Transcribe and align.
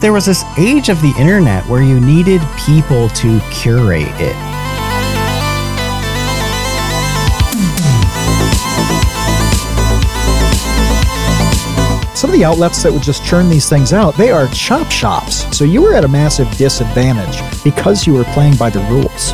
There 0.00 0.12
was 0.12 0.26
this 0.26 0.44
age 0.56 0.90
of 0.90 1.02
the 1.02 1.12
internet 1.18 1.66
where 1.66 1.82
you 1.82 1.98
needed 1.98 2.40
people 2.56 3.08
to 3.08 3.40
curate 3.50 4.06
it. 4.20 4.36
Some 12.16 12.30
of 12.30 12.36
the 12.36 12.44
outlets 12.44 12.80
that 12.84 12.92
would 12.92 13.02
just 13.02 13.24
churn 13.24 13.48
these 13.50 13.68
things 13.68 13.92
out, 13.92 14.16
they 14.16 14.30
are 14.30 14.46
chop 14.54 14.88
shops. 14.92 15.44
So 15.56 15.64
you 15.64 15.82
were 15.82 15.94
at 15.94 16.04
a 16.04 16.08
massive 16.08 16.48
disadvantage 16.56 17.42
because 17.64 18.06
you 18.06 18.14
were 18.14 18.22
playing 18.22 18.54
by 18.54 18.70
the 18.70 18.78
rules. 18.82 19.32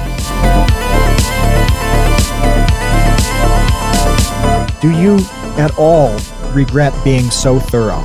Do 4.80 4.90
you 4.98 5.18
at 5.62 5.76
all 5.76 6.18
regret 6.54 6.94
being 7.04 7.30
so 7.30 7.60
thorough? 7.60 8.02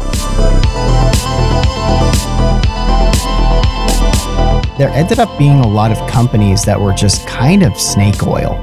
There 4.79 4.87
ended 4.91 5.19
up 5.19 5.37
being 5.37 5.59
a 5.59 5.67
lot 5.67 5.91
of 5.91 5.97
companies 6.09 6.63
that 6.63 6.79
were 6.79 6.93
just 6.93 7.27
kind 7.27 7.63
of 7.63 7.77
snake 7.77 8.25
oil. 8.25 8.57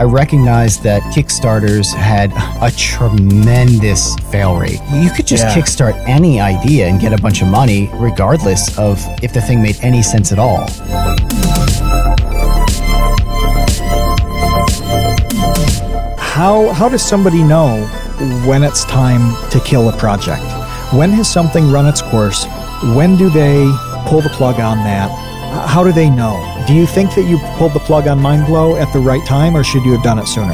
I 0.00 0.04
recognized 0.04 0.82
that 0.82 1.02
Kickstarters 1.14 1.92
had 1.92 2.32
a 2.62 2.70
tremendous 2.74 4.16
fail 4.30 4.56
rate. 4.56 4.80
You 4.94 5.10
could 5.10 5.26
just 5.26 5.44
Yeah. 5.44 5.54
kickstart 5.54 6.08
any 6.08 6.40
idea 6.40 6.88
and 6.88 6.98
get 6.98 7.12
a 7.12 7.18
bunch 7.20 7.42
of 7.42 7.48
money, 7.48 7.90
regardless 7.92 8.78
of 8.78 9.06
if 9.20 9.34
the 9.34 9.42
thing 9.42 9.60
made 9.60 9.76
any 9.82 10.02
sense 10.02 10.32
at 10.32 10.38
all. 10.38 10.66
How 16.18 16.72
how 16.72 16.88
does 16.88 17.02
somebody 17.02 17.42
know 17.42 17.84
when 18.46 18.62
it's 18.62 18.84
time 18.84 19.36
to 19.50 19.60
kill 19.60 19.88
a 19.90 19.92
project? 19.92 20.42
When 20.92 21.08
has 21.12 21.26
something 21.26 21.70
run 21.70 21.86
its 21.86 22.02
course? 22.02 22.44
When 22.94 23.16
do 23.16 23.30
they 23.30 23.64
pull 24.04 24.20
the 24.20 24.28
plug 24.28 24.60
on 24.60 24.76
that? 24.84 25.10
How 25.66 25.82
do 25.82 25.90
they 25.90 26.10
know? 26.10 26.36
Do 26.66 26.74
you 26.74 26.84
think 26.84 27.14
that 27.14 27.22
you 27.22 27.38
pulled 27.56 27.72
the 27.72 27.78
plug 27.78 28.06
on 28.08 28.18
Mindblow 28.18 28.78
at 28.78 28.92
the 28.92 28.98
right 28.98 29.26
time, 29.26 29.56
or 29.56 29.64
should 29.64 29.86
you 29.86 29.92
have 29.92 30.02
done 30.02 30.18
it 30.18 30.26
sooner? 30.26 30.52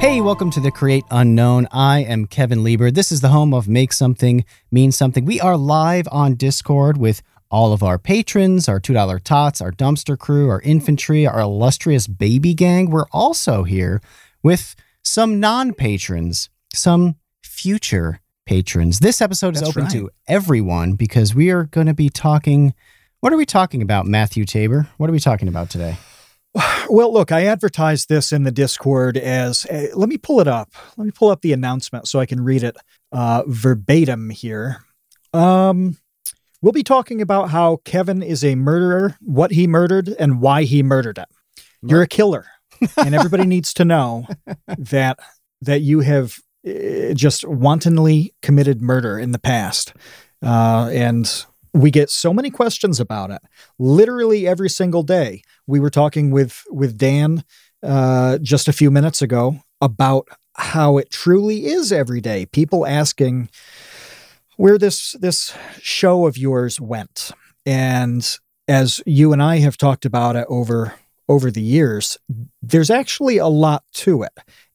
Hey, 0.00 0.22
welcome 0.22 0.50
to 0.52 0.60
the 0.60 0.70
Create 0.70 1.04
Unknown. 1.10 1.68
I 1.70 1.98
am 1.98 2.26
Kevin 2.26 2.64
Lieber. 2.64 2.90
This 2.90 3.12
is 3.12 3.20
the 3.20 3.28
home 3.28 3.52
of 3.52 3.68
Make 3.68 3.92
Something 3.92 4.46
Mean 4.70 4.92
Something. 4.92 5.26
We 5.26 5.40
are 5.40 5.58
live 5.58 6.08
on 6.10 6.36
Discord 6.36 6.96
with 6.96 7.20
all 7.50 7.74
of 7.74 7.82
our 7.82 7.98
patrons, 7.98 8.66
our 8.66 8.80
$2 8.80 9.22
tots, 9.22 9.60
our 9.60 9.70
dumpster 9.70 10.18
crew, 10.18 10.48
our 10.48 10.62
infantry, 10.62 11.26
our 11.26 11.40
illustrious 11.40 12.06
baby 12.06 12.54
gang. 12.54 12.88
We're 12.90 13.06
also 13.12 13.62
here 13.64 14.00
with 14.44 14.76
some 15.02 15.40
non 15.40 15.74
patrons, 15.74 16.50
some 16.72 17.16
future 17.42 18.20
patrons. 18.46 19.00
This 19.00 19.20
episode 19.20 19.54
is 19.56 19.60
That's 19.60 19.70
open 19.70 19.84
right. 19.84 19.92
to 19.92 20.10
everyone 20.28 20.92
because 20.92 21.34
we 21.34 21.50
are 21.50 21.64
going 21.64 21.88
to 21.88 21.94
be 21.94 22.10
talking. 22.10 22.74
What 23.18 23.32
are 23.32 23.36
we 23.36 23.46
talking 23.46 23.82
about, 23.82 24.06
Matthew 24.06 24.44
Tabor? 24.44 24.88
What 24.98 25.10
are 25.10 25.12
we 25.12 25.18
talking 25.18 25.48
about 25.48 25.70
today? 25.70 25.96
Well, 26.88 27.12
look, 27.12 27.32
I 27.32 27.46
advertised 27.46 28.10
this 28.10 28.30
in 28.30 28.44
the 28.44 28.52
Discord 28.52 29.16
as 29.16 29.64
uh, 29.66 29.86
let 29.94 30.08
me 30.08 30.18
pull 30.18 30.40
it 30.40 30.46
up. 30.46 30.70
Let 30.96 31.06
me 31.06 31.10
pull 31.10 31.30
up 31.30 31.40
the 31.40 31.52
announcement 31.54 32.06
so 32.06 32.20
I 32.20 32.26
can 32.26 32.44
read 32.44 32.62
it 32.62 32.76
uh, 33.10 33.42
verbatim 33.46 34.28
here. 34.30 34.84
Um, 35.32 35.96
we'll 36.60 36.72
be 36.72 36.82
talking 36.82 37.22
about 37.22 37.48
how 37.50 37.80
Kevin 37.84 38.22
is 38.22 38.44
a 38.44 38.54
murderer, 38.54 39.16
what 39.20 39.52
he 39.52 39.66
murdered, 39.66 40.08
and 40.18 40.40
why 40.40 40.64
he 40.64 40.82
murdered 40.82 41.16
him. 41.16 41.26
You're 41.82 42.02
a 42.02 42.06
killer, 42.06 42.46
and 42.96 43.14
everybody 43.14 43.46
needs 43.46 43.74
to 43.74 43.84
know 43.84 44.26
that 44.78 45.18
that 45.60 45.80
you 45.80 46.00
have 46.00 46.38
uh, 46.66 47.14
just 47.14 47.46
wantonly 47.46 48.34
committed 48.42 48.82
murder 48.82 49.18
in 49.18 49.32
the 49.32 49.38
past, 49.38 49.94
uh, 50.42 50.90
and 50.92 51.46
we 51.72 51.90
get 51.90 52.08
so 52.08 52.32
many 52.32 52.50
questions 52.50 53.00
about 53.00 53.30
it. 53.30 53.42
Literally 53.78 54.46
every 54.46 54.70
single 54.70 55.02
day 55.02 55.42
we 55.66 55.80
were 55.80 55.90
talking 55.90 56.30
with 56.30 56.62
with 56.70 56.96
Dan 56.96 57.44
uh, 57.82 58.38
just 58.38 58.68
a 58.68 58.72
few 58.72 58.90
minutes 58.90 59.20
ago 59.20 59.60
about 59.80 60.28
how 60.56 60.98
it 60.98 61.10
truly 61.10 61.66
is 61.66 61.92
every 61.92 62.20
day. 62.20 62.46
People 62.46 62.86
asking 62.86 63.50
where 64.56 64.78
this 64.78 65.12
this 65.20 65.54
show 65.80 66.26
of 66.26 66.38
yours 66.38 66.80
went, 66.80 67.32
and 67.66 68.38
as 68.68 69.02
you 69.04 69.32
and 69.32 69.42
I 69.42 69.58
have 69.58 69.76
talked 69.76 70.04
about 70.04 70.36
it 70.36 70.46
over 70.48 70.94
over 71.28 71.50
the 71.50 71.62
years, 71.62 72.18
there's 72.62 72.90
actually 72.90 73.38
a 73.38 73.46
lot 73.48 73.84
to 73.92 74.22
it, 74.22 74.32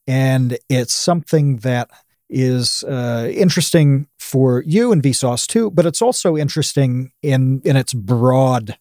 and 0.08 0.58
it's 0.70 0.94
something 0.94 1.58
that 1.58 1.90
is 2.30 2.84
uh, 2.84 3.28
interesting 3.34 4.08
for 4.20 4.62
you 4.66 4.92
and 4.92 5.02
Vsauce 5.02 5.48
2, 5.48 5.72
but 5.72 5.86
it's 5.86 6.02
also 6.02 6.38
interesting 6.38 7.12
in 7.24 7.62
in 7.66 7.76
its 7.76 7.94
broad 7.94 8.78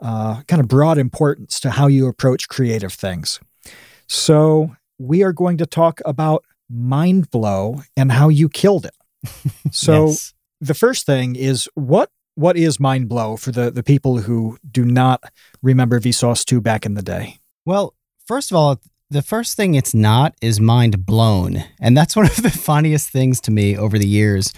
uh, 0.00 0.42
kind 0.42 0.60
of 0.60 0.68
broad 0.68 0.98
importance 0.98 1.58
to 1.60 1.70
how 1.70 1.86
you 1.86 2.06
approach 2.06 2.48
creative 2.48 2.92
things. 2.92 3.40
So 4.08 4.76
we 4.98 5.22
are 5.22 5.32
going 5.32 5.56
to 5.58 5.66
talk 5.66 6.00
about 6.04 6.44
mind 6.70 7.30
blow 7.30 7.82
and 7.96 8.12
how 8.12 8.28
you 8.28 8.48
killed 8.48 8.86
it. 8.86 8.94
So 9.72 10.08
Yes. 10.08 10.34
the 10.60 10.74
first 10.74 11.06
thing 11.06 11.34
is 11.36 11.68
what 11.74 12.10
what 12.36 12.56
is 12.56 12.78
mind 12.78 13.08
blow 13.08 13.36
for 13.36 13.50
the 13.50 13.70
the 13.70 13.82
people 13.82 14.18
who 14.18 14.56
do 14.70 14.84
not 14.84 15.24
remember 15.62 15.98
Vsauce 15.98 16.44
2 16.44 16.60
back 16.60 16.86
in 16.86 16.94
the 16.94 17.02
day. 17.02 17.38
Well, 17.64 17.94
first 18.26 18.50
of 18.52 18.56
all, 18.56 18.80
the 19.10 19.22
first 19.22 19.56
thing 19.56 19.74
it's 19.74 19.94
not 19.94 20.34
is 20.40 20.60
mind 20.60 21.04
blown. 21.04 21.64
And 21.80 21.96
that's 21.96 22.14
one 22.20 22.26
of 22.26 22.36
the 22.42 22.50
funniest 22.50 23.08
things 23.10 23.40
to 23.42 23.50
me 23.50 23.76
over 23.76 23.98
the 23.98 24.06
years 24.08 24.52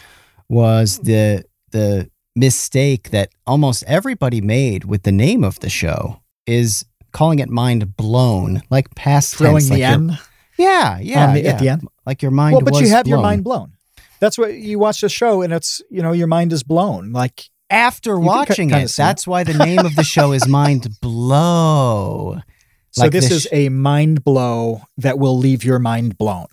was 0.48 0.98
the 0.98 1.44
the 1.70 2.10
mistake 2.36 3.10
that 3.10 3.30
almost 3.46 3.82
everybody 3.86 4.40
made 4.40 4.84
with 4.84 5.02
the 5.02 5.12
name 5.12 5.42
of 5.42 5.58
the 5.60 5.68
show 5.70 6.20
is 6.46 6.84
calling 7.12 7.38
it 7.40 7.48
mind 7.48 7.96
blown, 7.96 8.62
like 8.70 8.94
past 8.94 9.36
Throwing 9.36 9.56
tense, 9.56 9.68
the 9.68 9.74
like 9.74 9.80
your- 9.80 9.88
N 9.90 10.18
Yeah, 10.56 10.98
yeah, 10.98 11.26
on 11.28 11.34
the, 11.34 11.42
yeah. 11.42 11.50
at 11.50 11.58
the 11.58 11.68
end. 11.68 11.82
Like 12.06 12.22
your 12.22 12.30
mind 12.30 12.54
Well, 12.54 12.62
but 12.62 12.74
you 12.74 12.82
was 12.82 12.90
have 12.90 13.06
your 13.06 13.20
mind 13.20 13.44
blown. 13.44 13.72
That's 14.20 14.38
what 14.38 14.54
you 14.54 14.78
watch 14.78 15.00
the 15.00 15.08
show 15.08 15.42
and 15.42 15.52
it's, 15.52 15.80
you 15.90 16.02
know, 16.02 16.12
your 16.12 16.26
mind 16.26 16.52
is 16.52 16.62
blown. 16.62 17.12
Like 17.12 17.50
after 17.70 18.18
watching 18.18 18.70
it. 18.70 18.90
That's 18.96 19.26
why 19.26 19.44
the 19.44 19.54
name 19.64 19.80
of 19.80 19.96
the 19.96 20.04
show 20.04 20.32
is 20.32 20.46
Mind 20.48 21.00
Blow. 21.00 22.40
so 22.90 23.02
Like 23.02 23.12
this 23.12 23.28
the 23.28 23.34
is 23.34 23.48
a 23.52 23.68
mind 23.68 24.24
blow 24.24 24.82
that 24.96 25.18
will 25.18 25.36
leave 25.36 25.64
your 25.64 25.78
mind 25.78 26.18
blown. 26.18 26.48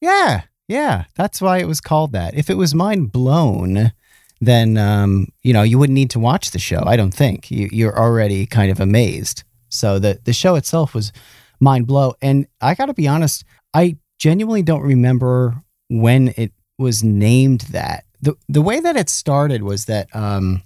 Yeah, 0.00 0.42
yeah. 0.68 1.04
That's 1.16 1.40
why 1.40 1.58
it 1.58 1.66
was 1.66 1.80
called 1.80 2.12
that. 2.12 2.34
If 2.34 2.48
it 2.50 2.56
was 2.56 2.74
mind 2.74 3.12
blown, 3.12 3.92
then 4.40 4.78
um, 4.78 5.28
you 5.42 5.52
know 5.52 5.62
you 5.62 5.78
wouldn't 5.78 5.94
need 5.94 6.10
to 6.10 6.20
watch 6.20 6.50
the 6.50 6.58
show. 6.58 6.82
I 6.86 6.96
don't 6.96 7.14
think 7.14 7.50
you, 7.50 7.68
you're 7.70 7.98
already 7.98 8.46
kind 8.46 8.70
of 8.70 8.80
amazed. 8.80 9.44
So 9.68 9.98
the 9.98 10.18
the 10.24 10.32
show 10.32 10.54
itself 10.54 10.94
was 10.94 11.12
mind 11.60 11.86
blow, 11.86 12.14
and 12.22 12.46
I 12.60 12.74
got 12.74 12.86
to 12.86 12.94
be 12.94 13.06
honest, 13.08 13.44
I 13.74 13.96
genuinely 14.18 14.62
don't 14.62 14.82
remember 14.82 15.62
when 15.88 16.32
it 16.36 16.52
was 16.78 17.04
named 17.04 17.62
that. 17.72 18.04
The 18.22 18.36
The 18.48 18.62
way 18.62 18.80
that 18.80 18.96
it 18.96 19.08
started 19.08 19.62
was 19.62 19.86
that 19.86 20.14
um, 20.14 20.62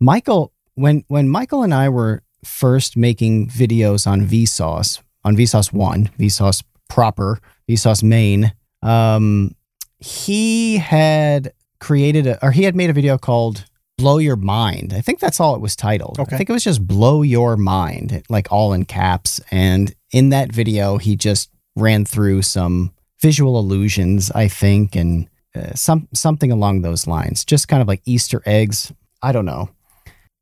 Michael, 0.00 0.52
when 0.74 1.04
when 1.08 1.28
Michael 1.28 1.62
and 1.62 1.74
I 1.74 1.88
were 1.88 2.22
first 2.44 2.96
making 2.96 3.48
videos 3.48 4.06
on 4.06 4.26
Vsauce, 4.26 5.00
on 5.24 5.36
Vsauce 5.36 5.72
One, 5.72 6.10
Vsauce 6.18 6.62
proper, 6.88 7.40
Vsauce 7.68 8.02
main, 8.02 8.52
um, 8.82 9.54
he 9.98 10.78
had 10.78 11.52
created 11.80 12.26
a, 12.26 12.44
or 12.44 12.52
he 12.52 12.64
had 12.64 12.76
made 12.76 12.90
a 12.90 12.92
video 12.92 13.18
called 13.18 13.64
"Blow 13.98 14.18
Your 14.18 14.36
Mind." 14.36 14.92
I 14.94 15.00
think 15.00 15.18
that's 15.18 15.40
all 15.40 15.54
it 15.54 15.60
was 15.60 15.76
titled. 15.76 16.18
Okay. 16.18 16.34
I 16.34 16.38
think 16.38 16.50
it 16.50 16.52
was 16.52 16.64
just 16.64 16.86
"Blow 16.86 17.22
Your 17.22 17.56
Mind," 17.56 18.22
like 18.28 18.48
all 18.50 18.72
in 18.72 18.84
caps. 18.84 19.40
And 19.50 19.94
in 20.12 20.28
that 20.30 20.52
video, 20.52 20.98
he 20.98 21.16
just 21.16 21.50
ran 21.74 22.04
through 22.04 22.42
some 22.42 22.92
visual 23.20 23.58
illusions, 23.58 24.30
I 24.30 24.48
think, 24.48 24.94
and 24.94 25.28
uh, 25.56 25.74
some 25.74 26.08
something 26.14 26.52
along 26.52 26.82
those 26.82 27.06
lines, 27.06 27.44
just 27.44 27.68
kind 27.68 27.82
of 27.82 27.88
like 27.88 28.02
Easter 28.04 28.42
eggs. 28.46 28.92
I 29.22 29.32
don't 29.32 29.44
know. 29.46 29.70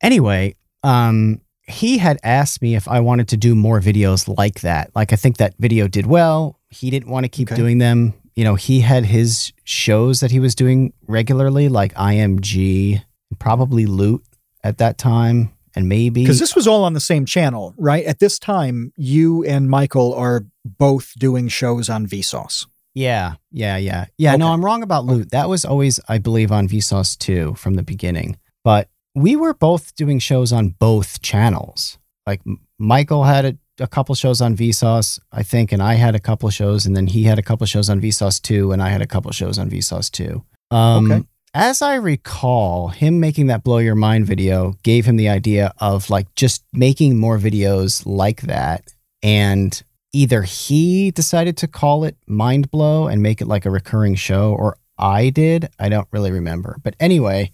Anyway, 0.03 0.57
um, 0.83 1.41
he 1.67 1.99
had 1.99 2.19
asked 2.23 2.61
me 2.61 2.75
if 2.75 2.87
I 2.89 3.01
wanted 3.01 3.29
to 3.29 3.37
do 3.37 3.55
more 3.55 3.81
videos 3.81 4.29
like 4.37 4.61
that. 4.61 4.91
Like 4.95 5.13
I 5.13 5.17
think 5.17 5.39
that 5.39 5.55
video 5.59 5.89
did 5.89 6.07
well. 6.07 6.59
He 6.69 6.91
didn't 6.91 7.09
want 7.09 7.25
to 7.25 7.29
keep 7.29 7.49
Okay. 7.49 7.57
doing 7.57 7.79
them. 7.79 8.15
You 8.37 8.45
know, 8.45 8.57
he 8.57 8.81
had 8.81 9.05
his 9.07 9.53
shows 9.63 10.21
that 10.21 10.31
he 10.33 10.41
was 10.41 10.55
doing 10.55 10.93
regularly, 11.07 11.69
like 11.69 11.95
IMG, 11.95 13.03
probably 13.39 13.87
Loot 13.87 14.23
at 14.65 14.79
that 14.79 14.99
time, 14.99 15.53
and 15.77 15.89
maybe 15.89 16.23
Because 16.23 16.41
this 16.41 16.57
was 16.57 16.67
all 16.67 16.83
on 16.85 16.95
the 16.95 17.01
same 17.01 17.27
channel, 17.27 17.75
right? 17.79 18.05
At 18.05 18.19
this 18.19 18.39
time, 18.39 18.93
you 18.97 19.45
and 19.45 19.71
Michael 19.71 20.13
are 20.15 20.47
both 20.65 21.15
doing 21.19 21.47
shows 21.49 21.89
on 21.89 22.07
Vsauce. 22.09 22.67
Yeah, 22.95 23.35
yeah, 23.51 23.77
yeah. 23.77 24.07
Yeah, 24.19 24.37
no, 24.37 24.53
I'm 24.53 24.65
wrong 24.65 24.83
about 24.83 25.05
loot. 25.05 25.31
That 25.33 25.49
was 25.49 25.65
always, 25.65 25.99
I 26.09 26.19
believe, 26.19 26.53
on 26.53 26.69
Vsauce 26.69 27.19
2 27.19 27.55
from 27.55 27.75
the 27.75 27.83
beginning. 27.83 28.39
But 28.63 28.89
we 29.15 29.37
were 29.37 29.55
both 29.55 29.95
doing 29.97 30.19
shows 30.19 30.53
on 30.53 30.71
both 30.71 31.21
channels. 31.21 31.99
Like 32.27 32.41
Michael 32.79 33.25
had 33.25 33.45
a 33.45 33.59
a 33.81 33.87
couple 33.89 34.15
shows 34.15 34.41
on 34.41 34.57
Vsauce, 34.57 35.19
I 35.33 35.43
think, 35.43 35.73
and 35.73 35.83
I 35.83 35.95
had 35.95 36.15
a 36.15 36.21
couple 36.21 36.49
shows, 36.51 36.87
and 36.87 36.97
then 36.97 37.09
he 37.09 37.25
had 37.25 37.39
a 37.39 37.43
couple 37.43 37.67
shows 37.67 37.91
on 37.91 38.01
Vsauce 38.01 38.41
2, 38.41 38.71
and 38.71 38.81
I 38.81 38.89
had 38.91 39.03
a 39.03 39.07
couple 39.07 39.33
shows 39.33 39.59
on 39.59 39.69
Vsauce 39.69 40.11
2. 40.11 40.45
Um, 40.71 41.11
Okay. 41.11 41.25
As 41.57 41.83
I 41.83 41.95
recall, 41.95 42.89
him 42.89 43.21
making 43.21 43.47
that 43.47 43.63
blow 43.63 43.79
your 43.79 43.95
mind 43.95 44.27
video 44.27 44.75
gave 44.83 45.07
him 45.07 45.17
the 45.17 45.29
idea 45.29 45.73
of 45.79 46.11
like 46.11 46.33
just 46.35 46.65
making 46.73 47.17
more 47.19 47.39
videos 47.39 48.03
like 48.07 48.43
that, 48.43 48.89
and 49.23 49.81
either 50.15 50.43
he 50.43 51.11
decided 51.11 51.57
to 51.59 51.69
call 51.69 52.05
it 52.05 52.17
Mind 52.27 52.71
Blow 52.71 53.09
and 53.09 53.23
make 53.23 53.41
it 53.41 53.49
like 53.49 53.67
a 53.67 53.71
recurring 53.71 54.15
show, 54.15 54.55
or 54.55 54.77
I 54.97 55.31
did. 55.31 55.69
I 55.79 55.89
don't 55.89 56.09
really 56.13 56.31
remember, 56.31 56.79
but 56.83 56.95
anyway, 57.01 57.51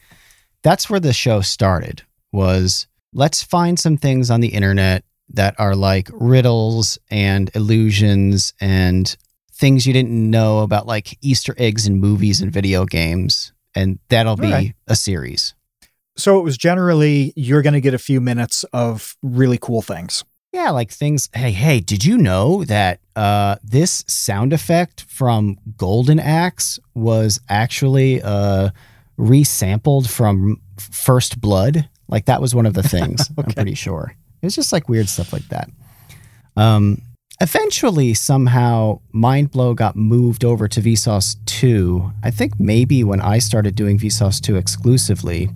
that's 0.63 0.91
where 0.91 1.01
the 1.01 1.13
show 1.13 1.41
started. 1.41 2.03
Was 2.33 2.87
let's 3.13 3.43
find 3.43 3.79
some 3.79 3.97
things 3.97 4.31
on 4.31 4.41
the 4.41 4.49
internet 4.49 5.05
that 5.31 5.55
are 5.59 5.75
like 5.75 6.09
riddles 6.13 6.99
and 7.11 7.51
illusions 7.55 8.53
and 8.61 9.17
things 9.53 9.87
you 9.87 9.93
didn't 9.93 10.31
know 10.31 10.61
about 10.61 10.87
like 10.87 11.19
Easter 11.21 11.55
eggs 11.59 11.87
in 11.87 11.99
movies 11.99 12.41
and 12.41 12.53
video 12.53 12.85
games. 12.85 13.53
And 13.75 13.99
that'll 14.09 14.37
be 14.37 14.47
Alright. 14.47 14.75
a 14.87 14.97
series. 14.97 15.55
So 16.17 16.39
it 16.39 16.43
was 16.43 16.59
generally 16.59 17.33
you're 17.37 17.63
going 17.63 17.75
to 17.75 17.81
get 17.81 17.95
a 17.95 17.99
few 17.99 18.21
minutes 18.21 18.65
of 18.73 19.17
really 19.23 19.59
cool 19.61 19.83
things. 19.83 20.25
Yeah, 20.53 20.71
like 20.71 20.91
things. 20.91 21.29
Hey, 21.33 21.53
hey, 21.53 21.81
did 21.81 22.05
you 22.05 22.19
know 22.19 22.65
that 22.65 23.01
uh, 23.15 23.57
this 23.63 24.05
sound 24.09 24.53
effect 24.53 25.03
from 25.03 25.57
Golden 25.77 26.19
Axe 26.19 26.81
was 26.95 27.41
actually 27.49 28.21
uh, 28.21 28.71
resampled 29.19 30.11
from 30.11 30.61
First 30.77 31.41
Blood? 31.41 31.89
Like 32.09 32.25
that 32.25 32.41
was 32.41 32.55
one 32.55 32.67
of 32.67 32.75
the 32.75 32.83
things. 32.97 33.31
I'm 33.39 33.45
pretty 33.45 33.75
sure. 33.75 34.15
It 34.43 34.47
was 34.47 34.57
just 34.57 34.73
like 34.73 34.89
weird 34.89 35.09
stuff 35.09 35.33
like 35.33 35.47
that. 35.49 35.71
Um, 36.57 37.03
eventually, 37.41 38.15
somehow, 38.15 39.01
Mind 39.13 39.53
Blow 39.53 39.73
got 39.75 39.95
moved 39.95 40.45
over 40.45 40.67
to 40.67 40.81
Vsauce 40.81 41.37
2. 41.47 42.11
I 42.25 42.31
think 42.33 42.59
maybe 42.59 43.05
when 43.05 43.21
I 43.21 43.39
started 43.39 43.77
doing 43.77 43.99
Vsauce 43.99 44.41
2 44.41 44.57
exclusively. 44.57 45.51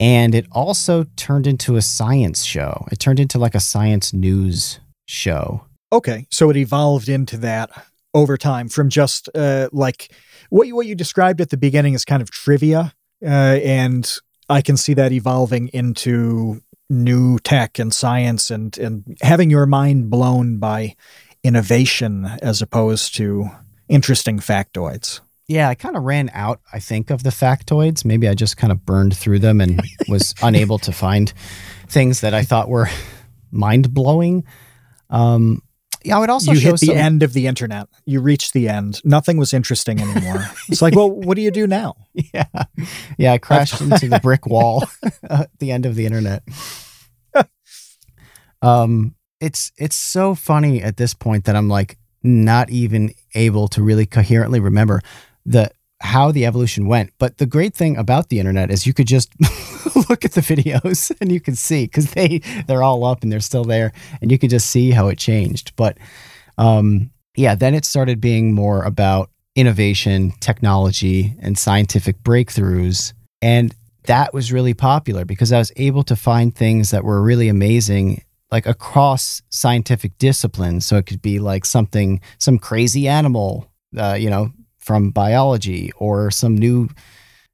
And 0.00 0.34
it 0.34 0.46
also 0.52 1.04
turned 1.16 1.46
into 1.46 1.76
a 1.76 1.82
science 1.82 2.44
show. 2.44 2.86
It 2.92 3.00
turned 3.00 3.18
into 3.18 3.38
like 3.38 3.54
a 3.54 3.60
science 3.60 4.12
news 4.12 4.78
show. 5.06 5.64
Okay, 5.92 6.26
so 6.30 6.50
it 6.50 6.56
evolved 6.56 7.08
into 7.08 7.36
that 7.38 7.70
over 8.14 8.36
time 8.36 8.68
from 8.68 8.88
just 8.90 9.28
uh, 9.34 9.68
like 9.72 10.12
what 10.50 10.66
you, 10.66 10.76
what 10.76 10.86
you 10.86 10.94
described 10.94 11.40
at 11.40 11.50
the 11.50 11.56
beginning 11.56 11.94
is 11.94 12.04
kind 12.04 12.22
of 12.22 12.30
trivia, 12.30 12.94
uh, 13.24 13.26
and 13.26 14.18
I 14.48 14.62
can 14.62 14.76
see 14.76 14.94
that 14.94 15.12
evolving 15.12 15.68
into 15.68 16.60
new 16.90 17.38
tech 17.40 17.78
and 17.78 17.92
science 17.92 18.50
and 18.50 18.76
and 18.78 19.18
having 19.20 19.50
your 19.50 19.66
mind 19.66 20.10
blown 20.10 20.58
by 20.58 20.94
innovation 21.44 22.24
as 22.42 22.62
opposed 22.62 23.14
to 23.16 23.50
interesting 23.88 24.38
factoids. 24.38 25.20
Yeah, 25.48 25.70
I 25.70 25.74
kind 25.74 25.96
of 25.96 26.02
ran 26.02 26.30
out, 26.34 26.60
I 26.72 26.78
think, 26.78 27.10
of 27.10 27.22
the 27.22 27.30
factoids. 27.30 28.04
Maybe 28.04 28.28
I 28.28 28.34
just 28.34 28.58
kind 28.58 28.70
of 28.70 28.84
burned 28.84 29.16
through 29.16 29.38
them 29.38 29.62
and 29.62 29.82
was 30.08 30.34
unable 30.42 30.78
to 30.80 30.92
find 30.92 31.32
things 31.88 32.20
that 32.20 32.34
I 32.34 32.42
thought 32.42 32.68
were 32.68 32.88
mind 33.50 33.94
blowing. 33.94 34.44
Um, 35.08 35.62
yeah, 36.04 36.16
I 36.16 36.20
would 36.20 36.30
also 36.30 36.52
you 36.52 36.60
hit 36.60 36.78
the 36.80 36.88
some, 36.88 36.96
end 36.96 37.22
of 37.22 37.32
the 37.32 37.46
internet. 37.46 37.88
You 38.04 38.20
reached 38.20 38.52
the 38.52 38.68
end. 38.68 39.00
Nothing 39.04 39.38
was 39.38 39.52
interesting 39.54 40.00
anymore. 40.00 40.46
it's 40.68 40.82
like, 40.82 40.94
well, 40.94 41.10
what 41.10 41.34
do 41.34 41.42
you 41.42 41.50
do 41.50 41.66
now? 41.66 41.96
Yeah, 42.34 42.64
yeah, 43.16 43.32
I 43.32 43.38
crashed 43.38 43.80
into 43.80 44.08
the 44.08 44.18
brick 44.18 44.44
wall 44.44 44.84
at 45.30 45.50
the 45.60 45.70
end 45.70 45.86
of 45.86 45.94
the 45.94 46.04
internet. 46.04 46.42
um, 48.60 49.14
it's 49.40 49.70
it's 49.78 49.94
so 49.94 50.34
funny 50.34 50.82
at 50.82 50.96
this 50.96 51.14
point 51.14 51.44
that 51.44 51.54
I'm 51.54 51.68
like 51.68 51.96
not 52.24 52.70
even 52.70 53.14
able 53.34 53.68
to 53.68 53.82
really 53.82 54.04
coherently 54.04 54.58
remember 54.58 55.00
the 55.48 55.70
how 56.00 56.30
the 56.30 56.46
evolution 56.46 56.86
went. 56.86 57.12
But 57.18 57.38
the 57.38 57.46
great 57.46 57.74
thing 57.74 57.96
about 57.96 58.28
the 58.28 58.38
internet 58.38 58.70
is 58.70 58.86
you 58.86 58.94
could 58.94 59.08
just 59.08 59.32
look 60.08 60.24
at 60.24 60.32
the 60.32 60.40
videos 60.40 61.10
and 61.20 61.32
you 61.32 61.40
can 61.40 61.56
see 61.56 61.84
because 61.84 62.12
they 62.12 62.38
they're 62.66 62.82
all 62.82 63.04
up 63.04 63.22
and 63.22 63.32
they're 63.32 63.40
still 63.40 63.64
there, 63.64 63.92
and 64.20 64.30
you 64.30 64.38
can 64.38 64.48
just 64.48 64.70
see 64.70 64.90
how 64.90 65.08
it 65.08 65.18
changed. 65.18 65.72
But 65.76 65.98
um, 66.56 67.10
yeah, 67.36 67.54
then 67.54 67.74
it 67.74 67.84
started 67.84 68.20
being 68.20 68.52
more 68.52 68.82
about 68.82 69.30
innovation, 69.56 70.32
technology, 70.40 71.34
and 71.40 71.58
scientific 71.58 72.22
breakthroughs. 72.22 73.12
And 73.42 73.74
that 74.04 74.32
was 74.32 74.52
really 74.52 74.74
popular 74.74 75.24
because 75.24 75.52
I 75.52 75.58
was 75.58 75.72
able 75.76 76.02
to 76.04 76.16
find 76.16 76.54
things 76.54 76.90
that 76.90 77.04
were 77.04 77.22
really 77.22 77.48
amazing, 77.48 78.22
like 78.50 78.66
across 78.66 79.42
scientific 79.50 80.16
disciplines. 80.18 80.86
So 80.86 80.96
it 80.96 81.06
could 81.06 81.22
be 81.22 81.38
like 81.38 81.64
something, 81.64 82.20
some 82.38 82.58
crazy 82.58 83.08
animal, 83.08 83.68
uh, 83.96 84.14
you 84.14 84.30
know, 84.30 84.52
from 84.88 85.10
biology 85.10 85.92
or 85.98 86.30
some 86.30 86.56
new 86.56 86.88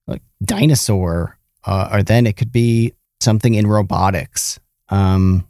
like 0.06 0.22
dinosaur. 0.44 1.36
Uh, 1.66 1.88
or 1.92 2.02
then 2.04 2.26
it 2.28 2.36
could 2.36 2.52
be 2.52 2.92
something 3.20 3.54
in 3.54 3.66
robotics 3.66 4.60
um, 4.90 5.44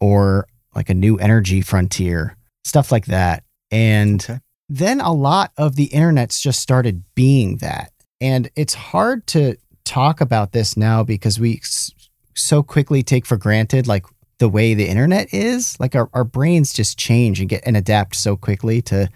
or 0.00 0.48
like 0.74 0.90
a 0.90 0.94
new 0.94 1.16
energy 1.18 1.60
frontier, 1.60 2.36
stuff 2.64 2.90
like 2.90 3.06
that. 3.06 3.44
And 3.70 4.20
Okay. 4.24 4.40
then 4.68 5.00
a 5.00 5.12
lot 5.12 5.52
of 5.56 5.76
the 5.76 5.84
internet's 5.84 6.40
just 6.42 6.58
started 6.60 7.04
being 7.14 7.58
that. 7.58 7.92
And 8.20 8.50
it's 8.56 8.74
hard 8.74 9.26
to 9.28 9.56
talk 9.84 10.20
about 10.20 10.50
this 10.52 10.76
now 10.76 11.04
because 11.04 11.38
we 11.38 11.58
s- 11.62 11.92
so 12.34 12.62
quickly 12.64 13.02
take 13.04 13.26
for 13.26 13.36
granted 13.36 13.86
like 13.86 14.06
the 14.38 14.48
way 14.48 14.74
the 14.74 14.88
internet 14.88 15.32
is. 15.34 15.78
Like 15.78 15.94
our, 15.94 16.08
our 16.14 16.24
brains 16.24 16.72
just 16.72 16.98
change 16.98 17.38
and 17.40 17.48
get 17.48 17.62
and 17.66 17.76
adapt 17.76 18.16
so 18.16 18.36
quickly 18.36 18.80
to 18.82 19.08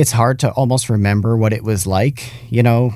it's 0.00 0.12
hard 0.12 0.38
to 0.40 0.50
almost 0.52 0.88
remember 0.88 1.36
what 1.36 1.52
it 1.52 1.62
was 1.62 1.86
like, 1.86 2.32
you 2.48 2.62
know, 2.62 2.92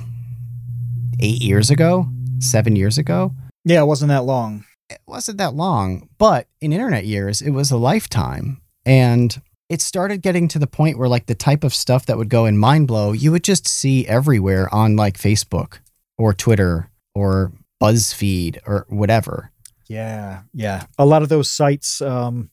eight 1.19 1.41
years 1.41 1.69
ago, 1.69 2.07
seven 2.39 2.75
years 2.75 2.97
ago 2.97 3.31
Yeah, 3.63 3.81
it 3.81 3.85
wasn't 3.85 4.09
that 4.09 4.23
long. 4.25 4.65
it 4.89 4.99
wasn't 5.07 5.37
that 5.37 5.53
long, 5.53 6.09
but 6.17 6.47
in 6.61 6.73
internet 6.73 7.05
years, 7.05 7.41
it 7.41 7.51
was 7.51 7.71
a 7.71 7.77
lifetime. 7.77 8.61
And 8.85 9.39
it 9.69 9.81
started 9.81 10.21
getting 10.21 10.47
to 10.49 10.59
the 10.59 10.67
point 10.67 10.97
where, 10.97 11.09
like, 11.09 11.25
the 11.25 11.35
type 11.35 11.63
of 11.63 11.73
stuff 11.73 12.05
that 12.05 12.17
would 12.17 12.29
go 12.29 12.45
in 12.45 12.57
Mind 12.57 12.87
Blow, 12.87 13.13
you 13.13 13.31
would 13.31 13.43
just 13.43 13.67
see 13.67 14.05
everywhere 14.07 14.71
on, 14.73 14.95
like, 14.95 15.17
Facebook 15.17 15.79
or 16.17 16.33
Twitter 16.33 16.89
or 17.15 17.51
BuzzFeed 17.81 18.59
or 18.67 18.85
whatever. 18.89 19.51
Yeah, 19.87 20.41
yeah. 20.53 20.85
A 20.99 21.05
lot 21.05 21.23
of 21.23 21.29
those 21.29 21.49
sites, 21.51 22.01
um, 22.01 22.51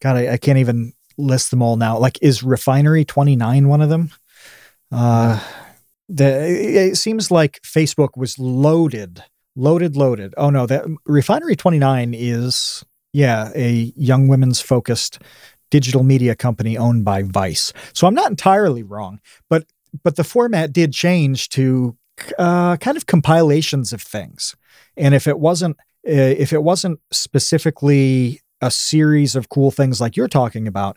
God, 0.00 0.16
I, 0.16 0.32
I 0.34 0.36
can't 0.36 0.58
even 0.58 0.92
list 1.22 1.50
them 1.50 1.62
all 1.62 1.76
now. 1.76 1.98
Like, 1.98 2.18
is 2.22 2.42
Refinery 2.42 3.04
29 3.04 3.68
one 3.68 3.80
of 3.80 3.88
them? 3.88 4.10
Uh, 4.90 5.40
the, 6.08 6.90
it 6.90 6.96
seems 6.96 7.30
like 7.30 7.60
Facebook 7.62 8.16
was 8.16 8.38
loaded, 8.38 9.22
loaded, 9.56 9.96
loaded. 9.96 10.34
Oh, 10.36 10.50
no, 10.50 10.66
that 10.66 10.84
Refinery 11.06 11.56
29 11.56 12.14
is, 12.14 12.84
yeah, 13.12 13.50
a 13.54 13.92
young 13.96 14.28
women's 14.28 14.60
focused 14.60 15.20
digital 15.70 16.02
media 16.02 16.36
company 16.36 16.76
owned 16.76 17.04
by 17.04 17.22
Vice. 17.22 17.72
So 17.94 18.06
I'm 18.06 18.14
not 18.14 18.30
entirely 18.30 18.82
wrong, 18.82 19.20
but 19.48 19.64
but 20.02 20.16
the 20.16 20.24
format 20.24 20.72
did 20.72 20.92
change 20.92 21.48
to 21.50 21.96
uh, 22.38 22.76
kind 22.76 22.96
of 22.96 23.06
compilations 23.06 23.92
of 23.92 24.00
things. 24.00 24.54
And 24.96 25.14
if 25.14 25.26
it 25.26 25.38
wasn't 25.38 25.76
uh, 26.06 26.36
if 26.38 26.52
it 26.52 26.62
wasn't 26.62 27.00
specifically 27.10 28.41
a 28.62 28.70
series 28.70 29.36
of 29.36 29.48
cool 29.50 29.70
things 29.70 30.00
like 30.00 30.16
you're 30.16 30.28
talking 30.28 30.66
about, 30.66 30.96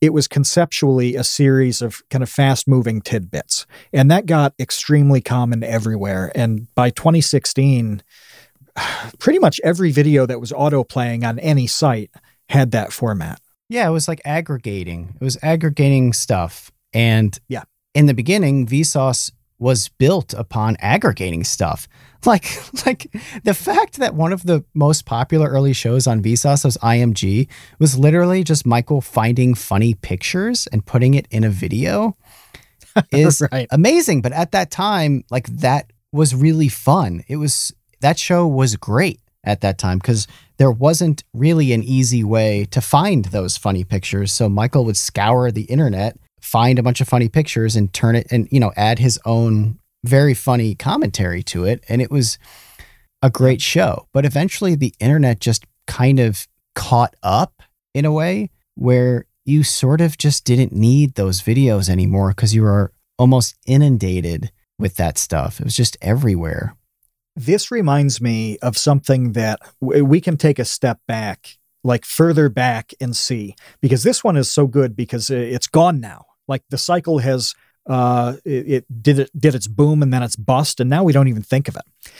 it 0.00 0.12
was 0.12 0.28
conceptually 0.28 1.16
a 1.16 1.24
series 1.24 1.82
of 1.82 2.02
kind 2.08 2.22
of 2.22 2.28
fast 2.28 2.68
moving 2.68 3.00
tidbits. 3.00 3.66
And 3.92 4.08
that 4.12 4.26
got 4.26 4.54
extremely 4.60 5.20
common 5.20 5.64
everywhere. 5.64 6.30
And 6.36 6.72
by 6.76 6.90
2016, 6.90 8.02
pretty 9.18 9.38
much 9.38 9.60
every 9.64 9.90
video 9.90 10.26
that 10.26 10.40
was 10.40 10.52
auto 10.52 10.84
playing 10.84 11.24
on 11.24 11.38
any 11.40 11.66
site 11.66 12.10
had 12.48 12.70
that 12.70 12.92
format. 12.92 13.40
Yeah, 13.68 13.88
it 13.88 13.92
was 13.92 14.08
like 14.08 14.20
aggregating. 14.24 15.14
It 15.20 15.24
was 15.24 15.36
aggregating 15.42 16.12
stuff. 16.12 16.70
And 16.92 17.38
Yeah. 17.48 17.64
in 17.94 18.06
the 18.06 18.14
beginning, 18.14 18.66
Vsauce 18.66 19.30
was 19.58 19.88
built 19.88 20.32
upon 20.34 20.76
aggregating 20.78 21.42
stuff. 21.44 21.88
Like, 22.26 22.46
like 22.86 23.06
the 23.44 23.54
fact 23.54 23.96
that 23.98 24.14
one 24.14 24.32
of 24.32 24.42
the 24.44 24.64
most 24.74 25.06
popular 25.06 25.48
early 25.48 25.72
shows 25.72 26.06
on 26.06 26.22
Vsauce 26.22 26.64
was 26.64 26.76
IMG 26.78 27.48
was 27.78 27.98
literally 27.98 28.42
just 28.44 28.66
Michael 28.66 29.00
finding 29.00 29.54
funny 29.54 29.94
pictures 29.94 30.66
and 30.68 30.84
putting 30.84 31.14
it 31.14 31.26
in 31.30 31.44
a 31.44 31.50
video 31.50 32.16
is 33.12 33.42
Right. 33.52 33.68
amazing. 33.70 34.22
But 34.22 34.32
at 34.32 34.52
that 34.52 34.70
time, 34.70 35.24
like 35.30 35.46
that 35.48 35.92
was 36.12 36.34
really 36.34 36.68
fun. 36.68 37.22
It 37.28 37.36
was 37.36 37.72
that 38.00 38.18
show 38.18 38.46
was 38.46 38.76
great 38.76 39.20
at 39.44 39.60
that 39.60 39.78
time 39.78 39.98
because 39.98 40.26
there 40.56 40.70
wasn't 40.70 41.22
really 41.32 41.72
an 41.72 41.82
easy 41.84 42.24
way 42.24 42.64
to 42.70 42.80
find 42.80 43.26
those 43.26 43.56
funny 43.56 43.84
pictures. 43.84 44.32
So 44.32 44.48
Michael 44.48 44.84
would 44.84 44.96
scour 44.96 45.50
the 45.50 45.62
internet, 45.62 46.16
find 46.40 46.78
a 46.78 46.82
bunch 46.82 47.00
of 47.00 47.08
funny 47.08 47.28
pictures, 47.28 47.76
and 47.76 47.92
turn 47.92 48.16
it 48.16 48.26
and 48.30 48.48
you 48.50 48.58
know 48.60 48.72
add 48.76 48.98
his 48.98 49.18
own 49.24 49.78
very 50.04 50.34
funny 50.34 50.74
commentary 50.74 51.42
to 51.44 51.64
it, 51.64 51.84
and 51.88 52.00
it 52.00 52.10
was 52.10 52.38
a 53.22 53.30
great 53.30 53.60
show. 53.60 54.08
But 54.12 54.24
eventually, 54.24 54.74
the 54.74 54.94
internet 55.00 55.40
just 55.40 55.64
kind 55.86 56.20
of 56.20 56.46
caught 56.74 57.14
up 57.22 57.62
in 57.94 58.04
a 58.04 58.12
way 58.12 58.50
where 58.74 59.26
you 59.44 59.64
sort 59.64 60.00
of 60.00 60.18
just 60.18 60.44
didn't 60.44 60.72
need 60.72 61.14
those 61.14 61.42
videos 61.42 61.88
anymore 61.88 62.28
because 62.28 62.54
you 62.54 62.62
were 62.62 62.92
almost 63.18 63.56
inundated 63.66 64.52
with 64.78 64.96
that 64.96 65.18
stuff. 65.18 65.58
It 65.60 65.64
was 65.64 65.74
just 65.74 65.96
everywhere. 66.00 66.76
This 67.34 67.70
reminds 67.70 68.20
me 68.20 68.58
of 68.58 68.76
something 68.76 69.32
that 69.32 69.60
we 69.80 70.20
can 70.20 70.36
take 70.36 70.58
a 70.58 70.64
step 70.64 71.00
back, 71.08 71.56
like 71.82 72.04
further 72.04 72.48
back 72.48 72.92
and 73.00 73.16
see, 73.16 73.54
because 73.80 74.02
this 74.02 74.22
one 74.22 74.36
is 74.36 74.52
so 74.52 74.66
good 74.66 74.94
because 74.94 75.30
uh, 75.30 75.34
it's 75.34 75.66
gone 75.66 76.00
now. 76.00 76.26
Like 76.46 76.62
the 76.70 76.78
cycle 76.78 77.18
has, 77.18 77.54
uh, 77.88 78.34
it, 78.44 78.68
it 78.68 79.02
did 79.02 79.18
it 79.18 79.30
did 79.38 79.54
its 79.54 79.66
boom 79.66 80.02
and 80.02 80.12
then 80.12 80.22
it's 80.22 80.36
bust, 80.36 80.80
and 80.80 80.88
now 80.88 81.02
we 81.02 81.12
don't 81.12 81.28
even 81.28 81.42
think 81.42 81.68
of 81.68 81.76
it. 81.76 82.12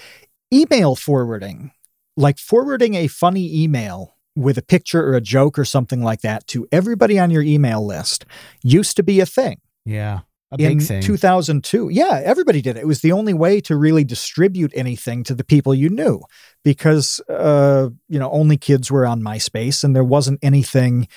Email 0.53 0.97
forwarding, 0.97 1.73
like 2.17 2.39
forwarding 2.39 2.95
a 2.95 3.07
funny 3.07 3.63
email 3.63 4.17
with 4.35 4.57
a 4.57 4.63
picture 4.63 5.07
or 5.07 5.15
a 5.15 5.21
joke 5.21 5.59
or 5.59 5.65
something 5.65 6.03
like 6.03 6.23
that 6.23 6.47
to 6.47 6.67
everybody 6.73 7.19
on 7.19 7.31
your 7.31 7.43
email 7.43 7.85
list, 7.85 8.25
used 8.63 8.97
to 8.97 9.03
be 9.03 9.21
a 9.21 9.27
thing. 9.27 9.61
Yeah 9.85 10.21
A 10.53 10.57
in 10.63 11.03
2002. 11.03 11.91
Yeah, 11.91 12.21
everybody 12.25 12.63
did 12.63 12.77
it. 12.77 12.81
It 12.81 12.87
was 12.87 13.01
the 13.01 13.13
only 13.13 13.35
way 13.35 13.61
to 13.63 13.77
really 13.77 14.05
distribute 14.05 14.73
anything 14.75 15.23
to 15.25 15.35
the 15.35 15.45
people 15.45 15.75
you 15.75 15.91
knew 15.91 16.23
because, 16.65 17.21
uh, 17.29 17.91
you 18.09 18.19
know, 18.19 18.31
only 18.31 18.57
kids 18.57 18.91
were 18.91 19.07
on 19.07 19.21
MySpace 19.21 19.85
and 19.85 19.95
there 19.95 20.05
wasn't 20.05 20.39
anything, 20.43 21.09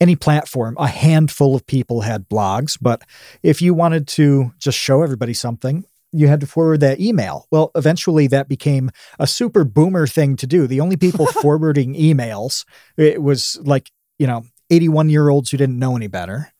any 0.00 0.16
platform. 0.16 0.76
A 0.78 0.88
handful 0.88 1.54
of 1.54 1.66
people 1.66 2.02
had 2.02 2.28
blogs, 2.28 2.78
but 2.80 3.02
if 3.42 3.62
you 3.62 3.74
wanted 3.74 4.06
to 4.08 4.52
just 4.58 4.78
show 4.78 5.02
everybody 5.02 5.34
something, 5.34 5.84
you 6.12 6.28
had 6.28 6.40
to 6.40 6.46
forward 6.46 6.80
that 6.80 7.00
email. 7.00 7.46
Well, 7.50 7.70
eventually 7.74 8.26
that 8.28 8.48
became 8.48 8.90
a 9.18 9.26
super 9.26 9.64
boomer 9.64 10.06
thing 10.06 10.36
to 10.36 10.46
do. 10.46 10.66
The 10.66 10.80
only 10.80 10.96
people 10.96 11.26
forwarding 11.42 11.94
emails, 11.94 12.64
it 12.96 13.22
was 13.22 13.58
like, 13.62 13.90
you 14.18 14.26
know, 14.26 14.44
81 14.70 15.10
year 15.10 15.28
olds 15.28 15.50
who 15.50 15.56
didn't 15.56 15.78
know 15.78 15.96
any 15.96 16.06
better. 16.06 16.52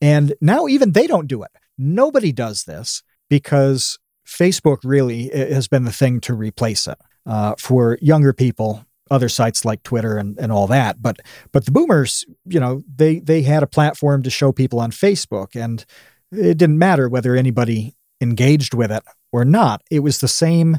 And 0.00 0.34
now 0.40 0.66
even 0.66 0.92
they 0.92 1.06
don't 1.06 1.26
do 1.26 1.42
it. 1.42 1.50
Nobody 1.76 2.32
does 2.32 2.64
this 2.64 3.02
because 3.28 3.98
Facebook 4.26 4.78
really 4.84 5.28
has 5.28 5.68
been 5.68 5.84
the 5.84 5.92
thing 5.92 6.20
to 6.20 6.34
replace 6.34 6.86
it 6.86 6.98
uh, 7.26 7.54
for 7.58 7.98
younger 8.00 8.32
people. 8.32 8.84
Other 9.10 9.28
sites 9.28 9.64
like 9.64 9.82
Twitter 9.82 10.16
and, 10.18 10.38
and 10.38 10.52
all 10.52 10.66
that, 10.68 11.02
but 11.02 11.18
but 11.52 11.64
the 11.64 11.72
boomers, 11.72 12.24
you 12.44 12.60
know, 12.60 12.82
they 12.94 13.18
they 13.18 13.42
had 13.42 13.62
a 13.62 13.66
platform 13.66 14.22
to 14.22 14.30
show 14.30 14.52
people 14.52 14.78
on 14.78 14.92
Facebook, 14.92 15.60
and 15.60 15.84
it 16.30 16.58
didn't 16.58 16.78
matter 16.78 17.08
whether 17.08 17.34
anybody 17.34 17.96
engaged 18.20 18.74
with 18.74 18.92
it 18.92 19.02
or 19.32 19.44
not. 19.44 19.82
It 19.90 20.00
was 20.00 20.18
the 20.18 20.28
same. 20.28 20.78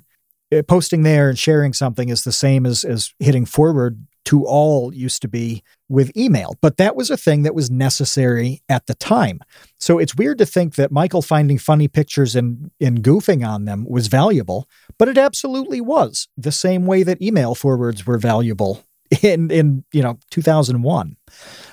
Uh, 0.54 0.62
posting 0.62 1.04
there 1.04 1.30
and 1.30 1.40
sharing 1.40 1.72
something 1.72 2.10
is 2.10 2.26
the 2.26 2.32
same 2.32 2.66
as 2.66 2.84
as 2.84 3.14
hitting 3.20 3.46
forward 3.46 4.06
to 4.26 4.46
all 4.46 4.94
used 4.94 5.22
to 5.22 5.28
be 5.28 5.64
with 5.90 6.16
email. 6.16 6.56
But 6.62 6.78
that 6.78 6.96
was 6.96 7.10
a 7.10 7.18
thing 7.18 7.44
that 7.44 7.56
was 7.56 7.70
necessary 7.70 8.62
at 8.70 8.86
the 8.86 8.94
time. 8.94 9.42
So 9.80 10.00
it's 10.00 10.16
weird 10.16 10.38
to 10.38 10.46
think 10.46 10.76
that 10.76 10.92
Michael 10.92 11.22
finding 11.22 11.58
funny 11.58 11.88
pictures 11.88 12.36
and, 12.36 12.72
and 12.80 13.04
goofing 13.04 13.48
on 13.48 13.66
them 13.66 13.86
was 13.88 14.08
valuable, 14.08 14.68
but 14.98 15.08
it 15.08 15.18
absolutely 15.18 15.82
was, 15.82 16.28
the 16.38 16.52
same 16.52 16.86
way 16.86 17.04
that 17.04 17.22
email 17.22 17.56
forwards 17.56 18.06
were 18.06 18.18
valuable 18.18 18.84
in, 19.22 19.52
in 19.52 19.84
you 19.92 20.02
know, 20.02 20.18
2001. 20.30 21.18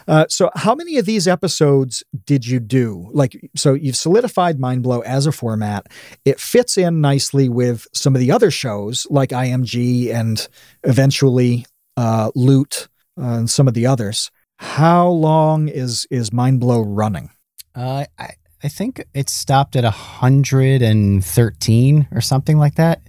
Uh, 0.07 0.25
so 0.28 0.50
how 0.57 0.75
many 0.75 0.97
of 0.97 1.05
these 1.05 1.28
episodes 1.28 2.02
did 2.25 2.47
you 2.47 2.59
do? 2.59 3.09
Like, 3.12 3.50
so 3.55 3.75
you've 3.75 3.97
solidified 3.97 4.59
Mindblow 4.59 5.05
as 5.05 5.26
a 5.26 5.33
format. 5.33 5.87
It 6.25 6.40
fits 6.40 6.78
in 6.78 7.00
nicely 7.00 7.49
with 7.49 7.87
some 7.95 8.14
of 8.14 8.21
the 8.21 8.33
other 8.33 8.50
shows 8.50 9.07
like 9.11 9.31
IMG 9.31 10.12
and 10.12 10.49
eventually 10.85 11.67
uh, 11.99 12.31
Loot, 12.37 12.88
uh, 13.21 13.23
and 13.25 13.50
some 13.50 13.67
of 13.67 13.75
the 13.75 13.87
others. 13.87 14.31
How 14.59 15.09
long 15.09 15.69
is 15.69 16.07
is 16.11 16.33
Mind 16.33 16.61
Blow 16.61 16.81
running? 16.81 17.31
Uh, 17.75 18.05
I 18.19 18.31
I 18.62 18.69
think 18.69 19.05
it 19.14 19.28
stopped 19.28 19.75
at 19.76 19.85
hundred 19.85 20.81
and 20.81 21.25
thirteen 21.25 22.07
or 22.12 22.21
something 22.21 22.57
like 22.57 22.76
that, 22.76 23.02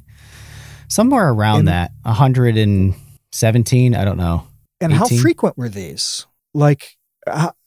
somewhere 0.87 1.29
around 1.29 1.59
In, 1.59 1.65
that. 1.65 1.91
hundred 2.05 2.57
and 2.57 2.95
seventeen. 3.31 3.95
I 3.95 4.05
don't 4.05 4.17
know. 4.17 4.47
And 4.81 4.93
18? 4.93 4.97
how 4.97 5.21
frequent 5.21 5.57
were 5.57 5.69
these? 5.69 6.25
Like, 6.53 6.97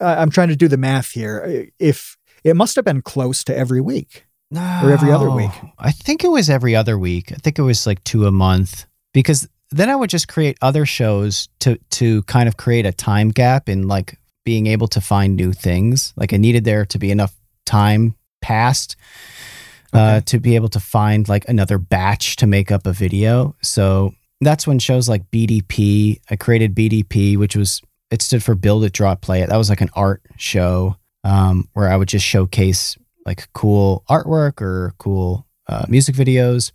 I'm 0.01 0.31
trying 0.31 0.49
to 0.49 0.57
do 0.57 0.67
the 0.67 0.79
math 0.79 1.11
here. 1.11 1.69
If 1.79 2.17
it 2.43 2.57
must 2.57 2.75
have 2.77 2.85
been 2.85 3.03
close 3.03 3.45
to 3.45 3.57
every 3.57 3.81
week 3.81 4.27
no, 4.51 4.81
or 4.83 4.91
every 4.91 5.13
other 5.13 5.31
week. 5.31 5.51
I 5.79 5.93
think 5.93 6.25
it 6.25 6.31
was 6.31 6.51
every 6.51 6.75
other 6.75 6.99
week. 6.99 7.31
I 7.31 7.37
think 7.37 7.59
it 7.59 7.63
was 7.63 7.87
like 7.87 8.03
two 8.03 8.27
a 8.27 8.33
month 8.33 8.87
because 9.13 9.47
then 9.73 9.91
I 9.91 9.97
would 9.97 10.11
just 10.11 10.29
create 10.29 10.59
other 10.63 10.87
shows 10.87 11.49
to 11.61 11.79
to 11.91 12.23
kind 12.25 12.49
of 12.49 12.57
create 12.57 12.87
a 12.87 12.93
time 12.93 13.31
gap 13.31 13.69
in 13.69 13.89
like 13.89 14.19
being 14.45 14.67
able 14.67 14.89
to 14.89 15.01
find 15.01 15.37
new 15.37 15.53
things. 15.53 16.13
Like 16.17 16.33
I 16.33 16.37
needed 16.37 16.65
there 16.65 16.85
to 16.87 16.99
be 16.99 17.11
enough 17.11 17.35
time 17.65 18.15
passed 18.41 18.97
uh, 19.95 19.97
okay. 19.97 20.17
uh, 20.17 20.21
to 20.23 20.41
be 20.41 20.57
able 20.57 20.69
to 20.69 20.81
find 20.81 21.29
like 21.29 21.49
another 21.49 21.79
batch 21.79 22.37
to 22.37 22.47
make 22.47 22.71
up 22.71 22.87
a 22.87 22.93
video. 22.93 23.55
So 23.63 24.15
that's 24.41 24.67
when 24.67 24.79
shows 24.79 25.09
like 25.09 25.31
BDP. 25.31 26.21
I 26.31 26.37
created 26.37 26.75
BDP, 26.75 27.37
which 27.37 27.57
was 27.57 27.81
it 28.11 28.21
stood 28.21 28.43
for 28.43 28.55
Build 28.55 28.85
It, 28.85 28.93
Draw 28.93 29.13
It, 29.13 29.21
Play 29.21 29.43
It. 29.43 29.49
That 29.49 29.57
was 29.57 29.71
like 29.71 29.81
an 29.81 29.91
art 29.95 30.23
show 30.37 30.97
um, 31.25 31.69
where 31.73 31.89
I 31.89 31.97
would 31.97 32.09
just 32.09 32.27
showcase 32.27 32.97
like 33.25 33.49
cool 33.53 34.05
artwork 34.11 34.61
or 34.61 34.95
cool 34.99 35.47
uh, 35.69 35.87
music 35.89 36.15
videos 36.15 36.73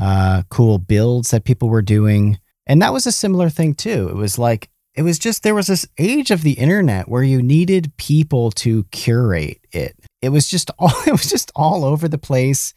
uh, 0.00 0.42
cool 0.48 0.78
builds 0.78 1.30
that 1.30 1.44
people 1.44 1.68
were 1.68 1.82
doing. 1.82 2.38
And 2.66 2.80
that 2.82 2.92
was 2.92 3.06
a 3.06 3.12
similar 3.12 3.50
thing 3.50 3.74
too. 3.74 4.08
It 4.08 4.16
was 4.16 4.38
like, 4.38 4.70
it 4.94 5.02
was 5.02 5.18
just, 5.18 5.42
there 5.42 5.54
was 5.54 5.66
this 5.66 5.86
age 5.98 6.30
of 6.30 6.42
the 6.42 6.52
internet 6.52 7.08
where 7.08 7.22
you 7.22 7.42
needed 7.42 7.96
people 7.96 8.50
to 8.52 8.84
curate 8.84 9.60
it. 9.72 9.94
It 10.22 10.30
was 10.30 10.48
just 10.48 10.70
all, 10.78 10.92
it 11.06 11.12
was 11.12 11.28
just 11.28 11.52
all 11.54 11.84
over 11.84 12.08
the 12.08 12.18
place. 12.18 12.72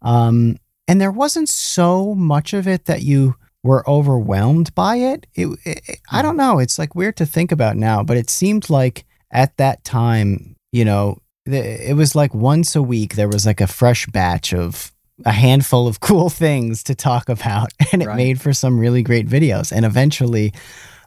Um, 0.00 0.56
and 0.86 1.00
there 1.00 1.10
wasn't 1.10 1.48
so 1.48 2.14
much 2.14 2.52
of 2.52 2.68
it 2.68 2.86
that 2.86 3.02
you 3.02 3.34
were 3.62 3.88
overwhelmed 3.88 4.74
by 4.74 4.96
it. 4.96 5.26
It, 5.34 5.48
it. 5.64 6.00
I 6.10 6.22
don't 6.22 6.36
know. 6.36 6.58
It's 6.58 6.78
like 6.78 6.94
weird 6.94 7.16
to 7.18 7.26
think 7.26 7.52
about 7.52 7.76
now, 7.76 8.02
but 8.02 8.16
it 8.16 8.30
seemed 8.30 8.70
like 8.70 9.04
at 9.30 9.56
that 9.56 9.84
time, 9.84 10.56
you 10.72 10.84
know, 10.84 11.18
it 11.44 11.96
was 11.96 12.14
like 12.14 12.34
once 12.34 12.76
a 12.76 12.82
week 12.82 13.14
there 13.14 13.28
was 13.28 13.46
like 13.46 13.60
a 13.60 13.66
fresh 13.66 14.06
batch 14.06 14.54
of 14.54 14.92
a 15.24 15.32
handful 15.32 15.86
of 15.86 16.00
cool 16.00 16.30
things 16.30 16.82
to 16.84 16.94
talk 16.94 17.28
about 17.28 17.72
and 17.92 18.02
it 18.02 18.06
right. 18.06 18.16
made 18.16 18.40
for 18.40 18.52
some 18.52 18.78
really 18.78 19.02
great 19.02 19.28
videos 19.28 19.72
and 19.72 19.84
eventually 19.84 20.52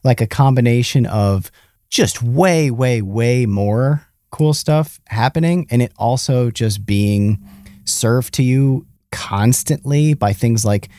like 0.03 0.21
a 0.21 0.27
combination 0.27 1.05
of 1.05 1.51
just 1.89 2.21
way 2.21 2.71
way 2.71 3.01
way 3.01 3.45
more 3.45 4.05
cool 4.31 4.53
stuff 4.53 4.99
happening 5.07 5.65
and 5.69 5.81
it 5.81 5.91
also 5.97 6.51
just 6.51 6.85
being 6.85 7.41
served 7.85 8.33
to 8.33 8.43
you 8.43 8.85
constantly 9.11 10.13
by 10.13 10.33
things 10.33 10.65
like 10.65 10.89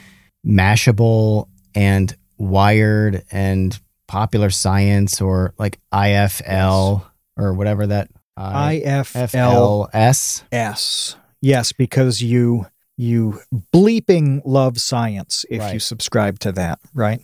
mashable 0.47 1.49
and 1.75 2.17
wired 2.39 3.25
and 3.31 3.79
popular 4.07 4.49
science 4.51 5.21
or 5.21 5.53
like 5.59 5.79
ifl 5.93 7.01
yes. 7.01 7.11
or 7.37 7.53
whatever 7.53 7.87
that 7.87 8.09
ifl 9.13 9.89
s 9.93 10.45
yes 11.41 11.73
because 11.73 12.23
you 12.23 12.67
you 12.97 13.41
bleeping 13.75 14.43
love 14.45 14.81
science 14.81 15.45
if 15.51 15.61
right. 15.61 15.75
you 15.75 15.81
subscribe 15.81 16.39
to 16.41 16.53
that, 16.53 16.79
right? 16.95 17.21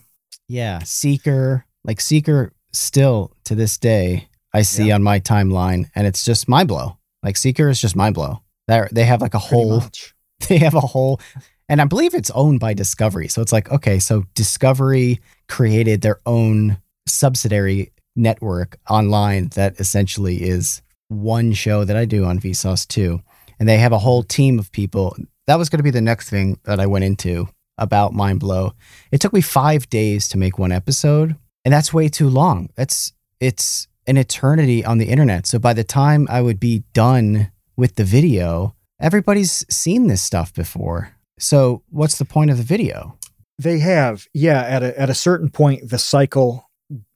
Yeah, 0.48 0.80
Seeker, 0.80 1.64
like 1.84 2.00
Seeker 2.00 2.52
still 2.72 3.32
to 3.44 3.54
this 3.54 3.78
day 3.78 4.28
I 4.52 4.62
see 4.62 4.88
yeah. 4.88 4.94
on 4.94 5.02
my 5.02 5.20
timeline 5.20 5.90
and 5.94 6.06
it's 6.06 6.24
just 6.24 6.48
mind 6.48 6.68
blow. 6.68 6.98
Like 7.22 7.36
Seeker 7.36 7.68
is 7.68 7.80
just 7.80 7.96
mind 7.96 8.14
blow. 8.14 8.42
They 8.68 8.86
they 8.92 9.04
have 9.04 9.20
like 9.20 9.34
a 9.34 9.38
Pretty 9.38 9.54
whole 9.54 9.80
much. 9.80 10.14
they 10.48 10.58
have 10.58 10.74
a 10.74 10.80
whole 10.80 11.20
and 11.68 11.80
I 11.80 11.84
believe 11.84 12.14
it's 12.14 12.30
owned 12.30 12.60
by 12.60 12.74
Discovery. 12.74 13.28
So 13.28 13.40
it's 13.40 13.52
like 13.52 13.70
okay, 13.70 13.98
so 13.98 14.24
Discovery 14.34 15.20
created 15.48 16.02
their 16.02 16.20
own 16.26 16.78
subsidiary 17.06 17.92
network 18.14 18.78
online 18.90 19.48
that 19.54 19.80
essentially 19.80 20.42
is 20.42 20.82
one 21.08 21.52
show 21.52 21.84
that 21.84 21.96
I 21.96 22.04
do 22.04 22.24
on 22.24 22.38
Vsauce 22.38 22.86
2. 22.86 23.20
And 23.58 23.68
they 23.68 23.78
have 23.78 23.92
a 23.92 23.98
whole 23.98 24.22
team 24.22 24.58
of 24.58 24.72
people 24.72 25.16
that 25.46 25.56
was 25.56 25.68
going 25.68 25.78
to 25.78 25.84
be 25.84 25.90
the 25.90 26.00
next 26.00 26.30
thing 26.30 26.58
that 26.64 26.80
I 26.80 26.86
went 26.86 27.04
into 27.04 27.48
about 27.78 28.12
Mind 28.12 28.40
Blow. 28.40 28.72
It 29.10 29.20
took 29.20 29.32
me 29.32 29.40
five 29.40 29.88
days 29.88 30.28
to 30.28 30.38
make 30.38 30.58
one 30.58 30.72
episode, 30.72 31.36
and 31.64 31.72
that's 31.72 31.92
way 31.92 32.08
too 32.08 32.28
long. 32.28 32.70
That's 32.76 33.12
it's 33.40 33.88
an 34.06 34.16
eternity 34.16 34.84
on 34.84 34.98
the 34.98 35.06
internet. 35.06 35.46
So 35.46 35.58
by 35.58 35.72
the 35.72 35.84
time 35.84 36.26
I 36.30 36.40
would 36.40 36.60
be 36.60 36.84
done 36.92 37.50
with 37.76 37.96
the 37.96 38.04
video, 38.04 38.74
everybody's 39.00 39.64
seen 39.68 40.06
this 40.06 40.22
stuff 40.22 40.52
before. 40.52 41.16
So 41.38 41.82
what's 41.90 42.18
the 42.18 42.24
point 42.24 42.50
of 42.50 42.56
the 42.56 42.62
video? 42.62 43.18
They 43.58 43.78
have, 43.80 44.26
yeah. 44.32 44.62
At 44.62 44.82
a 44.82 45.00
at 45.00 45.10
a 45.10 45.14
certain 45.14 45.50
point, 45.50 45.88
the 45.88 45.98
cycle 45.98 46.68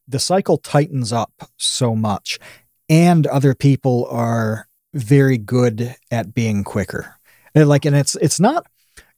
the 0.09 0.19
cycle 0.19 0.59
tightens 0.59 1.13
up 1.13 1.33
so 1.57 1.97
much, 1.97 2.39
and 2.89 3.27
other 3.27 3.55
people 3.55 4.07
are 4.11 4.69
very 4.95 5.39
good 5.39 5.97
at 6.11 6.35
being 6.35 6.65
quicker. 6.65 7.16
And 7.57 7.69
like, 7.69 7.85
and 7.85 7.97
it's 7.97 8.15
it's 8.17 8.39
not 8.39 8.67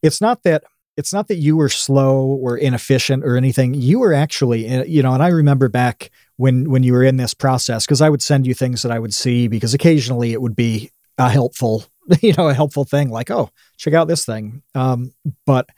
it's 0.03 0.21
not 0.21 0.45
that 0.45 0.65
it's 0.97 1.13
not 1.13 1.29
that 1.29 1.37
you 1.37 1.57
were 1.57 1.69
slow 1.69 2.25
or 2.25 2.57
inefficient 2.57 3.25
or 3.25 3.37
anything. 3.37 3.75
You 3.75 3.99
were 3.99 4.15
actually, 4.15 4.67
eh, 4.67 4.85
you 4.87 5.03
know, 5.03 5.13
and 5.13 5.23
I 5.23 5.29
remember 5.29 5.69
back 5.69 6.11
when 6.37 6.71
when 6.71 6.83
you 6.83 6.93
were 6.93 7.03
in 7.03 7.19
this 7.19 7.35
process 7.35 7.85
because 7.85 8.01
I 8.01 8.09
would 8.09 8.23
send 8.23 8.47
you 8.47 8.55
things 8.55 8.83
that 8.83 8.93
I 8.93 8.99
would 8.99 9.13
see 9.13 9.49
because 9.49 9.75
occasionally 9.75 10.33
it 10.33 10.41
would 10.41 10.57
be 10.57 10.91
a 11.19 11.29
helpful 11.29 11.85
you 12.23 12.33
know 12.33 12.49
a 12.49 12.55
helpful 12.55 12.85
thing 12.85 13.11
like 13.11 13.31
oh 13.31 13.51
check 13.77 13.93
out 13.93 14.09
this 14.09 14.25
thing 14.25 14.63
um, 14.75 15.13
but 15.45 15.69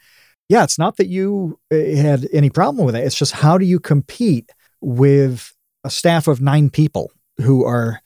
yeah 0.47 0.63
it's 0.63 0.79
not 0.79 0.97
that 0.97 1.07
you 1.07 1.59
uh, 1.71 1.75
had 1.75 2.27
any 2.31 2.49
problem 2.49 2.85
with 2.85 2.95
it 2.95 3.03
it's 3.03 3.15
just 3.15 3.33
how 3.33 3.57
do 3.57 3.65
you 3.65 3.79
compete 3.79 4.49
with 4.81 5.53
a 5.83 5.89
staff 5.89 6.27
of 6.27 6.41
nine 6.41 6.69
people 6.69 7.11
who 7.37 7.65
are 7.65 8.01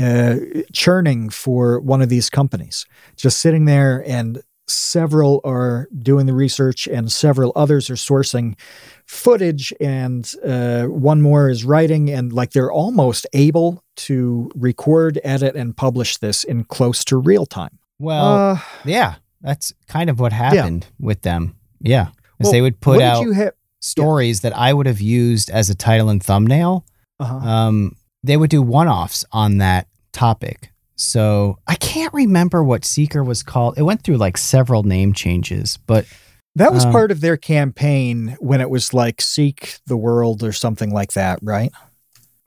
uh, 0.00 0.36
churning 0.72 1.30
for 1.30 1.80
one 1.80 2.02
of 2.02 2.08
these 2.08 2.30
companies 2.30 2.86
just 3.16 3.38
sitting 3.38 3.64
there 3.64 4.02
and 4.06 4.42
several 4.68 5.40
are 5.44 5.88
doing 5.96 6.26
the 6.26 6.32
research 6.34 6.86
and 6.88 7.12
several 7.12 7.52
others 7.54 7.88
are 7.88 7.94
sourcing 7.94 8.58
footage 9.06 9.72
and 9.80 10.34
uh, 10.44 10.84
one 10.84 11.22
more 11.22 11.48
is 11.48 11.64
writing 11.64 12.10
and 12.10 12.32
like 12.32 12.50
they're 12.50 12.72
almost 12.72 13.26
able 13.32 13.82
to 13.94 14.50
record 14.56 15.20
edit 15.22 15.54
and 15.54 15.76
publish 15.76 16.16
this 16.16 16.42
in 16.42 16.64
close 16.64 17.04
to 17.04 17.16
real 17.16 17.46
time 17.46 17.78
Well, 18.00 18.34
uh, 18.34 18.58
yeah, 18.84 19.14
that's 19.40 19.72
kind 19.86 20.10
of 20.10 20.18
what 20.18 20.32
happened 20.32 20.86
with 20.98 21.22
them. 21.22 21.54
yeah 21.80 22.08
well, 22.40 22.52
they 22.52 22.60
would 22.60 22.80
put 22.80 23.00
out 23.00 23.24
have 23.34 23.54
stories 23.80 24.40
that 24.40 24.56
I 24.56 24.72
would 24.72 24.86
have 24.86 25.00
used 25.00 25.48
as 25.50 25.70
a 25.70 25.74
title 25.74 26.08
and 26.08 26.22
thumbnail. 26.22 26.84
uh-huh. 27.20 27.36
Um, 27.36 27.96
they 28.26 28.36
would 28.36 28.50
do 28.50 28.62
one 28.62 28.88
offs 28.88 29.24
on 29.32 29.58
that 29.58 29.88
topic. 30.12 30.70
So 30.96 31.58
I 31.66 31.74
can't 31.74 32.14
remember 32.14 32.64
what 32.64 32.84
Seeker 32.84 33.22
was 33.22 33.42
called. 33.42 33.76
It 33.76 33.82
went 33.82 34.02
through 34.02 34.16
like 34.16 34.38
several 34.38 34.82
name 34.82 35.12
changes, 35.12 35.78
but 35.86 36.06
that 36.54 36.72
was 36.72 36.86
um, 36.86 36.92
part 36.92 37.10
of 37.10 37.20
their 37.20 37.36
campaign 37.36 38.36
when 38.40 38.62
it 38.62 38.70
was 38.70 38.94
like 38.94 39.20
seek 39.20 39.78
the 39.86 39.96
world 39.96 40.42
or 40.42 40.52
something 40.52 40.90
like 40.90 41.12
that 41.12 41.38
right 41.42 41.70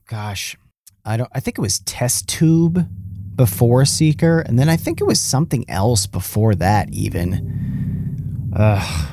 gosh, 0.09 0.57
I 1.05 1.15
don't. 1.15 1.29
I 1.33 1.39
think 1.39 1.57
it 1.57 1.62
was 1.62 1.79
Test 1.79 2.27
Tube 2.27 2.86
before 3.36 3.86
Seeker, 3.86 4.39
and 4.39 4.59
then 4.59 4.67
I 4.67 4.75
think 4.75 5.00
it 5.00 5.05
was 5.05 5.21
something 5.21 5.69
else 5.69 6.07
before 6.07 6.55
that. 6.55 6.89
Even, 6.89 8.51
Ugh, 8.53 9.07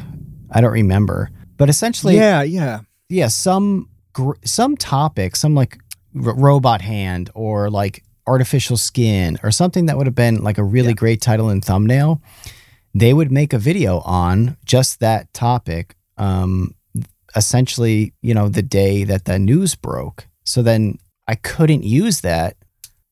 I 0.50 0.60
don't 0.60 0.72
remember. 0.72 1.30
But 1.56 1.68
essentially, 1.68 2.16
yeah 2.16 2.42
yeah 2.42 2.80
yeah, 3.08 3.28
some 3.28 3.88
gr- 4.12 4.32
some 4.44 4.76
topic, 4.76 5.36
some 5.36 5.54
like 5.54 5.78
r- 6.16 6.34
robot 6.34 6.80
hand 6.82 7.30
or 7.34 7.70
like 7.70 8.02
artificial 8.26 8.76
skin 8.76 9.38
or 9.42 9.50
something 9.50 9.86
that 9.86 9.96
would 9.96 10.06
have 10.06 10.14
been 10.14 10.42
like 10.42 10.58
a 10.58 10.64
really 10.64 10.88
Yeah. 10.88 10.94
great 10.94 11.20
title 11.20 11.48
and 11.48 11.64
thumbnail. 11.64 12.20
They 12.94 13.12
would 13.12 13.30
make 13.30 13.52
a 13.52 13.58
video 13.58 14.00
on 14.00 14.56
just 14.64 15.00
that 15.00 15.32
topic. 15.34 15.94
Um, 16.18 16.74
essentially, 17.34 18.12
you 18.22 18.34
know, 18.34 18.48
the 18.48 18.62
day 18.62 19.04
that 19.04 19.26
the 19.26 19.38
news 19.38 19.74
broke. 19.74 20.26
So 20.44 20.62
then 20.62 20.98
I 21.28 21.34
couldn't 21.34 21.84
use 21.84 22.20
that, 22.22 22.56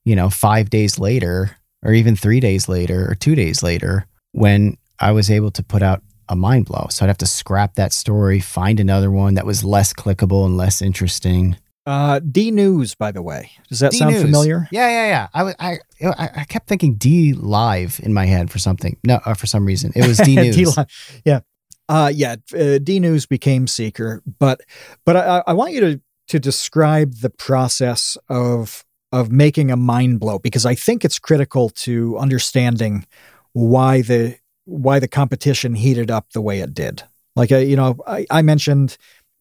you 0.04 0.16
know, 0.16 0.30
five 0.30 0.70
days 0.70 0.98
later 0.98 1.56
or 1.84 1.92
even 1.92 2.16
three 2.16 2.40
days 2.40 2.68
later 2.68 3.06
or 3.10 3.14
two 3.14 3.34
days 3.34 3.62
later 3.62 4.06
when 4.32 4.76
I 4.98 5.12
was 5.12 5.30
able 5.30 5.50
to 5.52 5.62
put 5.62 5.82
out 5.82 6.02
a 6.28 6.36
mind 6.36 6.64
blow. 6.64 6.86
So 6.90 7.04
I'd 7.04 7.08
have 7.08 7.18
to 7.18 7.26
scrap 7.26 7.74
that 7.74 7.92
story, 7.92 8.40
find 8.40 8.80
another 8.80 9.10
one 9.10 9.34
that 9.34 9.44
was 9.44 9.62
less 9.62 9.92
clickable 9.92 10.46
and 10.46 10.56
less 10.56 10.80
interesting. 10.80 11.56
Uh 11.86 12.18
d 12.20 12.50
news 12.50 12.94
by 12.94 13.12
the 13.12 13.20
way 13.20 13.50
does 13.68 13.80
that 13.80 13.92
sound 13.92 14.12
D-News. 14.12 14.24
familiar 14.24 14.68
Yeah, 14.72 14.88
yeah, 14.88 15.06
yeah. 15.06 15.28
I, 15.34 15.42
was- 15.42 15.54
I, 15.58 15.78
I, 16.02 16.30
I 16.36 16.44
kept 16.44 16.66
thinking 16.66 16.94
D 16.94 17.34
Live 17.34 18.00
in 18.02 18.14
my 18.14 18.24
head 18.26 18.50
for 18.50 18.58
something. 18.58 18.96
No, 19.04 19.20
uh, 19.26 19.34
for 19.34 19.46
some 19.46 19.64
reason 19.66 19.92
it 19.94 20.06
was 20.06 20.16
D 20.18 20.34
News. 20.42 20.56
D-Line. 20.56 20.86
yeah. 21.24 21.40
Uh, 21.88 22.10
yeah. 22.14 22.36
Uh, 22.58 22.78
D 22.78 22.98
News 23.00 23.26
became 23.26 23.66
Seeker, 23.66 24.22
but 24.38 24.62
but 25.04 25.16
I, 25.16 25.42
I 25.46 25.52
want 25.52 25.72
you 25.72 25.80
to 25.80 26.00
to 26.28 26.38
describe 26.40 27.16
the 27.16 27.28
process 27.30 28.16
of 28.30 28.84
of 29.12 29.30
making 29.30 29.70
a 29.70 29.76
mind 29.76 30.20
blow 30.20 30.38
because 30.38 30.64
I 30.64 30.74
think 30.74 31.04
it's 31.04 31.18
critical 31.18 31.68
to 31.84 32.16
understanding 32.18 33.06
why 33.52 34.00
the 34.00 34.36
why 34.64 34.98
the 34.98 35.08
competition 35.08 35.74
heated 35.74 36.10
up 36.10 36.30
the 36.32 36.40
way 36.40 36.60
it 36.60 36.72
did. 36.72 37.02
Like 37.36 37.52
uh, 37.52 37.58
you 37.58 37.76
know, 37.76 37.96
I, 38.06 38.24
I 38.30 38.40
mentioned 38.40 38.96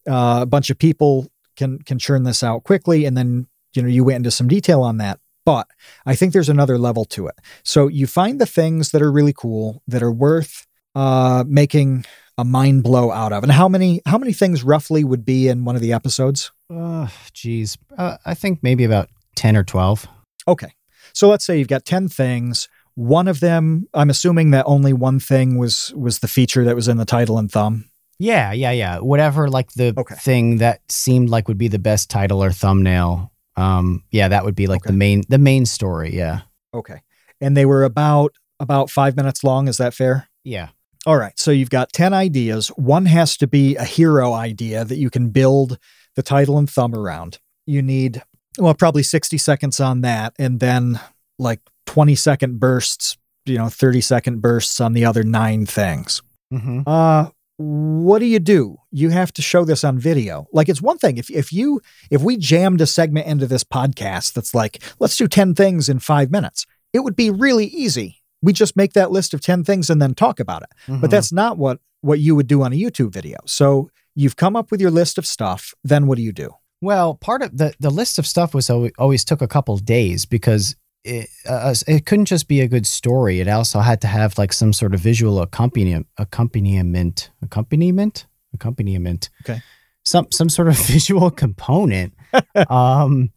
uh, 0.06 0.40
a 0.42 0.46
bunch 0.46 0.68
of 0.68 0.76
people 0.78 1.30
can 1.56 1.80
can 1.80 1.98
churn 1.98 2.24
this 2.24 2.42
out 2.42 2.64
quickly, 2.64 3.04
and 3.04 3.16
then 3.16 3.46
you 3.74 3.82
know 3.82 3.88
you 3.88 4.04
went 4.04 4.16
into 4.16 4.30
some 4.30 4.48
detail 4.48 4.82
on 4.82 4.98
that. 4.98 5.20
But 5.44 5.66
I 6.06 6.14
think 6.14 6.32
there's 6.32 6.48
another 6.48 6.78
level 6.78 7.04
to 7.06 7.26
it. 7.26 7.34
So 7.64 7.88
you 7.88 8.06
find 8.06 8.40
the 8.40 8.46
things 8.46 8.92
that 8.92 9.02
are 9.02 9.12
really 9.12 9.34
cool 9.34 9.82
that 9.86 10.02
are 10.02 10.12
worth 10.12 10.66
uh, 10.94 11.44
making 11.46 12.06
a 12.38 12.44
mind 12.44 12.82
blow 12.82 13.10
out 13.10 13.32
of. 13.32 13.42
And 13.42 13.52
how 13.52 13.68
many 13.68 14.00
how 14.06 14.18
many 14.18 14.32
things 14.32 14.62
roughly 14.62 15.04
would 15.04 15.24
be 15.24 15.48
in 15.48 15.64
one 15.64 15.76
of 15.76 15.82
the 15.82 15.92
episodes? 15.92 16.50
Uh, 16.74 17.08
geez, 17.32 17.76
uh, 17.96 18.16
I 18.24 18.34
think 18.34 18.62
maybe 18.62 18.84
about 18.84 19.08
ten 19.36 19.56
or 19.56 19.64
twelve. 19.64 20.06
Okay. 20.48 20.74
So 21.12 21.28
let's 21.28 21.44
say 21.44 21.58
you've 21.58 21.68
got 21.68 21.84
10 21.84 22.08
things. 22.08 22.68
One 22.94 23.28
of 23.28 23.40
them, 23.40 23.86
I'm 23.94 24.10
assuming 24.10 24.50
that 24.50 24.64
only 24.66 24.92
one 24.92 25.20
thing 25.20 25.58
was 25.58 25.92
was 25.96 26.20
the 26.20 26.28
feature 26.28 26.64
that 26.64 26.76
was 26.76 26.88
in 26.88 26.96
the 26.96 27.04
title 27.04 27.38
and 27.38 27.50
thumb. 27.50 27.90
Yeah, 28.18 28.52
yeah, 28.52 28.70
yeah. 28.70 28.98
Whatever, 28.98 29.48
like 29.48 29.72
the 29.72 29.92
Okay. 29.96 30.14
thing 30.16 30.58
that 30.58 30.80
seemed 30.88 31.28
like 31.30 31.48
would 31.48 31.58
be 31.58 31.68
the 31.68 31.78
best 31.78 32.10
title 32.10 32.42
or 32.42 32.50
thumbnail. 32.52 33.32
Um, 33.56 34.04
yeah, 34.10 34.28
that 34.28 34.44
would 34.44 34.54
be 34.54 34.66
like 34.66 34.82
Okay. 34.82 34.92
the 34.92 34.96
main 34.96 35.22
the 35.28 35.38
main 35.38 35.66
story. 35.66 36.14
Yeah, 36.16 36.40
Okay. 36.74 37.02
And 37.40 37.56
they 37.56 37.66
were 37.66 37.84
about 37.84 38.34
about 38.60 38.90
5 38.90 39.16
minutes 39.16 39.42
long, 39.44 39.68
is 39.68 39.76
that 39.78 39.94
fair? 39.94 40.28
yeah. 40.44 40.68
All 41.06 41.18
right. 41.18 41.38
So 41.38 41.50
you've 41.50 41.68
got 41.68 41.92
10 41.92 42.14
ideas. 42.14 42.68
One 42.68 43.04
has 43.04 43.36
to 43.36 43.46
be 43.46 43.76
a 43.76 43.84
hero 43.84 44.32
idea 44.32 44.86
that 44.86 44.96
you 44.96 45.10
can 45.10 45.28
build 45.28 45.76
the 46.16 46.22
title 46.22 46.56
and 46.56 46.70
thumb 46.70 46.94
around. 46.94 47.40
You 47.66 47.82
need, 47.82 48.22
well, 48.58 48.72
probably 48.72 49.02
60 49.02 49.36
seconds 49.36 49.80
on 49.80 50.00
that. 50.00 50.32
And 50.38 50.60
then 50.60 50.98
like 51.38 51.60
20 51.84 52.14
second 52.14 52.58
bursts, 52.58 53.18
you 53.44 53.58
know, 53.58 53.68
30 53.68 54.00
second 54.00 54.40
bursts 54.40 54.80
on 54.80 54.94
the 54.94 55.04
other 55.04 55.22
nine 55.24 55.66
things. 55.66 56.22
Mm-hmm. 56.50 56.82
Uh, 56.86 57.28
what 57.56 58.18
do 58.18 58.26
you 58.26 58.40
do? 58.40 58.78
You 58.90 59.10
have 59.10 59.32
to 59.34 59.42
show 59.42 59.64
this 59.64 59.84
on 59.84 59.98
video. 59.98 60.46
Like 60.52 60.68
it's 60.68 60.82
one 60.82 60.98
thing 60.98 61.18
if 61.18 61.30
if 61.30 61.52
you 61.52 61.80
if 62.10 62.22
we 62.22 62.36
jammed 62.36 62.80
a 62.80 62.86
segment 62.86 63.26
into 63.26 63.46
this 63.46 63.64
podcast 63.64 64.32
that's 64.32 64.54
like, 64.54 64.82
let's 64.98 65.16
do 65.16 65.28
10 65.28 65.54
things 65.54 65.88
in 65.88 66.00
5 66.00 66.30
minutes. 66.30 66.66
It 66.92 67.00
would 67.00 67.16
be 67.16 67.30
really 67.30 67.66
easy. 67.66 68.22
We 68.42 68.52
just 68.52 68.76
make 68.76 68.92
that 68.92 69.10
list 69.10 69.34
of 69.34 69.40
10 69.40 69.64
things 69.64 69.88
and 69.88 70.02
then 70.02 70.14
talk 70.14 70.40
about 70.40 70.62
it. 70.62 70.70
Mm-hmm. 70.86 71.00
But 71.00 71.10
that's 71.10 71.32
not 71.32 71.56
what 71.58 71.80
what 72.00 72.20
you 72.20 72.34
would 72.34 72.46
do 72.46 72.62
on 72.62 72.72
a 72.72 72.76
YouTube 72.76 73.12
video. 73.12 73.38
So 73.46 73.90
you've 74.14 74.36
come 74.36 74.56
up 74.56 74.70
with 74.70 74.80
your 74.80 74.90
list 74.90 75.16
of 75.16 75.26
stuff, 75.26 75.74
then 75.82 76.06
what 76.06 76.16
do 76.16 76.22
you 76.22 76.32
do? 76.32 76.50
Well, 76.80 77.14
part 77.14 77.42
of 77.42 77.56
the 77.56 77.72
the 77.78 77.90
list 77.90 78.18
of 78.18 78.26
stuff 78.26 78.52
was 78.52 78.68
always, 78.68 78.92
always 78.98 79.24
took 79.24 79.40
a 79.40 79.48
couple 79.48 79.76
days 79.78 80.26
because 80.26 80.76
it 81.04 81.28
uh, 81.46 81.74
it 81.86 82.06
couldn't 82.06 82.24
just 82.24 82.48
be 82.48 82.60
a 82.60 82.68
good 82.68 82.86
story. 82.86 83.40
It 83.40 83.48
also 83.48 83.80
had 83.80 84.00
to 84.00 84.06
have 84.06 84.38
like 84.38 84.52
some 84.52 84.72
sort 84.72 84.94
of 84.94 85.00
visual 85.00 85.40
accompaniment, 85.40 86.06
accompaniment, 86.18 87.30
accompaniment, 87.42 88.26
accompaniment. 88.54 89.30
Okay. 89.42 89.62
Some 90.04 90.28
some 90.30 90.48
sort 90.48 90.68
of 90.68 90.76
visual 90.86 91.30
component. 91.30 92.14
um, 92.70 93.30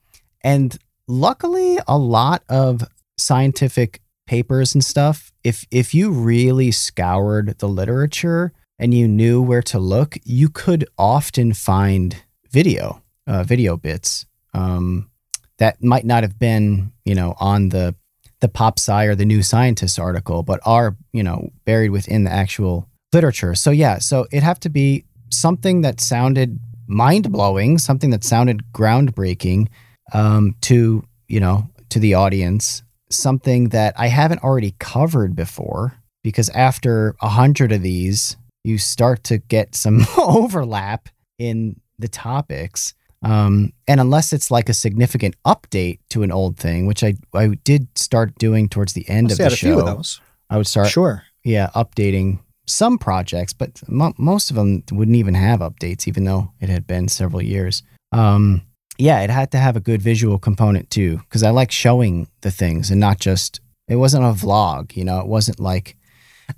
and 0.44 0.78
luckily, 1.08 1.78
a 1.88 1.98
lot 1.98 2.44
of 2.50 2.84
scientific 3.18 4.02
papers 4.26 4.74
and 4.74 4.84
stuff. 4.84 5.32
If 5.44 5.66
if 5.70 5.94
you 5.94 6.12
really 6.12 6.72
scoured 6.72 7.60
the 7.60 7.68
literature 7.68 8.54
and 8.80 8.94
you 8.94 9.08
knew 9.08 9.42
where 9.42 9.64
to 9.64 9.80
look, 9.80 10.18
you 10.24 10.50
could 10.50 10.86
often 10.98 11.54
find 11.54 12.24
video 12.50 13.04
uh, 13.28 13.44
video 13.44 13.76
bits 13.76 14.26
um, 14.54 15.10
that 15.60 15.84
might 15.84 16.06
not 16.06 16.24
have 16.24 16.40
been, 16.40 16.92
you 17.06 17.16
know, 17.16 17.36
on 17.40 17.70
the 17.70 17.96
the 18.40 18.48
pop 18.48 18.78
sci 18.78 19.06
or 19.06 19.16
the 19.16 19.26
new 19.26 19.42
scientist 19.42 20.00
article, 20.00 20.44
but 20.44 20.60
are, 20.64 20.96
you 21.12 21.24
know, 21.24 21.50
buried 21.66 21.90
within 21.90 22.24
the 22.24 22.32
actual 22.32 22.88
literature. 23.12 23.56
So 23.56 23.72
yeah, 23.72 23.98
so 23.98 24.28
it'd 24.32 24.44
have 24.44 24.60
to 24.62 24.70
be 24.70 25.06
something 25.32 25.82
that 25.82 26.00
sounded 26.00 26.60
mind 26.88 27.32
blowing, 27.32 27.78
something 27.78 28.12
that 28.12 28.24
sounded 28.24 28.64
groundbreaking 28.72 29.68
um, 30.14 30.56
to, 30.62 31.04
you 31.28 31.40
know, 31.40 31.70
to 31.90 32.00
the 32.00 32.14
audience, 32.14 32.84
something 33.10 33.70
that 33.70 33.94
I 33.98 34.08
haven't 34.08 34.44
already 34.44 34.76
covered 34.80 35.36
before. 35.36 35.96
Because 36.24 36.50
after 36.50 37.16
a 37.22 37.30
hundred 37.30 37.72
of 37.72 37.82
these, 37.82 38.36
you 38.64 38.78
start 38.78 39.24
to 39.26 39.38
get 39.38 39.76
some 39.76 40.06
overlap 40.18 41.08
in 41.40 41.80
the 41.98 42.10
topics. 42.10 42.94
Um, 43.24 43.74
and 43.88 44.00
unless 44.00 44.32
it's 44.34 44.52
like 44.52 44.70
a 44.70 44.74
significant 44.74 45.36
update 45.46 46.00
to 46.10 46.24
an 46.24 46.32
old 46.32 46.58
thing, 46.58 46.86
which 46.86 47.04
I 47.04 47.16
I 47.34 47.48
did 47.64 47.88
start 47.98 48.38
doing 48.38 48.70
towards 48.70 48.94
the 48.94 49.08
end 49.10 49.28
I'll 49.28 49.32
of 49.34 49.38
the 49.40 49.46
out 49.46 49.54
a 49.54 49.58
few 49.58 49.74
show, 49.74 49.80
of 49.80 49.86
those. 49.86 50.22
I 50.50 50.58
would 50.58 50.68
start 50.68 50.90
Sure. 50.90 51.24
yeah 51.44 51.70
updating 51.76 52.40
some 52.68 52.98
projects, 52.98 53.54
but 53.54 53.82
mo- 53.88 54.14
most 54.18 54.50
of 54.50 54.56
them 54.56 54.84
wouldn't 54.92 55.18
even 55.18 55.34
have 55.36 55.62
updates, 55.62 56.08
even 56.08 56.26
though 56.26 56.52
it 56.60 56.70
had 56.70 56.86
been 56.86 57.08
several 57.08 57.42
years. 57.42 57.82
Um, 58.12 58.62
yeah, 58.98 59.22
it 59.22 59.30
had 59.30 59.52
to 59.52 59.58
have 59.58 59.76
a 59.76 59.80
good 59.80 60.02
visual 60.02 60.38
component 60.38 60.90
too, 60.90 61.18
because 61.18 61.44
I 61.44 61.50
like 61.52 61.72
showing 61.72 62.28
the 62.42 62.52
things 62.52 62.92
and 62.92 63.00
not 63.00 63.20
just. 63.20 63.62
It 63.88 63.96
wasn't 63.96 64.26
a 64.26 64.34
vlog, 64.46 64.98
you 64.98 65.06
know. 65.06 65.20
It 65.22 65.28
wasn't 65.28 65.62
like. 65.62 65.96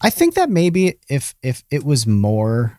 I 0.02 0.10
think 0.10 0.34
that 0.34 0.50
maybe 0.50 0.95
if 1.10 1.36
if 1.43 1.63
it 1.69 1.84
was 1.84 2.08
more, 2.08 2.79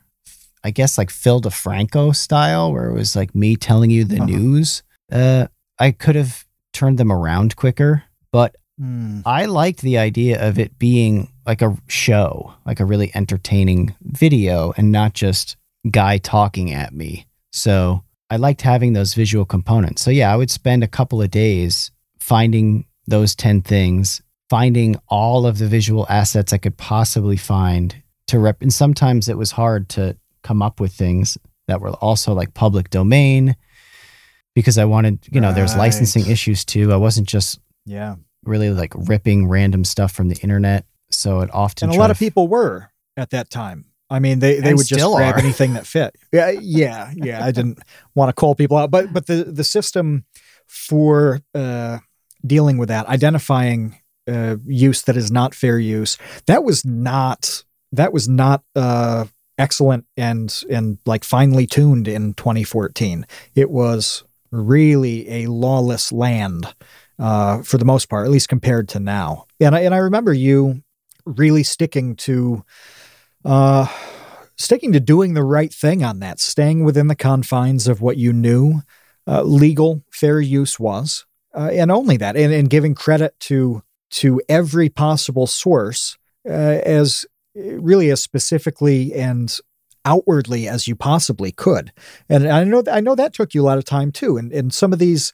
I 0.65 0.71
guess 0.71 0.99
like 0.99 1.11
Phil 1.11 1.41
DeFranco 1.41 2.15
style, 2.15 2.73
where 2.73 2.89
it 2.91 2.95
was 2.95 3.17
like 3.17 3.35
me 3.35 3.57
telling 3.57 3.91
you 3.91 4.05
the 4.05 4.17
Uh-huh. 4.17 4.27
news, 4.27 4.83
uh, 5.11 5.47
I 5.79 5.91
could 5.93 6.17
have 6.17 6.45
turned 6.73 6.99
them 6.99 7.11
around 7.13 7.57
quicker, 7.57 8.05
but 8.33 8.57
Hmm. 8.79 9.21
I 9.27 9.45
liked 9.45 9.83
the 9.83 9.99
idea 9.99 10.41
of 10.49 10.59
it 10.59 10.79
being 10.79 11.29
like 11.45 11.61
a 11.61 11.77
show, 11.87 12.55
like 12.65 12.81
a 12.81 12.87
really 12.87 13.11
entertaining 13.15 13.95
video 14.01 14.73
and 14.79 14.91
not 14.91 15.13
just 15.13 15.57
guy 15.91 16.17
talking 16.17 16.73
at 16.73 16.95
me. 16.95 17.27
So 17.53 18.05
I 18.31 18.37
liked 18.37 18.63
having 18.63 18.95
those 18.95 19.13
visual 19.13 19.45
components. 19.45 20.01
So 20.03 20.11
yeah, 20.11 20.33
I 20.33 20.37
would 20.37 20.51
spend 20.51 20.83
a 20.83 20.89
couple 20.89 21.21
of 21.21 21.31
days 21.31 21.91
finding 22.19 22.87
those 23.07 23.35
10 23.35 23.61
things, 23.61 24.23
finding 24.49 24.97
all 25.09 25.45
of 25.47 25.59
the 25.59 25.67
visual 25.67 26.07
assets 26.09 26.53
I 26.53 26.59
could 26.59 26.79
possibly 26.79 27.37
find 27.37 27.95
to 28.29 28.39
rep. 28.39 28.63
And 28.63 28.73
sometimes 28.73 29.29
it 29.29 29.37
was 29.37 29.51
hard 29.51 29.89
to 29.91 30.17
come 30.51 30.63
up 30.63 30.81
with 30.81 30.93
things 30.93 31.39
that 31.69 31.81
were 31.81 31.91
also 31.91 32.33
like 32.33 32.53
public 32.55 32.91
domain 32.91 33.55
because 34.57 34.79
I 34.79 34.85
wanted, 34.85 35.21
you 35.31 35.41
know, 35.41 35.53
there's 35.53 35.77
licensing 35.77 36.27
issues 36.27 36.65
too. 36.65 36.93
I 36.93 36.97
wasn't 36.97 37.29
just 37.29 37.61
Yeah. 37.87 38.17
really 38.43 38.71
like 38.71 38.93
ripping 38.97 39.47
random 39.47 39.85
stuff 39.85 40.11
from 40.11 40.29
the 40.29 40.35
internet. 40.43 40.87
So 41.13 41.41
it 41.43 41.51
often 41.53 41.89
and 41.91 41.97
a 41.97 42.01
lot 42.01 42.11
of 42.11 42.19
people 42.19 42.49
were 42.49 42.91
at 43.17 43.31
that 43.31 43.49
time. 43.49 43.85
I 44.11 44.19
mean, 44.19 44.41
they, 44.41 44.59
they 44.59 44.75
would 44.75 44.89
just 44.89 45.05
grab 45.15 45.37
are. 45.37 45.39
anything 45.39 45.75
that 45.75 45.87
fit. 45.87 46.17
Yeah, 46.33 46.51
yeah, 46.51 47.13
yeah. 47.15 47.45
I 47.45 47.53
didn't 47.53 47.79
want 48.17 48.29
to 48.29 48.33
call 48.33 48.57
people 48.57 48.77
out, 48.77 48.91
but 48.91 49.13
but 49.13 49.27
the 49.27 49.45
the 49.45 49.63
system 49.63 50.25
for 50.67 51.41
uh, 51.55 51.99
dealing 52.45 52.77
with 52.77 52.89
that, 52.89 53.07
identifying 53.07 54.01
uh, 54.27 54.57
use 54.67 55.03
that 55.03 55.17
is 55.17 55.31
not 55.31 55.55
fair 55.55 55.79
use, 55.79 56.19
that 56.47 56.65
was 56.65 56.85
not 56.85 57.63
that 57.93 58.13
was 58.13 58.29
not 58.29 58.65
uh, 58.75 59.27
excellent 59.61 60.07
and 60.17 60.63
and 60.71 60.99
like 61.07 61.25
finely 61.25 61.67
tuned 61.67 62.09
in 62.09 62.35
2014. 62.35 63.27
It 63.55 63.71
was 63.71 64.25
really 64.51 65.29
a 65.31 65.47
lawless 65.47 66.11
land 66.11 66.75
uh, 67.19 67.63
for 67.63 67.79
the 67.79 67.85
most 67.85 68.09
part, 68.09 68.27
at 68.27 68.33
least 68.33 68.49
compared 68.49 68.89
to 68.89 68.99
now. 68.99 69.47
And 69.61 69.77
I, 69.77 69.81
and 69.81 69.95
I 69.95 69.99
remember 69.99 70.33
you 70.33 70.83
really 71.25 71.63
sticking 71.63 72.17
to 72.17 72.65
uh, 73.45 73.87
sticking 74.57 74.93
to 74.93 75.01
doing 75.01 75.35
the 75.35 75.45
right 75.45 75.73
thing 75.73 76.03
on 76.03 76.21
that, 76.21 76.41
staying 76.41 76.85
within 76.85 77.09
the 77.09 77.15
confines 77.15 77.87
of 77.87 78.01
what 78.01 78.17
you 78.17 78.33
knew 78.33 78.81
uh, 79.27 79.43
legal 79.43 80.03
fair 80.11 80.41
use 80.41 80.81
was, 80.81 81.27
uh, 81.55 81.71
and 81.73 81.91
only 81.91 82.17
that, 82.17 82.37
and, 82.37 82.53
and 82.53 82.71
giving 82.71 82.95
credit 82.95 83.39
to 83.41 83.83
to 84.11 84.41
every 84.49 84.89
possible 84.89 85.47
source 85.47 86.19
uh, 86.49 86.51
as 86.51 87.25
really 87.81 88.11
as 88.11 88.23
specifically 88.23 89.15
and 89.15 89.57
outwardly 90.05 90.67
as 90.69 90.89
you 90.89 90.97
possibly 90.97 91.53
could. 91.53 91.93
And 92.29 92.49
I 92.49 92.65
know 92.65 92.83
I 92.91 93.01
know 93.01 93.15
that 93.15 93.35
took 93.35 93.55
you 93.55 93.63
a 93.63 93.67
lot 93.67 93.79
of 93.79 93.85
time 93.85 94.13
too. 94.13 94.37
And 94.37 94.53
and 94.53 94.73
some 94.73 94.93
of 94.93 94.99
these 94.99 95.33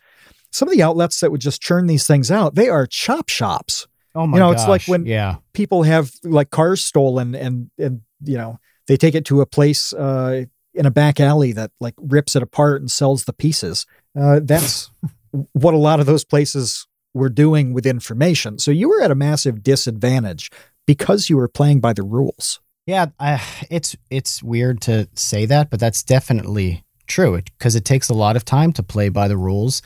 some 0.51 0.69
of 0.69 0.75
the 0.75 0.83
outlets 0.83 1.21
that 1.21 1.31
would 1.31 1.41
just 1.41 1.61
churn 1.63 1.87
these 1.87 2.07
things 2.07 2.31
out, 2.31 2.55
they 2.55 2.69
are 2.69 2.87
chop 2.87 3.29
shops 3.29 3.87
oh 4.17 4.27
my 4.27 4.39
you 4.39 4.41
know, 4.41 4.51
it's 4.51 4.67
like 4.67 4.83
when- 4.87 5.07
yeah, 5.07 5.37
people 5.53 5.85
have 5.85 6.11
like 6.25 6.51
cars 6.51 6.85
stolen 6.85 7.35
and 7.35 7.71
and 7.79 8.01
you 8.23 8.37
know 8.37 8.59
they 8.89 8.97
take 8.97 9.15
it 9.15 9.25
to 9.27 9.41
a 9.41 9.47
place 9.47 9.93
uh, 9.93 10.45
in 10.75 10.87
a 10.87 10.91
back 10.91 11.21
alley 11.21 11.53
that 11.53 11.71
like 11.81 11.95
rips 11.99 12.35
it 12.35 12.43
apart 12.43 12.81
and 12.81 12.91
sells 12.91 13.25
the 13.25 13.33
pieces. 13.33 13.87
Uh, 14.19 14.41
that's 14.43 14.91
what 15.53 15.75
a 15.75 15.79
lot 15.79 16.01
of 16.01 16.07
those 16.07 16.25
places 16.25 16.87
were 17.15 17.29
doing 17.29 17.73
with 17.73 17.87
information. 17.87 18.59
So 18.59 18.71
you 18.71 18.89
were 18.89 19.03
at 19.03 19.11
a 19.11 19.15
massive 19.15 19.63
disadvantage 19.63 20.51
because 20.87 21.29
you 21.29 21.37
were 21.37 21.49
playing 21.49 21.81
by 21.81 21.93
the 21.93 22.03
rules. 22.03 22.61
yeah. 22.87 23.07
I, 23.19 23.43
it's 23.71 23.97
it's 24.11 24.43
weird 24.43 24.81
to 24.83 25.09
say 25.15 25.47
that, 25.47 25.71
but 25.71 25.81
that's 25.81 26.03
definitely 26.03 26.85
true 27.07 27.41
because 27.43 27.75
it, 27.77 27.85
takes 27.85 28.09
a 28.09 28.15
lot 28.15 28.37
of 28.37 28.45
time 28.45 28.73
to 28.73 28.83
play 28.83 29.09
by 29.09 29.29
the 29.29 29.37
rules. 29.37 29.83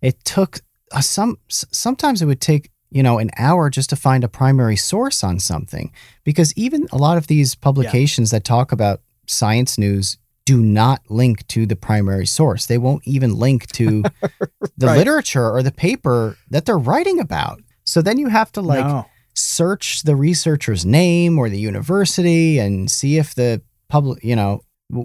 It 0.00 0.24
took 0.24 0.60
uh, 0.92 1.00
some 1.00 1.38
sometimes 1.48 2.22
it 2.22 2.26
would 2.26 2.40
take 2.40 2.70
you 2.90 3.02
know 3.02 3.18
an 3.18 3.30
hour 3.38 3.70
just 3.70 3.90
to 3.90 3.96
find 3.96 4.24
a 4.24 4.28
primary 4.28 4.76
source 4.76 5.24
on 5.24 5.38
something 5.38 5.90
because 6.24 6.52
even 6.56 6.86
a 6.92 6.96
lot 6.98 7.16
of 7.18 7.26
these 7.26 7.54
publications 7.54 8.30
that 8.30 8.44
talk 8.44 8.72
about 8.72 9.00
science 9.26 9.78
news 9.78 10.18
do 10.44 10.60
not 10.60 11.00
link 11.08 11.46
to 11.46 11.64
the 11.66 11.76
primary 11.76 12.26
source. 12.26 12.66
They 12.66 12.76
won't 12.78 13.06
even 13.06 13.38
link 13.38 13.68
to 13.72 14.02
the 14.76 14.86
Right. 14.86 14.98
literature 14.98 15.48
or 15.50 15.62
the 15.62 15.70
paper 15.72 16.36
that 16.50 16.64
they're 16.66 16.76
writing 16.78 17.20
about. 17.20 17.60
So 17.84 18.02
then 18.02 18.18
you 18.18 18.28
have 18.28 18.50
to 18.52 18.60
like 18.60 18.84
No. 18.84 19.06
Search 19.34 20.02
the 20.02 20.16
researcher's 20.16 20.84
name 20.84 21.38
or 21.38 21.48
the 21.48 21.58
university 21.58 22.58
and 22.58 22.90
see 22.90 23.18
if 23.18 23.34
the 23.34 23.62
public, 23.88 24.22
you 24.22 24.36
know, 24.36 24.62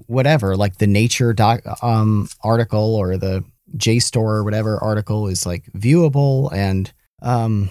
whatever, 0.07 0.55
like 0.55 0.77
the 0.77 0.87
Nature 0.87 1.33
doc, 1.33 1.61
um, 1.81 2.27
article 2.43 2.95
or 2.95 3.17
the 3.17 3.43
JSTOR 3.77 4.17
or 4.17 4.43
whatever 4.43 4.81
article 4.83 5.27
is 5.27 5.45
like 5.45 5.65
viewable 5.73 6.51
and, 6.53 6.91
um, 7.21 7.69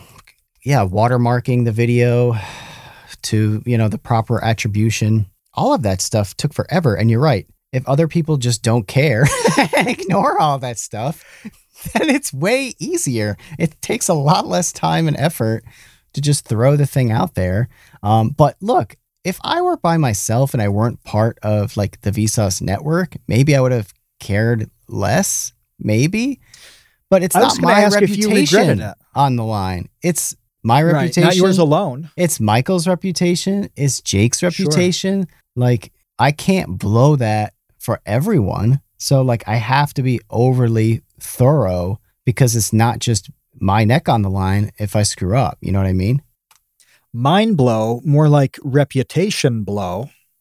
yeah, 0.65 0.85
watermarking 0.85 1.65
the 1.65 1.73
video 1.73 2.35
to, 3.23 3.63
you 3.67 3.79
know, 3.79 3.89
the 3.89 3.99
proper 3.99 4.43
attribution. 4.43 5.27
All 5.55 5.73
of 5.73 5.83
that 5.83 6.01
stuff 6.01 6.37
took 6.37 6.53
forever. 6.53 6.95
And 6.95 7.11
you're 7.11 7.21
right. 7.21 7.47
If 7.73 7.87
other 7.89 8.09
people 8.09 8.37
just 8.37 8.63
don't 8.63 8.87
care 8.87 9.27
and 9.77 9.89
ignore 9.89 10.41
all 10.41 10.59
that 10.59 10.79
stuff, 10.79 11.25
then 11.93 12.09
it's 12.09 12.33
way 12.33 12.75
easier. 12.79 13.37
It 13.59 13.81
takes 13.83 14.09
a 14.09 14.15
lot 14.15 14.47
less 14.47 14.73
time 14.73 15.09
and 15.09 15.17
effort 15.17 15.65
to 16.17 16.21
just 16.21 16.47
throw 16.47 16.77
the 16.77 16.87
thing 16.87 17.13
out 17.13 17.35
there. 17.35 17.69
Um, 18.03 18.31
but 18.31 18.57
look, 18.61 18.97
if 19.25 19.39
I 19.45 19.61
were 19.63 19.77
by 19.77 19.97
myself 19.97 20.53
and 20.55 20.63
I 20.63 20.69
weren't 20.69 21.03
part 21.05 21.39
of 21.43 21.77
like 21.77 22.01
the 22.03 22.11
Vsauce 22.11 22.61
network, 22.61 23.17
maybe 23.29 23.55
I 23.57 23.61
would 23.61 23.73
have 23.73 23.93
cared 24.21 24.71
less. 24.89 25.53
Maybe, 25.79 26.41
but 27.11 27.23
it's 27.23 27.35
not 27.37 27.61
my 27.61 27.81
ask 27.83 28.01
if 28.01 28.17
you 28.17 28.29
regretted 28.31 28.79
reputation 28.79 28.95
on 29.15 29.37
the 29.37 29.45
line. 29.45 29.91
It's 30.03 30.35
my 30.63 30.83
Right. 30.83 30.93
reputation. 30.93 31.23
Not 31.25 31.37
yours 31.37 31.59
alone. 31.59 32.11
It's 32.17 32.41
Michael's 32.41 32.89
reputation. 32.89 33.69
It's 33.77 34.01
Jake's 34.01 34.39
Sure. 34.39 34.49
reputation. 34.49 35.27
Like 35.55 35.93
I 36.19 36.33
can't 36.33 36.79
blow 36.79 37.15
that 37.17 37.53
for 37.79 38.01
everyone. 38.07 38.81
So 38.97 39.21
like 39.21 39.45
I 39.47 39.57
have 39.57 39.93
to 39.95 40.03
be 40.03 40.19
overly 40.31 41.03
thorough 41.21 42.01
because 42.25 42.57
it's 42.57 42.73
not 42.73 42.99
just 43.01 43.29
my 43.61 43.85
neck 43.85 44.09
on 44.09 44.23
the 44.23 44.31
line 44.31 44.73
if 44.79 44.97
I 44.97 45.03
screw 45.03 45.37
up. 45.37 45.59
You 45.61 45.73
know 45.73 45.79
what 45.79 45.89
I 45.89 45.93
mean? 45.93 46.23
Mind 47.13 47.57
blow, 47.57 48.01
more 48.05 48.29
like 48.29 48.59
reputation 48.63 49.65
blow. 49.65 50.11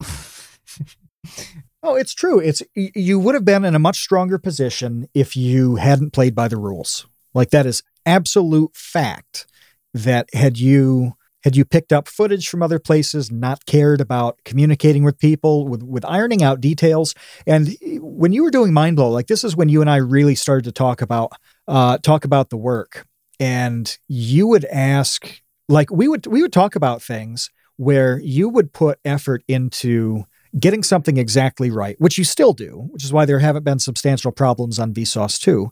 oh, 1.82 1.94
it's 1.94 2.14
true. 2.14 2.38
It's 2.38 2.62
you 2.74 3.18
would 3.18 3.34
have 3.34 3.44
been 3.44 3.64
in 3.64 3.74
a 3.74 3.78
much 3.78 3.98
stronger 3.98 4.38
position 4.38 5.08
if 5.14 5.36
you 5.36 5.76
hadn't 5.76 6.12
played 6.12 6.34
by 6.34 6.48
the 6.48 6.58
rules. 6.58 7.06
Like 7.32 7.50
that 7.50 7.66
is 7.66 7.82
absolute 8.04 8.76
fact 8.76 9.46
that 9.94 10.28
had 10.34 10.58
you 10.58 11.14
had 11.42 11.54
you 11.54 11.64
picked 11.64 11.92
up 11.92 12.08
footage 12.08 12.48
from 12.48 12.60
other 12.60 12.80
places, 12.80 13.30
not 13.30 13.66
cared 13.66 14.00
about 14.00 14.40
communicating 14.44 15.04
with 15.04 15.18
people, 15.18 15.68
with 15.68 15.82
with 15.82 16.04
ironing 16.04 16.42
out 16.42 16.60
details, 16.60 17.14
and 17.46 17.76
when 18.00 18.32
you 18.32 18.42
were 18.42 18.50
doing 18.50 18.72
mind 18.72 18.96
blow, 18.96 19.10
like 19.10 19.28
this 19.28 19.44
is 19.44 19.54
when 19.54 19.68
you 19.68 19.80
and 19.80 19.88
I 19.88 19.96
really 19.96 20.34
started 20.34 20.64
to 20.64 20.72
talk 20.72 21.00
about 21.00 21.32
uh, 21.68 21.98
talk 21.98 22.24
about 22.24 22.50
the 22.50 22.56
work, 22.56 23.06
and 23.40 23.96
you 24.08 24.46
would 24.46 24.64
ask 24.66 25.42
like 25.68 25.90
we 25.90 26.08
would 26.08 26.26
we 26.26 26.42
would 26.42 26.52
talk 26.52 26.76
about 26.76 27.02
things 27.02 27.50
where 27.76 28.18
you 28.20 28.48
would 28.48 28.72
put 28.72 28.98
effort 29.04 29.42
into 29.48 30.24
getting 30.58 30.82
something 30.82 31.16
exactly 31.16 31.70
right, 31.70 32.00
which 32.00 32.16
you 32.16 32.24
still 32.24 32.52
do, 32.52 32.88
which 32.90 33.04
is 33.04 33.12
why 33.12 33.24
there 33.24 33.38
haven't 33.38 33.64
been 33.64 33.78
substantial 33.78 34.32
problems 34.32 34.78
on 34.78 34.94
Vsauce 34.94 35.38
2. 35.40 35.70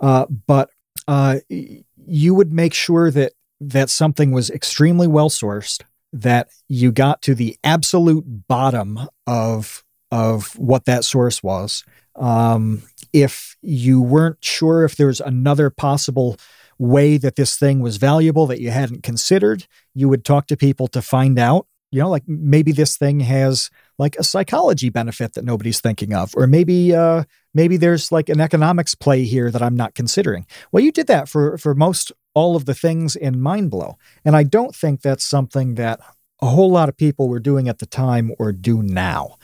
Uh, 0.00 0.26
but 0.46 0.70
uh, 1.08 1.38
you 1.48 2.34
would 2.34 2.52
make 2.52 2.74
sure 2.74 3.10
that 3.10 3.32
that 3.60 3.88
something 3.88 4.32
was 4.32 4.50
extremely 4.50 5.06
well 5.06 5.30
sourced, 5.30 5.82
that 6.12 6.48
you 6.68 6.92
got 6.92 7.22
to 7.22 7.34
the 7.34 7.56
absolute 7.64 8.24
bottom 8.48 9.00
of 9.26 9.82
of 10.10 10.56
what 10.58 10.84
that 10.84 11.04
source 11.04 11.42
was. 11.42 11.84
Um, 12.14 12.82
if 13.12 13.56
you 13.62 14.00
weren't 14.00 14.42
sure 14.44 14.84
if 14.84 14.96
there 14.96 15.06
was 15.08 15.20
another 15.20 15.70
possible 15.70 16.36
way 16.78 17.16
that 17.18 17.36
this 17.36 17.56
thing 17.56 17.80
was 17.80 17.96
valuable 17.96 18.46
that 18.46 18.60
you 18.60 18.70
hadn't 18.70 19.02
considered, 19.02 19.66
you 19.94 20.08
would 20.08 20.24
talk 20.24 20.46
to 20.48 20.56
people 20.56 20.88
to 20.88 21.02
find 21.02 21.38
out. 21.38 21.66
You 21.90 22.00
know, 22.00 22.10
like 22.10 22.24
maybe 22.26 22.72
this 22.72 22.96
thing 22.96 23.20
has 23.20 23.70
like 23.98 24.16
a 24.16 24.24
psychology 24.24 24.90
benefit 24.90 25.34
that 25.34 25.44
nobody's 25.44 25.80
thinking 25.80 26.12
of, 26.12 26.34
or 26.36 26.46
maybe 26.46 26.94
uh, 26.94 27.24
maybe 27.54 27.76
there's 27.76 28.10
like 28.10 28.28
an 28.28 28.40
economics 28.40 28.94
play 28.94 29.24
here 29.24 29.50
that 29.50 29.62
I'm 29.62 29.76
not 29.76 29.94
considering. 29.94 30.46
Well, 30.72 30.82
you 30.82 30.92
did 30.92 31.06
that 31.06 31.28
for 31.28 31.56
for 31.56 31.74
most 31.74 32.12
all 32.34 32.56
of 32.56 32.66
the 32.66 32.74
things 32.74 33.16
in 33.16 33.40
Mind 33.40 33.70
Blow, 33.70 33.96
and 34.24 34.36
I 34.36 34.42
don't 34.42 34.74
think 34.74 35.00
that's 35.00 35.24
something 35.24 35.76
that 35.76 36.00
a 36.42 36.46
whole 36.46 36.70
lot 36.70 36.88
of 36.88 36.96
people 36.96 37.28
were 37.28 37.40
doing 37.40 37.68
at 37.68 37.78
the 37.78 37.86
time 37.86 38.32
or 38.38 38.52
do 38.52 38.82
now. 38.82 39.36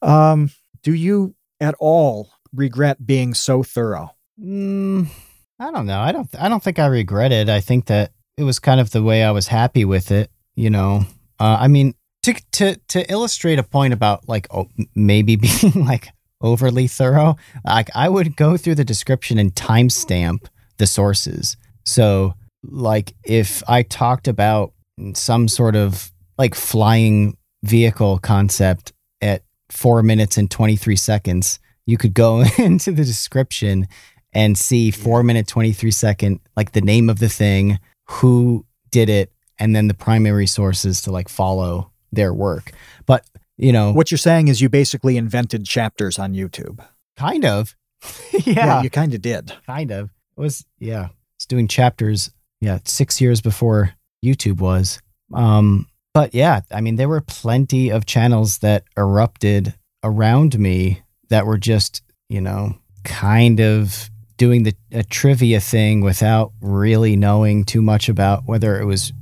Um, 0.00 0.50
do 0.82 0.94
you 0.94 1.34
at 1.60 1.74
all 1.80 2.30
regret 2.54 3.06
being 3.06 3.34
so 3.34 3.62
thorough? 3.62 4.14
Mm, 4.40 5.08
I 5.58 5.70
don't 5.70 5.86
know. 5.86 6.00
I 6.00 6.12
don't. 6.12 6.28
I 6.38 6.48
don't 6.48 6.62
think 6.62 6.78
I 6.78 6.86
regret 6.86 7.32
it. 7.32 7.48
I 7.48 7.60
think 7.60 7.86
that 7.86 8.12
it 8.36 8.44
was 8.44 8.58
kind 8.58 8.80
of 8.80 8.90
the 8.90 9.02
way 9.02 9.24
I 9.24 9.30
was 9.30 9.48
happy 9.48 9.84
with 9.84 10.10
it. 10.10 10.30
You 10.54 10.70
know. 10.70 11.04
Uh, 11.40 11.56
I 11.60 11.68
mean, 11.68 11.94
to 12.22 12.34
to 12.52 12.76
to 12.88 13.10
illustrate 13.10 13.58
a 13.58 13.62
point 13.62 13.92
about 13.92 14.28
like 14.28 14.46
oh, 14.50 14.68
maybe 14.94 15.36
being 15.36 15.84
like 15.84 16.08
overly 16.40 16.86
thorough. 16.86 17.36
Like 17.64 17.88
I 17.94 18.08
would 18.08 18.36
go 18.36 18.56
through 18.56 18.76
the 18.76 18.84
description 18.84 19.38
and 19.38 19.54
timestamp 19.54 20.46
the 20.76 20.86
sources. 20.86 21.56
So 21.84 22.34
like 22.62 23.14
if 23.24 23.62
I 23.68 23.82
talked 23.82 24.28
about 24.28 24.72
some 25.14 25.48
sort 25.48 25.76
of 25.76 26.12
like 26.36 26.54
flying 26.54 27.36
vehicle 27.62 28.18
concept 28.18 28.92
at 29.20 29.42
four 29.70 30.02
minutes 30.02 30.36
and 30.36 30.50
23 30.50 30.96
seconds, 30.96 31.58
you 31.88 31.96
could 31.96 32.12
go 32.14 32.42
into 32.58 32.92
the 32.92 33.02
description 33.04 33.88
and 34.34 34.58
see 34.58 34.90
four 34.90 35.22
minute, 35.22 35.46
23 35.46 35.90
second, 35.90 36.40
like 36.54 36.72
the 36.72 36.82
name 36.82 37.08
of 37.08 37.18
the 37.18 37.30
thing, 37.30 37.78
who 38.08 38.66
did 38.90 39.08
it, 39.08 39.32
and 39.58 39.74
then 39.74 39.88
the 39.88 39.94
primary 39.94 40.46
sources 40.46 41.00
to 41.02 41.10
like 41.10 41.28
follow 41.30 41.90
their 42.12 42.32
work. 42.34 42.72
But, 43.06 43.24
you 43.56 43.72
know, 43.72 43.92
What 43.92 44.10
you're 44.10 44.18
saying 44.18 44.48
is 44.48 44.60
you 44.60 44.68
basically 44.68 45.16
invented 45.16 45.64
chapters 45.66 46.18
on 46.18 46.34
YouTube. 46.34 46.78
kind 47.16 47.44
of. 47.46 47.74
yeah, 48.44 48.82
you 48.82 48.90
kind 48.90 49.14
of 49.14 49.22
did. 49.22 49.52
kind 49.66 49.90
of. 49.90 50.10
It 50.36 50.40
was, 50.40 50.64
yeah, 50.78 51.08
it's 51.36 51.46
doing 51.46 51.66
chapters, 51.66 52.30
yeah, 52.60 52.78
six 52.84 53.18
years 53.20 53.40
before 53.40 53.94
YouTube 54.24 54.58
was. 54.60 55.00
Um, 55.32 55.86
but 56.12 56.34
yeah, 56.34 56.60
I 56.70 56.80
mean, 56.82 56.96
there 56.96 57.08
were 57.08 57.20
plenty 57.22 57.90
of 57.90 58.04
channels 58.06 58.58
that 58.58 58.84
erupted 58.96 59.74
around 60.04 60.58
me 60.58 61.02
that 61.30 61.46
were 61.46 61.58
just, 61.58 62.02
you 62.28 62.40
know, 62.40 62.74
kind 63.04 63.60
of 63.60 64.10
doing 64.36 64.62
the 64.62 64.74
a 64.92 65.02
trivia 65.02 65.60
thing 65.60 66.00
without 66.00 66.52
really 66.60 67.16
knowing 67.16 67.64
too 67.64 67.82
much 67.82 68.08
about 68.08 68.44
whether 68.46 68.80
it 68.80 68.84
was 68.84 69.12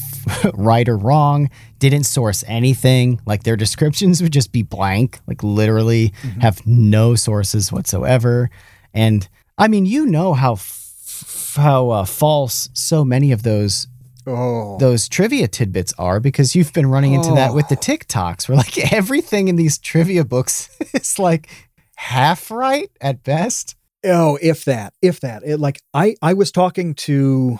right 0.54 0.88
or 0.88 0.96
wrong. 0.98 1.48
Didn't 1.78 2.04
source 2.04 2.44
anything. 2.46 3.20
Like 3.26 3.44
their 3.44 3.56
descriptions 3.56 4.22
would 4.22 4.32
just 4.32 4.52
be 4.52 4.62
blank, 4.62 5.20
like 5.26 5.42
literally 5.42 6.12
Mhm. 6.22 6.42
have 6.42 6.66
no 6.66 7.14
sources 7.14 7.72
whatsoever. 7.72 8.50
And 8.92 9.28
I 9.58 9.68
mean, 9.68 9.86
you 9.86 10.06
know 10.06 10.34
how 10.34 10.54
f- 10.54 11.54
how 11.56 11.88
uh, 11.90 12.04
false 12.04 12.68
so 12.74 13.02
many 13.04 13.32
of 13.32 13.42
those 13.42 13.86
Oh, 14.26 14.76
those 14.78 15.08
trivia 15.08 15.46
tidbits 15.48 15.92
are 15.98 16.18
because 16.20 16.54
you've 16.56 16.72
been 16.72 16.86
running 16.86 17.14
into 17.14 17.32
that 17.34 17.54
with 17.54 17.68
the 17.68 17.76
Oh. 17.76 17.80
TikToks 17.80 18.48
where 18.48 18.56
like 18.56 18.76
everything 18.92 19.48
in 19.48 19.56
these 19.56 19.78
trivia 19.78 20.24
books 20.24 20.68
is 20.94 21.18
like 21.18 21.48
half 21.96 22.50
right 22.50 22.90
at 23.00 23.22
best. 23.22 23.76
oh, 24.04 24.38
if 24.42 24.64
that, 24.64 24.94
if 25.02 25.20
that. 25.20 25.42
It, 25.44 25.58
like 25.58 25.80
I, 25.94 26.16
I 26.22 26.34
was 26.34 26.50
talking 26.52 26.94
to, 26.94 27.58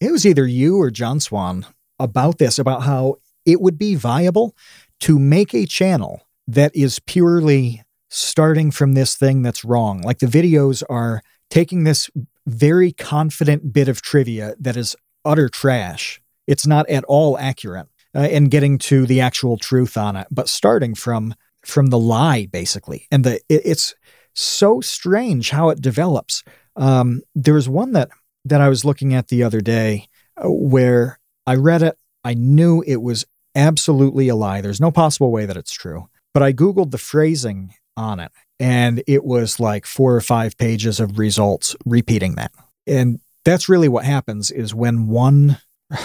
it 0.00 0.10
was 0.12 0.24
either 0.26 0.46
you 0.46 0.80
or 0.80 0.90
John 0.90 1.20
Swan 1.20 1.66
about 1.98 2.38
this, 2.38 2.58
about 2.58 2.82
how 2.82 3.16
it 3.44 3.60
would 3.60 3.78
be 3.78 3.94
viable 3.94 4.54
to 5.00 5.18
make 5.18 5.54
a 5.54 5.66
channel 5.66 6.22
that 6.48 6.74
is 6.74 6.98
purely 7.00 7.82
starting 8.08 8.70
from 8.70 8.92
this 8.94 9.16
thing 9.16 9.42
that's 9.42 9.64
wrong. 9.64 10.00
Like 10.02 10.18
the 10.20 10.26
videos 10.26 10.82
are 10.88 11.22
taking 11.50 11.84
this 11.84 12.08
very 12.46 12.92
confident 12.92 13.72
bit 13.72 13.88
of 13.88 14.02
trivia 14.02 14.54
that 14.60 14.76
is 14.76 14.94
utter 15.26 15.48
trash. 15.48 16.20
It's 16.46 16.66
not 16.66 16.88
at 16.88 17.04
all 17.04 17.36
accurate, 17.38 17.88
uh, 18.14 18.20
and 18.20 18.50
getting 18.50 18.78
to 18.78 19.04
the 19.04 19.20
actual 19.20 19.58
truth 19.58 19.96
on 19.96 20.16
it, 20.16 20.28
but 20.30 20.48
starting 20.48 20.94
from 20.94 21.34
from 21.64 21.86
the 21.86 21.98
lie 21.98 22.46
basically. 22.46 23.06
And 23.10 23.24
the 23.24 23.34
it, 23.48 23.62
it's 23.64 23.94
so 24.32 24.80
strange 24.80 25.50
how 25.50 25.70
it 25.70 25.80
develops. 25.80 26.44
Um, 26.76 27.22
there 27.34 27.54
was 27.54 27.68
one 27.68 27.92
that 27.92 28.10
that 28.44 28.60
I 28.60 28.68
was 28.68 28.84
looking 28.84 29.14
at 29.14 29.28
the 29.28 29.42
other 29.42 29.60
day 29.60 30.08
uh, 30.36 30.50
where 30.50 31.18
I 31.46 31.56
read 31.56 31.82
it. 31.82 31.98
I 32.24 32.34
knew 32.34 32.82
it 32.86 33.02
was 33.02 33.24
absolutely 33.54 34.28
a 34.28 34.36
lie. 34.36 34.60
There's 34.60 34.80
no 34.80 34.90
possible 34.90 35.32
way 35.32 35.46
that 35.46 35.56
it's 35.56 35.72
true. 35.72 36.08
But 36.32 36.42
I 36.42 36.52
Googled 36.52 36.90
the 36.90 36.98
phrasing 36.98 37.74
on 37.96 38.20
it, 38.20 38.30
and 38.60 39.02
it 39.06 39.24
was 39.24 39.58
like 39.58 39.86
four 39.86 40.14
or 40.14 40.20
five 40.20 40.56
pages 40.58 41.00
of 41.00 41.18
results 41.18 41.74
repeating 41.84 42.34
that. 42.34 42.52
And 42.86 43.20
that's 43.46 43.68
really 43.68 43.88
what 43.88 44.04
happens 44.04 44.50
is 44.50 44.74
when 44.74 45.06
one 45.06 45.58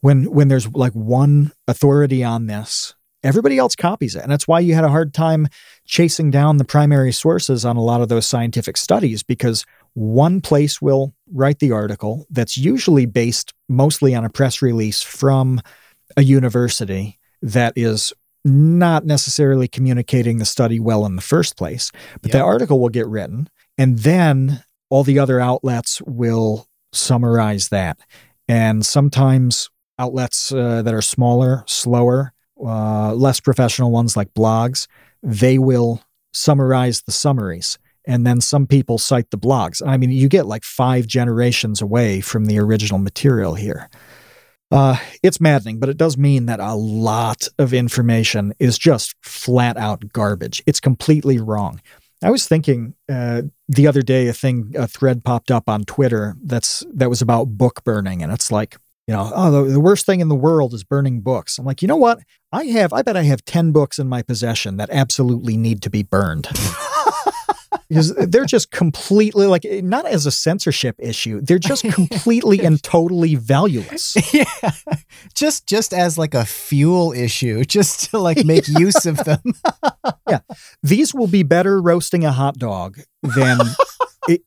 when 0.00 0.30
when 0.30 0.48
there's 0.48 0.68
like 0.72 0.92
one 0.92 1.52
authority 1.68 2.22
on 2.24 2.46
this, 2.46 2.94
everybody 3.22 3.58
else 3.58 3.74
copies 3.74 4.14
it. 4.14 4.22
And 4.22 4.30
that's 4.30 4.46
why 4.46 4.60
you 4.60 4.74
had 4.74 4.84
a 4.84 4.88
hard 4.88 5.12
time 5.12 5.48
chasing 5.84 6.30
down 6.30 6.56
the 6.58 6.64
primary 6.64 7.12
sources 7.12 7.64
on 7.64 7.76
a 7.76 7.82
lot 7.82 8.00
of 8.00 8.08
those 8.08 8.26
scientific 8.26 8.76
studies 8.76 9.22
because 9.22 9.64
one 9.94 10.40
place 10.40 10.80
will 10.80 11.12
write 11.32 11.58
the 11.58 11.72
article 11.72 12.26
that's 12.30 12.56
usually 12.56 13.04
based 13.06 13.52
mostly 13.68 14.14
on 14.14 14.24
a 14.24 14.30
press 14.30 14.62
release 14.62 15.02
from 15.02 15.60
a 16.16 16.22
university 16.22 17.18
that 17.42 17.72
is 17.76 18.12
not 18.44 19.04
necessarily 19.04 19.66
communicating 19.66 20.38
the 20.38 20.44
study 20.44 20.78
well 20.78 21.04
in 21.04 21.16
the 21.16 21.22
first 21.22 21.56
place. 21.56 21.90
But 22.22 22.30
the 22.30 22.38
Yep. 22.38 22.46
article 22.46 22.78
will 22.80 22.90
get 22.90 23.08
written, 23.08 23.48
and 23.76 23.98
then 23.98 24.62
all 24.88 25.02
the 25.02 25.18
other 25.18 25.40
outlets 25.40 26.00
will 26.02 26.68
summarize 26.96 27.68
that. 27.68 27.98
And 28.48 28.84
sometimes 28.84 29.70
outlets 29.98 30.52
uh, 30.52 30.82
that 30.82 30.94
are 30.94 31.02
smaller, 31.02 31.64
slower, 31.66 32.32
uh, 32.62 33.14
less 33.14 33.40
professional 33.40 33.90
ones 33.90 34.16
like 34.16 34.32
blogs, 34.34 34.86
they 35.22 35.58
will 35.58 36.02
summarize 36.32 37.02
the 37.02 37.12
summaries. 37.12 37.78
And 38.06 38.26
then 38.26 38.40
some 38.40 38.66
people 38.66 38.98
cite 38.98 39.30
the 39.30 39.38
blogs. 39.38 39.82
I 39.84 39.96
mean, 39.96 40.10
you 40.10 40.28
get 40.28 40.46
like 40.46 40.64
five 40.64 41.06
generations 41.06 41.82
away 41.82 42.20
from 42.20 42.44
the 42.44 42.58
original 42.58 42.98
material 42.98 43.54
here. 43.54 43.90
Uh, 44.70 44.96
it's 45.22 45.40
maddening, 45.40 45.78
but 45.78 45.88
it 45.88 45.96
does 45.96 46.16
mean 46.16 46.46
that 46.46 46.60
a 46.60 46.74
lot 46.74 47.48
of 47.58 47.72
information 47.72 48.52
is 48.58 48.78
just 48.78 49.14
flat 49.22 49.76
out 49.76 50.12
garbage. 50.12 50.62
It's 50.66 50.80
completely 50.80 51.38
wrong. 51.38 51.80
I 52.22 52.30
was 52.30 52.48
thinking 52.48 52.94
uh, 53.10 53.42
the 53.68 53.86
other 53.86 54.02
day, 54.02 54.28
a 54.28 54.32
thing, 54.32 54.72
a 54.76 54.86
thread 54.86 55.24
popped 55.24 55.50
up 55.50 55.68
on 55.68 55.84
Twitter 55.84 56.36
that's 56.42 56.84
that 56.94 57.10
was 57.10 57.20
about 57.20 57.58
book 57.58 57.84
burning, 57.84 58.22
and 58.22 58.32
it's 58.32 58.50
like, 58.50 58.76
you 59.06 59.14
know, 59.14 59.30
oh, 59.34 59.50
the, 59.50 59.72
the 59.72 59.80
worst 59.80 60.06
thing 60.06 60.20
in 60.20 60.28
the 60.28 60.34
world 60.34 60.72
is 60.72 60.82
burning 60.82 61.20
books. 61.20 61.58
I'm 61.58 61.66
like, 61.66 61.82
you 61.82 61.88
know 61.88 61.96
what? 61.96 62.20
I 62.52 62.64
have, 62.64 62.92
I 62.92 63.02
bet 63.02 63.16
I 63.16 63.24
have 63.24 63.44
ten 63.44 63.70
books 63.72 63.98
in 63.98 64.08
my 64.08 64.22
possession 64.22 64.78
that 64.78 64.88
absolutely 64.90 65.56
need 65.56 65.82
to 65.82 65.90
be 65.90 66.02
burned 66.02 66.46
because 67.88 68.14
they're 68.14 68.44
just 68.44 68.70
completely 68.70 69.46
like 69.46 69.64
eh, 69.64 69.80
not 69.82 70.06
as 70.06 70.26
a 70.26 70.30
censorship 70.30 70.96
issue. 70.98 71.40
They're 71.40 71.58
just 71.58 71.84
completely 71.92 72.60
and 72.60 72.82
totally 72.82 73.34
valueless. 73.34 74.16
yeah. 74.34 74.44
Just 75.34 75.66
just 75.66 75.92
as 75.92 76.18
like 76.18 76.34
a 76.34 76.44
fuel 76.44 77.12
issue, 77.12 77.64
just 77.64 78.10
to 78.10 78.18
like 78.18 78.44
make 78.44 78.66
use 78.68 79.06
of 79.06 79.18
them. 79.24 79.40
Yeah, 80.28 80.40
these 80.82 81.14
will 81.14 81.28
be 81.28 81.42
better 81.42 81.80
roasting 81.80 82.24
a 82.24 82.32
hot 82.32 82.58
dog 82.58 82.98
than 83.22 83.58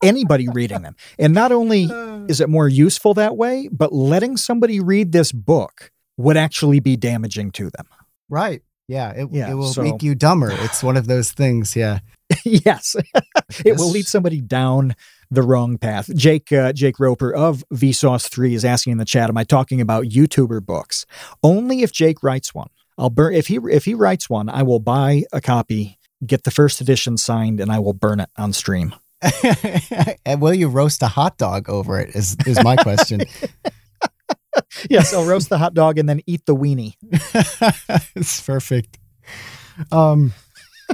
anybody 0.02 0.48
reading 0.48 0.82
them. 0.82 0.96
And 1.18 1.32
not 1.32 1.52
only 1.52 1.84
is 2.28 2.40
it 2.40 2.48
more 2.48 2.68
useful 2.68 3.14
that 3.14 3.36
way, 3.36 3.68
but 3.72 3.92
letting 3.92 4.36
somebody 4.36 4.80
read 4.80 5.12
this 5.12 5.32
book 5.32 5.90
would 6.16 6.36
actually 6.36 6.80
be 6.80 6.96
damaging 6.96 7.50
to 7.52 7.70
them. 7.70 7.86
right. 8.28 8.62
Yeah, 8.90 9.10
it, 9.12 9.28
Yeah, 9.30 9.50
it 9.52 9.54
will 9.54 9.72
so- 9.72 9.82
make 9.82 10.02
you 10.02 10.16
dumber. 10.16 10.50
It's 10.50 10.82
one 10.82 10.96
of 10.96 11.06
those 11.06 11.30
things, 11.30 11.76
yeah. 11.76 12.00
yes, 12.44 12.96
it 13.64 13.76
will 13.76 13.88
lead 13.88 14.06
somebody 14.06 14.40
down 14.40 14.96
the 15.30 15.42
wrong 15.42 15.78
path. 15.78 16.12
Jake 16.16 16.52
uh, 16.52 16.72
Jake 16.72 16.98
Roper 16.98 17.32
of 17.32 17.62
Vsauce 17.72 18.28
Three 18.28 18.54
is 18.54 18.64
asking 18.64 18.92
in 18.92 18.98
the 18.98 19.04
chat, 19.04 19.28
"Am 19.28 19.36
I 19.36 19.44
talking 19.44 19.80
about 19.80 20.06
YouTuber 20.06 20.66
books? 20.66 21.06
Only 21.42 21.82
if 21.82 21.92
Jake 21.92 22.22
writes 22.22 22.52
one. 22.52 22.68
I'll 22.98 23.10
burn 23.10 23.34
if 23.34 23.46
he 23.46 23.58
if 23.70 23.84
he 23.84 23.94
writes 23.94 24.28
one. 24.28 24.48
I 24.48 24.62
will 24.64 24.80
buy 24.80 25.22
a 25.32 25.40
copy, 25.40 25.98
get 26.26 26.42
the 26.42 26.50
first 26.50 26.80
edition 26.80 27.16
signed, 27.16 27.60
and 27.60 27.70
I 27.70 27.78
will 27.78 27.94
burn 27.94 28.18
it 28.18 28.30
on 28.36 28.52
stream. 28.52 28.94
and 30.26 30.40
will 30.40 30.54
you 30.54 30.68
roast 30.68 31.02
a 31.02 31.08
hot 31.08 31.38
dog 31.38 31.68
over 31.68 32.00
it? 32.00 32.14
Is 32.16 32.36
is 32.46 32.62
my 32.62 32.76
question. 32.76 33.22
yes, 34.90 35.12
I'll 35.14 35.24
roast 35.24 35.48
the 35.48 35.58
hot 35.58 35.74
dog 35.74 35.98
and 35.98 36.08
then 36.08 36.20
eat 36.26 36.46
the 36.46 36.56
weenie. 36.56 36.94
it's 38.16 38.40
perfect. 38.40 38.98
Um, 39.92 40.32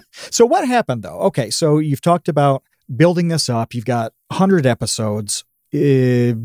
So 0.30 0.46
what 0.46 0.66
happened 0.66 1.02
though? 1.02 1.18
Okay, 1.20 1.50
so 1.50 1.78
you've 1.78 2.00
talked 2.00 2.28
about 2.28 2.62
building 2.94 3.28
this 3.28 3.48
up. 3.48 3.74
You've 3.74 3.84
got 3.84 4.12
100 4.28 4.66
episodes. 4.66 5.44
It, 5.72 6.36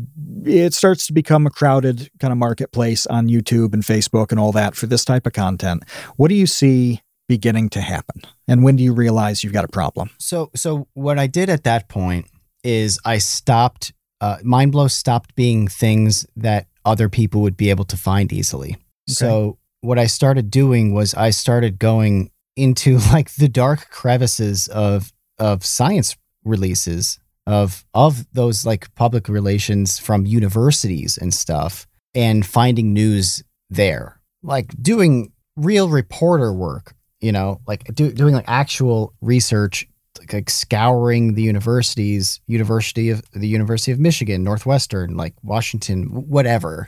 it 0.44 0.74
starts 0.74 1.06
to 1.06 1.12
become 1.12 1.46
a 1.46 1.50
crowded 1.50 2.10
kind 2.18 2.32
of 2.32 2.38
marketplace 2.38 3.06
on 3.06 3.28
YouTube 3.28 3.72
and 3.72 3.82
Facebook 3.82 4.30
and 4.30 4.40
all 4.40 4.52
that 4.52 4.74
for 4.74 4.86
this 4.86 5.04
type 5.04 5.26
of 5.26 5.32
content. 5.32 5.84
What 6.16 6.28
do 6.28 6.34
you 6.34 6.46
see 6.46 7.00
beginning 7.28 7.68
to 7.70 7.80
happen? 7.80 8.22
And 8.48 8.64
when 8.64 8.76
do 8.76 8.82
you 8.82 8.92
realize 8.92 9.44
you've 9.44 9.52
got 9.52 9.64
a 9.64 9.68
problem? 9.68 10.10
so 10.18 10.50
so 10.54 10.88
what 10.94 11.18
I 11.18 11.26
did 11.26 11.48
at 11.48 11.64
that 11.64 11.88
point 11.88 12.26
is 12.64 12.98
I 13.04 13.18
stopped. 13.18 13.92
Uh, 14.20 14.36
Mindblow 14.44 14.90
stopped 14.90 15.34
being 15.34 15.66
things 15.66 16.26
that 16.36 16.66
other 16.84 17.08
people 17.08 17.40
would 17.42 17.56
be 17.56 17.70
able 17.70 17.84
to 17.86 17.96
find 17.96 18.32
easily. 18.32 18.76
So 19.08 19.58
what 19.80 19.98
I 19.98 20.06
started 20.06 20.50
doing 20.50 20.94
was 20.94 21.14
I 21.14 21.30
started 21.30 21.78
going 21.78 22.30
into 22.56 22.98
like 23.12 23.34
the 23.34 23.48
dark 23.48 23.90
crevices 23.90 24.68
of 24.68 25.12
of 25.38 25.64
science 25.64 26.16
releases 26.44 27.18
of 27.46 27.84
of 27.94 28.26
those 28.32 28.64
like 28.64 28.94
public 28.94 29.28
relations 29.28 29.98
from 29.98 30.26
universities 30.26 31.18
and 31.18 31.34
stuff 31.34 31.86
and 32.14 32.46
finding 32.46 32.92
news 32.92 33.42
there 33.70 34.20
like 34.42 34.70
doing 34.80 35.32
real 35.56 35.88
reporter 35.88 36.52
work 36.52 36.94
you 37.20 37.32
know 37.32 37.60
like 37.66 37.84
do, 37.94 38.12
doing 38.12 38.34
like 38.34 38.44
actual 38.46 39.12
research 39.20 39.88
like 40.32 40.50
scouring 40.50 41.34
the 41.34 41.42
universities, 41.42 42.40
University 42.46 43.10
of 43.10 43.22
the 43.32 43.48
University 43.48 43.92
of 43.92 43.98
Michigan, 43.98 44.44
Northwestern, 44.44 45.16
like 45.16 45.34
Washington, 45.42 46.04
whatever, 46.28 46.86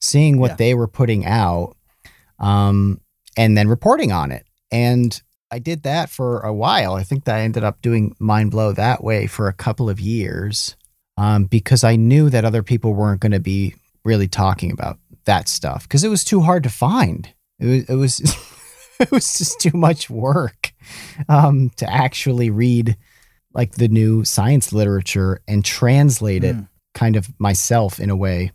seeing 0.00 0.38
what 0.38 0.52
Yeah. 0.52 0.56
they 0.56 0.74
were 0.74 0.88
putting 0.88 1.26
out, 1.26 1.76
um, 2.38 3.00
and 3.36 3.56
then 3.56 3.68
reporting 3.68 4.12
on 4.12 4.30
it. 4.32 4.46
And 4.70 5.20
I 5.50 5.58
did 5.58 5.82
that 5.82 6.08
for 6.10 6.40
a 6.40 6.52
while. 6.52 6.94
I 6.94 7.02
think 7.02 7.24
that 7.24 7.36
I 7.36 7.40
ended 7.42 7.62
up 7.64 7.82
doing 7.82 8.14
Mind 8.18 8.50
Blow 8.50 8.72
that 8.72 9.04
way 9.04 9.26
for 9.26 9.48
a 9.48 9.52
couple 9.52 9.90
of 9.90 10.00
years, 10.00 10.76
um, 11.18 11.44
because 11.44 11.84
I 11.84 11.96
knew 11.96 12.30
that 12.30 12.44
other 12.44 12.62
people 12.62 12.94
weren't 12.94 13.20
going 13.20 13.32
to 13.32 13.40
be 13.40 13.74
really 14.04 14.28
talking 14.28 14.72
about 14.72 14.98
that 15.24 15.46
stuff 15.48 15.82
because 15.84 16.02
it 16.04 16.08
was 16.08 16.24
too 16.24 16.40
hard 16.40 16.62
to 16.64 16.70
find. 16.70 17.28
It 17.60 17.66
was 17.66 17.84
it 17.84 17.94
was 17.94 18.36
it 19.06 19.10
was 19.10 19.34
just 19.34 19.60
too 19.60 19.76
much 19.76 20.08
work 20.10 20.72
um, 21.28 21.70
to 21.76 21.90
actually 21.92 22.50
read 22.50 22.96
like 23.54 23.72
the 23.74 23.88
new 23.88 24.24
science 24.24 24.72
literature 24.72 25.40
and 25.46 25.64
translate 25.64 26.44
it 26.44 26.56
Mm. 26.56 26.68
kind 26.94 27.16
of 27.16 27.28
myself 27.38 28.00
in 28.00 28.10
a 28.10 28.16
way. 28.16 28.50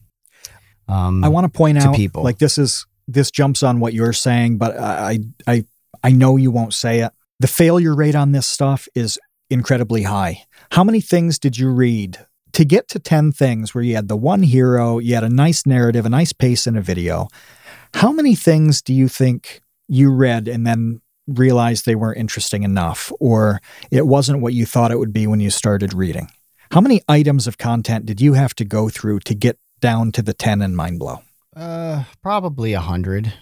Um, 0.87 1.23
I 1.23 1.27
want 1.27 1.45
to 1.51 1.55
point 1.57 1.79
to 1.81 1.89
out, 1.89 1.95
people. 1.95 2.23
like 2.23 2.37
this 2.39 2.57
is 2.57 2.85
this 3.07 3.29
jumps 3.31 3.63
on 3.63 3.79
what 3.79 3.93
you're 3.93 4.13
saying, 4.13 4.57
but 4.57 4.77
I 4.77 5.19
I 5.45 5.65
I 6.03 6.11
know 6.11 6.37
you 6.37 6.51
won't 6.51 6.73
say 6.73 6.99
it. 7.01 7.11
The 7.39 7.47
failure 7.47 7.93
rate 7.95 8.15
on 8.15 8.31
this 8.31 8.47
stuff 8.47 8.87
is 8.95 9.19
incredibly 9.49 10.03
high. 10.03 10.43
How 10.71 10.83
many 10.83 11.01
things 11.01 11.39
did 11.39 11.57
you 11.57 11.69
read 11.69 12.17
to 12.53 12.65
get 12.65 12.87
to 12.89 12.99
ten 12.99 13.31
things 13.31 13.75
where 13.75 13.83
you 13.83 13.95
had 13.95 14.07
the 14.07 14.17
one 14.17 14.43
hero, 14.43 14.97
you 14.99 15.13
had 15.13 15.23
a 15.23 15.29
nice 15.29 15.65
narrative, 15.65 16.05
a 16.05 16.09
nice 16.09 16.33
pace 16.33 16.65
in 16.67 16.75
a 16.77 16.81
video? 16.81 17.27
How 17.93 18.11
many 18.11 18.35
things 18.35 18.81
do 18.81 18.93
you 18.93 19.07
think 19.07 19.61
you 19.87 20.11
read 20.11 20.47
and 20.47 20.65
then 20.65 21.01
realized 21.27 21.85
they 21.85 21.95
weren't 21.95 22.17
interesting 22.19 22.63
enough, 22.63 23.11
or 23.19 23.61
it 23.91 24.07
wasn't 24.07 24.41
what 24.41 24.53
you 24.53 24.65
thought 24.65 24.91
it 24.91 24.99
would 24.99 25.13
be 25.13 25.27
when 25.27 25.39
you 25.39 25.49
started 25.49 25.93
reading? 25.93 26.29
How 26.71 26.81
many 26.81 27.01
items 27.07 27.47
of 27.47 27.57
content 27.57 28.05
did 28.05 28.19
you 28.21 28.33
have 28.33 28.53
to 28.55 28.65
go 28.65 28.89
through 28.89 29.19
to 29.21 29.33
get 29.35 29.57
down 29.79 30.11
to 30.13 30.21
the 30.21 30.33
10 30.33 30.61
in 30.61 30.75
Mind 30.75 30.99
Blow? 30.99 31.21
uh, 31.55 32.03
probably 32.21 32.73
a 32.73 32.79
hundred. 32.79 33.33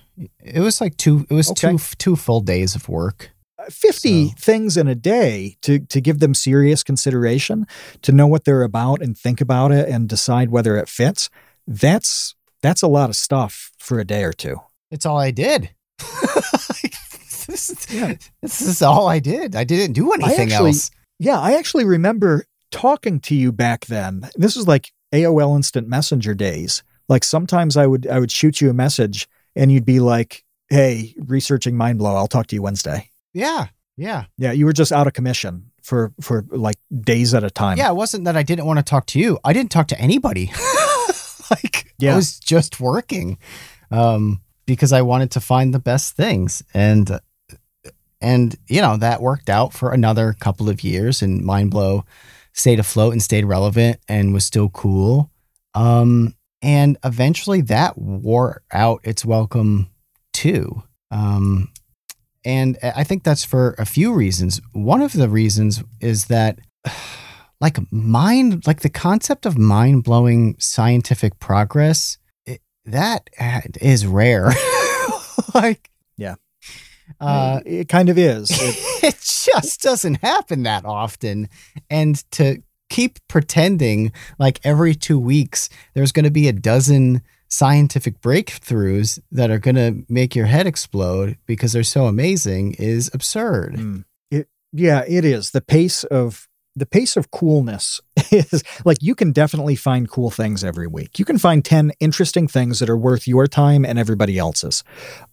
It 0.41 0.61
was 0.61 0.79
like 0.79 0.95
two. 0.95 1.25
It 1.29 1.33
was 1.33 1.51
Okay. 1.51 1.71
two 1.71 1.77
two 1.97 2.15
full 2.15 2.39
days 2.39 2.73
of 2.75 2.87
work. 2.87 3.31
50 3.69 4.29
So- 4.29 4.33
things 4.37 4.77
in 4.77 4.87
a 4.87 4.95
day 4.95 5.57
to, 5.63 5.79
to 5.79 5.99
give 5.99 6.19
them 6.19 6.33
serious 6.33 6.81
consideration, 6.83 7.65
to 8.03 8.11
know 8.13 8.27
what 8.27 8.45
they're 8.45 8.61
about 8.63 9.01
and 9.01 9.17
think 9.17 9.41
about 9.41 9.71
it 9.73 9.89
and 9.89 10.07
decide 10.07 10.49
whether 10.49 10.77
it 10.77 10.87
fits. 10.87 11.29
That's 11.67 12.35
that's 12.61 12.81
a 12.81 12.87
lot 12.87 13.09
of 13.09 13.15
stuff 13.17 13.71
for 13.79 13.99
a 13.99 14.05
day 14.05 14.23
or 14.23 14.31
two. 14.33 14.61
It's 14.91 15.05
all 15.05 15.17
I 15.17 15.31
did. 15.31 15.71
this, 17.47 17.69
is, 17.69 17.87
Yeah. 17.93 18.15
this 18.41 18.61
is 18.61 18.81
all 18.81 19.07
I 19.07 19.19
did. 19.19 19.55
I 19.55 19.63
didn't 19.63 19.93
do 19.93 20.11
anything 20.13 20.51
actually- 20.51 20.69
else. 20.71 20.91
Yeah, 21.19 21.39
I 21.39 21.53
actually 21.53 21.85
remember 21.85 22.45
talking 22.71 23.21
to 23.21 23.35
you 23.35 23.51
back 23.53 23.85
then. 23.85 24.29
This 24.35 24.55
was 24.57 24.67
like 24.67 24.91
AOL 25.13 25.55
Instant 25.55 25.87
Messenger 25.87 26.33
days. 26.33 26.83
Like 27.07 27.23
sometimes 27.23 27.77
I 27.77 27.87
would 27.87 28.05
I 28.07 28.19
would 28.19 28.31
shoot 28.31 28.59
you 28.59 28.69
a 28.69 28.73
message 28.73 29.29
and 29.55 29.71
you'd 29.71 29.85
be 29.85 30.01
like, 30.01 30.43
"Hey, 30.69 31.13
researching 31.17 31.77
Mind 31.77 31.99
Blow. 31.99 32.15
I'll 32.15 32.27
talk 32.27 32.47
to 32.47 32.55
you 32.55 32.61
Wednesday." 32.61 33.09
Yeah, 33.33 33.67
yeah, 33.95 34.25
Yeah, 34.37 34.51
you 34.51 34.65
were 34.65 34.73
just 34.73 34.91
out 34.91 35.07
of 35.07 35.13
commission 35.13 35.71
for 35.83 36.11
for 36.19 36.43
like 36.49 36.75
days 36.99 37.33
at 37.33 37.45
a 37.45 37.49
time. 37.49 37.77
yeah. 37.77 37.89
It 37.91 37.95
wasn't 37.95 38.25
that 38.25 38.35
I 38.35 38.43
didn't 38.43 38.65
want 38.65 38.79
to 38.79 38.83
talk 38.83 39.05
to 39.07 39.19
you. 39.19 39.39
I 39.45 39.53
didn't 39.53 39.71
talk 39.71 39.87
to 39.89 39.99
anybody. 40.01 40.51
like 41.51 41.93
Yeah. 41.97 42.13
I 42.13 42.15
was 42.17 42.39
just 42.39 42.79
working, 42.81 43.37
um, 43.91 44.41
because 44.65 44.91
I 44.93 45.01
wanted 45.01 45.31
to 45.31 45.39
find 45.39 45.73
the 45.73 45.79
best 45.79 46.15
things, 46.15 46.63
and 46.73 47.19
and 48.21 48.55
you 48.67 48.81
know 48.81 48.97
that 48.97 49.21
worked 49.21 49.49
out 49.49 49.73
for 49.73 49.91
another 49.91 50.33
couple 50.39 50.69
of 50.69 50.83
years, 50.83 51.21
and 51.21 51.43
Mind 51.43 51.71
Blow 51.71 52.05
stayed 52.53 52.79
afloat 52.79 53.13
and 53.13 53.21
stayed 53.21 53.45
relevant 53.45 53.99
and 54.07 54.33
was 54.33 54.45
still 54.45 54.69
cool. 54.69 55.29
Um, 55.73 56.35
and 56.61 56.97
eventually 57.03 57.61
that 57.61 57.97
wore 57.97 58.63
out 58.71 59.01
its 59.03 59.25
welcome 59.25 59.89
too. 60.33 60.83
Um, 61.11 61.69
and 62.45 62.77
I 62.81 63.03
think 63.03 63.23
that's 63.23 63.43
for 63.43 63.75
a 63.77 63.85
few 63.85 64.13
reasons. 64.13 64.61
One 64.71 65.01
of 65.01 65.13
the 65.13 65.29
reasons 65.29 65.83
is 65.99 66.25
that, 66.25 66.59
like, 67.61 67.79
mind, 67.91 68.65
like 68.67 68.81
the 68.81 68.89
concept 68.89 69.45
of 69.45 69.57
mind 69.57 70.03
blowing 70.03 70.55
scientific 70.59 71.39
progress, 71.39 72.17
that 72.85 73.29
is 73.81 74.05
rare. 74.05 74.51
like, 75.53 75.89
Yeah. 76.17 76.35
Uh, 77.19 77.59
it 77.65 77.87
kind 77.89 78.09
of 78.09 78.17
is. 78.17 78.49
It- 78.61 78.81
it 79.03 79.19
just 79.21 79.81
doesn't 79.83 80.15
happen 80.23 80.63
that 80.63 80.83
often. 80.85 81.47
And 81.91 82.15
to 82.31 82.63
keep 82.89 83.19
pretending 83.27 84.11
like 84.39 84.59
every 84.63 84.95
two 84.95 85.19
weeks 85.19 85.69
there's 85.93 86.11
going 86.11 86.23
to 86.23 86.31
be 86.31 86.47
a 86.47 86.53
dozen 86.53 87.21
scientific 87.47 88.19
breakthroughs 88.21 89.19
that 89.31 89.51
are 89.51 89.59
going 89.59 89.75
to 89.75 90.03
make 90.11 90.35
your 90.35 90.47
head 90.47 90.65
explode 90.65 91.37
because 91.45 91.73
they're 91.73 91.83
so 91.83 92.05
amazing 92.07 92.73
is 92.79 93.11
absurd. 93.13 93.75
Mm. 93.75 94.05
It 94.31 94.47
yeah, 94.73 95.03
it 95.07 95.23
is. 95.23 95.51
The 95.51 95.61
pace 95.61 96.03
of 96.05 96.47
the 96.75 96.85
pace 96.85 97.15
of 97.15 97.31
coolness 97.31 98.01
is 98.31 98.63
like 98.83 98.97
you 99.01 99.15
can 99.15 99.31
definitely 99.31 99.75
find 99.75 100.09
cool 100.09 100.29
things 100.29 100.63
every 100.63 100.87
week. 100.87 101.19
You 101.19 101.25
can 101.25 101.37
find 101.37 101.63
10 101.63 101.93
interesting 101.99 102.47
things 102.47 102.79
that 102.79 102.89
are 102.89 102.97
worth 102.97 103.27
your 103.27 103.47
time 103.47 103.85
and 103.85 103.97
everybody 103.97 104.37
else's. 104.37 104.83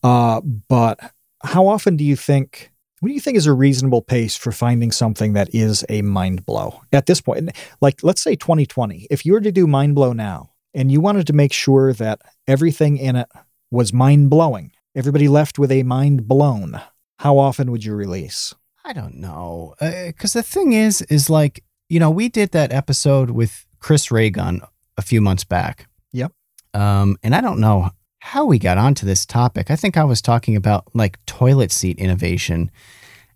Uh, 0.02 0.40
but 0.40 1.00
how 1.42 1.66
often 1.66 1.96
do 1.96 2.04
you 2.04 2.16
think 2.16 2.72
what 3.02 3.08
do 3.08 3.14
you 3.14 3.20
think 3.20 3.36
is 3.36 3.48
a 3.48 3.52
reasonable 3.52 4.00
pace 4.00 4.36
for 4.36 4.52
finding 4.52 4.92
something 4.92 5.32
that 5.32 5.52
is 5.52 5.84
a 5.88 6.02
mind 6.02 6.46
blow 6.46 6.82
at 6.92 7.06
this 7.06 7.20
point? 7.20 7.50
Like, 7.80 8.04
let's 8.04 8.22
say 8.22 8.36
2020. 8.36 9.08
If 9.10 9.26
you 9.26 9.32
were 9.32 9.40
to 9.40 9.50
do 9.50 9.66
mind 9.66 9.96
blow 9.96 10.12
now 10.12 10.52
and 10.72 10.92
you 10.92 11.00
wanted 11.00 11.26
to 11.26 11.32
make 11.32 11.52
sure 11.52 11.92
that 11.94 12.22
everything 12.46 12.98
in 12.98 13.16
it 13.16 13.28
was 13.72 13.92
mind 13.92 14.30
blowing, 14.30 14.70
everybody 14.94 15.26
left 15.26 15.58
with 15.58 15.72
a 15.72 15.82
mind 15.82 16.28
blown, 16.28 16.80
how 17.18 17.38
often 17.38 17.72
would 17.72 17.84
you 17.84 17.92
release? 17.92 18.54
I 18.84 18.92
don't 18.92 19.16
know. 19.16 19.74
Because 19.80 20.32
the 20.32 20.42
thing 20.42 20.72
is, 20.72 21.02
is 21.02 21.30
like, 21.30 21.64
you 21.88 22.00
know, 22.00 22.10
we 22.10 22.28
did 22.28 22.52
that 22.52 22.72
episode 22.72 23.30
with 23.30 23.64
Chris 23.78 24.10
Raygun 24.10 24.60
a 24.96 25.02
few 25.02 25.20
months 25.20 25.44
back. 25.44 25.88
Yep. 26.12 26.32
Um, 26.74 27.16
and 27.22 27.34
I 27.34 27.40
don't 27.40 27.60
know 27.60 27.90
how 28.20 28.44
we 28.44 28.58
got 28.58 28.78
onto 28.78 29.04
this 29.06 29.26
topic. 29.26 29.70
I 29.70 29.76
think 29.76 29.96
I 29.96 30.04
was 30.04 30.22
talking 30.22 30.56
about 30.56 30.84
like 30.94 31.24
toilet 31.26 31.72
seat 31.72 31.98
innovation. 31.98 32.70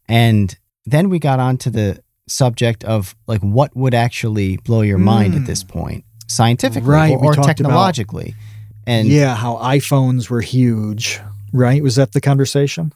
And 0.08 0.56
then 0.84 1.08
we 1.10 1.18
got 1.18 1.40
onto 1.40 1.70
the 1.70 2.02
subject 2.28 2.84
of 2.84 3.14
like 3.26 3.40
what 3.40 3.74
would 3.76 3.94
actually 3.94 4.56
blow 4.58 4.80
your 4.82 4.98
mind 4.98 5.34
at 5.34 5.46
this 5.46 5.62
point, 5.64 6.04
scientifically 6.28 6.88
Right, 6.88 7.12
or, 7.14 7.26
or 7.26 7.34
talked 7.34 7.46
about- 7.46 7.56
technologically. 7.56 8.34
and 8.86 9.08
yeah, 9.08 9.34
how 9.36 9.56
iPhones 9.56 10.30
were 10.30 10.40
huge, 10.40 11.20
right? 11.52 11.82
Was 11.82 11.96
that 11.96 12.12
the 12.12 12.20
conversation? 12.20 12.92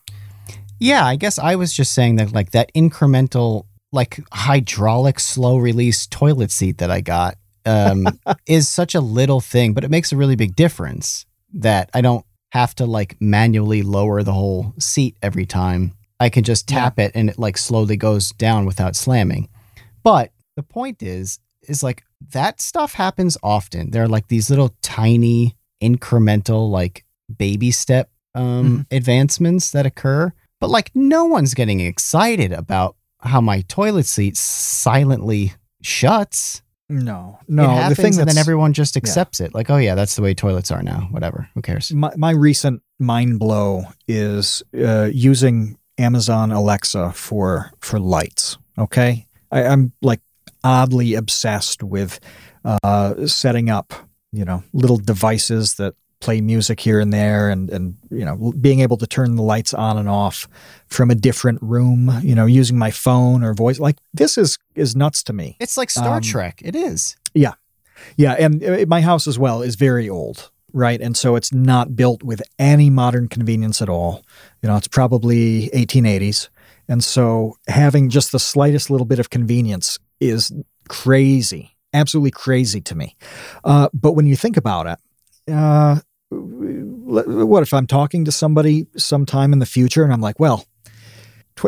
Yeah, 0.81 1.05
I 1.05 1.17
guess 1.17 1.39
I 1.39 1.57
was 1.57 1.75
just 1.75 1.93
saying 1.93 2.17
that 2.17 2.33
like 2.33 2.53
that 2.53 2.73
incremental 2.75 3.67
like 3.93 4.19
hydraulic 4.33 5.21
slow 5.21 5.59
release 5.59 6.07
toilet 6.07 6.51
seat 6.51 6.79
that 6.79 6.91
I 6.91 7.03
got 7.03 7.37
um 7.67 8.07
is 8.47 8.69
such 8.69 8.95
a 8.95 9.01
little 9.01 9.41
thing, 9.41 9.75
but 9.75 9.85
it 9.85 9.91
makes 9.91 10.11
a 10.11 10.17
really 10.17 10.37
big 10.37 10.57
difference 10.57 11.27
that 11.53 11.91
I 11.93 12.01
don't 12.01 12.25
have 12.53 12.75
to 12.77 12.87
like 12.87 13.17
manually 13.21 13.83
lower 13.83 14.23
the 14.23 14.33
whole 14.33 14.75
seat 14.79 15.17
every 15.23 15.47
time. 15.47 15.93
I 16.19 16.31
can 16.31 16.45
just 16.45 16.67
tap 16.67 16.99
it 16.99 17.13
and 17.15 17.29
it 17.31 17.39
like 17.39 17.59
slowly 17.59 17.97
goes 17.97 18.31
down 18.33 18.65
without 18.65 18.97
slamming. 18.97 19.49
But 20.03 20.33
the 20.57 20.63
point 20.63 21.03
is 21.03 21.39
is 21.69 21.83
like 21.83 22.05
that 22.33 22.61
stuff 22.61 22.95
happens 22.95 23.37
often. 23.43 23.91
There 23.91 24.03
are 24.03 24.09
like 24.09 24.29
these 24.29 24.49
little 24.49 24.75
tiny 24.81 25.57
incremental 25.83 26.71
like 26.71 27.05
baby 27.37 27.71
step 27.71 28.11
um 28.35 28.87
advancements 28.91 29.73
that 29.73 29.85
occur 29.85 30.33
but 30.61 30.71
like 30.71 30.91
no 30.95 31.25
one's 31.25 31.55
getting 31.55 31.81
excited 31.81 32.53
about 32.53 32.97
how 33.21 33.41
my 33.41 33.63
toilet 33.63 34.07
seat 34.07 34.37
silently 34.37 35.55
shuts. 35.83 36.63
No, 36.89 37.39
it 37.43 37.53
no. 37.53 37.69
happens, 37.69 37.97
the 37.97 38.03
thing 38.03 38.19
and 38.19 38.29
then 38.29 38.39
everyone 38.39 38.73
just 38.73 38.97
accepts 38.97 39.41
it. 39.41 39.55
Like, 39.55 39.71
oh 39.71 39.77
yeah, 39.77 39.95
that's 39.95 40.17
the 40.17 40.23
way 40.23 40.35
toilets 40.35 40.73
are 40.73 40.83
now. 40.83 41.09
Whatever. 41.13 41.49
Who 41.55 41.63
cares? 41.63 41.93
my, 41.93 42.13
my 42.17 42.33
recent 42.33 42.83
mind 42.99 43.39
blow 43.39 43.85
is 44.09 44.63
uh, 44.77 45.09
using 45.13 45.79
Amazon 45.99 46.51
Alexa 46.51 47.13
for 47.13 47.71
for 47.81 48.01
lights. 48.01 48.59
Okay, 48.77 49.27
I, 49.53 49.65
I'm 49.65 49.93
like 50.03 50.21
oddly 50.65 51.15
obsessed 51.15 51.83
with 51.83 52.19
uh, 52.65 53.27
setting 53.27 53.71
up 53.71 53.93
you 54.33 54.45
know 54.45 54.65
little 54.73 54.97
devices 54.97 55.75
that 55.75 55.95
play 56.21 56.41
music 56.41 56.81
here 56.81 57.01
and 57.01 57.13
there 57.13 57.49
and 57.49 57.71
and 57.71 57.97
you 58.11 58.25
know 58.25 58.53
being 58.61 58.81
able 58.81 58.97
to 58.99 59.07
turn 59.07 59.37
the 59.37 59.43
lights 59.43 59.73
on 59.75 59.97
and 59.99 60.09
off 60.09 60.47
from 60.87 61.11
a 61.11 61.15
different 61.15 61.59
room 61.63 62.11
you 62.23 62.35
know 62.35 62.47
using 62.47 62.77
my 62.79 62.91
phone 62.91 63.43
or 63.43 63.55
voice 63.55 63.79
like 63.81 63.97
this 64.13 64.37
is 64.37 64.59
is 64.75 64.95
nuts 64.95 65.23
to 65.23 65.33
me 65.33 65.57
It's 65.61 65.77
like 65.77 65.91
Star 65.91 66.17
Um, 66.17 66.23
Trek. 66.23 66.61
It 66.65 66.77
is. 66.77 67.17
yeah 67.35 67.55
Yeah. 68.17 68.33
and 68.39 68.63
uh, 68.63 68.85
my 68.87 69.01
house 69.01 69.27
as 69.27 69.39
well 69.39 69.63
is 69.63 69.77
very 69.77 70.09
old 70.09 70.51
right? 70.73 71.01
And 71.01 71.17
so 71.17 71.35
it's 71.35 71.53
not 71.53 71.97
built 71.97 72.23
with 72.23 72.41
any 72.57 72.91
modern 72.91 73.27
convenience 73.27 73.83
at 73.83 73.89
all. 73.89 74.23
You 74.63 74.69
know, 74.69 74.77
it's 74.77 74.87
probably 74.87 75.69
1880s. 75.75 76.49
And 76.87 77.03
so 77.03 77.57
having 77.67 78.09
just 78.09 78.31
the 78.31 78.39
slightest 78.39 78.89
little 78.89 79.05
bit 79.05 79.19
of 79.19 79.31
convenience 79.31 79.99
is 80.21 80.53
crazy, 80.89 81.77
absolutely 81.93 82.31
crazy 82.31 82.81
to 82.83 82.95
me. 82.95 83.17
Uh, 83.65 83.89
but 83.93 84.13
when 84.13 84.27
you 84.27 84.37
think 84.37 84.57
about 84.57 84.87
it, 84.87 84.99
uh, 85.53 85.99
what 87.11 87.63
if 87.63 87.73
I'm 87.75 87.87
talking 87.87 88.25
to 88.25 88.33
somebody 88.33 88.87
sometime 88.97 89.53
in 89.53 89.59
the 89.59 89.67
future 89.67 90.05
and 90.05 90.13
I'm 90.13 90.21
like, 90.21 90.39
well, 90.41 90.65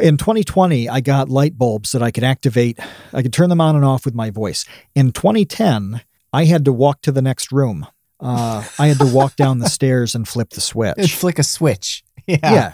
in 0.01 0.16
2020, 0.16 0.88
I 0.88 1.01
got 1.01 1.28
light 1.28 1.59
bulbs 1.59 1.93
that 1.93 2.03
I 2.03 2.11
could 2.11 2.24
activate. 2.24 2.78
I 3.12 3.22
could 3.22 3.32
turn 3.32 3.51
them 3.51 3.61
on 3.61 3.76
and 3.76 3.84
off 3.84 4.05
with 4.05 4.14
my 4.14 4.30
voice. 4.30 4.64
In 4.95 5.12
2010, 5.12 6.01
I 6.32 6.45
had 6.45 6.64
to 6.64 6.72
walk 6.72 7.03
to 7.03 7.12
the 7.12 7.20
next 7.22 7.53
room. 7.53 7.86
Uh, 8.18 8.64
I 8.78 8.86
had 8.86 8.99
to 8.99 9.07
walk 9.07 9.36
down 9.36 9.59
the 9.59 9.68
stairs 9.78 10.14
and 10.14 10.26
flip 10.26 10.51
the 10.51 10.61
switch. 10.61 10.95
And 10.97 11.11
flick 11.11 11.38
a 11.38 11.43
switch. 11.45 12.05
Yeah. 12.28 12.38
yeah. 12.43 12.72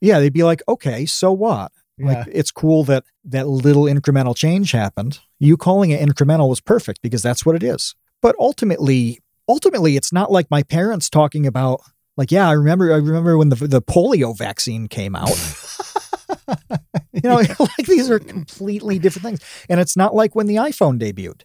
Yeah. 0.00 0.18
They'd 0.18 0.32
be 0.32 0.42
like, 0.42 0.62
okay, 0.66 1.06
so 1.06 1.30
what? 1.30 1.70
Like 1.96 2.26
Yeah. 2.26 2.32
it's 2.32 2.50
cool 2.50 2.82
that 2.84 3.04
that 3.26 3.46
little 3.46 3.84
incremental 3.84 4.34
change 4.36 4.72
happened. 4.72 5.20
You 5.38 5.56
calling 5.56 5.90
it 5.90 6.00
incremental 6.00 6.48
was 6.48 6.60
perfect 6.60 7.00
because 7.00 7.22
that's 7.22 7.46
what 7.46 7.54
it 7.54 7.62
is. 7.62 7.94
But 8.20 8.34
ultimately, 8.40 9.20
ultimately, 9.48 9.96
it's 9.96 10.12
not 10.12 10.32
like 10.32 10.50
my 10.50 10.64
parents 10.64 11.08
talking 11.08 11.46
about 11.46 11.82
like, 12.20 12.30
yeah, 12.30 12.46
I 12.46 12.52
remember, 12.52 12.92
I 12.92 12.96
remember 12.96 13.38
when 13.38 13.48
the 13.48 13.56
the 13.56 13.80
polio 13.80 14.36
vaccine 14.36 14.88
came 14.88 15.16
out. 15.16 15.30
you 17.14 17.22
know, 17.22 17.36
like 17.58 17.86
these 17.86 18.10
are 18.10 18.18
completely 18.18 18.98
different 18.98 19.24
things, 19.24 19.64
and 19.70 19.80
it's 19.80 19.96
not 19.96 20.14
like 20.14 20.34
when 20.34 20.46
the 20.46 20.56
iPhone 20.56 21.00
debuted, 21.00 21.44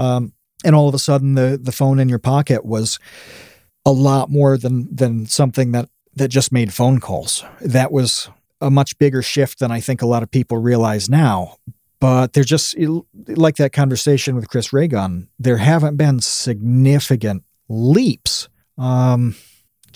um, 0.00 0.32
and 0.64 0.76
all 0.76 0.88
of 0.88 0.94
a 0.94 1.00
sudden 1.00 1.34
the 1.34 1.58
the 1.60 1.72
phone 1.72 1.98
in 1.98 2.08
your 2.08 2.20
pocket 2.20 2.64
was 2.64 3.00
a 3.84 3.90
lot 3.90 4.30
more 4.30 4.56
than 4.56 4.94
than 4.94 5.26
something 5.26 5.72
that 5.72 5.88
that 6.14 6.28
just 6.28 6.52
made 6.52 6.72
phone 6.72 7.00
calls. 7.00 7.44
That 7.60 7.90
was 7.90 8.30
a 8.60 8.70
much 8.70 8.96
bigger 8.98 9.22
shift 9.22 9.58
than 9.58 9.72
I 9.72 9.80
think 9.80 10.02
a 10.02 10.06
lot 10.06 10.22
of 10.22 10.30
people 10.30 10.58
realize 10.58 11.10
now. 11.10 11.56
But 11.98 12.32
they're 12.32 12.44
just 12.44 12.76
like 13.26 13.56
that 13.56 13.72
conversation 13.72 14.36
with 14.36 14.48
Chris 14.50 14.72
Raygun. 14.72 15.30
There 15.40 15.56
haven't 15.56 15.96
been 15.96 16.20
significant 16.20 17.42
leaps. 17.68 18.48
Um, 18.78 19.34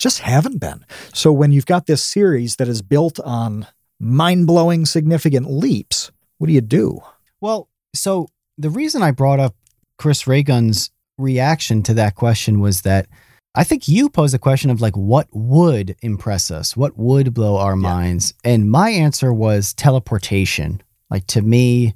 just 0.01 0.19
haven't 0.19 0.59
been. 0.59 0.85
So 1.13 1.31
when 1.31 1.51
you've 1.51 1.65
got 1.65 1.85
this 1.85 2.03
series 2.03 2.57
that 2.57 2.67
is 2.67 2.81
built 2.81 3.19
on 3.19 3.67
mind 3.99 4.47
blowing, 4.47 4.85
significant 4.85 5.49
leaps, 5.49 6.11
what 6.37 6.47
do 6.47 6.53
you 6.53 6.61
do? 6.61 6.99
Well, 7.39 7.69
so 7.93 8.27
the 8.57 8.69
reason 8.69 9.01
I 9.03 9.11
brought 9.11 9.39
up 9.39 9.55
Chris 9.97 10.23
Raygun's 10.23 10.91
reaction 11.17 11.83
to 11.83 11.93
that 11.95 12.15
question 12.15 12.59
was 12.59 12.81
that 12.81 13.07
I 13.53 13.63
think 13.63 13.87
you 13.87 14.09
posed 14.09 14.33
a 14.33 14.39
question 14.39 14.69
of 14.69 14.79
like, 14.81 14.95
what 14.95 15.27
would 15.31 15.95
impress 16.01 16.49
us? 16.51 16.75
What 16.77 16.97
would 16.97 17.33
blow 17.33 17.57
our 17.57 17.75
minds? 17.75 18.33
And 18.43 18.71
my 18.71 18.89
answer 18.91 19.33
was 19.33 19.73
teleportation. 19.73 20.81
Like 21.09 21.27
to 21.27 21.41
me, 21.41 21.93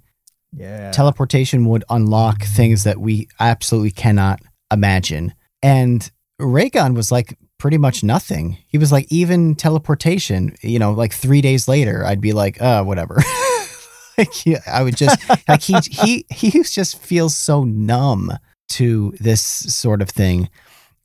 Yeah. 0.53 0.91
teleportation 0.91 1.65
would 1.65 1.83
unlock 1.89 2.43
things 2.43 2.83
that 2.83 2.99
we 2.99 3.27
absolutely 3.39 3.91
cannot 3.91 4.41
imagine. 4.71 5.33
And 5.63 6.11
Raygun 6.39 6.93
was 6.93 7.11
like 7.11 7.37
pretty 7.57 7.77
much 7.77 8.03
nothing. 8.03 8.57
He 8.67 8.77
was 8.77 8.91
like, 8.91 9.07
even 9.09 9.55
teleportation, 9.55 10.55
you 10.61 10.79
know, 10.79 10.91
like 10.91 11.13
three 11.13 11.41
days 11.41 11.67
later, 11.67 12.05
I'd 12.05 12.21
be 12.21 12.33
like, 12.33 12.61
uh, 12.61 12.83
whatever. 12.83 13.21
like 14.17 14.45
yeah, 14.45 14.61
I 14.67 14.83
would 14.83 14.95
just 14.95 15.17
like 15.47 15.61
he 15.61 15.75
he 15.91 16.25
he 16.29 16.63
just 16.63 16.99
feels 16.99 17.35
so 17.35 17.63
numb 17.63 18.31
to 18.69 19.13
this 19.19 19.41
sort 19.41 20.01
of 20.01 20.09
thing. 20.09 20.49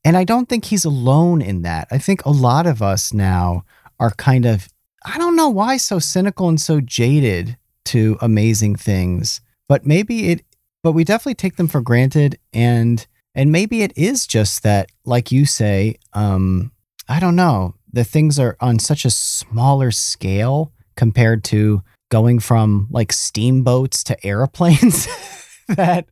And 0.04 0.16
I 0.16 0.24
don't 0.24 0.48
think 0.48 0.64
he's 0.64 0.84
alone 0.84 1.42
in 1.42 1.62
that. 1.62 1.88
I 1.90 1.98
think 1.98 2.24
a 2.24 2.30
lot 2.30 2.66
of 2.66 2.80
us 2.80 3.12
now 3.12 3.64
are 3.98 4.10
kind 4.12 4.46
of 4.46 4.68
I 5.04 5.18
don't 5.18 5.36
know 5.36 5.48
why 5.48 5.76
so 5.76 5.98
cynical 5.98 6.48
and 6.48 6.60
so 6.60 6.80
jaded 6.80 7.56
to 7.86 8.18
amazing 8.20 8.76
things, 8.76 9.40
but 9.68 9.86
maybe 9.86 10.28
it 10.30 10.44
but 10.82 10.92
we 10.92 11.04
definitely 11.04 11.34
take 11.34 11.56
them 11.56 11.68
for 11.68 11.82
granted 11.82 12.38
and 12.52 13.06
and 13.34 13.52
maybe 13.52 13.82
it 13.82 13.92
is 13.96 14.26
just 14.26 14.62
that 14.62 14.90
like 15.04 15.30
you 15.32 15.46
say 15.46 15.96
um 16.12 16.72
I 17.08 17.18
don't 17.18 17.34
know, 17.36 17.74
the 17.92 18.04
things 18.04 18.38
are 18.38 18.56
on 18.60 18.78
such 18.78 19.04
a 19.04 19.10
smaller 19.10 19.90
scale 19.90 20.72
compared 20.96 21.42
to 21.44 21.82
going 22.10 22.38
from 22.38 22.86
like 22.90 23.12
steamboats 23.12 24.04
to 24.04 24.26
airplanes 24.26 25.08
that 25.68 26.06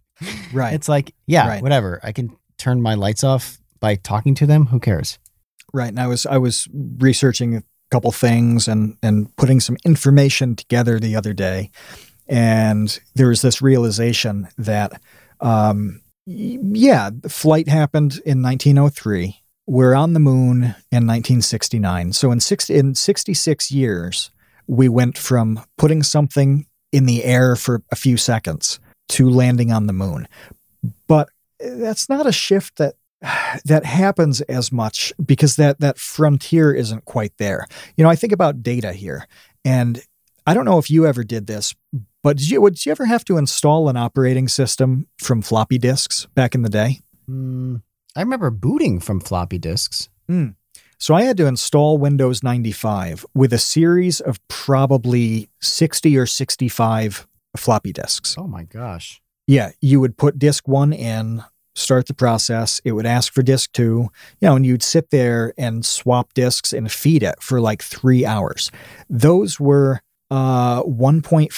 right. 0.52 0.74
it's 0.74 0.88
like, 0.88 1.14
yeah, 1.26 1.46
Right. 1.46 1.62
whatever. 1.62 2.00
I 2.02 2.10
can 2.12 2.36
turn 2.56 2.82
my 2.82 2.94
lights 2.94 3.22
off 3.22 3.58
by 3.78 3.94
talking 3.94 4.34
to 4.36 4.46
them. 4.46 4.66
Who 4.66 4.80
cares? 4.80 5.18
Right. 5.72 5.88
And 5.88 6.00
I 6.00 6.06
was 6.08 6.26
I 6.26 6.38
was 6.38 6.66
researching 6.98 7.54
a 7.56 7.62
couple 7.90 8.10
things 8.10 8.66
and 8.66 8.96
and 9.02 9.34
putting 9.36 9.60
some 9.60 9.76
information 9.84 10.56
together 10.56 10.98
the 10.98 11.14
other 11.14 11.32
day, 11.32 11.70
and 12.26 12.98
there 13.14 13.28
was 13.28 13.42
this 13.42 13.62
realization 13.62 14.48
that, 14.58 15.00
um, 15.40 16.00
yeah, 16.28 17.10
flight 17.28 17.68
happened 17.68 18.20
in 18.26 18.42
1903. 18.42 19.42
We're 19.66 19.94
on 19.94 20.12
the 20.12 20.20
moon 20.20 20.62
in 20.92 21.06
1969. 21.06 22.12
So 22.12 22.30
in 22.30 22.40
six 22.40 22.68
in 22.68 22.94
66 22.94 23.70
years, 23.70 24.30
we 24.66 24.88
went 24.88 25.16
from 25.16 25.60
putting 25.78 26.02
something 26.02 26.66
in 26.92 27.06
the 27.06 27.24
air 27.24 27.56
for 27.56 27.82
a 27.90 27.96
few 27.96 28.16
seconds 28.18 28.78
to 29.10 29.30
landing 29.30 29.72
on 29.72 29.86
the 29.86 29.92
moon. 29.94 30.28
But 31.06 31.30
that's 31.58 32.08
not 32.08 32.26
a 32.26 32.32
shift 32.32 32.76
that 32.76 32.94
that 33.64 33.84
happens 33.84 34.42
as 34.42 34.70
much 34.70 35.12
because 35.24 35.56
that 35.56 35.80
that 35.80 35.98
frontier 35.98 36.74
isn't 36.74 37.06
quite 37.06 37.32
there. 37.38 37.66
You 37.96 38.04
know, 38.04 38.10
I 38.10 38.16
think 38.16 38.34
about 38.34 38.62
data 38.62 38.92
here, 38.92 39.26
and 39.64 40.02
I 40.46 40.52
don't 40.52 40.66
know 40.66 40.78
if 40.78 40.90
you 40.90 41.06
ever 41.06 41.24
did 41.24 41.46
this, 41.46 41.74
but 42.22 42.36
did 42.36 42.50
you 42.50 42.68
did 42.70 42.86
you 42.86 42.92
ever 42.92 43.06
have 43.06 43.24
to 43.26 43.36
install 43.36 43.88
an 43.88 43.96
operating 43.96 44.48
system 44.48 45.06
from 45.18 45.42
floppy 45.42 45.78
disks 45.78 46.26
back 46.34 46.54
in 46.54 46.62
the 46.62 46.68
day? 46.68 47.00
Mm, 47.28 47.82
I 48.16 48.20
remember 48.20 48.50
booting 48.50 49.00
from 49.00 49.20
floppy 49.20 49.58
disks. 49.58 50.08
So 50.98 51.14
I 51.14 51.22
had 51.22 51.36
to 51.36 51.46
install 51.46 51.96
Windows 51.96 52.42
95 52.42 53.24
with 53.32 53.52
a 53.52 53.58
series 53.58 54.20
of 54.20 54.40
probably 54.48 55.48
60 55.60 56.16
or 56.18 56.26
65 56.26 57.28
floppy 57.56 57.92
disks. 57.92 58.34
Oh 58.36 58.48
my 58.48 58.64
gosh. 58.64 59.20
Yeah, 59.46 59.70
you 59.80 60.00
would 60.00 60.16
put 60.16 60.38
disk 60.38 60.66
one 60.66 60.92
in, 60.92 61.44
start 61.76 62.06
the 62.06 62.14
process. 62.14 62.80
It 62.84 62.92
would 62.92 63.06
ask 63.06 63.32
for 63.32 63.42
disk 63.42 63.72
two, 63.72 64.08
you 64.40 64.48
know, 64.48 64.56
and 64.56 64.66
you'd 64.66 64.82
sit 64.82 65.10
there 65.10 65.54
and 65.56 65.86
swap 65.86 66.34
disks 66.34 66.72
and 66.72 66.90
feed 66.90 67.22
it 67.22 67.36
for 67.40 67.60
like 67.60 67.80
three 67.80 68.26
hours. 68.26 68.70
Those 69.08 69.60
were 69.60 70.02
uh, 70.30 70.82
1.44 70.82 71.48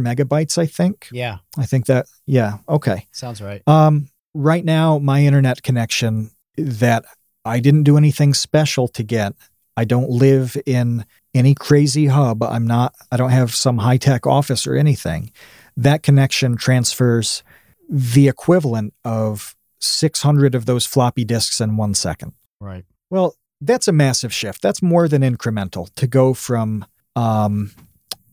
megabytes, 0.00 0.58
I 0.58 0.66
think. 0.66 1.08
Yeah, 1.12 1.38
I 1.56 1.66
think 1.66 1.86
that, 1.86 2.06
yeah, 2.26 2.58
okay. 2.68 3.06
sounds 3.12 3.42
right. 3.42 3.62
Um, 3.66 4.08
right 4.34 4.64
now, 4.64 4.98
my 4.98 5.22
internet 5.24 5.62
connection 5.62 6.30
that 6.56 7.04
I 7.44 7.60
didn't 7.60 7.84
do 7.84 7.96
anything 7.96 8.34
special 8.34 8.88
to 8.88 9.02
get. 9.02 9.34
I 9.76 9.84
don't 9.84 10.08
live 10.08 10.56
in 10.64 11.04
any 11.34 11.54
crazy 11.54 12.06
hub. 12.06 12.42
I'm 12.42 12.66
not, 12.66 12.94
I 13.12 13.16
don't 13.16 13.30
have 13.30 13.54
some 13.54 13.78
high 13.78 13.98
tech 13.98 14.26
office 14.26 14.66
or 14.66 14.74
anything. 14.74 15.32
That 15.76 16.02
connection 16.02 16.56
transfers 16.56 17.42
the 17.88 18.28
equivalent 18.28 18.94
of 19.04 19.54
600 19.80 20.54
of 20.54 20.66
those 20.66 20.86
floppy 20.86 21.24
disks 21.24 21.60
in 21.60 21.76
one 21.76 21.94
second. 21.94 22.32
Right. 22.60 22.84
Well, 23.10 23.36
that's 23.60 23.88
a 23.88 23.92
massive 23.92 24.32
shift. 24.32 24.62
That's 24.62 24.82
more 24.82 25.08
than 25.08 25.22
incremental 25.22 25.94
to 25.94 26.06
go 26.06 26.34
from 26.34 26.84
um, 27.14 27.72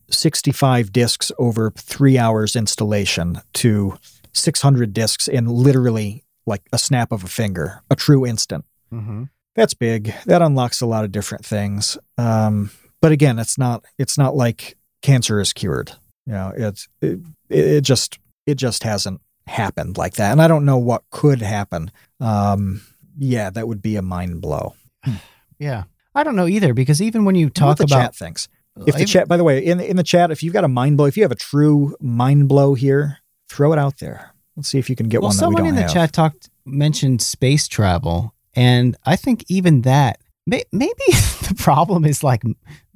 65 0.09 0.91
disks 0.91 1.31
over 1.37 1.71
three 1.71 2.17
hours 2.17 2.55
installation 2.55 3.41
to 3.53 3.97
600 4.33 4.93
disks 4.93 5.27
in 5.27 5.47
literally 5.47 6.23
like 6.45 6.63
a 6.73 6.77
snap 6.77 7.11
of 7.11 7.23
a 7.23 7.27
finger, 7.27 7.81
a 7.89 7.95
true 7.95 8.25
instant. 8.25 8.65
Mm-hmm. 8.91 9.23
That's 9.55 9.73
big. 9.73 10.13
That 10.25 10.41
unlocks 10.41 10.81
a 10.81 10.85
lot 10.85 11.03
of 11.03 11.11
different 11.11 11.45
things. 11.45 11.97
Um, 12.17 12.71
but 13.01 13.11
again, 13.11 13.37
it's 13.37 13.57
not. 13.57 13.83
It's 13.97 14.17
not 14.17 14.35
like 14.35 14.75
cancer 15.01 15.39
is 15.39 15.53
cured. 15.53 15.91
You 16.25 16.33
know, 16.33 16.53
it's 16.55 16.87
it, 17.01 17.19
it 17.49 17.81
just 17.81 18.17
it 18.47 18.55
just 18.55 18.83
hasn't 18.83 19.21
happened 19.45 19.97
like 19.97 20.15
that. 20.15 20.31
And 20.31 20.41
I 20.41 20.47
don't 20.47 20.65
know 20.65 20.77
what 20.77 21.03
could 21.11 21.41
happen. 21.41 21.91
Um, 22.19 22.81
yeah, 23.17 23.49
that 23.49 23.67
would 23.67 23.81
be 23.81 23.95
a 23.95 24.01
mind 24.01 24.41
blow. 24.41 24.75
Yeah. 25.59 25.83
I 26.13 26.23
don't 26.23 26.35
know 26.35 26.47
either 26.47 26.73
because 26.73 27.01
even 27.01 27.23
when 27.23 27.35
you 27.35 27.45
What 27.45 27.55
talk 27.55 27.77
the 27.77 27.85
about 27.85 27.95
chat 27.95 28.15
thinks. 28.15 28.49
If 28.85 28.95
the 28.95 29.05
chat, 29.05 29.27
by 29.27 29.37
the 29.37 29.43
way, 29.43 29.63
in 29.63 29.79
in 29.79 29.97
the 29.97 30.03
chat, 30.03 30.31
if 30.31 30.41
you've 30.41 30.53
got 30.53 30.63
a 30.63 30.67
mind 30.67 30.97
blow, 30.97 31.05
if 31.05 31.15
you 31.15 31.23
have 31.23 31.31
a 31.31 31.35
true 31.35 31.95
mind 31.99 32.47
blow 32.49 32.73
here, 32.73 33.19
throw 33.49 33.71
it 33.71 33.79
out 33.79 33.99
there. 33.99 34.31
Let's 34.55 34.69
see 34.69 34.79
if 34.79 34.89
you 34.89 34.95
can 34.95 35.09
get 35.09 35.21
well, 35.21 35.29
one 35.29 35.37
that 35.37 35.41
we 35.41 35.45
someone 35.45 35.63
don't 35.63 35.69
in 35.69 35.75
the 35.75 35.81
have. 35.83 35.93
chat 35.93 36.13
talked 36.13 36.49
mentioned 36.65 37.21
space 37.21 37.67
travel, 37.67 38.33
and 38.55 38.95
I 39.05 39.15
think 39.15 39.45
even 39.47 39.81
that 39.81 40.19
may, 40.45 40.63
maybe 40.71 40.93
the 41.07 41.55
problem 41.57 42.05
is 42.05 42.23
like 42.23 42.43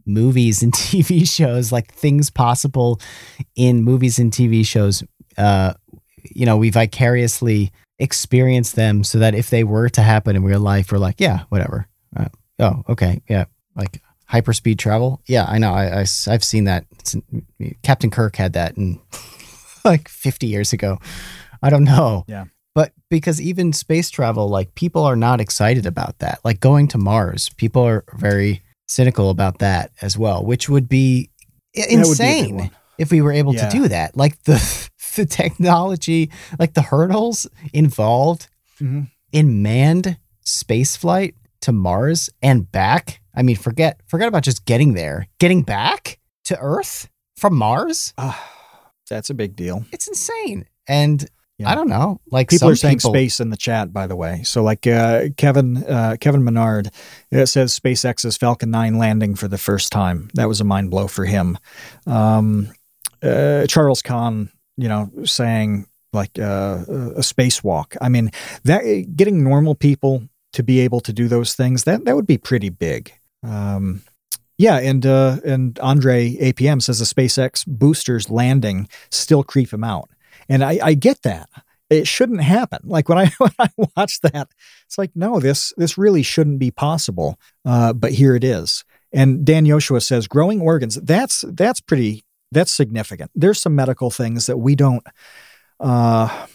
movies 0.05 0.63
and 0.63 0.73
TV 0.73 1.27
shows, 1.27 1.71
like 1.71 1.93
things 1.93 2.29
possible 2.29 2.99
in 3.55 3.83
movies 3.83 4.19
and 4.19 4.31
TV 4.31 4.65
shows. 4.65 5.03
Uh, 5.37 5.73
you 6.23 6.45
know, 6.45 6.57
we 6.57 6.69
vicariously 6.69 7.71
experience 7.99 8.71
them 8.71 9.03
so 9.03 9.19
that 9.19 9.33
if 9.35 9.49
they 9.49 9.63
were 9.63 9.89
to 9.89 10.01
happen 10.01 10.35
in 10.35 10.43
real 10.43 10.59
life, 10.59 10.91
we're 10.91 10.97
like, 10.97 11.19
yeah, 11.19 11.43
whatever. 11.49 11.87
Uh, 12.15 12.29
oh, 12.59 12.83
okay, 12.89 13.21
yeah, 13.29 13.45
like 13.75 14.01
hyperspeed 14.31 14.77
travel. 14.77 15.21
Yeah, 15.27 15.45
I 15.47 15.57
know. 15.57 15.73
I, 15.73 16.01
I 16.01 16.31
have 16.31 16.43
seen 16.43 16.65
that. 16.65 16.85
It's, 16.99 17.15
Captain 17.83 18.09
Kirk 18.09 18.35
had 18.35 18.53
that 18.53 18.77
in 18.77 18.99
like 19.85 20.07
50 20.07 20.47
years 20.47 20.73
ago. 20.73 20.99
I 21.61 21.69
don't 21.69 21.83
know. 21.83 22.25
Yeah. 22.27 22.45
But 22.75 22.93
because 23.09 23.41
even 23.41 23.73
space 23.73 24.09
travel, 24.09 24.49
like 24.49 24.75
people 24.75 25.03
are 25.03 25.15
not 25.15 25.41
excited 25.41 25.85
about 25.85 26.19
that. 26.19 26.39
Like 26.43 26.59
going 26.59 26.87
to 26.89 26.97
Mars, 26.97 27.49
people 27.57 27.81
are 27.83 28.03
very 28.13 28.61
cynical 28.87 29.29
about 29.29 29.59
that 29.59 29.91
as 30.01 30.17
well, 30.17 30.45
which 30.45 30.69
would 30.69 30.87
be 30.87 31.31
insane 31.73 32.55
would 32.55 32.63
be 32.69 32.71
if 32.97 33.11
we 33.11 33.21
were 33.21 33.31
able 33.31 33.55
yeah. 33.55 33.67
to 33.67 33.77
do 33.77 33.87
that. 33.87 34.15
Like 34.15 34.43
the 34.43 34.89
the 35.15 35.25
technology, 35.25 36.29
like 36.59 36.73
the 36.73 36.83
hurdles 36.83 37.47
involved 37.73 38.47
mm-hmm. 38.79 39.03
in 39.31 39.61
manned 39.61 40.17
space 40.41 40.95
flight 40.95 41.35
to 41.61 41.71
Mars 41.71 42.29
and 42.41 42.71
back. 42.71 43.21
I 43.37 43.43
mean, 43.43 43.55
forget 43.55 44.01
forget 44.07 44.27
about 44.27 44.43
just 44.43 44.65
getting 44.65 44.95
there. 44.95 45.27
Getting 45.39 45.61
back 45.61 46.19
to 46.45 46.57
Earth 46.59 47.07
from 47.37 47.55
Mars? 47.55 48.13
Uh, 48.17 48.33
that's 49.09 49.29
a 49.29 49.35
big 49.35 49.55
deal. 49.55 49.85
It's 49.93 50.07
insane. 50.07 50.65
And 50.87 51.25
yeah. 51.59 51.69
I 51.69 51.75
don't 51.75 51.87
know. 51.87 52.19
Like 52.29 52.49
people 52.49 52.69
are 52.69 52.75
saying 52.75 52.97
people... 52.97 53.11
space 53.11 53.39
in 53.39 53.51
the 53.51 53.57
chat, 53.57 53.93
by 53.93 54.07
the 54.07 54.15
way. 54.15 54.41
So 54.43 54.63
like 54.63 54.87
uh, 54.87 55.25
Kevin 55.37 55.77
uh, 55.85 56.17
Kevin 56.19 56.43
Menard 56.43 56.89
it 57.31 57.45
says 57.47 57.79
SpaceX's 57.79 58.37
Falcon 58.37 58.71
9 58.71 58.97
landing 58.97 59.35
for 59.35 59.47
the 59.47 59.57
first 59.57 59.91
time. 59.91 60.29
That 60.33 60.47
was 60.47 60.59
a 60.59 60.63
mind 60.63 60.89
blow 60.89 61.07
for 61.07 61.25
him. 61.25 61.57
Um, 62.07 62.71
uh, 63.21 63.67
Charles 63.67 64.01
Kahn, 64.01 64.51
you 64.77 64.87
know, 64.87 65.11
saying 65.25 65.85
like 66.11 66.39
uh, 66.39 66.83
a 66.87 67.21
spacewalk. 67.21 67.97
I 68.01 68.09
mean, 68.09 68.31
that 68.63 69.15
getting 69.15 69.43
normal 69.43 69.75
people 69.75 70.27
to 70.53 70.63
be 70.63 70.79
able 70.79 70.99
to 71.01 71.13
do 71.13 71.27
those 71.27 71.53
things 71.53 71.83
that 71.83 72.05
that 72.05 72.15
would 72.15 72.27
be 72.27 72.37
pretty 72.37 72.69
big. 72.69 73.13
Um, 73.43 74.03
yeah, 74.57 74.79
and 74.79 75.05
uh, 75.05 75.37
and 75.45 75.77
Andre 75.79 76.35
APM 76.35 76.81
says 76.81 76.99
the 76.99 77.05
SpaceX 77.05 77.65
boosters 77.67 78.29
landing 78.29 78.89
still 79.11 79.43
creep 79.43 79.71
him 79.71 79.83
out. 79.83 80.09
And 80.49 80.63
I, 80.63 80.79
I 80.81 80.93
get 80.93 81.21
that. 81.23 81.49
It 81.89 82.07
shouldn't 82.07 82.41
happen. 82.41 82.79
Like 82.83 83.07
when 83.07 83.17
I 83.17 83.31
when 83.37 83.51
I 83.59 83.69
watch 83.95 84.21
that, 84.21 84.49
it's 84.85 84.97
like, 84.97 85.11
no, 85.15 85.39
this 85.39 85.73
this 85.77 85.97
really 85.97 86.23
shouldn't 86.23 86.59
be 86.59 86.71
possible. 86.71 87.39
Uh, 87.63 87.93
but 87.93 88.13
here 88.13 88.35
it 88.35 88.43
is. 88.43 88.83
And 89.13 89.45
Dan 89.45 89.65
Yoshua 89.65 90.01
says 90.01 90.27
growing 90.27 90.59
organs, 90.61 90.95
that's 90.95 91.45
that's 91.47 91.79
pretty 91.79 92.25
that's 92.51 92.73
significant. 92.73 93.31
There's 93.35 93.61
some 93.61 93.75
medical 93.75 94.09
things 94.09 94.47
that 94.47 94.57
we 94.57 94.75
don't 94.75 95.05
uh, 95.79 96.47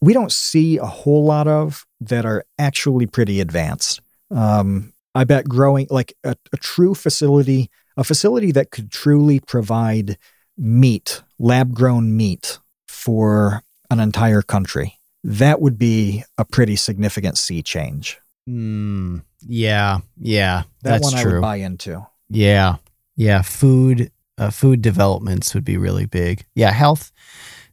we 0.00 0.12
don't 0.14 0.32
see 0.32 0.78
a 0.78 0.86
whole 0.86 1.24
lot 1.24 1.46
of 1.46 1.86
that 2.00 2.24
are 2.24 2.44
actually 2.58 3.06
pretty 3.06 3.40
advanced. 3.40 4.00
Um, 4.30 4.91
I 5.14 5.24
bet 5.24 5.46
growing 5.46 5.86
like 5.90 6.14
a, 6.24 6.36
a 6.52 6.56
true 6.56 6.94
facility, 6.94 7.70
a 7.96 8.04
facility 8.04 8.52
that 8.52 8.70
could 8.70 8.90
truly 8.90 9.40
provide 9.40 10.16
meat, 10.56 11.22
lab 11.38 11.74
grown 11.74 12.16
meat 12.16 12.58
for 12.88 13.62
an 13.90 14.00
entire 14.00 14.42
country. 14.42 14.98
That 15.24 15.60
would 15.60 15.78
be 15.78 16.24
a 16.38 16.44
pretty 16.44 16.76
significant 16.76 17.38
sea 17.38 17.62
change. 17.62 18.18
Mm, 18.48 19.22
yeah, 19.46 19.98
yeah, 20.18 20.64
that 20.82 21.00
that's 21.00 21.12
one 21.12 21.22
true. 21.22 21.30
I 21.30 21.34
would 21.34 21.42
buy 21.42 21.56
into. 21.56 22.06
Yeah, 22.28 22.76
yeah. 23.14 23.42
Food, 23.42 24.10
uh, 24.38 24.50
food 24.50 24.82
developments 24.82 25.54
would 25.54 25.64
be 25.64 25.76
really 25.76 26.06
big. 26.06 26.44
Yeah, 26.54 26.72
health 26.72 27.12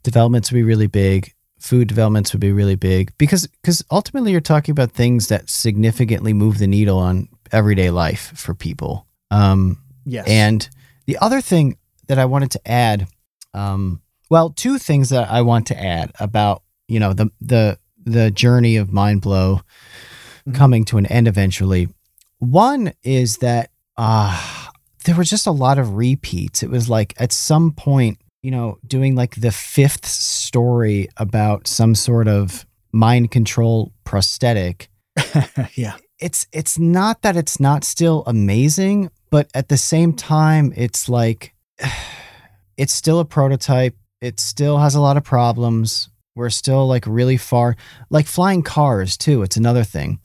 developments 0.04 0.52
would 0.52 0.58
be 0.58 0.64
really 0.64 0.88
big. 0.88 1.34
Food 1.60 1.88
developments 1.88 2.34
would 2.34 2.40
be 2.40 2.52
really 2.52 2.76
big 2.76 3.12
because 3.18 3.48
because 3.48 3.84
ultimately 3.92 4.32
you're 4.32 4.42
talking 4.42 4.72
about 4.72 4.92
things 4.92 5.28
that 5.28 5.50
significantly 5.50 6.34
move 6.34 6.58
the 6.58 6.68
needle 6.68 6.98
on 6.98 7.28
everyday 7.52 7.90
life 7.90 8.32
for 8.36 8.54
people. 8.54 9.06
Um, 9.30 9.82
yes. 10.06 10.28
And 10.28 10.68
the 11.06 11.18
other 11.18 11.42
thing 11.42 11.78
that 12.08 12.18
I 12.18 12.26
wanted 12.26 12.52
to 12.52 12.72
add, 12.72 13.08
um, 13.54 14.02
well, 14.30 14.52
two 14.52 14.78
things 14.78 15.10
that 15.10 15.30
I 15.30 15.42
want 15.42 15.68
to 15.68 15.80
add 15.80 16.12
about 16.20 16.64
you 16.88 17.00
know 17.00 17.14
the 17.14 17.30
the 17.42 17.78
the 18.06 18.32
journey 18.32 18.78
of 18.78 18.92
Mind 18.92 19.22
Blow 19.22 19.56
mm-hmm. 19.56 20.54
coming 20.54 20.86
to 20.86 20.98
an 20.98 21.06
end 21.06 21.28
eventually. 21.28 21.90
One 22.40 22.94
is 23.04 23.38
that 23.38 23.72
uh, 23.98 24.42
there 25.06 25.16
were 25.16 25.24
just 25.24 25.48
a 25.48 25.52
lot 25.52 25.78
of 25.78 25.96
repeats. 25.96 26.64
It 26.64 26.70
was 26.70 26.90
like 26.90 27.14
at 27.18 27.32
some 27.32 27.72
point, 27.72 28.20
you 28.42 28.52
know, 28.52 28.78
doing 28.86 29.16
like 29.16 29.36
the 29.36 29.52
fifth 29.52 30.06
story 30.06 31.08
about 31.18 31.68
some 31.68 31.96
sort 31.96 32.28
of 32.28 32.66
mind 32.92 33.32
control 33.32 33.92
prosthetic. 34.04 34.90
yeah. 35.74 35.96
It's 36.20 36.48
it's 36.52 36.78
not 36.78 37.22
that 37.22 37.38
it's 37.38 37.60
not 37.60 37.84
still 37.84 38.24
amazing, 38.28 39.10
but 39.30 39.50
at 39.54 39.70
the 39.70 39.78
same 39.78 40.14
time, 40.14 40.74
it's 40.76 41.08
like 41.08 41.54
it's 42.78 42.94
still 42.94 43.20
a 43.20 43.26
prototype 43.26 43.96
it 44.22 44.40
still 44.40 44.78
has 44.78 44.96
a 44.96 45.02
lot 45.02 45.18
of 45.18 45.24
problems. 45.24 46.10
We're 46.36 46.50
still 46.50 46.88
like 46.88 47.06
really 47.08 47.38
far, 47.38 47.76
like 48.10 48.26
flying 48.26 48.64
cars 48.64 49.18
too. 49.18 49.44
It's 49.44 49.58
another 49.58 49.84
thing. 49.84 50.20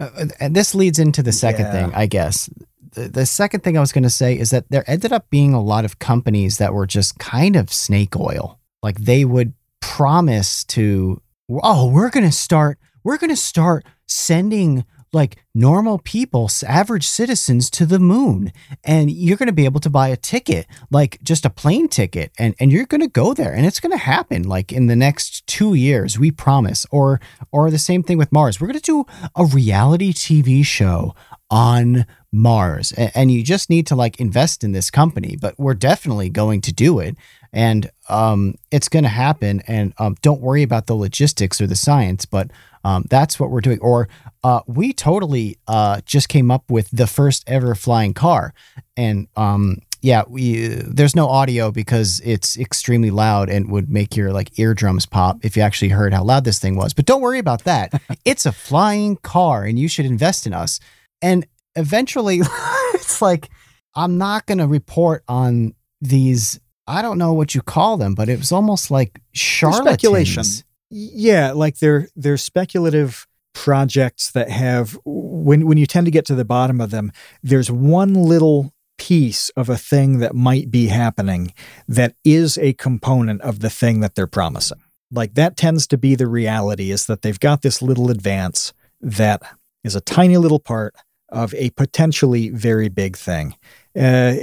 Uh, 0.00 0.10
uh 0.16 0.26
and 0.40 0.54
this 0.56 0.74
leads 0.74 0.98
into 0.98 1.22
the 1.22 1.32
second 1.32 1.66
yeah. 1.66 1.72
thing, 1.72 1.94
I 1.94 2.06
guess. 2.06 2.50
The, 2.96 3.26
second 3.26 3.60
thing 3.60 3.76
I 3.76 3.80
was 3.80 3.92
going 3.92 4.04
to 4.04 4.10
say 4.10 4.38
is 4.38 4.50
that 4.50 4.70
there 4.70 4.88
ended 4.88 5.12
up 5.12 5.28
being 5.30 5.52
a 5.52 5.62
lot 5.62 5.84
of 5.84 5.98
companies 5.98 6.58
that 6.58 6.72
were 6.72 6.86
just 6.86 7.18
kind 7.18 7.54
of 7.54 7.72
snake 7.72 8.16
oil. 8.16 8.58
Like 8.82 9.00
they 9.00 9.24
would 9.24 9.52
promise 9.80 10.64
to, 10.64 11.20
oh, 11.50 11.90
we're 11.90 12.10
going 12.10 12.24
to 12.24 12.32
start, 12.32 12.78
we're 13.04 13.18
going 13.18 13.30
to 13.30 13.36
start 13.36 13.84
sending 14.06 14.84
like 15.12 15.36
normal 15.54 15.98
people, 15.98 16.50
average 16.66 17.06
citizens 17.06 17.70
to 17.70 17.86
the 17.86 17.98
moon. 17.98 18.52
And 18.84 19.10
you're 19.10 19.36
going 19.36 19.46
to 19.48 19.52
be 19.52 19.64
able 19.64 19.80
to 19.80 19.90
buy 19.90 20.08
a 20.08 20.16
ticket, 20.16 20.66
like 20.90 21.18
just 21.22 21.44
a 21.44 21.50
plane 21.50 21.88
ticket, 21.88 22.32
and, 22.38 22.54
and 22.60 22.70
you're 22.70 22.86
going 22.86 23.00
to 23.00 23.08
go 23.08 23.32
there 23.32 23.52
and 23.52 23.64
it's 23.66 23.80
going 23.80 23.92
to 23.92 24.04
happen 24.04 24.42
like 24.42 24.72
in 24.72 24.86
the 24.86 24.96
next 24.96 25.46
two 25.46 25.74
years, 25.74 26.18
we 26.18 26.30
promise. 26.30 26.86
Or, 26.90 27.20
or 27.50 27.70
the 27.70 27.78
same 27.78 28.02
thing 28.02 28.18
with 28.18 28.32
Mars. 28.32 28.60
We're 28.60 28.68
going 28.68 28.78
to 28.78 28.82
do 28.82 29.06
a 29.34 29.44
reality 29.44 30.12
TV 30.12 30.64
show 30.64 31.14
on 31.50 32.06
Mars. 32.36 32.92
And, 32.92 33.30
you 33.30 33.42
just 33.42 33.70
need 33.70 33.86
to 33.88 33.96
like 33.96 34.20
invest 34.20 34.62
in 34.62 34.72
this 34.72 34.90
company, 34.90 35.36
but 35.40 35.58
we're 35.58 35.74
definitely 35.74 36.28
going 36.28 36.60
to 36.62 36.72
do 36.72 36.98
it. 37.00 37.16
And 37.52 37.90
um, 38.08 38.56
it's 38.70 38.88
going 38.88 39.04
to 39.04 39.08
happen. 39.08 39.62
And 39.66 39.94
um, 39.98 40.16
don't 40.22 40.40
worry 40.40 40.62
about 40.62 40.86
the 40.86 40.94
logistics 40.94 41.60
or 41.60 41.66
the 41.66 41.76
science, 41.76 42.26
but 42.26 42.50
um, 42.84 43.04
that's 43.08 43.40
what 43.40 43.50
we're 43.50 43.62
doing. 43.62 43.80
Or 43.80 44.08
uh, 44.44 44.60
we 44.66 44.92
totally 44.92 45.58
uh, 45.66 46.02
just 46.04 46.28
came 46.28 46.50
up 46.50 46.70
with 46.70 46.88
the 46.90 47.06
first 47.06 47.42
ever 47.48 47.74
flying 47.74 48.14
car, 48.14 48.54
and 48.96 49.26
um, 49.34 49.78
yeah, 50.02 50.22
we 50.28 50.68
there's 50.68 51.16
no 51.16 51.26
audio 51.26 51.72
because 51.72 52.20
it's 52.24 52.56
extremely 52.56 53.10
loud 53.10 53.50
and 53.50 53.72
would 53.72 53.90
make 53.90 54.16
your 54.16 54.32
like 54.32 54.56
eardrums 54.56 55.04
pop 55.04 55.44
if 55.44 55.56
you 55.56 55.62
actually 55.64 55.88
heard 55.88 56.14
how 56.14 56.22
loud 56.22 56.44
this 56.44 56.60
thing 56.60 56.76
was. 56.76 56.94
But 56.94 57.06
don't 57.06 57.22
worry 57.22 57.40
about 57.40 57.64
that. 57.64 58.00
it's 58.24 58.46
a 58.46 58.52
flying 58.52 59.16
car, 59.16 59.64
and 59.64 59.80
you 59.80 59.88
should 59.88 60.06
invest 60.06 60.46
in 60.46 60.52
us. 60.52 60.78
And 61.20 61.44
eventually, 61.76 62.40
it's 62.94 63.22
like 63.22 63.48
I'm 63.94 64.18
not 64.18 64.46
going 64.46 64.58
to 64.58 64.66
report 64.66 65.22
on 65.28 65.74
these. 66.00 66.60
I 66.88 67.02
don't 67.02 67.18
know 67.18 67.32
what 67.32 67.54
you 67.54 67.62
call 67.62 67.96
them, 67.96 68.14
but 68.14 68.28
it 68.28 68.38
was 68.38 68.52
almost 68.52 68.90
like 68.90 69.20
charlatans. 69.32 69.88
Speculation 69.88 70.44
yeah, 70.90 71.52
like 71.52 71.78
they're 71.78 72.08
they're 72.14 72.36
speculative 72.36 73.26
projects 73.54 74.30
that 74.32 74.50
have 74.50 74.98
when 75.04 75.66
when 75.66 75.78
you 75.78 75.86
tend 75.86 76.06
to 76.06 76.10
get 76.10 76.26
to 76.26 76.34
the 76.34 76.44
bottom 76.44 76.80
of 76.80 76.90
them, 76.90 77.12
there's 77.42 77.70
one 77.70 78.14
little 78.14 78.72
piece 78.98 79.50
of 79.50 79.68
a 79.68 79.76
thing 79.76 80.18
that 80.20 80.34
might 80.34 80.70
be 80.70 80.86
happening 80.86 81.52
that 81.86 82.14
is 82.24 82.56
a 82.58 82.72
component 82.74 83.42
of 83.42 83.60
the 83.60 83.70
thing 83.70 84.00
that 84.00 84.14
they're 84.14 84.26
promising. 84.26 84.80
Like 85.10 85.34
that 85.34 85.56
tends 85.56 85.86
to 85.88 85.98
be 85.98 86.14
the 86.14 86.26
reality 86.26 86.90
is 86.90 87.06
that 87.06 87.22
they've 87.22 87.38
got 87.38 87.62
this 87.62 87.82
little 87.82 88.10
advance 88.10 88.72
that 89.00 89.42
is 89.84 89.94
a 89.94 90.00
tiny 90.00 90.36
little 90.36 90.58
part 90.58 90.94
of 91.28 91.54
a 91.54 91.70
potentially 91.70 92.50
very 92.50 92.88
big 92.88 93.16
thing. 93.16 93.56
Uh, 93.98 94.34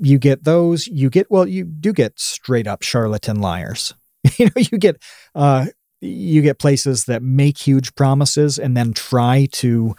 you 0.00 0.18
get 0.18 0.44
those, 0.44 0.86
you 0.86 1.10
get, 1.10 1.30
well, 1.30 1.46
you 1.46 1.64
do 1.64 1.92
get 1.92 2.18
straight 2.18 2.66
up 2.66 2.82
charlatan 2.82 3.40
liars 3.40 3.94
you 4.38 4.46
know 4.46 4.62
you 4.70 4.78
get 4.78 5.00
uh, 5.34 5.66
you 6.00 6.42
get 6.42 6.58
places 6.58 7.04
that 7.04 7.22
make 7.22 7.58
huge 7.58 7.94
promises 7.94 8.58
and 8.58 8.76
then 8.76 8.92
try 8.92 9.48
to 9.52 9.96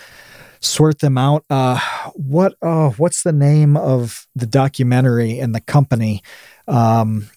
sort 0.61 0.99
them 0.99 1.17
out. 1.17 1.45
Uh, 1.49 1.79
what 2.13 2.55
uh, 2.61 2.89
what's 2.91 3.23
the 3.23 3.33
name 3.33 3.77
of 3.77 4.27
the 4.35 4.45
documentary 4.45 5.39
and 5.39 5.53
the 5.53 5.61
company 5.61 6.21
um, 6.67 7.29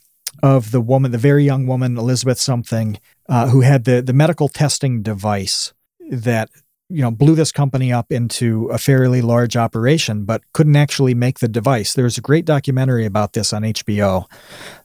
of 0.43 0.71
the 0.71 0.81
woman, 0.81 1.11
the 1.11 1.19
very 1.19 1.45
young 1.45 1.67
woman 1.67 1.97
Elizabeth 1.97 2.39
something, 2.39 2.99
uh, 3.29 3.49
who 3.49 3.61
had 3.61 3.85
the 3.85 4.03
the 4.03 4.13
medical 4.13 4.49
testing 4.49 5.03
device 5.03 5.73
that 6.11 6.51
you 6.93 7.03
know 7.03 7.11
blew 7.11 7.35
this 7.35 7.53
company 7.53 7.93
up 7.93 8.13
into 8.13 8.67
a 8.69 8.79
fairly 8.79 9.23
large 9.23 9.57
operation, 9.57 10.25
but 10.25 10.43
couldn't 10.53 10.77
actually 10.77 11.15
make 11.15 11.39
the 11.39 11.49
device. 11.49 11.95
There's 11.95 12.19
a 12.19 12.21
great 12.21 12.45
documentary 12.45 13.07
about 13.07 13.33
this 13.33 13.53
on 13.53 13.63
HBO. 13.63 14.27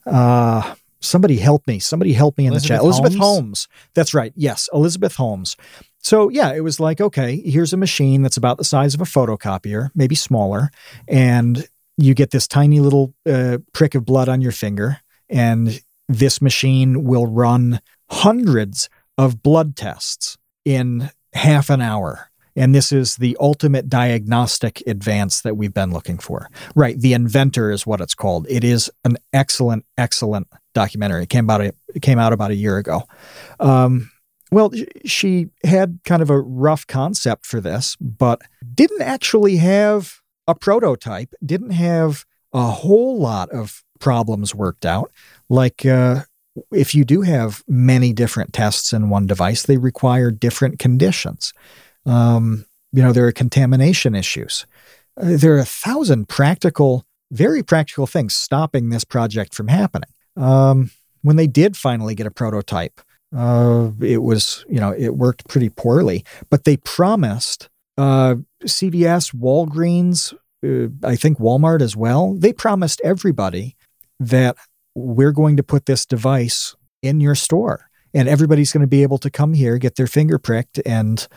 Uh, 0.06 0.74
somebody 1.00 1.36
help 1.36 1.66
me. 1.66 1.78
Somebody 1.78 2.12
help 2.12 2.38
me 2.38 2.46
in 2.46 2.52
Elizabeth 2.52 2.68
the 2.68 2.74
chat. 2.74 2.82
Elizabeth 2.82 3.14
Holmes? 3.14 3.20
Holmes. 3.20 3.68
That's 3.94 4.14
right. 4.14 4.32
Yes, 4.34 4.68
Elizabeth 4.72 5.16
Holmes. 5.16 5.56
So 6.00 6.28
yeah, 6.28 6.52
it 6.54 6.60
was 6.60 6.80
like, 6.80 7.00
okay, 7.00 7.36
here's 7.36 7.72
a 7.72 7.76
machine 7.76 8.22
that's 8.22 8.36
about 8.36 8.58
the 8.58 8.64
size 8.64 8.94
of 8.94 9.00
a 9.00 9.04
photocopier, 9.04 9.90
maybe 9.94 10.14
smaller, 10.14 10.70
and 11.06 11.68
you 11.96 12.14
get 12.14 12.30
this 12.30 12.46
tiny 12.46 12.80
little 12.80 13.14
uh, 13.26 13.58
prick 13.72 13.94
of 13.94 14.04
blood 14.04 14.28
on 14.28 14.40
your 14.40 14.52
finger, 14.52 15.00
and 15.28 15.80
this 16.08 16.40
machine 16.40 17.04
will 17.04 17.26
run 17.26 17.80
hundreds 18.10 18.88
of 19.18 19.42
blood 19.42 19.76
tests 19.76 20.38
in 20.64 21.10
half 21.32 21.70
an 21.70 21.80
hour. 21.80 22.30
And 22.56 22.74
this 22.74 22.90
is 22.90 23.16
the 23.16 23.36
ultimate 23.38 23.88
diagnostic 23.88 24.82
advance 24.86 25.42
that 25.42 25.56
we've 25.56 25.72
been 25.72 25.92
looking 25.92 26.18
for. 26.18 26.50
Right. 26.74 26.98
The 26.98 27.12
Inventor 27.12 27.70
is 27.70 27.86
what 27.86 28.00
it's 28.00 28.14
called. 28.14 28.46
It 28.48 28.64
is 28.64 28.90
an 29.04 29.16
excellent, 29.32 29.84
excellent 29.96 30.48
documentary. 30.74 31.22
It 31.22 31.28
came 31.28 31.48
out, 31.48 31.60
it 31.60 31.76
came 32.02 32.18
out 32.18 32.32
about 32.32 32.50
a 32.50 32.56
year 32.56 32.76
ago. 32.76 33.04
Um, 33.60 34.10
well, 34.50 34.72
she 35.04 35.48
had 35.62 36.00
kind 36.04 36.22
of 36.22 36.30
a 36.30 36.40
rough 36.40 36.86
concept 36.86 37.46
for 37.46 37.60
this, 37.60 37.96
but 38.00 38.42
didn't 38.74 39.02
actually 39.02 39.56
have 39.56 40.20
a 40.48 40.54
prototype, 40.54 41.34
didn't 41.44 41.70
have 41.70 42.24
a 42.52 42.70
whole 42.70 43.20
lot 43.20 43.50
of 43.50 43.84
problems 44.00 44.54
worked 44.54 44.86
out. 44.86 45.12
Like, 45.48 45.84
uh, 45.84 46.22
if 46.72 46.94
you 46.94 47.04
do 47.04 47.22
have 47.22 47.62
many 47.68 48.12
different 48.12 48.52
tests 48.52 48.92
in 48.92 49.08
one 49.08 49.26
device, 49.26 49.64
they 49.64 49.76
require 49.76 50.30
different 50.30 50.78
conditions. 50.78 51.52
Um, 52.06 52.66
you 52.92 53.02
know, 53.02 53.12
there 53.12 53.26
are 53.26 53.32
contamination 53.32 54.14
issues. 54.14 54.66
Uh, 55.16 55.36
there 55.36 55.54
are 55.54 55.60
a 55.60 55.64
thousand 55.64 56.28
practical, 56.28 57.04
very 57.30 57.62
practical 57.62 58.06
things 58.06 58.34
stopping 58.34 58.88
this 58.88 59.04
project 59.04 59.54
from 59.54 59.68
happening. 59.68 60.10
Um, 60.36 60.90
when 61.22 61.36
they 61.36 61.46
did 61.46 61.76
finally 61.76 62.14
get 62.14 62.26
a 62.26 62.30
prototype, 62.30 63.00
uh, 63.36 63.90
it 64.00 64.22
was, 64.22 64.64
you 64.68 64.80
know, 64.80 64.94
it 64.96 65.16
worked 65.16 65.48
pretty 65.48 65.68
poorly, 65.68 66.24
but 66.48 66.64
they 66.64 66.78
promised 66.78 67.68
uh, 67.98 68.36
CVS, 68.64 69.34
Walgreens, 69.34 70.32
uh, 70.64 70.88
I 71.06 71.16
think 71.16 71.38
Walmart 71.38 71.82
as 71.82 71.96
well, 71.96 72.34
they 72.34 72.52
promised 72.52 73.00
everybody 73.04 73.76
that 74.20 74.56
we're 74.98 75.32
going 75.32 75.56
to 75.56 75.62
put 75.62 75.86
this 75.86 76.06
device 76.06 76.74
in 77.02 77.20
your 77.20 77.34
store 77.34 77.88
and 78.14 78.28
everybody's 78.28 78.72
going 78.72 78.82
to 78.82 78.86
be 78.86 79.02
able 79.02 79.18
to 79.18 79.30
come 79.30 79.54
here, 79.54 79.78
get 79.78 79.96
their 79.96 80.06
finger 80.06 80.38
pricked, 80.38 80.80
and 80.86 81.28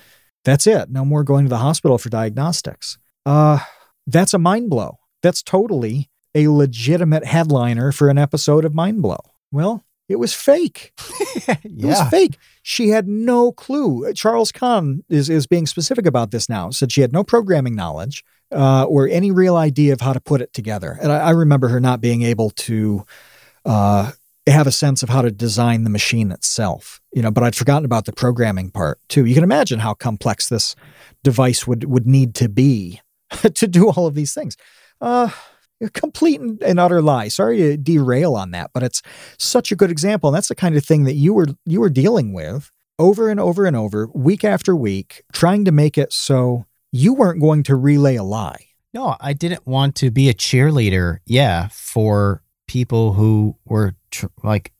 that's 0.43 0.65
it. 0.65 0.89
No 0.89 1.05
more 1.05 1.23
going 1.23 1.45
to 1.45 1.49
the 1.49 1.57
hospital 1.57 1.97
for 1.97 2.09
diagnostics. 2.09 2.97
Uh, 3.25 3.59
that's 4.07 4.33
a 4.33 4.39
mind 4.39 4.69
blow. 4.69 4.99
That's 5.21 5.43
totally 5.43 6.09
a 6.33 6.47
legitimate 6.47 7.25
headliner 7.25 7.91
for 7.91 8.09
an 8.09 8.17
episode 8.17 8.65
of 8.65 8.73
Mind 8.73 9.01
Blow. 9.01 9.19
Well, 9.51 9.85
it 10.07 10.17
was 10.17 10.33
fake. 10.33 10.93
It 11.63 11.85
was 11.85 12.09
fake. 12.09 12.37
She 12.61 12.89
had 12.89 13.07
no 13.07 13.51
clue. 13.51 14.13
Charles 14.13 14.51
Kahn 14.51 15.03
is, 15.09 15.29
is 15.29 15.47
being 15.47 15.65
specific 15.65 16.05
about 16.05 16.29
this 16.29 16.47
now. 16.47 16.69
Said 16.69 16.91
she 16.91 17.01
had 17.01 17.11
no 17.11 17.23
programming 17.23 17.73
knowledge 17.73 18.23
uh, 18.51 18.83
or 18.83 19.07
any 19.07 19.31
real 19.31 19.55
idea 19.55 19.93
of 19.93 20.01
how 20.01 20.13
to 20.13 20.19
put 20.19 20.41
it 20.41 20.53
together. 20.53 20.99
And 21.01 21.11
I, 21.11 21.17
I 21.17 21.29
remember 21.31 21.69
her 21.69 21.79
not 21.79 22.01
being 22.01 22.21
able 22.21 22.51
to 22.51 23.05
uh, 23.65 24.11
have 24.47 24.67
a 24.67 24.71
sense 24.71 25.03
of 25.03 25.09
how 25.09 25.21
to 25.21 25.31
design 25.31 25.83
the 25.83 25.89
machine 25.89 26.31
itself. 26.31 26.99
You 27.13 27.21
know, 27.21 27.31
but 27.31 27.43
I'd 27.43 27.55
forgotten 27.55 27.85
about 27.85 28.05
the 28.05 28.13
programming 28.13 28.71
part 28.71 28.99
too. 29.07 29.25
You 29.25 29.35
can 29.35 29.43
imagine 29.43 29.79
how 29.79 29.93
complex 29.93 30.49
this 30.49 30.75
device 31.23 31.67
would 31.67 31.85
would 31.85 32.07
need 32.07 32.35
to 32.35 32.49
be 32.49 33.01
to 33.53 33.67
do 33.67 33.89
all 33.89 34.07
of 34.07 34.15
these 34.15 34.33
things. 34.33 34.57
Uh, 34.99 35.29
complete 35.93 36.39
and, 36.39 36.61
and 36.61 36.79
utter 36.79 37.01
lie. 37.01 37.27
Sorry 37.27 37.57
to 37.57 37.77
derail 37.77 38.35
on 38.35 38.51
that, 38.51 38.71
but 38.73 38.83
it's 38.83 39.01
such 39.37 39.71
a 39.71 39.75
good 39.75 39.91
example. 39.91 40.29
And 40.29 40.35
that's 40.35 40.49
the 40.49 40.55
kind 40.55 40.75
of 40.75 40.85
thing 40.85 41.05
that 41.05 41.15
you 41.15 41.33
were 41.33 41.47
you 41.65 41.79
were 41.79 41.89
dealing 41.89 42.33
with 42.33 42.71
over 42.99 43.29
and 43.29 43.39
over 43.39 43.65
and 43.65 43.75
over, 43.75 44.07
week 44.13 44.43
after 44.43 44.75
week, 44.75 45.23
trying 45.33 45.65
to 45.65 45.71
make 45.71 45.97
it 45.97 46.13
so 46.13 46.65
you 46.91 47.13
weren't 47.13 47.41
going 47.41 47.63
to 47.63 47.75
relay 47.75 48.15
a 48.15 48.23
lie. 48.23 48.67
No, 48.93 49.15
I 49.19 49.33
didn't 49.33 49.65
want 49.65 49.95
to 49.97 50.11
be 50.11 50.29
a 50.29 50.33
cheerleader. 50.33 51.17
Yeah, 51.25 51.69
for 51.71 52.43
people 52.71 53.11
who 53.11 53.53
were 53.65 53.93
tr- 54.11 54.27
like 54.43 54.71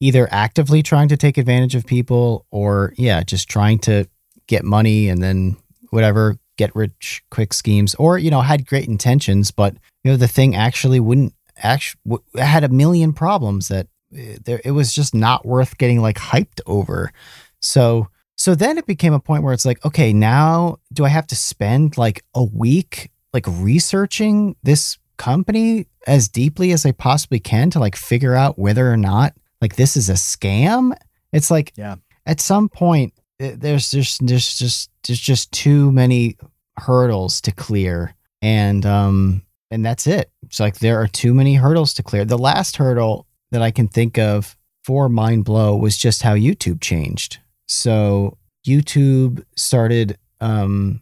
either 0.00 0.26
actively 0.32 0.82
trying 0.82 1.08
to 1.08 1.16
take 1.16 1.38
advantage 1.38 1.76
of 1.76 1.86
people 1.86 2.44
or 2.50 2.92
yeah, 2.96 3.22
just 3.22 3.48
trying 3.48 3.78
to 3.78 4.06
get 4.48 4.64
money 4.64 5.08
and 5.08 5.22
then 5.22 5.56
whatever 5.90 6.36
get 6.56 6.74
rich 6.74 7.22
quick 7.30 7.54
schemes 7.54 7.94
or 7.94 8.18
you 8.18 8.32
know 8.32 8.40
had 8.40 8.66
great 8.66 8.88
intentions 8.88 9.52
but 9.52 9.74
you 10.02 10.10
know 10.10 10.16
the 10.16 10.26
thing 10.26 10.56
actually 10.56 10.98
wouldn't 10.98 11.32
actually 11.58 12.00
w- 12.04 12.24
had 12.34 12.64
a 12.64 12.68
million 12.68 13.12
problems 13.12 13.68
that 13.68 13.86
uh, 14.12 14.36
there 14.44 14.60
it 14.64 14.72
was 14.72 14.92
just 14.92 15.14
not 15.14 15.46
worth 15.46 15.78
getting 15.78 16.02
like 16.02 16.16
hyped 16.16 16.60
over. 16.66 17.12
So 17.60 18.08
so 18.34 18.56
then 18.56 18.78
it 18.78 18.86
became 18.86 19.12
a 19.12 19.20
point 19.20 19.44
where 19.44 19.54
it's 19.54 19.64
like 19.64 19.84
okay 19.84 20.12
now 20.12 20.78
do 20.92 21.04
i 21.04 21.08
have 21.08 21.26
to 21.26 21.36
spend 21.36 21.98
like 21.98 22.22
a 22.34 22.44
week 22.44 23.10
like 23.32 23.44
researching 23.46 24.56
this 24.62 24.96
company 25.18 25.86
as 26.08 26.28
deeply 26.28 26.72
as 26.72 26.84
i 26.86 26.92
possibly 26.92 27.38
can 27.38 27.70
to 27.70 27.78
like 27.78 27.94
figure 27.96 28.34
out 28.34 28.58
whether 28.58 28.90
or 28.92 28.96
not 28.96 29.34
like 29.60 29.76
this 29.76 29.96
is 29.96 30.08
a 30.08 30.14
scam? 30.14 30.92
It's 31.32 31.50
like 31.50 31.72
Yeah. 31.76 31.96
at 32.26 32.40
some 32.40 32.68
point 32.68 33.12
eh, 33.40 33.54
there's 33.56 33.90
just 33.90 34.26
there's 34.26 34.56
just 34.58 34.90
there's 35.06 35.20
just 35.20 35.52
too 35.52 35.92
many 35.92 36.36
hurdles 36.78 37.40
to 37.42 37.52
clear. 37.52 38.14
And 38.42 38.86
um 38.86 39.42
and 39.70 39.84
that's 39.84 40.06
it. 40.06 40.30
It's 40.44 40.60
like 40.60 40.78
there 40.78 41.00
are 41.00 41.08
too 41.08 41.34
many 41.34 41.54
hurdles 41.56 41.92
to 41.94 42.02
clear. 42.02 42.24
The 42.24 42.38
last 42.38 42.76
hurdle 42.76 43.26
that 43.50 43.62
i 43.62 43.70
can 43.70 43.88
think 43.88 44.16
of 44.18 44.56
for 44.84 45.08
mind 45.08 45.44
blow 45.44 45.76
was 45.76 45.96
just 45.96 46.22
how 46.22 46.34
youtube 46.34 46.80
changed. 46.80 47.38
So 47.66 48.38
youtube 48.66 49.42
started 49.56 50.16
um 50.40 51.00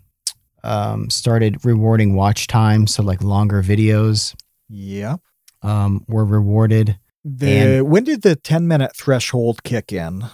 um 0.65 1.11
started 1.11 1.65
rewarding 1.65 2.15
watch 2.15 2.47
time 2.47 2.87
so 2.87 3.03
like 3.03 3.23
longer 3.23 3.63
videos 3.63 4.35
Yep. 4.69 5.21
um 5.63 6.05
were 6.09 6.25
rewarded 6.25 6.99
The 7.25 7.81
when 7.83 8.05
did 8.05 8.23
the 8.23 8.37
10 8.37 8.67
minute 8.69 8.95
threshold 8.97 9.63
kick 9.65 9.93
in 9.93 10.25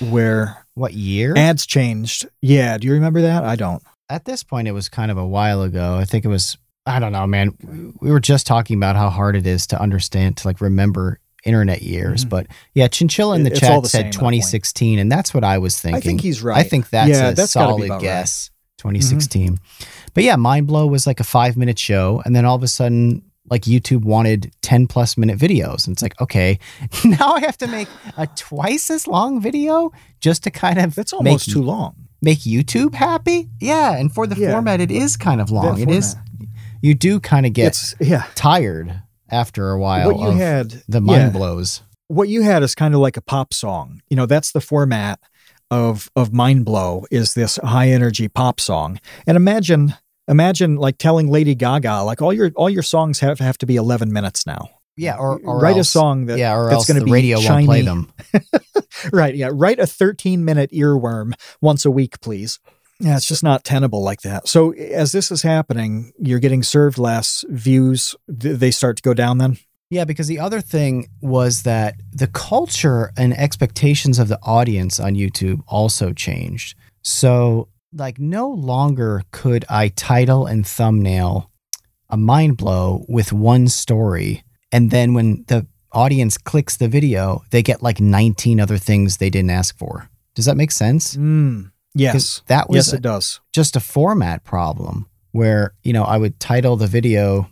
where 0.00 0.64
what 0.74 0.92
year 0.94 1.34
ads 1.36 1.66
changed? 1.66 2.26
Yeah, 2.40 2.78
do 2.78 2.86
you 2.86 2.94
remember 2.94 3.22
that? 3.22 3.44
I 3.44 3.56
don't. 3.56 3.82
at 4.10 4.24
this 4.24 4.42
point 4.42 4.68
it 4.68 4.72
was 4.72 4.88
kind 4.88 5.10
of 5.10 5.18
a 5.18 5.26
while 5.26 5.60
ago 5.62 5.96
i 5.96 6.04
think 6.04 6.24
it 6.24 6.28
was 6.28 6.56
i 6.86 6.98
don't 6.98 7.12
know 7.12 7.26
man 7.26 7.54
we 8.00 8.10
were 8.10 8.20
just 8.20 8.46
talking 8.46 8.76
about 8.78 8.96
how 8.96 9.10
hard 9.10 9.36
it 9.36 9.46
is 9.46 9.66
to 9.66 9.78
understand 9.80 10.36
to 10.38 10.48
like 10.48 10.60
remember 10.62 11.20
internet 11.44 11.82
years 11.82 12.24
Mhm. 12.24 12.28
but 12.30 12.46
yeah 12.74 12.88
chinchilla 12.88 13.36
in 13.36 13.42
the 13.44 13.50
It's 13.50 13.60
chat 13.60 13.82
the 13.82 13.88
said 13.88 14.06
at 14.06 14.12
that 14.12 14.18
2016 14.18 14.98
and 14.98 15.12
that's 15.12 15.34
what 15.34 15.44
i 15.44 15.58
was 15.58 15.78
thinking 15.78 15.96
I 15.98 16.00
think 16.00 16.20
he's 16.22 16.42
right. 16.42 16.56
I 16.56 16.62
think 16.62 16.88
that's 16.88 17.10
Yeah, 17.10 17.28
a 17.28 17.34
that's 17.34 17.52
solid 17.52 17.84
about 17.84 17.96
right. 17.96 18.02
guess 18.02 18.50
2016 18.78 19.58
but 20.14 20.24
yeah 20.24 20.36
mind 20.36 20.66
blow 20.66 20.86
was 20.86 21.06
like 21.06 21.20
a 21.20 21.24
five 21.24 21.56
minute 21.58 21.78
show 21.78 22.22
and 22.24 22.34
then 22.34 22.44
all 22.46 22.56
of 22.56 22.62
a 22.62 22.68
sudden 22.68 23.22
like 23.50 23.62
youtube 23.62 24.04
wanted 24.04 24.52
10 24.62 24.86
plus 24.86 25.16
minute 25.16 25.38
videos 25.38 25.86
and 25.86 25.94
it's 25.94 26.02
like 26.02 26.20
okay 26.20 26.58
now 27.04 27.34
i 27.34 27.40
have 27.40 27.56
to 27.58 27.66
make 27.66 27.88
a 28.16 28.26
twice 28.28 28.90
as 28.90 29.06
long 29.06 29.40
video 29.40 29.90
just 30.20 30.42
to 30.44 30.50
kind 30.50 30.78
of 30.78 30.94
That's 30.94 31.12
almost 31.12 31.48
make 31.48 31.54
too 31.54 31.62
long. 31.62 31.94
make 32.20 32.40
YouTube 32.40 32.94
happy. 32.94 33.48
Yeah, 33.60 33.92
and 33.96 34.12
for 34.12 34.26
the 34.26 34.34
Yeah. 34.34 34.50
format, 34.50 34.80
it 34.80 34.90
is 34.90 35.16
kind 35.16 35.40
of 35.40 35.50
long. 35.52 35.76
That 35.76 35.82
It 35.82 35.90
is. 35.90 36.16
You 36.82 36.94
do 36.94 37.20
kind 37.20 37.46
of 37.46 37.52
get 37.52 37.68
It's 37.68 37.94
yeah. 38.00 38.24
tired 38.34 39.02
after 39.30 39.70
a 39.70 39.78
while 39.78 40.08
What 40.12 40.20
you 40.20 40.28
of 40.28 40.34
had 40.34 40.82
the 40.88 41.00
mind 41.00 41.22
yeah. 41.22 41.30
blows. 41.30 41.82
what 42.08 42.28
you 42.28 42.42
had 42.42 42.62
is 42.64 42.74
kind 42.74 42.94
of 42.94 43.00
like 43.00 43.16
a 43.16 43.20
pop 43.20 43.54
song. 43.54 44.00
You 44.10 44.16
know, 44.16 44.26
that's 44.26 44.50
the 44.50 44.60
format 44.60 45.20
of 45.70 46.10
of 46.16 46.32
Mind 46.32 46.64
Blow 46.64 47.04
is 47.12 47.34
this 47.34 47.56
high 47.62 47.88
energy 47.90 48.26
pop 48.26 48.58
song. 48.58 48.98
And 49.26 49.36
imagine 49.36 49.94
imagine 50.28 50.76
like 50.76 50.98
telling 50.98 51.28
Lady 51.28 51.54
Gaga 51.54 52.02
like 52.02 52.22
all 52.22 52.32
your 52.32 52.50
all 52.56 52.70
your 52.70 52.82
songs 52.82 53.20
have 53.20 53.38
have 53.40 53.58
to 53.58 53.66
be 53.66 53.76
11 53.76 54.12
minutes 54.12 54.46
now. 54.46 54.70
Yeah, 54.96 55.16
or, 55.16 55.38
or 55.44 55.60
write 55.60 55.76
else, 55.76 55.88
a 55.88 55.90
song 55.92 56.26
that 56.26 56.38
yeah, 56.38 56.56
or 56.56 56.70
that's 56.70 56.86
gonna 56.86 57.04
be 57.04 57.12
radio 57.12 57.40
won't 57.40 57.66
play 57.66 57.82
them. 57.82 58.12
right, 59.12 59.34
yeah, 59.34 59.50
write 59.52 59.78
a 59.78 59.86
13 59.86 60.44
minute 60.44 60.70
earworm 60.72 61.34
once 61.60 61.84
a 61.84 61.90
week, 61.90 62.20
please. 62.20 62.58
Yeah, 63.00 63.16
it's 63.16 63.28
just 63.28 63.44
not 63.44 63.62
tenable 63.62 64.02
like 64.02 64.22
that. 64.22 64.48
So 64.48 64.72
as 64.72 65.12
this 65.12 65.30
is 65.30 65.42
happening, 65.42 66.12
you're 66.18 66.40
getting 66.40 66.64
served 66.64 66.98
less 66.98 67.44
views. 67.48 68.16
th- 68.26 68.58
They 68.58 68.72
start 68.72 68.96
to 68.96 69.02
go 69.02 69.14
down 69.14 69.38
then. 69.38 69.58
Yeah, 69.88 70.04
because 70.04 70.26
the 70.26 70.40
other 70.40 70.60
thing 70.60 71.08
was 71.20 71.62
that 71.62 71.94
the 72.12 72.26
culture 72.26 73.12
and 73.16 73.32
expectations 73.38 74.18
of 74.18 74.26
the 74.28 74.38
audience 74.42 74.98
on 74.98 75.14
YouTube 75.14 75.62
also 75.68 76.12
changed. 76.12 76.76
So, 77.02 77.68
like, 77.98 78.18
no 78.18 78.48
longer 78.48 79.22
could 79.32 79.64
I 79.68 79.88
title 79.88 80.46
and 80.46 80.66
thumbnail 80.66 81.50
a 82.10 82.16
mind 82.16 82.56
blow 82.56 83.04
with 83.08 83.32
one 83.32 83.68
story. 83.68 84.42
And 84.72 84.90
then 84.90 85.14
when 85.14 85.44
the 85.48 85.66
audience 85.92 86.38
clicks 86.38 86.76
the 86.76 86.88
video, 86.88 87.42
they 87.50 87.62
get 87.62 87.82
like 87.82 88.00
19 88.00 88.60
other 88.60 88.78
things 88.78 89.16
they 89.16 89.30
didn't 89.30 89.50
ask 89.50 89.76
for. 89.76 90.08
Does 90.34 90.44
that 90.46 90.56
make 90.56 90.70
sense? 90.70 91.16
Mm, 91.16 91.70
yes. 91.94 92.42
That 92.46 92.68
was 92.68 92.76
Yes, 92.76 92.92
it 92.92 93.02
does. 93.02 93.40
just 93.52 93.76
a 93.76 93.80
format 93.80 94.44
problem 94.44 95.08
where 95.32 95.74
you 95.82 95.92
know 95.92 96.04
I 96.04 96.16
would 96.16 96.40
title 96.40 96.76
the 96.76 96.86
video 96.86 97.50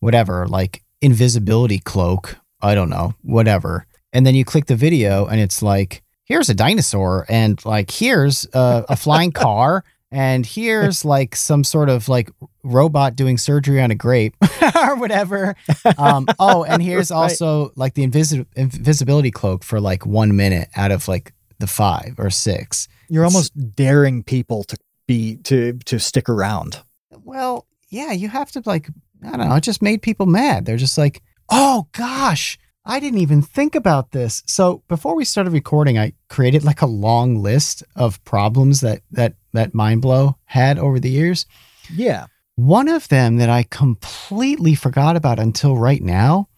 whatever 0.00 0.46
like 0.46 0.82
invisibility 1.00 1.78
cloak 1.78 2.36
I 2.60 2.74
don't 2.74 2.90
know 2.90 3.14
whatever 3.22 3.86
and 4.12 4.26
then 4.26 4.34
you 4.34 4.44
click 4.44 4.66
the 4.66 4.76
video 4.76 5.26
and 5.26 5.40
it's 5.40 5.62
like 5.62 6.02
here's 6.26 6.48
a 6.50 6.54
dinosaur 6.54 7.24
and 7.28 7.64
like 7.64 7.90
here's 7.90 8.46
a, 8.52 8.84
a 8.90 8.96
flying 8.96 9.32
car 9.44 9.82
and 10.12 10.46
here's 10.46 11.04
like 11.04 11.34
some 11.34 11.64
sort 11.64 11.88
of 11.88 12.08
like 12.08 12.30
robot 12.62 13.16
doing 13.16 13.36
surgery 13.38 13.80
on 13.82 13.90
a 13.90 13.94
grape 13.94 14.36
or 14.76 14.96
whatever. 14.96 15.56
Um, 15.98 16.26
oh, 16.38 16.62
and 16.64 16.80
here's 16.82 17.10
Right. 17.10 17.16
also 17.16 17.72
like 17.74 17.94
the 17.94 18.06
invisi- 18.06 18.46
invisibility 18.54 19.30
cloak 19.30 19.64
for 19.64 19.80
like 19.80 20.06
one 20.06 20.36
minute 20.36 20.68
out 20.76 20.92
of 20.92 21.08
like 21.08 21.32
the 21.58 21.66
five 21.66 22.14
or 22.18 22.30
six. 22.30 22.86
You're 23.08 23.24
almost 23.24 23.52
daring 23.74 24.22
people 24.22 24.62
to 24.64 24.76
be 25.08 25.36
to 25.44 25.74
to 25.86 25.98
stick 25.98 26.28
around. 26.28 26.80
Well, 27.24 27.66
yeah, 27.90 28.12
you 28.12 28.28
have 28.28 28.50
to 28.52 28.62
like, 28.64 28.88
I 29.24 29.36
don't 29.36 29.48
know, 29.48 29.54
it 29.56 29.62
just 29.62 29.82
made 29.82 30.02
people 30.02 30.26
mad. 30.26 30.66
They're 30.66 30.76
just 30.76 30.98
like, 30.98 31.22
oh 31.50 31.88
gosh, 31.92 32.58
I 32.88 33.00
didn't 33.00 33.18
even 33.18 33.42
think 33.42 33.74
about 33.74 34.12
this. 34.12 34.44
So 34.46 34.84
before 34.88 35.16
we 35.16 35.24
started 35.24 35.52
recording, 35.52 35.98
I 35.98 36.12
created 36.28 36.62
like 36.62 36.82
a 36.82 36.86
long 36.86 37.42
list 37.42 37.82
of 37.96 38.24
problems 38.24 38.80
that 38.80 39.02
that 39.10 39.34
that 39.52 39.72
Mindblow 39.72 40.36
had 40.44 40.78
over 40.78 41.00
the 41.00 41.10
years. 41.10 41.46
Yeah. 41.92 42.26
One 42.54 42.88
of 42.88 43.08
them 43.08 43.36
that 43.36 43.50
I 43.50 43.64
completely 43.64 44.74
forgot 44.74 45.16
about 45.16 45.38
until 45.38 45.76
right 45.76 46.02
now 46.02 46.48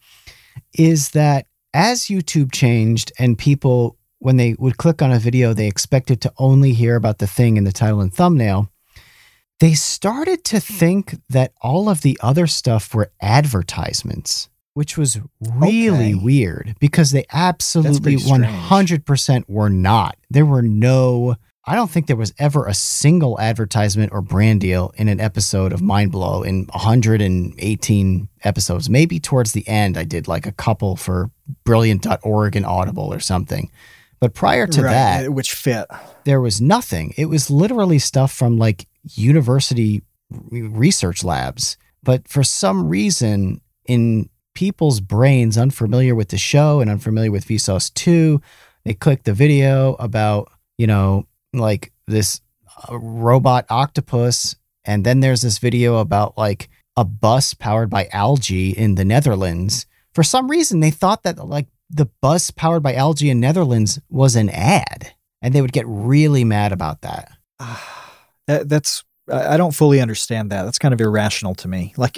is 0.77 1.09
that 1.11 1.47
as 1.73 2.03
YouTube 2.03 2.51
changed 2.51 3.11
and 3.19 3.37
people, 3.37 3.97
when 4.19 4.37
they 4.37 4.55
would 4.59 4.77
click 4.77 5.01
on 5.01 5.11
a 5.11 5.19
video, 5.19 5.53
they 5.53 5.67
expected 5.67 6.21
to 6.21 6.33
only 6.37 6.73
hear 6.73 6.95
about 6.95 7.17
the 7.17 7.27
thing 7.27 7.57
in 7.57 7.63
the 7.63 7.71
title 7.71 8.01
and 8.01 8.13
thumbnail. 8.13 8.69
They 9.59 9.73
started 9.73 10.43
to 10.45 10.59
think 10.59 11.17
that 11.29 11.53
all 11.61 11.89
of 11.89 12.01
the 12.01 12.17
other 12.21 12.47
stuff 12.47 12.93
were 12.93 13.11
advertisements, 13.21 14.49
which 14.79 14.97
was 14.97 15.19
really 15.41 16.13
Okay. 16.13 16.15
weird 16.15 16.73
because 16.79 17.11
they 17.11 17.25
absolutely 17.33 18.15
100% 18.15 19.43
were 19.49 19.69
not. 19.69 20.15
There 20.29 20.45
were 20.45 20.61
no 20.61 21.35
I 21.65 21.75
don't 21.75 21.91
think 21.91 22.07
there 22.07 22.15
was 22.15 22.33
ever 22.39 22.65
a 22.65 22.73
single 22.73 23.39
advertisement 23.39 24.11
or 24.13 24.21
brand 24.21 24.61
deal 24.61 24.91
in 24.95 25.07
an 25.09 25.19
episode 25.19 25.73
of 25.73 25.81
Mind 25.81 26.11
Blow 26.13 26.41
in 26.41 26.65
118 26.73 28.29
episodes. 28.43 28.89
Maybe 28.89 29.19
towards 29.19 29.51
the 29.51 29.67
end, 29.67 29.97
I 29.97 30.03
did 30.03 30.27
like 30.27 30.47
a 30.47 30.51
couple 30.51 30.95
for 30.95 31.29
brilliant.org 31.65 32.55
and 32.55 32.65
Audible 32.65 33.13
or 33.13 33.19
something. 33.19 33.69
But 34.19 34.33
prior 34.33 34.65
to 34.67 34.81
Right, 34.81 34.91
that, 34.91 35.27
uh, 35.27 35.31
which 35.31 35.51
fit. 35.51 35.85
there 36.23 36.41
was 36.41 36.59
nothing. 36.59 37.13
It 37.17 37.25
was 37.25 37.51
literally 37.51 37.99
stuff 37.99 38.31
from 38.33 38.57
like 38.57 38.87
university 39.13 40.01
research 40.51 41.23
labs. 41.23 41.77
But 42.01 42.27
for 42.27 42.43
some 42.43 42.87
reason, 42.89 43.61
in 43.85 44.29
people's 44.53 44.99
brains 44.99 45.57
unfamiliar 45.57 46.15
with 46.15 46.29
the 46.29 46.37
show 46.37 46.79
and 46.81 46.89
unfamiliar 46.89 47.31
with 47.31 47.47
Vsauce 47.47 47.93
2, 47.93 48.41
they 48.85 48.93
click 48.93 49.23
the 49.23 49.33
video 49.33 49.93
about, 49.95 50.51
you 50.77 50.87
know, 50.87 51.27
like 51.53 51.91
this 52.07 52.41
uh, 52.89 52.97
robot 52.97 53.65
octopus. 53.69 54.55
And 54.85 55.05
then 55.05 55.19
there's 55.19 55.41
this 55.41 55.57
video 55.57 55.97
about 55.97 56.37
like 56.37 56.69
a 56.95 57.05
bus 57.05 57.53
powered 57.53 57.89
by 57.89 58.09
algae 58.11 58.71
in 58.71 58.95
the 58.95 59.05
Netherlands. 59.05 59.85
For 60.13 60.23
some 60.23 60.49
reason, 60.49 60.79
they 60.79 60.91
thought 60.91 61.23
that 61.23 61.37
like 61.47 61.67
the 61.89 62.09
bus 62.21 62.51
powered 62.51 62.83
by 62.83 62.93
algae 62.93 63.29
in 63.29 63.39
Netherlands 63.39 63.99
was 64.09 64.35
an 64.35 64.49
ad 64.49 65.13
and 65.41 65.53
they 65.53 65.61
would 65.61 65.71
get 65.71 65.85
really 65.87 66.43
mad 66.43 66.71
about 66.71 67.01
that. 67.01 67.31
That, 68.47 68.67
that's 68.67 69.03
I 69.31 69.57
don't 69.57 69.73
fully 69.73 70.01
understand 70.01 70.51
that. 70.51 70.63
That's 70.63 70.79
kind 70.79 70.93
of 70.93 71.01
irrational 71.01 71.55
to 71.55 71.67
me. 71.67 71.93
Like, 71.97 72.17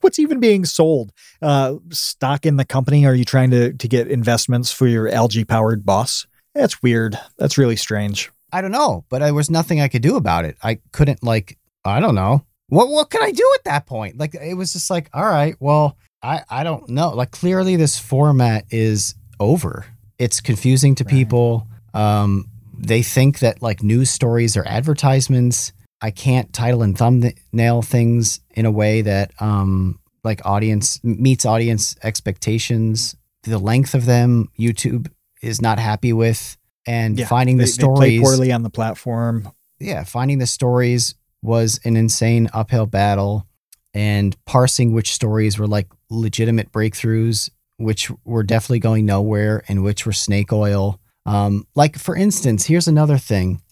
what's 0.00 0.18
even 0.18 0.40
being 0.40 0.64
sold? 0.64 1.12
Uh, 1.40 1.74
stock 1.90 2.46
in 2.46 2.56
the 2.56 2.64
company? 2.64 3.06
Are 3.06 3.14
you 3.14 3.24
trying 3.24 3.50
to 3.50 3.72
to 3.72 3.88
get 3.88 4.08
investments 4.08 4.72
for 4.72 4.86
your 4.86 5.08
algae 5.08 5.44
powered 5.44 5.84
boss? 5.84 6.26
That's 6.54 6.82
weird. 6.82 7.18
That's 7.38 7.58
really 7.58 7.76
strange. 7.76 8.30
I 8.52 8.60
don't 8.62 8.70
know, 8.72 9.04
but 9.08 9.20
there 9.20 9.34
was 9.34 9.50
nothing 9.50 9.80
I 9.80 9.88
could 9.88 10.02
do 10.02 10.16
about 10.16 10.44
it. 10.44 10.56
I 10.62 10.78
couldn't 10.92 11.22
like 11.22 11.58
I 11.84 12.00
don't 12.00 12.14
know. 12.14 12.44
What 12.68 12.88
what 12.88 13.10
could 13.10 13.22
I 13.22 13.30
do 13.30 13.52
at 13.58 13.64
that 13.64 13.86
point? 13.86 14.18
Like 14.18 14.34
it 14.34 14.54
was 14.56 14.72
just 14.72 14.90
like, 14.90 15.08
all 15.12 15.24
right, 15.24 15.56
well, 15.60 15.96
I 16.22 16.42
I 16.48 16.64
don't 16.64 16.88
know. 16.88 17.10
Like 17.10 17.30
clearly 17.30 17.76
this 17.76 17.98
format 17.98 18.64
is 18.70 19.14
over. 19.38 19.86
It's 20.18 20.40
confusing 20.40 20.94
to 20.96 21.04
Right. 21.04 21.10
people. 21.12 21.68
Um 21.94 22.48
they 22.78 23.02
think 23.02 23.38
that 23.40 23.62
like 23.62 23.82
news 23.82 24.10
stories 24.10 24.56
are 24.56 24.66
advertisements. 24.66 25.72
I 26.02 26.10
can't 26.10 26.52
title 26.52 26.82
and 26.82 26.96
thumbnail 26.96 27.82
things 27.82 28.40
in 28.54 28.66
a 28.66 28.70
way 28.70 29.02
that 29.02 29.32
um 29.40 29.98
like 30.24 30.44
audience 30.44 31.02
meets 31.04 31.46
audience 31.46 31.96
expectations. 32.02 33.16
The 33.44 33.58
length 33.58 33.94
of 33.94 34.06
them 34.06 34.48
YouTube 34.58 35.08
is 35.42 35.60
not 35.62 35.78
happy 35.78 36.12
with 36.12 36.56
and 36.86 37.18
Yeah, 37.18 37.26
finding 37.26 37.56
the 37.58 37.64
They, 37.64 37.70
they 37.70 37.76
play 37.76 38.18
stories 38.18 38.20
poorly 38.20 38.52
on 38.52 38.62
the 38.62 38.70
platform. 38.70 39.48
yeah, 39.78 40.04
finding 40.04 40.38
the 40.38 40.46
stories 40.46 41.14
was 41.42 41.78
an 41.84 41.96
insane 41.96 42.48
uphill 42.52 42.86
battle 42.86 43.46
and 43.94 44.36
parsing 44.46 44.92
which 44.92 45.12
stories 45.14 45.58
were 45.58 45.66
like 45.66 45.86
legitimate 46.10 46.72
breakthroughs, 46.72 47.50
which 47.78 48.10
were 48.24 48.42
definitely 48.42 48.80
going 48.80 49.06
nowhere 49.06 49.62
and 49.68 49.82
which 49.84 50.04
were 50.06 50.12
snake 50.12 50.52
oil. 50.52 50.98
Um, 51.24 51.66
like 51.74 51.98
for 51.98 52.16
instance, 52.16 52.66
here's 52.66 52.88
another 52.88 53.18
thing. 53.18 53.62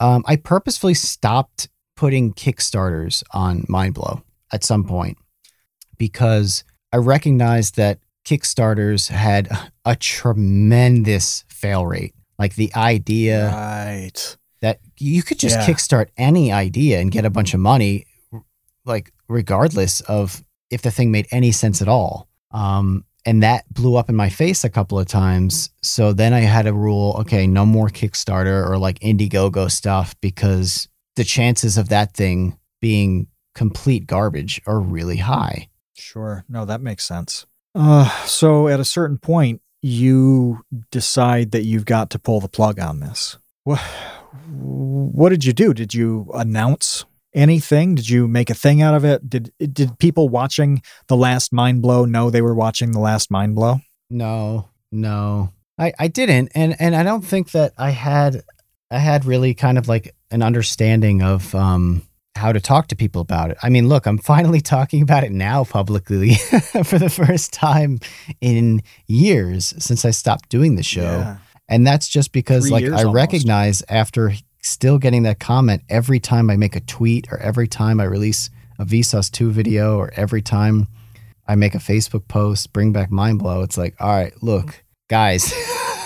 Um, 0.00 0.24
I 0.26 0.36
purposefully 0.36 0.94
stopped 0.94 1.68
putting 1.96 2.32
Kickstarters 2.34 3.22
on 3.32 3.62
Mindblow 3.62 4.22
at 4.52 4.64
some 4.64 4.84
point 4.84 5.16
because 5.98 6.64
I 6.92 6.96
recognized 6.98 7.76
that 7.76 7.98
Kickstarters 8.26 9.08
had 9.08 9.48
a 9.84 9.94
tremendous 9.96 11.44
fail 11.48 11.86
rate. 11.86 12.14
Like 12.38 12.56
the 12.56 12.74
idea 12.74 13.50
Right. 13.52 14.36
that 14.60 14.80
you 14.98 15.22
could 15.22 15.38
just 15.38 15.56
Yeah. 15.56 15.66
kickstart 15.66 16.08
any 16.16 16.50
idea 16.50 17.00
and 17.00 17.10
get 17.12 17.24
a 17.24 17.30
bunch 17.30 17.54
of 17.54 17.60
money, 17.60 18.06
like 18.84 19.12
regardless 19.28 20.00
of 20.02 20.42
if 20.70 20.82
the 20.82 20.90
thing 20.90 21.10
made 21.12 21.28
any 21.30 21.52
sense 21.52 21.80
at 21.80 21.88
all. 21.88 22.28
Um, 22.50 23.04
and 23.26 23.42
that 23.42 23.64
blew 23.72 23.96
up 23.96 24.08
in 24.08 24.16
my 24.16 24.28
face 24.28 24.64
a 24.64 24.70
couple 24.70 24.98
of 24.98 25.06
times. 25.06 25.70
So 25.82 26.12
then 26.12 26.32
I 26.32 26.40
had 26.40 26.66
a 26.66 26.74
rule: 26.74 27.16
okay, 27.20 27.46
no 27.46 27.64
more 27.66 27.88
Kickstarter 27.88 28.68
or 28.68 28.78
like 28.78 28.98
Indiegogo 29.00 29.70
stuff 29.70 30.14
because 30.20 30.88
the 31.16 31.24
chances 31.24 31.78
of 31.78 31.88
that 31.88 32.14
thing 32.14 32.58
being 32.80 33.28
complete 33.54 34.06
garbage 34.06 34.60
are 34.66 34.80
really 34.80 35.18
high. 35.18 35.68
Sure. 35.94 36.44
No, 36.48 36.64
that 36.64 36.80
makes 36.80 37.04
sense. 37.04 37.46
Uh, 37.74 38.08
so 38.26 38.68
at 38.68 38.80
a 38.80 38.84
certain 38.84 39.18
point, 39.18 39.60
you 39.80 40.64
decide 40.90 41.52
that 41.52 41.64
you've 41.64 41.84
got 41.84 42.10
to 42.10 42.18
pull 42.18 42.40
the 42.40 42.48
plug 42.48 42.80
on 42.80 43.00
this. 43.00 43.38
What, 43.64 43.80
what 44.48 45.28
did 45.30 45.44
you 45.44 45.52
do? 45.52 45.74
Did 45.74 45.94
you 45.94 46.30
announce 46.34 47.04
anything? 47.34 47.94
Did 47.94 48.08
you 48.08 48.28
make 48.28 48.50
a 48.50 48.54
thing 48.54 48.82
out 48.82 48.94
of 48.94 49.04
it? 49.04 49.28
Did 49.28 49.52
did 49.72 49.98
people 49.98 50.28
watching 50.28 50.82
the 51.08 51.16
last 51.16 51.52
Mind 51.52 51.82
Blow 51.82 52.04
know 52.04 52.30
they 52.30 52.42
were 52.42 52.54
watching 52.54 52.92
the 52.92 53.00
last 53.00 53.30
Mind 53.30 53.54
Blow? 53.54 53.80
No, 54.10 54.68
no, 54.92 55.52
I, 55.78 55.92
I 55.98 56.08
didn't, 56.08 56.52
and 56.54 56.76
and 56.78 56.94
I 56.94 57.02
don't 57.02 57.22
think 57.24 57.50
that 57.52 57.72
I 57.78 57.90
had 57.90 58.42
I 58.90 58.98
had 58.98 59.24
really 59.24 59.54
kind 59.54 59.78
of 59.78 59.88
like 59.88 60.14
an 60.30 60.42
understanding 60.42 61.22
of 61.22 61.54
um 61.54 62.02
how 62.36 62.50
to 62.52 62.60
talk 62.60 62.88
to 62.88 62.96
people 62.96 63.22
about 63.22 63.50
it. 63.50 63.56
I 63.62 63.68
mean, 63.68 63.88
look, 63.88 64.06
I'm 64.06 64.18
finally 64.34 64.60
talking 64.60 65.02
about 65.02 65.24
it 65.24 65.32
now 65.32 65.64
publicly 65.64 66.34
for 66.84 66.98
the 66.98 67.08
first 67.10 67.52
time 67.52 68.00
in 68.40 68.82
years 69.06 69.72
since 69.78 70.04
I 70.04 70.10
stopped 70.10 70.48
doing 70.48 70.74
the 70.76 70.82
show, 70.82 71.02
Yeah. 71.02 71.36
and 71.68 71.86
that's 71.86 72.08
just 72.08 72.32
because 72.32 72.64
Three 72.68 72.72
like 72.72 72.84
I 72.84 73.04
almost. 73.04 73.14
recognize 73.14 73.82
after 73.88 74.32
still 74.64 74.98
getting 74.98 75.22
that 75.24 75.38
comment 75.40 75.82
every 75.88 76.18
time 76.20 76.50
I 76.50 76.56
make 76.56 76.74
a 76.76 76.80
tweet 76.80 77.26
or 77.30 77.38
every 77.38 77.68
time 77.68 78.00
I 78.00 78.04
release 78.04 78.50
a 78.78 78.84
Vsauce 78.84 79.30
2 79.30 79.50
video 79.50 79.98
or 79.98 80.12
every 80.16 80.42
time 80.42 80.88
I 81.46 81.54
make 81.54 81.74
a 81.74 81.78
Facebook 81.78 82.26
post, 82.28 82.72
bring 82.72 82.92
back 82.92 83.10
mind 83.10 83.38
blow. 83.38 83.62
It's 83.62 83.76
like, 83.78 83.94
all 84.00 84.08
right, 84.08 84.32
look, 84.42 84.82
guys, 85.08 85.52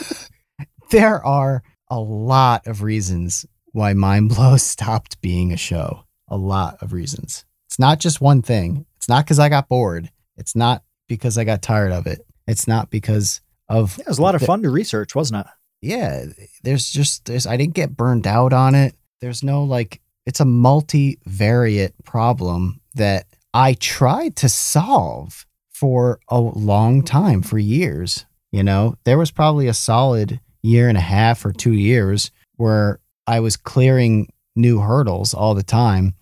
there 0.91 1.25
are 1.25 1.63
a 1.91 1.99
lot 2.01 2.67
of 2.67 2.83
reasons 2.83 3.47
why 3.73 3.93
mind 3.95 4.31
blow 4.31 4.57
stopped 4.59 5.21
being 5.21 5.53
a 5.53 5.57
show. 5.57 6.05
A 6.29 6.37
lot 6.37 6.77
of 6.83 6.93
reasons. 6.93 7.45
It's 7.69 7.79
not 7.79 8.01
just 8.01 8.21
one 8.21 8.43
thing. 8.43 8.85
It's 8.97 9.09
not 9.09 9.25
because 9.25 9.39
I 9.39 9.49
got 9.49 9.69
bored. 9.69 10.11
It's 10.37 10.55
not 10.57 10.83
because 11.07 11.39
I 11.39 11.45
got 11.45 11.63
tired 11.63 11.93
of 11.93 12.07
it. 12.07 12.21
It's 12.47 12.67
not 12.69 12.91
because 12.91 13.41
of 13.69 13.97
Yeah, 13.99 14.03
it 14.03 14.09
was 14.09 14.19
a 14.19 14.23
lot 14.23 14.35
of 14.35 14.41
the- 14.41 14.47
fun 14.47 14.63
to 14.63 14.71
research, 14.71 15.15
wasn't 15.15 15.47
it? 15.47 15.53
Yeah, 15.81 16.24
there's 16.62 16.91
just 16.91 17.26
there's 17.26 17.47
I 17.47 17.57
didn't 17.57 17.74
get 17.74 17.97
burned 17.97 18.26
out 18.26 18.53
on 18.53 18.74
it. 18.74 18.95
There's 19.20 19.43
no 19.43 19.64
like 19.64 20.01
it's 20.26 20.41
a 20.41 20.45
multivariate 20.45 21.93
problem 22.05 22.81
that 22.95 23.26
I 23.55 23.74
tried 23.74 24.37
to 24.37 24.49
solve 24.49 25.47
for 25.70 26.20
a 26.29 26.41
long 26.41 27.03
time, 27.03 27.43
for 27.43 27.59
years. 27.59 28.26
You 28.51 28.62
know, 28.62 28.97
there 29.05 29.18
was 29.18 29.31
probably 29.31 29.68
a 29.68 29.74
solid 29.74 30.41
year 30.62 30.89
and 30.89 30.99
a 30.99 31.03
half 31.03 31.45
or 31.45 31.53
two 31.53 31.72
years 31.72 32.31
where 32.57 33.01
I 33.26 33.41
was 33.41 33.57
clearing 33.57 34.33
new 34.57 34.81
hurdles 34.81 35.35
all 35.35 35.55
the 35.55 35.62
time. 35.62 36.14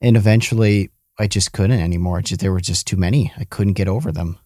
And 0.00 0.16
eventually 0.16 0.90
I 1.18 1.26
just 1.26 1.52
couldn't 1.52 1.80
anymore. 1.80 2.22
Just, 2.22 2.40
there 2.40 2.52
were 2.52 2.60
just 2.60 2.86
too 2.86 2.96
many. 2.96 3.32
I 3.38 3.44
couldn't 3.44 3.74
get 3.74 3.88
over 3.88 4.12
them. 4.12 4.38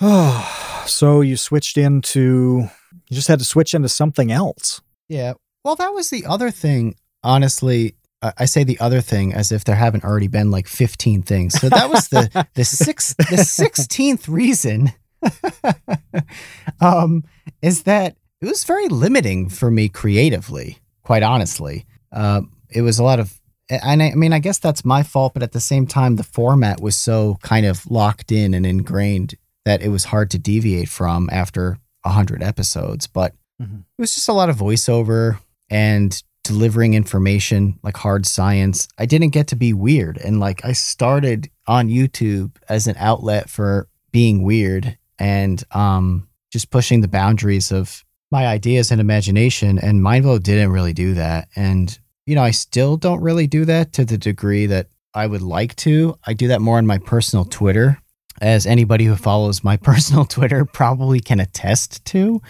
so 0.86 1.20
you 1.20 1.36
switched 1.36 1.78
into, 1.78 2.68
you 3.08 3.14
just 3.14 3.28
had 3.28 3.38
to 3.38 3.44
switch 3.44 3.74
into 3.74 3.88
something 3.88 4.30
else. 4.30 4.80
Yeah. 5.08 5.34
Well, 5.64 5.76
that 5.76 5.92
was 5.92 6.10
the 6.10 6.26
other 6.26 6.50
thing. 6.50 6.96
Honestly, 7.22 7.94
I 8.22 8.44
say 8.44 8.62
the 8.62 8.78
other 8.78 9.00
thing 9.00 9.32
as 9.32 9.50
if 9.50 9.64
there 9.64 9.74
haven't 9.74 10.04
already 10.04 10.28
been 10.28 10.50
like 10.50 10.68
15 10.68 11.22
things. 11.22 11.54
So 11.54 11.68
that 11.68 11.90
was 11.90 12.08
the 12.08 12.46
the 12.54 12.64
six 12.64 13.14
the 13.14 13.36
16th 13.36 14.28
reason 14.28 14.92
um 16.80 17.24
is 17.60 17.84
that 17.84 18.16
it 18.40 18.46
was 18.46 18.64
very 18.64 18.88
limiting 18.88 19.48
for 19.48 19.70
me 19.70 19.88
creatively, 19.88 20.78
quite 21.04 21.22
honestly. 21.22 21.86
Uh, 22.10 22.42
it 22.70 22.82
was 22.82 22.98
a 22.98 23.04
lot 23.04 23.20
of 23.20 23.40
and 23.68 24.02
I, 24.02 24.10
I 24.10 24.14
mean 24.14 24.32
I 24.32 24.38
guess 24.38 24.58
that's 24.58 24.84
my 24.84 25.02
fault, 25.02 25.34
but 25.34 25.42
at 25.42 25.52
the 25.52 25.60
same 25.60 25.86
time 25.86 26.16
the 26.16 26.24
format 26.24 26.80
was 26.80 26.94
so 26.94 27.38
kind 27.42 27.66
of 27.66 27.90
locked 27.90 28.30
in 28.30 28.54
and 28.54 28.66
ingrained 28.66 29.34
that 29.64 29.82
it 29.82 29.88
was 29.88 30.04
hard 30.04 30.30
to 30.30 30.38
deviate 30.38 30.88
from 30.88 31.28
after 31.32 31.78
100 32.04 32.42
episodes, 32.42 33.06
but 33.06 33.34
Mhm. 33.60 33.80
it 33.80 34.00
was 34.00 34.14
just 34.14 34.28
a 34.28 34.32
lot 34.32 34.48
of 34.50 34.56
voiceover 34.56 35.38
and 35.70 36.22
delivering 36.44 36.94
information 36.94 37.78
like 37.82 37.96
hard 37.96 38.26
science. 38.26 38.88
I 38.98 39.06
didn't 39.06 39.28
get 39.30 39.46
to 39.48 39.56
be 39.56 39.72
weird. 39.72 40.18
And 40.18 40.40
like 40.40 40.64
I 40.64 40.72
started 40.72 41.48
on 41.68 41.88
YouTube 41.88 42.56
as 42.68 42.86
an 42.88 42.96
outlet 42.98 43.48
for 43.48 43.86
being 44.10 44.42
weird 44.42 44.98
and 45.18 45.62
um, 45.70 46.26
just 46.52 46.70
pushing 46.70 47.00
the 47.00 47.08
boundaries 47.08 47.70
of 47.70 48.04
my 48.32 48.46
ideas 48.46 48.90
and 48.90 49.00
imagination. 49.00 49.78
And 49.78 50.00
Mindblow 50.00 50.42
didn't 50.42 50.72
really 50.72 50.92
do 50.92 51.14
that. 51.14 51.48
And, 51.54 51.96
you 52.26 52.34
know, 52.34 52.42
I 52.42 52.50
still 52.50 52.96
don't 52.96 53.20
really 53.20 53.46
do 53.46 53.64
that 53.66 53.92
to 53.92 54.04
the 54.04 54.18
degree 54.18 54.66
that 54.66 54.88
I 55.14 55.26
would 55.28 55.42
like 55.42 55.76
to. 55.76 56.18
I 56.26 56.32
do 56.32 56.48
that 56.48 56.60
more 56.60 56.78
on 56.78 56.86
my 56.86 56.98
personal 56.98 57.44
Twitter, 57.44 58.01
as 58.42 58.66
anybody 58.66 59.06
who 59.06 59.16
follows 59.16 59.64
my 59.64 59.76
personal 59.78 60.26
Twitter 60.26 60.66
probably 60.66 61.20
can 61.20 61.40
attest 61.40 62.04
to. 62.06 62.42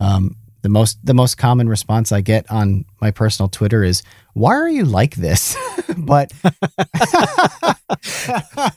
Um, 0.00 0.34
the 0.62 0.68
most 0.70 0.98
the 1.04 1.14
most 1.14 1.36
common 1.36 1.68
response 1.68 2.10
I 2.10 2.22
get 2.22 2.50
on 2.50 2.86
my 3.00 3.10
personal 3.10 3.50
Twitter 3.50 3.84
is, 3.84 4.02
"Why 4.32 4.54
are 4.54 4.68
you 4.68 4.86
like 4.86 5.16
this?" 5.16 5.56
but 5.98 6.32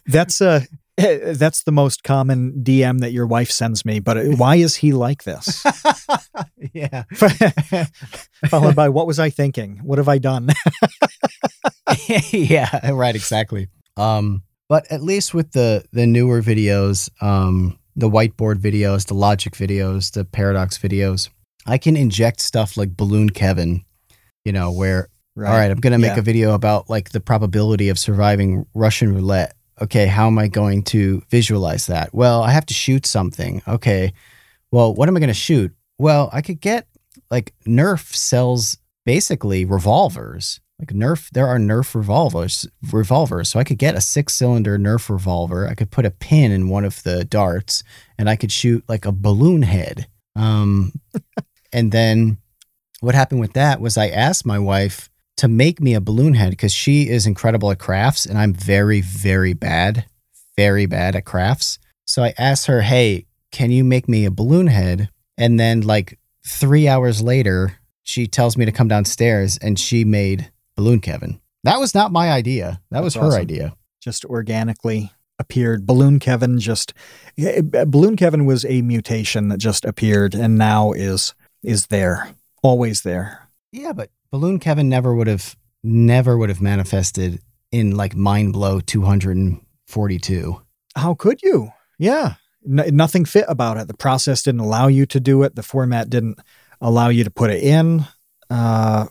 That's 0.05 0.41
uh 0.41 0.61
that's 0.97 1.63
the 1.63 1.71
most 1.71 2.03
common 2.03 2.63
DM 2.63 2.99
that 3.01 3.11
your 3.11 3.27
wife 3.27 3.51
sends 3.51 3.85
me. 3.85 3.99
But 3.99 4.17
uh, 4.17 4.23
why 4.35 4.55
is 4.55 4.77
he 4.77 4.93
like 4.93 5.23
this? 5.23 5.63
yeah, 6.73 7.03
Followed 8.49 8.75
by, 8.75 8.89
what 8.89 9.05
was 9.05 9.19
I 9.19 9.29
thinking? 9.29 9.77
What 9.83 9.99
have 9.99 10.09
I 10.09 10.17
done? 10.17 10.49
yeah, 12.31 12.89
right, 12.91 13.15
exactly. 13.15 13.67
Um, 13.95 14.41
but 14.69 14.85
at 14.91 15.01
least 15.01 15.33
with 15.33 15.51
the 15.51 15.83
the 15.91 16.05
newer 16.07 16.41
videos, 16.41 17.09
um, 17.21 17.77
the 17.95 18.09
whiteboard 18.09 18.55
videos, 18.57 19.05
the 19.07 19.13
logic 19.13 19.53
videos, 19.53 20.11
the 20.13 20.25
paradox 20.25 20.77
videos, 20.77 21.29
I 21.65 21.77
can 21.77 21.95
inject 21.97 22.39
stuff 22.41 22.77
like 22.77 22.95
Balloon 22.97 23.29
Kevin, 23.29 23.83
you 24.45 24.51
know, 24.51 24.71
where 24.71 25.09
all 25.37 25.43
right, 25.43 25.69
I'm 25.69 25.79
going 25.79 25.91
to 25.93 25.99
make 25.99 26.13
Yeah. 26.13 26.19
a 26.19 26.23
video 26.23 26.53
about 26.55 26.89
like 26.89 27.11
the 27.11 27.19
probability 27.19 27.89
of 27.89 27.99
surviving 27.99 28.65
Russian 28.73 29.13
roulette. 29.13 29.53
Okay, 29.79 30.07
how 30.07 30.25
am 30.25 30.39
I 30.39 30.47
going 30.47 30.81
to 30.85 31.21
visualize 31.29 31.85
that? 31.85 32.11
Well, 32.11 32.41
I 32.41 32.49
have 32.51 32.65
to 32.65 32.73
shoot 32.73 33.05
something. 33.05 33.61
Okay. 33.67 34.13
Well, 34.71 34.95
what 34.95 35.07
am 35.07 35.15
I 35.15 35.19
going 35.19 35.27
to 35.27 35.35
shoot? 35.35 35.71
Well, 35.99 36.31
I 36.33 36.41
could 36.41 36.59
get 36.59 36.87
like 37.29 37.53
Nerf 37.67 38.15
sells 38.15 38.77
basically 39.05 39.63
revolvers. 39.65 40.59
Like 40.79 40.89
Nerf, 40.89 41.29
there 41.31 41.47
are 41.47 41.57
Nerf 41.57 41.95
revolvers, 41.95 42.67
revolvers. 42.91 43.49
So 43.49 43.59
I 43.59 43.63
could 43.63 43.79
get 43.79 43.95
a 43.95 44.01
six-cylinder 44.01 44.77
Nerf 44.77 45.09
revolver. 45.09 45.67
I 45.67 45.73
could 45.73 45.89
put 45.89 46.05
a 46.05 46.11
pin 46.11 46.51
in 46.51 46.69
one 46.69 46.85
of 46.85 47.01
the 47.01 47.25
darts, 47.25 47.83
and 48.17 48.29
I 48.29 48.35
could 48.35 48.51
shoot 48.51 48.83
like 48.87 49.05
a 49.05 49.11
balloon 49.11 49.63
head. 49.63 50.07
Um, 50.35 50.93
and 51.73 51.91
then 51.91 52.37
what 52.99 53.15
happened 53.15 53.41
with 53.41 53.53
that 53.53 53.81
was 53.81 53.97
I 53.97 54.09
asked 54.09 54.45
my 54.45 54.59
wife 54.59 55.09
to 55.37 55.47
make 55.47 55.79
me 55.79 55.93
a 55.93 56.01
balloon 56.01 56.33
head 56.33 56.51
because 56.51 56.73
she 56.73 57.09
is 57.09 57.27
incredible 57.27 57.71
at 57.71 57.79
crafts 57.79 58.25
and 58.25 58.37
I'm 58.37 58.53
very, 58.53 59.01
very 59.01 59.53
bad, 59.53 60.05
very 60.55 60.85
bad 60.85 61.15
at 61.15 61.25
crafts. 61.25 61.79
So 62.05 62.23
I 62.23 62.33
asked 62.37 62.67
her, 62.67 62.81
hey, 62.81 63.27
can 63.51 63.71
you 63.71 63.83
make 63.83 64.07
me 64.07 64.25
a 64.25 64.31
balloon 64.31 64.67
head? 64.67 65.09
And 65.37 65.59
then, 65.59 65.81
like, 65.81 66.17
three 66.45 66.87
hours 66.87 67.21
later, 67.21 67.77
she 68.03 68.25
tells 68.25 68.57
me 68.57 68.65
to 68.65 68.71
come 68.71 68.87
downstairs 68.87 69.57
and 69.57 69.77
she 69.79 70.03
made 70.03 70.51
Balloon 70.77 71.01
Kevin. 71.01 71.41
That 71.63 71.79
was 71.79 71.93
not 71.93 72.13
my 72.13 72.31
idea. 72.31 72.79
That 72.91 73.03
was 73.03 73.15
her 73.15 73.25
awesome. 73.25 73.41
idea. 73.41 73.75
just 73.99 74.23
organically 74.23 75.11
appeared. 75.39 75.85
Balloon 75.85 76.19
Kevin 76.19 76.59
just 76.59 76.93
Balloon 77.35 78.15
Kevin 78.15 78.45
was 78.45 78.63
a 78.63 78.81
mutation 78.81 79.49
that 79.49 79.57
just 79.57 79.83
appeared 79.83 80.33
and 80.33 80.57
now 80.57 80.93
is 80.93 81.33
is 81.63 81.87
there, 81.87 82.29
always 82.63 83.01
there. 83.01 83.49
Yeah, 83.71 83.91
but 83.91 84.09
Balloon 84.31 84.59
Kevin 84.59 84.87
never 84.87 85.13
would 85.13 85.27
have, 85.27 85.57
never 85.83 86.37
would 86.37 86.49
have 86.49 86.61
manifested 86.61 87.41
in 87.71 87.97
like 87.97 88.15
Mind 88.15 88.53
Blow 88.53 88.79
242. 88.79 90.61
How 90.95 91.13
could 91.13 91.41
you? 91.41 91.71
Yeah, 91.99 92.35
nothing 92.63 93.25
fit 93.25 93.45
about 93.47 93.77
it. 93.77 93.87
The 93.87 93.93
process 93.97 94.43
didn't 94.43 94.61
allow 94.61 94.87
you 94.87 95.05
to 95.07 95.19
do 95.19 95.43
it. 95.43 95.55
The 95.55 95.63
format 95.63 96.09
didn't 96.09 96.39
allow 96.79 97.09
you 97.09 97.23
to 97.23 97.31
put 97.31 97.49
it 97.49 97.63
in. 97.63 98.05
Uh, 98.49 99.07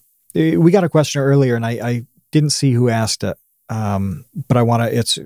we 0.56 0.70
got 0.70 0.84
a 0.84 0.88
question 0.88 1.22
earlier, 1.22 1.56
and 1.56 1.64
I, 1.64 1.70
I 1.70 2.06
didn't 2.32 2.50
see 2.50 2.72
who 2.72 2.88
asked 2.88 3.24
it, 3.24 3.36
um, 3.68 4.24
but 4.48 4.56
I 4.56 4.62
want 4.62 4.82
to. 4.82 4.98
It's 4.98 5.18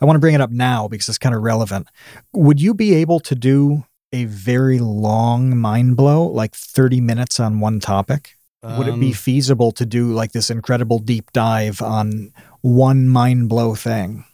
I 0.00 0.04
want 0.04 0.16
to 0.16 0.20
bring 0.20 0.34
it 0.34 0.40
up 0.40 0.50
now 0.50 0.88
because 0.88 1.08
it's 1.08 1.18
kind 1.18 1.34
of 1.34 1.42
relevant. 1.42 1.88
Would 2.32 2.60
you 2.60 2.72
be 2.74 2.94
able 2.94 3.20
to 3.20 3.34
do 3.34 3.84
a 4.12 4.24
very 4.24 4.78
long 4.78 5.56
mind 5.58 5.96
blow, 5.96 6.26
like 6.26 6.54
thirty 6.54 7.00
minutes 7.00 7.38
on 7.40 7.60
one 7.60 7.80
topic? 7.80 8.32
Would 8.62 8.88
it 8.88 8.98
be 8.98 9.08
Um, 9.08 9.12
feasible 9.12 9.70
to 9.72 9.86
do 9.86 10.12
like 10.12 10.32
this 10.32 10.50
incredible 10.50 10.98
deep 10.98 11.30
dive 11.32 11.80
on 11.80 12.32
one 12.62 13.08
mind 13.08 13.48
blow 13.48 13.76
thing? 13.76 14.24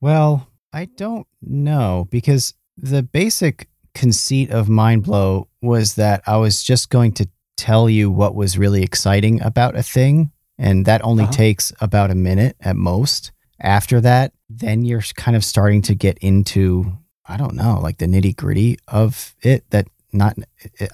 Well, 0.00 0.48
I 0.72 0.86
don't 0.86 1.26
know 1.40 2.08
because 2.10 2.54
the 2.76 3.02
basic 3.02 3.68
conceit 3.94 4.50
of 4.50 4.68
Mind 4.68 5.04
Blow 5.04 5.46
was 5.62 5.94
that 5.94 6.22
I 6.26 6.36
was 6.38 6.64
just 6.64 6.90
going 6.90 7.12
to 7.12 7.28
tell 7.56 7.88
you 7.88 8.10
what 8.10 8.34
was 8.34 8.58
really 8.58 8.82
exciting 8.82 9.40
about 9.42 9.76
a 9.76 9.82
thing. 9.82 10.30
And 10.58 10.86
that 10.86 11.04
only 11.04 11.24
Uh-huh. 11.24 11.32
takes 11.32 11.72
about 11.80 12.10
a 12.10 12.14
minute 12.14 12.56
at 12.60 12.76
most. 12.76 13.32
After 13.60 14.00
that, 14.02 14.32
then 14.48 14.84
you're 14.84 15.02
kind 15.16 15.36
of 15.36 15.44
starting 15.44 15.82
to 15.82 15.94
get 15.94 16.18
into, 16.18 16.96
I 17.26 17.36
don't 17.36 17.54
know, 17.54 17.80
like 17.80 17.98
the 17.98 18.06
nitty 18.06 18.36
gritty 18.36 18.78
of 18.88 19.34
it 19.42 19.64
that 19.70 19.88
not, 20.12 20.36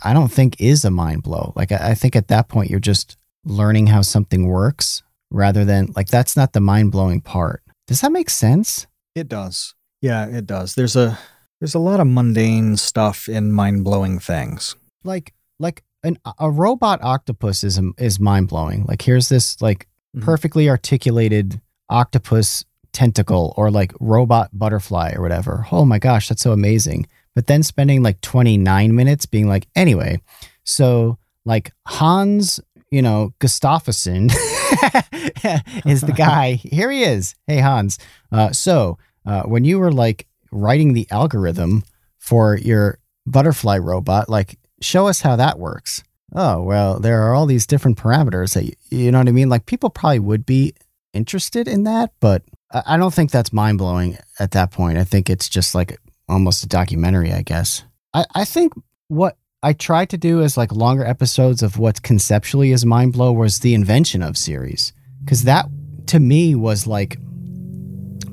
I 0.03 0.13
don't 0.15 0.33
think 0.33 0.59
is 0.61 0.85
a 0.85 0.91
mind 0.91 1.23
blow. 1.23 1.53
Like, 1.57 1.73
I, 1.73 1.91
I 1.91 1.95
think 1.95 2.17
at 2.17 2.29
that 2.29 2.49
point, 2.49 2.71
you're 2.71 2.81
just 2.81 3.17
learning 3.45 3.89
how 3.89 4.01
something 4.03 4.47
works 4.47 5.03
rather 5.31 5.65
than, 5.65 5.93
like, 5.95 6.09
that's 6.09 6.37
not 6.37 6.53
the 6.55 6.61
mind 6.61 6.91
blowing 6.93 7.21
part. 7.21 7.63
Does 7.87 8.01
that 8.01 8.13
make 8.13 8.31
sense? 8.31 8.87
It 9.15 9.29
does. 9.29 9.75
Yeah, 10.01 10.27
it 10.27 10.47
does. 10.47 10.75
There's 10.75 10.97
a 10.97 11.19
there's 11.61 11.75
a 11.75 11.79
lot 11.79 12.01
of 12.01 12.07
mundane 12.07 12.79
stuff 12.79 13.29
in 13.29 13.53
mind 13.53 13.85
blowing 13.85 14.19
things. 14.19 14.75
like 15.05 15.35
like 15.59 15.83
an, 16.03 16.19
a 16.39 16.51
robot 16.51 17.01
octopus 17.03 17.63
is 17.65 17.81
is 17.99 18.19
mind 18.21 18.49
blowing. 18.49 18.85
Like 18.87 19.03
here's 19.03 19.29
this 19.29 19.61
like 19.61 19.87
Mhm. 20.17 20.23
perfectly 20.23 20.69
articulated 20.69 21.61
octopus 21.89 22.65
tentacle 22.93 23.55
or 23.57 23.71
like 23.71 23.93
robot 24.01 24.51
butterfly 24.53 25.13
or 25.15 25.23
whatever. 25.23 25.67
Oh 25.71 25.85
my 25.85 26.01
gosh, 26.01 26.29
that's 26.29 26.43
so 26.43 26.51
amazing. 26.53 27.07
But 27.37 27.47
then 27.47 27.63
spending 27.63 28.03
like 28.03 28.21
29 28.21 28.93
minutes 28.97 29.27
being 29.27 29.47
like, 29.49 29.69
anyway, 29.77 30.21
so 30.65 31.17
like 31.45 31.71
Hans, 31.87 32.59
you 32.91 33.03
know, 33.03 33.33
Gustafsson 33.39 34.33
is 35.87 36.01
the 36.01 36.13
guy. 36.13 36.53
Here 36.63 36.91
he 36.91 37.05
is. 37.05 37.35
Hey 37.47 37.59
Hans. 37.59 37.99
Uh, 38.33 38.51
so 38.51 38.99
uh, 39.27 39.43
when 39.45 39.65
you 39.65 39.79
were 39.79 39.93
like 39.93 40.27
writing 40.51 40.93
the 40.93 41.07
algorithm 41.11 41.85
for 42.19 42.57
your 42.57 42.99
butterfly 43.27 43.79
robot, 43.79 44.29
like 44.29 44.59
show 44.81 45.07
us 45.07 45.21
how 45.21 45.37
that 45.37 45.59
works. 45.59 46.03
Oh, 46.35 46.63
well, 46.63 47.01
there 47.01 47.23
are 47.23 47.35
all 47.35 47.47
these 47.47 47.67
different 47.67 47.99
parameters 47.99 48.55
that 48.55 48.75
you, 48.91 49.11
know 49.11 49.19
what 49.19 49.29
I 49.29 49.33
mean? 49.33 49.49
Like 49.49 49.67
people 49.67 49.91
probably 49.91 50.21
would 50.21 50.47
be 50.47 50.75
interested 51.13 51.67
in 51.67 51.85
that, 51.85 52.13
but 52.21 52.43
I, 52.73 52.83
I 52.87 52.97
don't 52.97 53.13
think 53.13 53.31
that's 53.31 53.53
mind 53.53 53.79
blowing 53.79 54.17
at 54.39 54.53
that 54.53 54.71
point. 54.71 54.99
I 54.99 55.05
think 55.05 55.29
it's 55.29 55.49
just 55.49 55.75
like 55.75 55.99
almost 56.29 56.63
a 56.63 56.69
documentary, 56.69 57.33
I 57.33 57.43
guess. 57.43 57.83
I, 58.15 58.25
I 58.35 58.45
think 58.45 58.73
what 59.09 59.37
I 59.63 59.73
tried 59.73 60.11
to 60.11 60.17
do 60.17 60.41
is 60.41 60.57
like 60.57 60.73
longer 60.73 61.05
episodes 61.05 61.63
of 61.63 61.79
what 61.79 62.03
conceptually 62.03 62.71
is 62.71 62.87
mind 62.87 63.13
blow 63.13 63.33
was 63.33 63.59
the 63.59 63.75
invention 63.75 64.23
of 64.23 64.39
series. 64.39 64.93
Cause 65.27 65.45
that 65.45 65.67
to 66.07 66.21
me 66.21 66.55
was 66.55 66.87
like, 66.87 67.19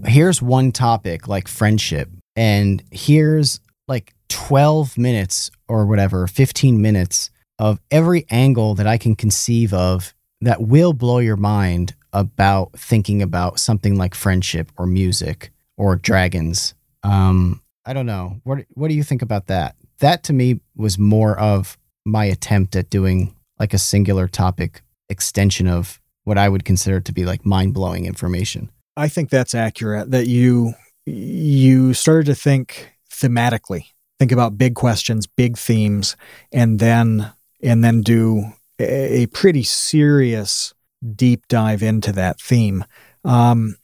here's 0.06 0.41
one 0.41 0.72
topic 0.72 1.28
like 1.28 1.48
friendship, 1.48 2.10
and 2.36 2.84
here's 2.91 3.60
like 3.88 4.14
12 4.30 4.98
minutes 4.98 5.52
or 5.68 5.86
whatever, 5.86 6.28
15 6.28 6.82
minutes 6.82 7.30
of 7.60 7.80
every 7.92 8.26
angle 8.30 8.76
that 8.76 8.88
I 8.88 8.98
can 8.98 9.16
conceive 9.16 9.74
of 9.74 10.14
that 10.42 10.62
will 10.62 10.94
blow 10.94 11.20
your 11.20 11.38
mind 11.38 11.96
about 12.14 12.74
thinking 12.78 13.22
about 13.22 13.60
something 13.60 13.98
like 13.98 14.16
friendship 14.16 14.72
or 14.78 14.86
music 14.86 15.52
or 15.78 15.96
dragons. 15.96 16.74
Um, 17.04 17.62
I 17.86 17.94
don't 17.94 18.06
know. 18.06 18.42
What 18.44 18.66
what 18.74 18.90
do 18.90 18.96
you 18.96 19.04
think 19.04 19.22
about 19.22 19.48
that? 19.48 19.76
That 20.00 20.24
to 20.26 20.34
me 20.34 20.60
was 20.76 21.00
more 21.00 21.38
of 21.40 21.78
my 22.06 22.26
attempt 22.26 22.76
at 22.76 22.90
doing 22.90 23.36
like 23.60 23.74
a 23.74 23.80
singular 23.80 24.28
topic 24.28 24.82
extension 25.10 25.68
of 25.68 26.00
what 26.24 26.38
I 26.38 26.50
would 26.50 26.66
consider 26.66 27.00
to 27.00 27.14
be 27.14 27.26
like 27.26 27.46
mind-blowing 27.46 28.06
information. 28.06 28.70
I 28.98 29.08
think 29.08 29.30
that's 29.30 29.56
accurate 29.56 30.12
that 30.12 30.28
you 30.28 30.74
you 31.06 31.94
started 31.94 32.26
to 32.26 32.36
think 32.36 32.92
thematically. 33.10 33.86
Think 34.20 34.32
about 34.32 34.57
big 34.57 34.76
questions, 34.76 35.28
big 35.28 35.57
themes 35.57 36.15
and 36.51 36.80
then 36.80 37.32
and 37.61 37.84
then 37.84 38.01
do 38.01 38.45
a, 38.80 39.24
a 39.24 39.26
pretty 39.28 39.63
serious 39.63 40.74
deep 41.15 41.47
dive 41.47 41.84
into 41.84 42.11
that 42.11 42.39
theme. 42.39 42.86
Um, 43.24 43.78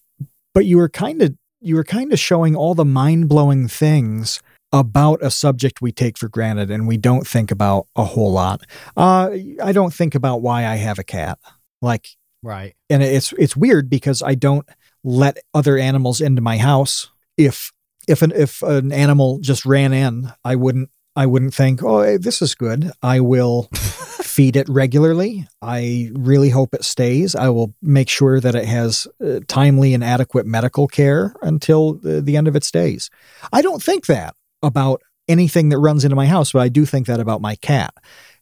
but 0.53 0.65
you 0.65 0.77
were 0.77 0.89
kind 0.89 1.21
of 1.21 1.35
you 1.61 1.75
were 1.75 1.83
kind 1.83 2.11
of 2.11 2.19
showing 2.19 2.55
all 2.55 2.75
the 2.75 2.85
mind-blowing 2.85 3.67
things 3.67 4.41
about 4.71 5.23
a 5.23 5.29
subject 5.29 5.81
we 5.81 5.91
take 5.91 6.17
for 6.17 6.27
granted 6.27 6.71
and 6.71 6.87
we 6.87 6.97
don't 6.97 7.27
think 7.27 7.51
about 7.51 7.87
a 7.95 8.03
whole 8.03 8.31
lot. 8.31 8.61
Uh, 8.97 9.29
I 9.63 9.71
don't 9.71 9.93
think 9.93 10.15
about 10.15 10.41
why 10.41 10.65
I 10.65 10.75
have 10.75 10.99
a 10.99 11.03
cat. 11.03 11.37
Like 11.81 12.09
Right. 12.41 12.75
and 12.89 13.01
it's 13.03 13.33
it's 13.33 13.55
weird 13.55 13.89
because 13.89 14.21
I 14.21 14.35
don't 14.35 14.67
let 15.03 15.37
other 15.53 15.77
animals 15.77 16.21
into 16.21 16.41
my 16.41 16.57
house. 16.57 17.09
If 17.37 17.71
if 18.07 18.21
an 18.21 18.31
if 18.35 18.61
an 18.61 18.91
animal 18.91 19.39
just 19.39 19.65
ran 19.65 19.93
in, 19.93 20.31
I 20.43 20.55
wouldn't 20.55 20.89
I 21.15 21.25
wouldn't 21.25 21.53
think, 21.53 21.83
"Oh, 21.83 22.17
this 22.17 22.41
is 22.41 22.55
good." 22.55 22.91
I 23.01 23.19
will 23.19 23.63
feed 23.73 24.55
it 24.55 24.67
regularly. 24.67 25.47
I 25.61 26.09
really 26.13 26.49
hope 26.49 26.73
it 26.73 26.83
stays. 26.83 27.35
I 27.35 27.49
will 27.49 27.73
make 27.81 28.09
sure 28.09 28.39
that 28.39 28.55
it 28.55 28.65
has 28.65 29.07
uh, 29.23 29.39
timely 29.47 29.93
and 29.93 30.03
adequate 30.03 30.45
medical 30.45 30.87
care 30.87 31.35
until 31.41 31.93
the, 31.93 32.21
the 32.21 32.35
end 32.35 32.47
of 32.47 32.55
its 32.55 32.71
days. 32.71 33.09
I 33.51 33.61
don't 33.61 33.81
think 33.81 34.07
that 34.07 34.35
about 34.63 35.01
anything 35.27 35.69
that 35.69 35.77
runs 35.77 36.03
into 36.03 36.15
my 36.15 36.25
house, 36.25 36.51
but 36.51 36.61
I 36.61 36.69
do 36.69 36.85
think 36.85 37.07
that 37.07 37.19
about 37.19 37.41
my 37.41 37.55
cat. 37.55 37.93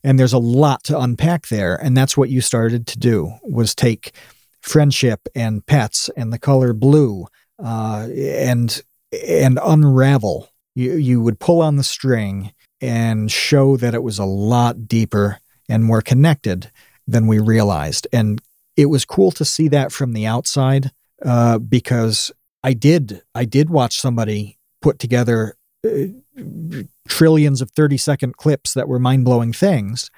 And 0.03 0.17
there's 0.17 0.33
a 0.33 0.39
lot 0.39 0.83
to 0.85 0.99
unpack 0.99 1.47
there, 1.49 1.75
and 1.75 1.95
that's 1.95 2.17
what 2.17 2.29
you 2.29 2.41
started 2.41 2.87
to 2.87 2.99
do 2.99 3.33
was 3.43 3.75
take 3.75 4.13
friendship 4.61 5.27
and 5.35 5.65
pets 5.65 6.09
and 6.15 6.31
the 6.31 6.39
color 6.39 6.73
blue 6.73 7.25
uh, 7.63 8.07
and 8.15 8.81
and 9.11 9.59
unravel. 9.63 10.49
You 10.75 10.93
you 10.93 11.21
would 11.21 11.39
pull 11.39 11.61
on 11.61 11.75
the 11.75 11.83
string 11.83 12.53
and 12.79 13.31
show 13.31 13.77
that 13.77 13.93
it 13.93 14.03
was 14.03 14.19
a 14.19 14.25
lot 14.25 14.87
deeper 14.87 15.39
and 15.69 15.83
more 15.83 16.01
connected 16.01 16.71
than 17.07 17.27
we 17.27 17.39
realized. 17.39 18.07
And 18.11 18.41
it 18.77 18.85
was 18.87 19.05
cool 19.05 19.31
to 19.31 19.45
see 19.45 19.67
that 19.67 19.91
from 19.91 20.13
the 20.13 20.25
outside 20.25 20.91
uh, 21.23 21.59
because 21.59 22.31
I 22.63 22.73
did 22.73 23.21
I 23.35 23.45
did 23.45 23.69
watch 23.69 23.99
somebody 23.99 24.57
put 24.81 24.97
together 24.97 25.55
uh, 25.85 26.07
trillions 27.07 27.61
of 27.61 27.71
30 27.71 27.97
second 27.97 28.37
clips 28.37 28.73
that 28.73 28.87
were 28.87 28.99
mind 28.99 29.25
blowing 29.25 29.53
things. 29.53 30.09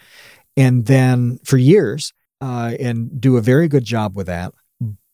And 0.55 0.85
then 0.85 1.39
for 1.43 1.57
years, 1.57 2.13
uh, 2.39 2.75
and 2.79 3.21
do 3.21 3.37
a 3.37 3.41
very 3.41 3.67
good 3.67 3.85
job 3.85 4.15
with 4.15 4.27
that. 4.27 4.53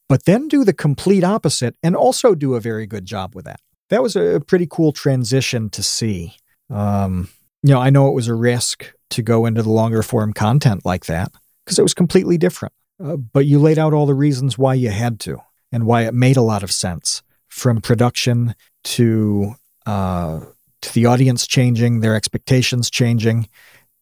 But 0.07 0.25
then 0.25 0.47
do 0.47 0.63
the 0.63 0.73
complete 0.73 1.23
opposite 1.23 1.75
and 1.83 1.95
also 1.95 2.33
do 2.33 2.55
a 2.55 2.59
very 2.59 2.87
good 2.87 3.05
job 3.05 3.35
with 3.35 3.45
that. 3.45 3.59
That 3.89 4.03
was 4.03 4.15
a 4.15 4.41
pretty 4.45 4.67
cool 4.69 4.91
transition 4.91 5.69
to 5.71 5.83
see. 5.83 6.35
Um, 6.69 7.29
you 7.63 7.73
know, 7.73 7.79
I 7.79 7.89
know 7.89 8.07
it 8.07 8.13
was 8.13 8.27
a 8.27 8.35
risk 8.35 8.93
to 9.11 9.21
go 9.21 9.45
into 9.45 9.63
the 9.63 9.71
longer 9.71 10.03
form 10.03 10.33
content 10.33 10.85
like 10.85 11.05
that 11.05 11.31
because 11.65 11.79
it 11.79 11.83
was 11.83 11.93
completely 11.93 12.37
different. 12.37 12.73
Uh, 13.03 13.15
but 13.15 13.45
you 13.45 13.59
laid 13.59 13.79
out 13.79 13.93
all 13.93 14.05
the 14.05 14.13
reasons 14.13 14.57
why 14.57 14.73
you 14.73 14.89
had 14.89 15.19
to 15.21 15.37
and 15.71 15.85
why 15.85 16.03
it 16.03 16.13
made 16.13 16.37
a 16.37 16.41
lot 16.41 16.63
of 16.63 16.71
sense 16.71 17.21
from 17.47 17.81
production 17.81 18.55
to 18.83 19.55
uh, 19.85 20.39
to 20.81 20.93
the 20.93 21.05
audience 21.05 21.47
changing, 21.47 21.99
their 21.99 22.15
expectations 22.15 22.89
changing, 22.89 23.49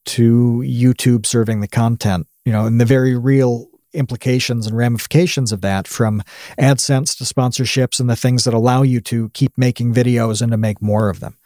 to 0.06 0.64
YouTube 0.66 1.26
serving 1.26 1.62
the 1.62 1.68
content, 1.68 2.28
you 2.46 2.52
know, 2.52 2.66
and 2.66 2.80
the 2.80 2.86
very 2.86 3.18
real 3.18 3.68
implications 3.94 4.68
and 4.68 4.76
ramifications 4.78 5.52
of 5.52 5.62
that 5.62 5.88
from 5.88 6.22
AdSense 6.60 7.18
to 7.18 7.24
sponsorships 7.24 8.00
and 8.00 8.10
the 8.10 8.16
things 8.16 8.44
that 8.44 8.54
allow 8.54 8.82
you 8.84 9.00
to 9.02 9.30
keep 9.30 9.58
making 9.58 9.94
videos 9.94 10.42
and 10.42 10.52
to 10.52 10.58
make 10.58 10.82
more 10.82 11.10
of 11.10 11.20
them. 11.20 11.38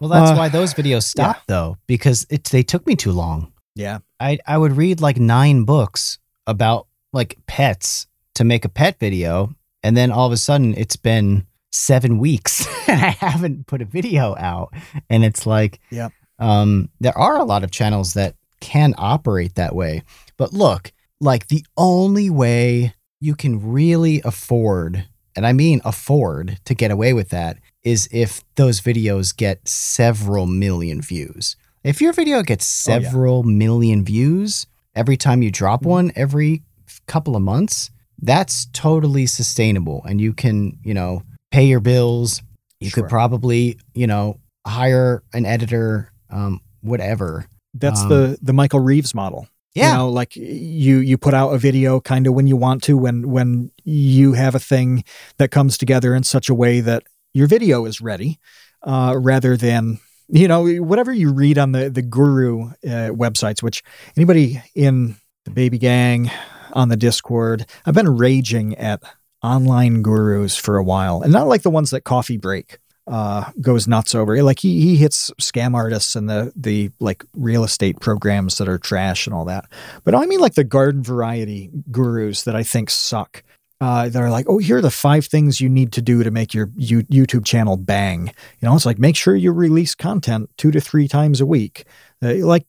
Well, 0.00 0.10
that's 0.10 0.32
Uh, 0.32 0.36
why 0.36 0.48
those 0.48 0.74
videos 0.74 1.04
stopped 1.04 1.46
though, 1.46 1.76
because 1.86 2.26
it 2.28 2.44
they 2.44 2.62
took 2.62 2.86
me 2.86 2.96
too 2.96 3.12
long. 3.12 3.52
Yeah. 3.74 3.98
I 4.18 4.38
I 4.46 4.58
would 4.58 4.76
read 4.76 5.00
like 5.00 5.18
nine 5.18 5.64
books 5.64 6.18
about 6.46 6.86
like 7.12 7.38
pets 7.46 8.06
to 8.34 8.44
make 8.44 8.64
a 8.64 8.68
pet 8.68 8.98
video, 8.98 9.54
and 9.82 9.96
then 9.96 10.10
all 10.10 10.26
of 10.26 10.32
a 10.32 10.36
sudden 10.36 10.74
it's 10.76 10.96
been 10.96 11.46
seven 11.70 12.18
weeks 12.18 12.66
and 12.88 13.00
I 13.00 13.10
haven't 13.10 13.66
put 13.66 13.80
a 13.80 13.84
video 13.86 14.34
out, 14.36 14.74
and 15.08 15.24
it's 15.24 15.46
like, 15.46 15.78
Yeah. 15.90 16.08
um, 16.38 16.88
there 17.00 17.16
are 17.16 17.38
a 17.38 17.44
lot 17.44 17.62
of 17.64 17.70
channels 17.70 18.14
that 18.14 18.34
can 18.60 18.94
operate 18.98 19.54
that 19.54 19.74
way, 19.74 20.02
but 20.36 20.52
look, 20.52 20.92
like 21.22 21.48
the 21.48 21.64
only 21.76 22.28
way 22.28 22.94
you 23.20 23.34
can 23.34 23.72
really 23.72 24.20
afford, 24.24 25.06
and 25.36 25.46
I 25.46 25.52
mean 25.52 25.80
afford, 25.84 26.58
to 26.64 26.74
get 26.74 26.90
away 26.90 27.12
with 27.12 27.28
that 27.30 27.58
is 27.84 28.08
if 28.12 28.42
those 28.56 28.80
videos 28.80 29.34
get 29.36 29.66
several 29.68 30.46
million 30.46 31.00
views. 31.00 31.56
If 31.84 32.00
your 32.00 32.12
video 32.12 32.42
gets 32.42 32.66
Oh, 32.88 32.92
yeah. 32.98 33.00
several 33.08 33.42
million 33.44 34.04
views 34.04 34.66
every 34.94 35.16
time 35.16 35.42
you 35.42 35.50
drop 35.50 35.82
Mhm. 35.82 35.86
one 35.88 36.12
every 36.16 36.62
couple 37.06 37.34
of 37.36 37.42
months, 37.42 37.90
that's 38.20 38.66
totally 38.72 39.26
sustainable. 39.26 40.02
And 40.08 40.20
you 40.20 40.32
can, 40.32 40.78
you 40.84 40.94
know, 40.94 41.22
pay 41.50 41.66
your 41.66 41.80
bills. 41.80 42.42
You 42.80 42.90
Sure. 42.90 43.02
could 43.04 43.10
probably, 43.10 43.78
you 43.94 44.06
know, 44.06 44.38
hire 44.66 45.22
an 45.32 45.44
editor, 45.46 46.12
um, 46.30 46.60
whatever. 46.82 47.46
That's 47.74 48.02
Um, 48.02 48.08
the 48.08 48.38
the 48.42 48.52
Michael 48.52 48.80
Reeves 48.80 49.14
model. 49.14 49.46
Yeah. 49.74 49.92
You 49.92 49.98
know, 49.98 50.08
like 50.10 50.36
you 50.36 50.98
you 50.98 51.16
put 51.16 51.34
out 51.34 51.50
a 51.54 51.58
video 51.58 52.00
kind 52.00 52.26
of 52.26 52.34
when 52.34 52.46
you 52.46 52.56
want 52.56 52.82
to 52.84 52.98
when 52.98 53.30
when 53.30 53.70
you 53.84 54.34
have 54.34 54.54
a 54.54 54.60
thing 54.60 55.04
that 55.38 55.50
comes 55.50 55.78
together 55.78 56.14
in 56.14 56.24
such 56.24 56.48
a 56.48 56.54
way 56.54 56.80
that 56.80 57.04
your 57.32 57.46
video 57.46 57.86
is 57.86 58.00
ready 58.00 58.38
uh, 58.82 59.14
rather 59.18 59.56
than 59.56 59.98
you 60.28 60.48
know 60.48 60.66
whatever 60.82 61.12
you 61.12 61.32
read 61.32 61.58
on 61.58 61.72
the 61.72 61.90
the 61.90 62.02
guru 62.02 62.68
uh, 62.84 63.10
websites 63.10 63.62
which 63.62 63.82
anybody 64.16 64.62
in 64.74 65.16
the 65.44 65.50
baby 65.50 65.78
gang 65.78 66.30
on 66.72 66.88
the 66.88 66.96
discord 66.96 67.66
i've 67.84 67.94
been 67.94 68.16
raging 68.16 68.74
at 68.76 69.02
online 69.42 70.02
gurus 70.02 70.56
for 70.56 70.76
a 70.76 70.84
while 70.84 71.22
and 71.22 71.32
not 71.32 71.48
like 71.48 71.62
the 71.62 71.70
ones 71.70 71.90
that 71.90 72.02
coffee 72.04 72.36
break 72.36 72.78
uh, 73.12 73.50
goes 73.60 73.86
nuts 73.86 74.14
over. 74.14 74.42
Like 74.42 74.58
he 74.58 74.80
he 74.80 74.96
hits 74.96 75.30
scam 75.38 75.74
artists 75.74 76.16
and 76.16 76.30
the 76.30 76.50
the 76.56 76.90
like 76.98 77.24
real 77.34 77.62
estate 77.62 78.00
programs 78.00 78.56
that 78.56 78.70
are 78.70 78.78
trash 78.78 79.26
and 79.26 79.34
all 79.34 79.44
that. 79.44 79.66
But 80.02 80.14
I 80.14 80.24
mean 80.24 80.40
like 80.40 80.54
the 80.54 80.64
garden 80.64 81.02
variety 81.02 81.70
gurus 81.90 82.44
that 82.44 82.56
I 82.56 82.62
think 82.62 82.88
suck. 82.90 83.44
Uh, 83.82 84.08
that 84.08 84.22
are 84.22 84.30
like, 84.30 84.46
oh, 84.48 84.58
here 84.58 84.76
are 84.76 84.80
the 84.80 84.92
five 84.92 85.26
things 85.26 85.60
you 85.60 85.68
need 85.68 85.90
to 85.90 86.00
do 86.00 86.22
to 86.22 86.30
make 86.30 86.54
your 86.54 86.70
you- 86.76 87.02
YouTube 87.06 87.44
channel 87.44 87.76
bang. 87.76 88.28
You 88.60 88.68
know, 88.68 88.76
it's 88.76 88.86
like 88.86 89.00
make 89.00 89.16
sure 89.16 89.34
you 89.34 89.50
release 89.50 89.96
content 89.96 90.50
two 90.56 90.70
to 90.70 90.80
three 90.80 91.08
times 91.08 91.40
a 91.40 91.46
week. 91.46 91.84
Uh, 92.22 92.34
like, 92.46 92.64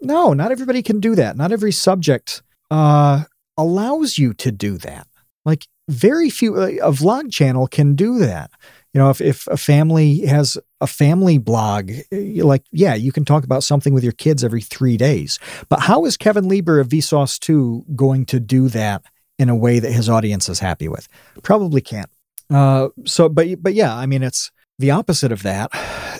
no, 0.00 0.34
not 0.34 0.52
everybody 0.52 0.84
can 0.84 1.00
do 1.00 1.16
that. 1.16 1.36
Not 1.36 1.50
every 1.50 1.72
subject 1.72 2.42
uh, 2.70 3.24
allows 3.58 4.18
you 4.18 4.34
to 4.34 4.52
do 4.52 4.78
that. 4.78 5.08
Like, 5.44 5.66
very 5.88 6.30
few. 6.30 6.54
A 6.54 6.92
vlog 6.92 7.32
channel 7.32 7.66
can 7.66 7.96
do 7.96 8.20
that 8.20 8.52
you 8.96 9.02
know 9.02 9.10
if, 9.10 9.20
if 9.20 9.46
a 9.48 9.58
family 9.58 10.20
has 10.20 10.56
a 10.80 10.86
family 10.86 11.36
blog 11.36 11.92
like 12.10 12.64
yeah 12.72 12.94
you 12.94 13.12
can 13.12 13.26
talk 13.26 13.44
about 13.44 13.62
something 13.62 13.92
with 13.92 14.02
your 14.02 14.14
kids 14.14 14.42
every 14.42 14.62
three 14.62 14.96
days. 14.96 15.38
But 15.68 15.80
how 15.80 16.06
is 16.06 16.16
kevin 16.16 16.48
lieber 16.48 16.80
of 16.80 16.88
vsauce 16.88 17.38
2 17.38 17.84
going 17.94 18.24
to 18.26 18.40
do 18.40 18.68
that 18.68 19.02
in 19.38 19.50
a 19.50 19.54
way 19.54 19.80
that 19.80 19.92
his 19.92 20.08
audience 20.08 20.48
is 20.48 20.60
happy 20.60 20.88
with? 20.88 21.08
Probably 21.42 21.82
can't. 21.82 22.08
Uh, 22.48 22.88
so 23.04 23.28
but 23.28 23.62
but 23.62 23.74
yeah 23.74 23.94
i 23.94 24.06
mean 24.06 24.22
it's 24.22 24.50
the 24.78 24.92
opposite 24.92 25.30
of 25.30 25.42
that 25.42 25.70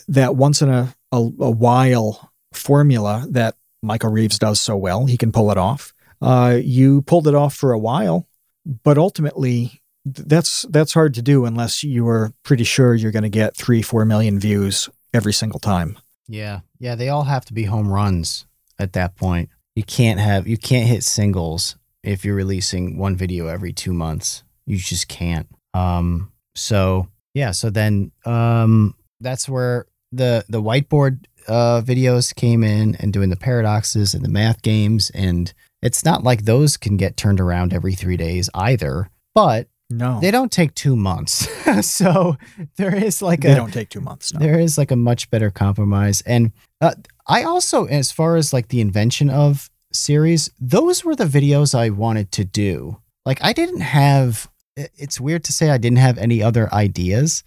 that 0.06 0.36
once 0.36 0.60
in 0.60 0.68
a, 0.68 0.94
a, 1.12 1.16
a 1.16 1.50
while 1.50 2.30
formula 2.52 3.24
that 3.30 3.54
michael 3.82 4.10
reeves 4.10 4.38
does 4.38 4.60
so 4.60 4.76
well 4.76 5.06
he 5.06 5.16
can 5.16 5.32
pull 5.32 5.50
it 5.50 5.56
off. 5.56 5.94
Uh, 6.20 6.58
you 6.62 7.00
pulled 7.02 7.26
it 7.26 7.34
off 7.34 7.54
for 7.54 7.72
a 7.72 7.78
while 7.78 8.28
but 8.66 8.98
ultimately 8.98 9.80
that's 10.06 10.64
that's 10.70 10.94
hard 10.94 11.14
to 11.14 11.22
do 11.22 11.44
unless 11.44 11.82
you 11.82 12.06
are 12.08 12.32
pretty 12.44 12.64
sure 12.64 12.94
you're 12.94 13.10
going 13.10 13.22
to 13.24 13.28
get 13.28 13.56
three 13.56 13.82
four 13.82 14.04
million 14.04 14.38
views 14.38 14.88
every 15.12 15.32
single 15.32 15.60
time 15.60 15.96
Yeah. 16.28 16.60
Yeah. 16.78 16.94
They 16.94 17.08
all 17.08 17.24
have 17.24 17.44
to 17.46 17.54
be 17.54 17.64
home 17.64 17.88
runs 17.88 18.46
at 18.78 18.92
that 18.94 19.16
point. 19.16 19.50
You 19.74 19.84
can't 19.84 20.18
have, 20.20 20.46
you 20.46 20.56
can't 20.56 20.88
hit 20.88 21.04
singles 21.04 21.76
if 22.02 22.24
you're 22.24 22.34
releasing 22.34 22.98
one 22.98 23.16
video 23.16 23.46
every 23.46 23.72
two 23.72 23.92
months. 23.92 24.42
You 24.64 24.76
just 24.76 25.08
can't. 25.08 25.48
Um, 25.74 26.32
so 26.54 27.08
yeah. 27.34 27.52
So 27.52 27.70
then, 27.70 28.12
um, 28.24 28.94
that's 29.20 29.48
where 29.48 29.86
the, 30.12 30.44
the 30.48 30.62
whiteboard, 30.62 31.24
uh, 31.48 31.80
videos 31.82 32.34
came 32.34 32.64
in 32.64 32.96
and 32.96 33.12
doing 33.12 33.30
the 33.30 33.36
paradoxes 33.36 34.14
and 34.14 34.24
the 34.24 34.28
math 34.28 34.62
games. 34.62 35.10
And 35.10 35.52
it's 35.82 36.04
not 36.04 36.24
like 36.24 36.44
those 36.44 36.76
can 36.76 36.96
get 36.96 37.16
turned 37.16 37.40
around 37.40 37.72
every 37.72 37.94
three 37.94 38.16
days 38.16 38.50
either. 38.54 39.10
But 39.34 39.68
No, 39.88 40.18
they 40.20 40.30
don't 40.30 40.50
take 40.50 40.74
two 40.74 40.96
months. 40.96 41.48
so 41.86 42.36
there 42.76 42.94
is 42.94 43.22
like 43.22 43.42
they 43.42 43.52
a 43.52 43.56
don't 43.56 43.72
take 43.72 43.88
two 43.88 44.00
months. 44.00 44.32
No. 44.34 44.40
there 44.40 44.58
is 44.58 44.76
like 44.76 44.90
a 44.90 44.96
much 44.96 45.30
better 45.30 45.50
compromise. 45.50 46.22
And 46.22 46.52
uh, 46.80 46.94
I 47.26 47.44
also, 47.44 47.84
as 47.84 48.10
far 48.10 48.36
as 48.36 48.52
like 48.52 48.68
the 48.68 48.80
invention 48.80 49.30
of 49.30 49.70
series, 49.92 50.50
those 50.60 51.04
were 51.04 51.14
the 51.14 51.24
videos 51.24 51.74
I 51.74 51.90
wanted 51.90 52.32
to 52.32 52.44
do. 52.44 53.00
Like 53.24 53.42
I 53.42 53.52
didn't 53.52 53.80
have. 53.80 54.50
It's 54.76 55.20
weird 55.20 55.44
to 55.44 55.52
say 55.52 55.70
I 55.70 55.78
didn't 55.78 55.98
have 55.98 56.18
any 56.18 56.42
other 56.42 56.72
ideas, 56.74 57.44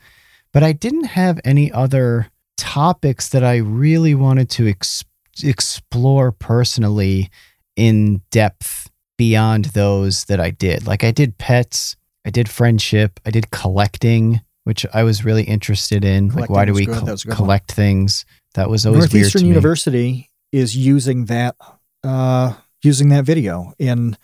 but 0.52 0.64
I 0.64 0.72
didn't 0.72 1.06
have 1.06 1.40
any 1.46 1.72
other 1.72 2.32
topics 2.58 3.30
that 3.30 3.44
I 3.44 3.58
really 3.58 4.16
wanted 4.16 4.50
to 4.52 4.68
ex- 4.68 5.06
explore 5.44 6.32
personally 6.32 7.30
in 7.76 8.22
depth 8.32 8.90
beyond 9.18 9.66
those 9.66 10.26
that 10.26 10.40
I 10.40 10.50
did. 10.50 10.88
Like 10.88 11.04
I 11.04 11.12
did 11.12 11.38
pets, 11.38 11.96
I 12.26 12.30
did 12.30 12.50
friendship, 12.50 13.20
I 13.26 13.32
did 13.32 13.50
collecting, 13.52 14.42
which 14.66 14.86
I 14.94 15.04
was 15.04 15.24
really 15.26 15.44
interested 15.44 16.04
in. 16.06 16.30
like 16.30 16.50
why 16.50 16.66
do 16.66 16.74
we 16.74 16.86
good. 16.86 16.96
col- 16.98 17.06
That 17.06 17.12
was 17.14 17.24
a 17.24 17.28
good 17.28 17.32
one. 17.32 17.38
collect 17.38 17.72
things? 17.72 18.26
That 18.56 18.70
was 18.70 18.86
always 18.86 19.00
weird 19.02 19.12
to 19.12 19.18
Northeastern 19.18 19.42
me. 19.44 19.48
University 19.50 20.30
is 20.52 20.76
using 20.76 21.26
that 21.26 21.56
uh, 22.04 22.54
using 22.84 23.10
that 23.10 23.26
video 23.26 23.74
in 23.80 24.18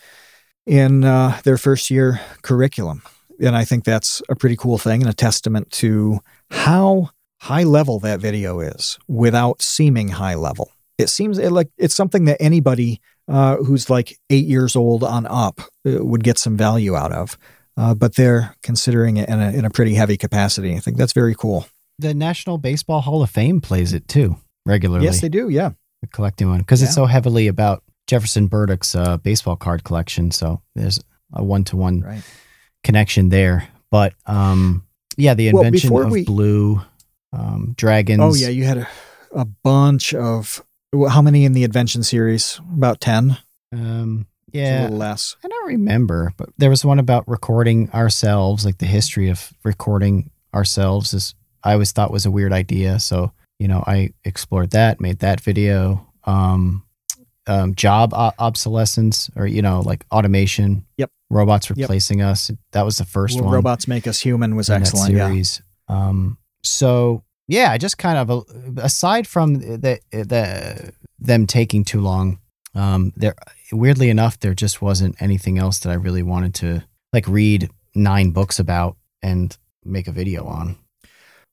in 0.65 1.03
uh, 1.03 1.39
their 1.43 1.57
first 1.57 1.89
year 1.91 2.19
curriculum, 2.41 3.01
and 3.39 3.55
I 3.55 3.65
think 3.65 3.83
that's 3.83 4.21
a 4.29 4.35
pretty 4.35 4.55
cool 4.55 4.77
thing 4.77 5.01
and 5.01 5.09
a 5.09 5.13
testament 5.13 5.71
to 5.73 6.19
how 6.49 7.09
high 7.41 7.63
level 7.63 7.99
that 7.99 8.19
video 8.19 8.59
is 8.59 8.97
without 9.07 9.61
seeming 9.61 10.09
high 10.09 10.35
level. 10.35 10.71
It 10.97 11.09
seems 11.09 11.37
like 11.39 11.69
it's 11.77 11.93
something 11.95 12.25
that 12.25 12.41
anybody 12.41 13.01
uh, 13.27 13.57
who's 13.57 13.89
like 13.89 14.17
eight 14.29 14.45
years 14.45 14.75
old 14.75 15.03
on 15.03 15.25
up 15.27 15.59
uh, 15.85 16.03
would 16.03 16.23
get 16.23 16.37
some 16.39 16.57
value 16.57 16.95
out 16.95 17.11
of. 17.11 17.37
Uh, 17.77 17.93
but 17.93 18.15
they're 18.15 18.55
considering 18.63 19.17
it 19.17 19.27
in 19.29 19.41
a, 19.41 19.51
in 19.51 19.65
a 19.65 19.69
pretty 19.69 19.93
heavy 19.95 20.17
capacity. 20.17 20.75
I 20.75 20.79
think 20.79 20.97
that's 20.97 21.13
very 21.13 21.35
cool. 21.35 21.67
the 21.99 22.13
National 22.13 22.57
Baseball 22.57 23.01
Hall 23.01 23.21
of 23.21 23.29
Fame 23.29 23.59
plays 23.61 23.93
it 23.93 24.07
too 24.07 24.37
regularly. 24.65 25.05
Yes, 25.05 25.21
they 25.21 25.29
do. 25.29 25.49
Yeah. 25.49 25.71
the 26.01 26.07
collecting 26.07 26.49
one 26.49 26.59
because 26.59 26.81
it's 26.81 26.95
so 26.95 27.05
heavily 27.05 27.47
about 27.47 27.83
Jefferson 28.07 28.47
Burdick's 28.47 28.95
uh, 28.95 29.17
baseball 29.17 29.55
card 29.55 29.83
collection. 29.83 30.31
So 30.31 30.61
there's 30.75 30.99
a 31.33 31.43
one 31.43 31.63
to 31.65 31.77
one 31.77 32.21
connection 32.83 33.29
there. 33.29 33.67
But 33.91 34.13
um, 34.25 34.85
yeah, 35.17 35.33
the 35.33 35.47
invention 35.49 35.89
before 35.89 36.03
of 36.03 36.11
we- 36.11 36.23
blue 36.25 36.81
um, 37.33 37.73
dragons. 37.77 38.21
Oh 38.21 38.33
yeah, 38.35 38.49
you 38.49 38.63
had 38.63 38.77
a, 38.77 38.87
a 39.33 39.45
bunch 39.45 40.13
of 40.13 40.63
how 41.09 41.21
many 41.21 41.43
in 41.45 41.51
the 41.53 41.63
invention 41.65 42.03
series? 42.03 42.59
About 42.73 43.01
ten. 43.01 43.37
um, 43.73 44.27
It's 44.55 44.69
a 44.69 44.71
yeah. 44.71 44.81
little 44.83 44.97
less. 44.97 45.35
I 45.43 45.47
don't 45.47 45.67
remember, 45.67 46.33
but 46.37 46.49
there 46.57 46.69
was 46.69 46.85
one 46.85 46.99
about 46.99 47.27
recording 47.27 47.89
ourselves, 47.91 48.65
like 48.65 48.77
the 48.77 48.85
history 48.85 49.29
of 49.29 49.51
recording 49.63 50.29
ourselves. 50.53 51.13
Is 51.13 51.35
I 51.63 51.73
always 51.73 51.91
thought 51.91 52.11
was 52.11 52.25
a 52.25 52.31
weird 52.31 52.53
idea. 52.53 52.99
So 52.99 53.31
you 53.59 53.67
know, 53.67 53.83
I 53.87 54.11
explored 54.23 54.71
that, 54.71 54.99
made 54.99 55.19
that 55.19 55.39
video. 55.41 56.05
Um, 56.25 56.83
um, 57.47 57.75
job 57.75 58.13
o- 58.13 58.31
obsolescence, 58.39 59.29
or 59.35 59.45
you 59.47 59.61
know, 59.61 59.81
like 59.81 60.05
automation. 60.11 60.85
Yep. 60.97 61.11
Robots 61.29 61.69
Yep. 61.69 61.77
replacing 61.77 62.21
us. 62.21 62.51
That 62.71 62.85
was 62.85 62.97
the 62.97 63.05
first 63.05 63.37
Will 63.37 63.45
one. 63.45 63.53
Robots 63.55 63.87
make 63.87 64.07
us 64.07 64.19
human 64.19 64.55
was 64.55 64.69
excellent. 64.69 65.13
Yeah. 65.13 65.27
series. 65.27 65.61
Um, 65.87 66.37
so 66.63 67.23
yeah, 67.47 67.71
I 67.71 67.77
just 67.77 67.97
kind 67.97 68.17
of 68.17 68.29
uh, 68.31 68.81
aside 68.81 69.27
from 69.27 69.55
the 69.55 69.99
the 70.11 70.93
them 71.19 71.47
taking 71.47 71.83
too 71.83 72.01
long, 72.01 72.39
um, 72.73 73.13
there 73.15 73.35
weirdly 73.71 74.09
enough 74.09 74.39
there 74.39 74.53
just 74.53 74.81
wasn't 74.81 75.21
anything 75.21 75.57
else 75.57 75.79
that 75.79 75.89
I 75.89 75.95
really 75.95 76.23
wanted 76.23 76.53
to 76.55 76.83
like 77.13 77.27
read 77.27 77.69
nine 77.93 78.31
books 78.31 78.59
about 78.59 78.97
and 79.21 79.57
make 79.83 80.07
a 80.07 80.11
video 80.11 80.45
on. 80.45 80.77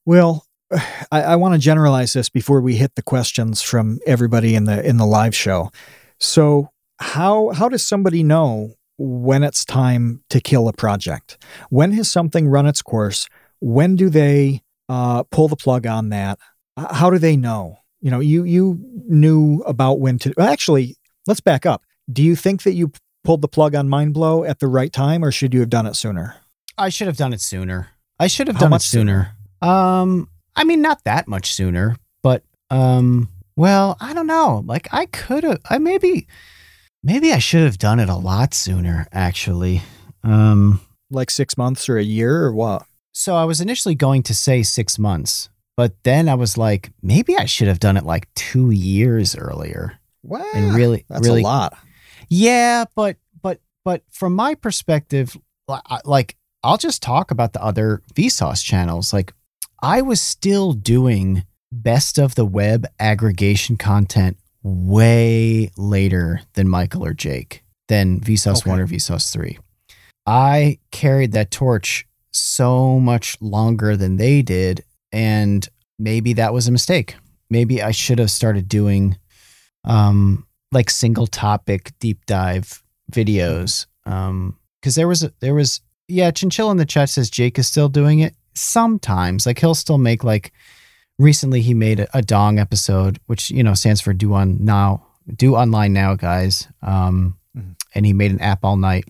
Well, 0.05 0.47
I, 1.13 1.23
I 1.23 1.37
want 1.37 1.55
to 1.55 1.61
generalize 1.61 2.13
this 2.13 2.29
before 2.29 2.61
we 2.61 2.77
hit 2.77 2.95
the 2.95 3.03
questions 3.03 3.63
from 3.63 3.99
everybody 4.07 4.55
in 4.55 4.65
the 4.65 4.85
in 4.87 4.97
the 4.97 5.07
live 5.07 5.35
show. 5.35 5.71
So 6.19 6.71
how 6.99 7.51
how 7.51 7.69
does 7.69 7.87
somebody 7.87 8.23
know 8.23 8.75
when 8.99 9.43
it's 9.43 9.65
time 9.65 10.23
to 10.31 10.41
kill 10.41 10.69
a 10.69 10.73
project? 10.73 11.39
When 11.71 11.93
has 11.93 12.11
something 12.11 12.49
run 12.49 12.67
its 12.67 12.83
course? 12.83 13.29
When 13.61 13.97
do 13.97 14.09
they 14.09 14.63
uh, 14.89 15.25
pull 15.25 15.49
the 15.49 15.57
plug 15.57 15.87
on 15.87 16.11
that? 16.11 16.39
How 16.77 17.11
do 17.11 17.19
they 17.19 17.37
know? 17.37 17.79
You 18.01 18.11
know, 18.11 18.21
you 18.21 18.45
you 18.45 18.81
knew 19.07 19.63
about 19.67 20.01
when 20.01 20.19
to. 20.21 20.35
Actually, 20.39 20.97
let's 21.27 21.41
back 21.41 21.67
up. 21.67 21.83
Do 22.11 22.22
you 22.22 22.36
think 22.36 22.62
that 22.62 22.72
you 22.72 22.92
pulled 23.24 23.42
the 23.42 23.48
plug 23.48 23.74
on 23.74 23.88
Mindblow 23.88 24.48
at 24.48 24.59
the 24.59 24.66
right 24.66 24.92
time, 24.92 25.24
or 25.24 25.30
should 25.30 25.55
you 25.55 25.61
have 25.61 25.70
done 25.70 25.86
it 25.86 25.94
sooner? 25.94 26.36
I 26.76 26.88
should 26.88 27.07
have 27.07 27.16
done 27.16 27.32
it 27.32 27.40
sooner. 27.40 27.88
I 28.18 28.26
should 28.26 28.46
have 28.48 28.57
How 28.57 28.61
done 28.61 28.68
it 28.68 28.76
much 28.76 28.82
sooner. 28.88 29.32
Um, 29.61 30.28
I 30.57 30.64
mean, 30.64 30.82
not 30.82 31.05
that 31.05 31.28
much 31.28 31.53
sooner, 31.55 31.96
but 32.22 32.42
um, 32.70 33.28
well, 33.57 33.96
I 34.00 34.12
don't 34.14 34.26
know. 34.26 34.62
Like, 34.66 34.88
I 34.92 35.07
could 35.07 35.44
have. 35.44 35.61
I 35.68 35.78
maybe, 35.78 36.26
maybe 37.03 37.32
I 37.32 37.38
should 37.38 37.62
have 37.64 37.78
done 37.78 38.00
it 38.00 38.09
a 38.09 38.16
lot 38.16 38.55
sooner. 38.55 39.07
Actually, 39.12 39.82
um, 40.24 40.80
Like 41.11 41.30
six 41.30 41.57
months 41.57 41.88
or 41.88 41.96
a 41.98 42.03
year, 42.03 42.44
or 42.44 42.53
what? 42.53 42.84
so 43.12 43.36
I 43.36 43.44
was 43.44 43.61
initially 43.61 43.94
going 43.94 44.22
to 44.24 44.34
say 44.34 44.62
six 44.62 44.98
months, 44.98 45.48
but 45.76 45.92
then 46.03 46.28
I 46.28 46.34
was 46.34 46.57
like, 46.57 46.90
maybe 47.03 47.36
I 47.36 47.44
should 47.44 47.68
have 47.68 47.78
done 47.80 47.96
it 47.96 48.05
like 48.05 48.32
two 48.34 48.70
years 48.70 49.36
earlier. 49.36 49.98
Well, 50.22 50.46
And 50.55 50.74
really, 50.74 51.05
that's 51.09 51.26
really, 51.26 51.42
a 51.42 51.44
lot. 51.44 51.76
Yeah, 52.35 52.87
but 52.95 53.18
but 53.43 53.61
but 53.85 54.03
from 54.11 54.35
my 54.35 54.55
perspective, 54.55 55.37
like 56.05 56.37
I'll 56.62 56.78
just 56.78 57.03
talk 57.03 57.30
about 57.30 57.53
the 57.53 57.62
other 57.62 58.01
Vsauce 58.14 58.64
channels. 58.64 59.12
Like 59.12 59.35
I 59.83 60.01
was 60.01 60.18
still 60.20 60.72
doing 60.72 61.45
best 61.70 62.18
of 62.18 62.35
the 62.35 62.47
web 62.47 62.87
aggregation 62.99 63.76
content 63.76 64.39
way 64.62 65.70
later 65.76 66.41
than 66.55 66.68
Michael 66.68 67.05
or 67.05 67.12
Jake, 67.12 67.64
than 67.89 68.18
Vsauce 68.20 68.61
Okay. 68.62 68.70
one 68.70 68.80
or 68.80 68.87
Vsauce 68.87 69.30
three. 69.30 69.59
I 70.24 70.78
carried 70.91 71.33
that 71.33 71.51
torch 71.51 72.07
so 72.30 72.99
much 72.99 73.37
longer 73.43 73.95
than 73.95 74.16
they 74.16 74.41
did, 74.41 74.85
and 75.12 75.68
maybe 75.99 76.33
that 76.35 76.55
was 76.55 76.66
a 76.66 76.72
mistake. 76.72 77.16
Maybe 77.51 77.83
I 77.83 77.91
should 77.91 78.18
have 78.18 78.30
started 78.30 78.68
doing 78.70 79.18
um 79.85 80.47
like 80.73 80.91
single 80.91 81.27
topic 81.27 81.93
deep 82.01 82.25
dive 82.27 82.83
videos. 83.11 83.87
Um, 84.07 84.59
because 84.81 84.95
there 84.97 85.07
was 85.07 85.23
a, 85.23 85.33
there 85.41 85.55
was 85.55 85.81
yeah, 86.09 86.31
Chinchilla 86.33 86.70
in 86.73 86.77
the 86.77 86.85
chat 86.85 87.09
says 87.09 87.31
Jake 87.31 87.59
is 87.59 87.68
still 87.68 87.89
doing 87.89 88.18
it 88.18 88.35
sometimes. 88.55 89.47
Like 89.47 89.59
he'll 89.61 89.75
still 89.75 89.99
make 89.99 90.25
like 90.25 90.53
recently 91.18 91.61
he 91.61 91.75
made 91.75 92.01
a, 92.01 92.18
a 92.18 92.23
dong 92.23 92.59
episode, 92.59 93.20
which 93.27 93.51
you 93.51 93.62
know 93.62 93.75
stands 93.75 94.01
for 94.01 94.12
do 94.12 94.35
on 94.35 94.64
now, 94.64 95.07
do 95.37 95.55
online 95.55 95.93
now, 95.93 96.14
guys. 96.16 96.66
Um, 96.83 97.37
Mhm. 97.57 97.75
and 97.95 98.07
he 98.07 98.14
made 98.14 98.31
an 98.31 98.41
app 98.41 98.64
all 98.64 98.79
night, 98.79 99.05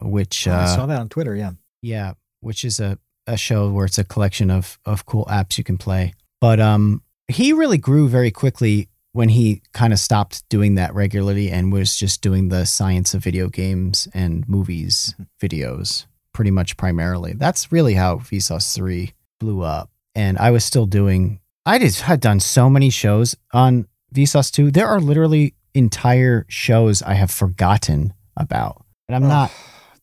which 0.00 0.48
Oh, 0.48 0.52
I 0.52 0.64
uh, 0.64 0.66
saw 0.66 0.86
that 0.86 0.98
on 1.00 1.08
Twitter. 1.08 1.36
Yeah. 1.36 1.52
yeah, 1.80 2.14
which 2.40 2.64
is 2.64 2.80
a, 2.80 2.98
a 3.28 3.36
show 3.36 3.70
where 3.70 3.86
it's 3.86 3.98
a 3.98 4.04
collection 4.04 4.50
of 4.50 4.78
of 4.84 5.06
cool 5.06 5.24
apps 5.30 5.58
you 5.58 5.64
can 5.64 5.78
play. 5.78 6.12
But 6.40 6.58
um 6.60 7.02
he 7.28 7.52
really 7.52 7.78
grew 7.78 8.08
very 8.08 8.30
quickly 8.32 8.88
when 9.12 9.30
he 9.30 9.62
kind 9.72 9.92
of 9.92 9.98
stopped 9.98 10.48
doing 10.48 10.74
that 10.76 10.94
regularly 10.94 11.50
and 11.50 11.72
was 11.72 11.96
just 11.96 12.20
doing 12.20 12.48
the 12.48 12.64
science 12.66 13.14
of 13.14 13.22
video 13.22 13.48
games 13.48 14.08
and 14.14 14.48
movies 14.48 15.14
mm-hmm. 15.14 15.46
videos 15.46 16.06
pretty 16.32 16.50
much 16.50 16.76
primarily. 16.76 17.32
That's 17.32 17.72
really 17.72 17.94
how 17.94 18.16
Vsauce 18.16 18.74
3 18.74 19.12
blew 19.40 19.62
up. 19.62 19.90
And 20.14 20.38
I 20.38 20.50
was 20.50 20.64
still 20.64 20.86
doing 20.86 21.40
I 21.66 21.78
just 21.78 22.00
had 22.00 22.20
done 22.20 22.40
so 22.40 22.70
many 22.70 22.88
shows 22.88 23.36
on 23.52 23.88
Vsauce 24.14 24.50
2. 24.50 24.70
There 24.70 24.86
are 24.86 25.00
literally 25.00 25.54
entire 25.74 26.46
shows 26.48 27.02
I 27.02 27.12
have 27.14 27.30
forgotten 27.30 28.14
about. 28.36 28.84
And 29.08 29.16
I'm 29.16 29.24
Oh, 29.24 29.28
not 29.28 29.52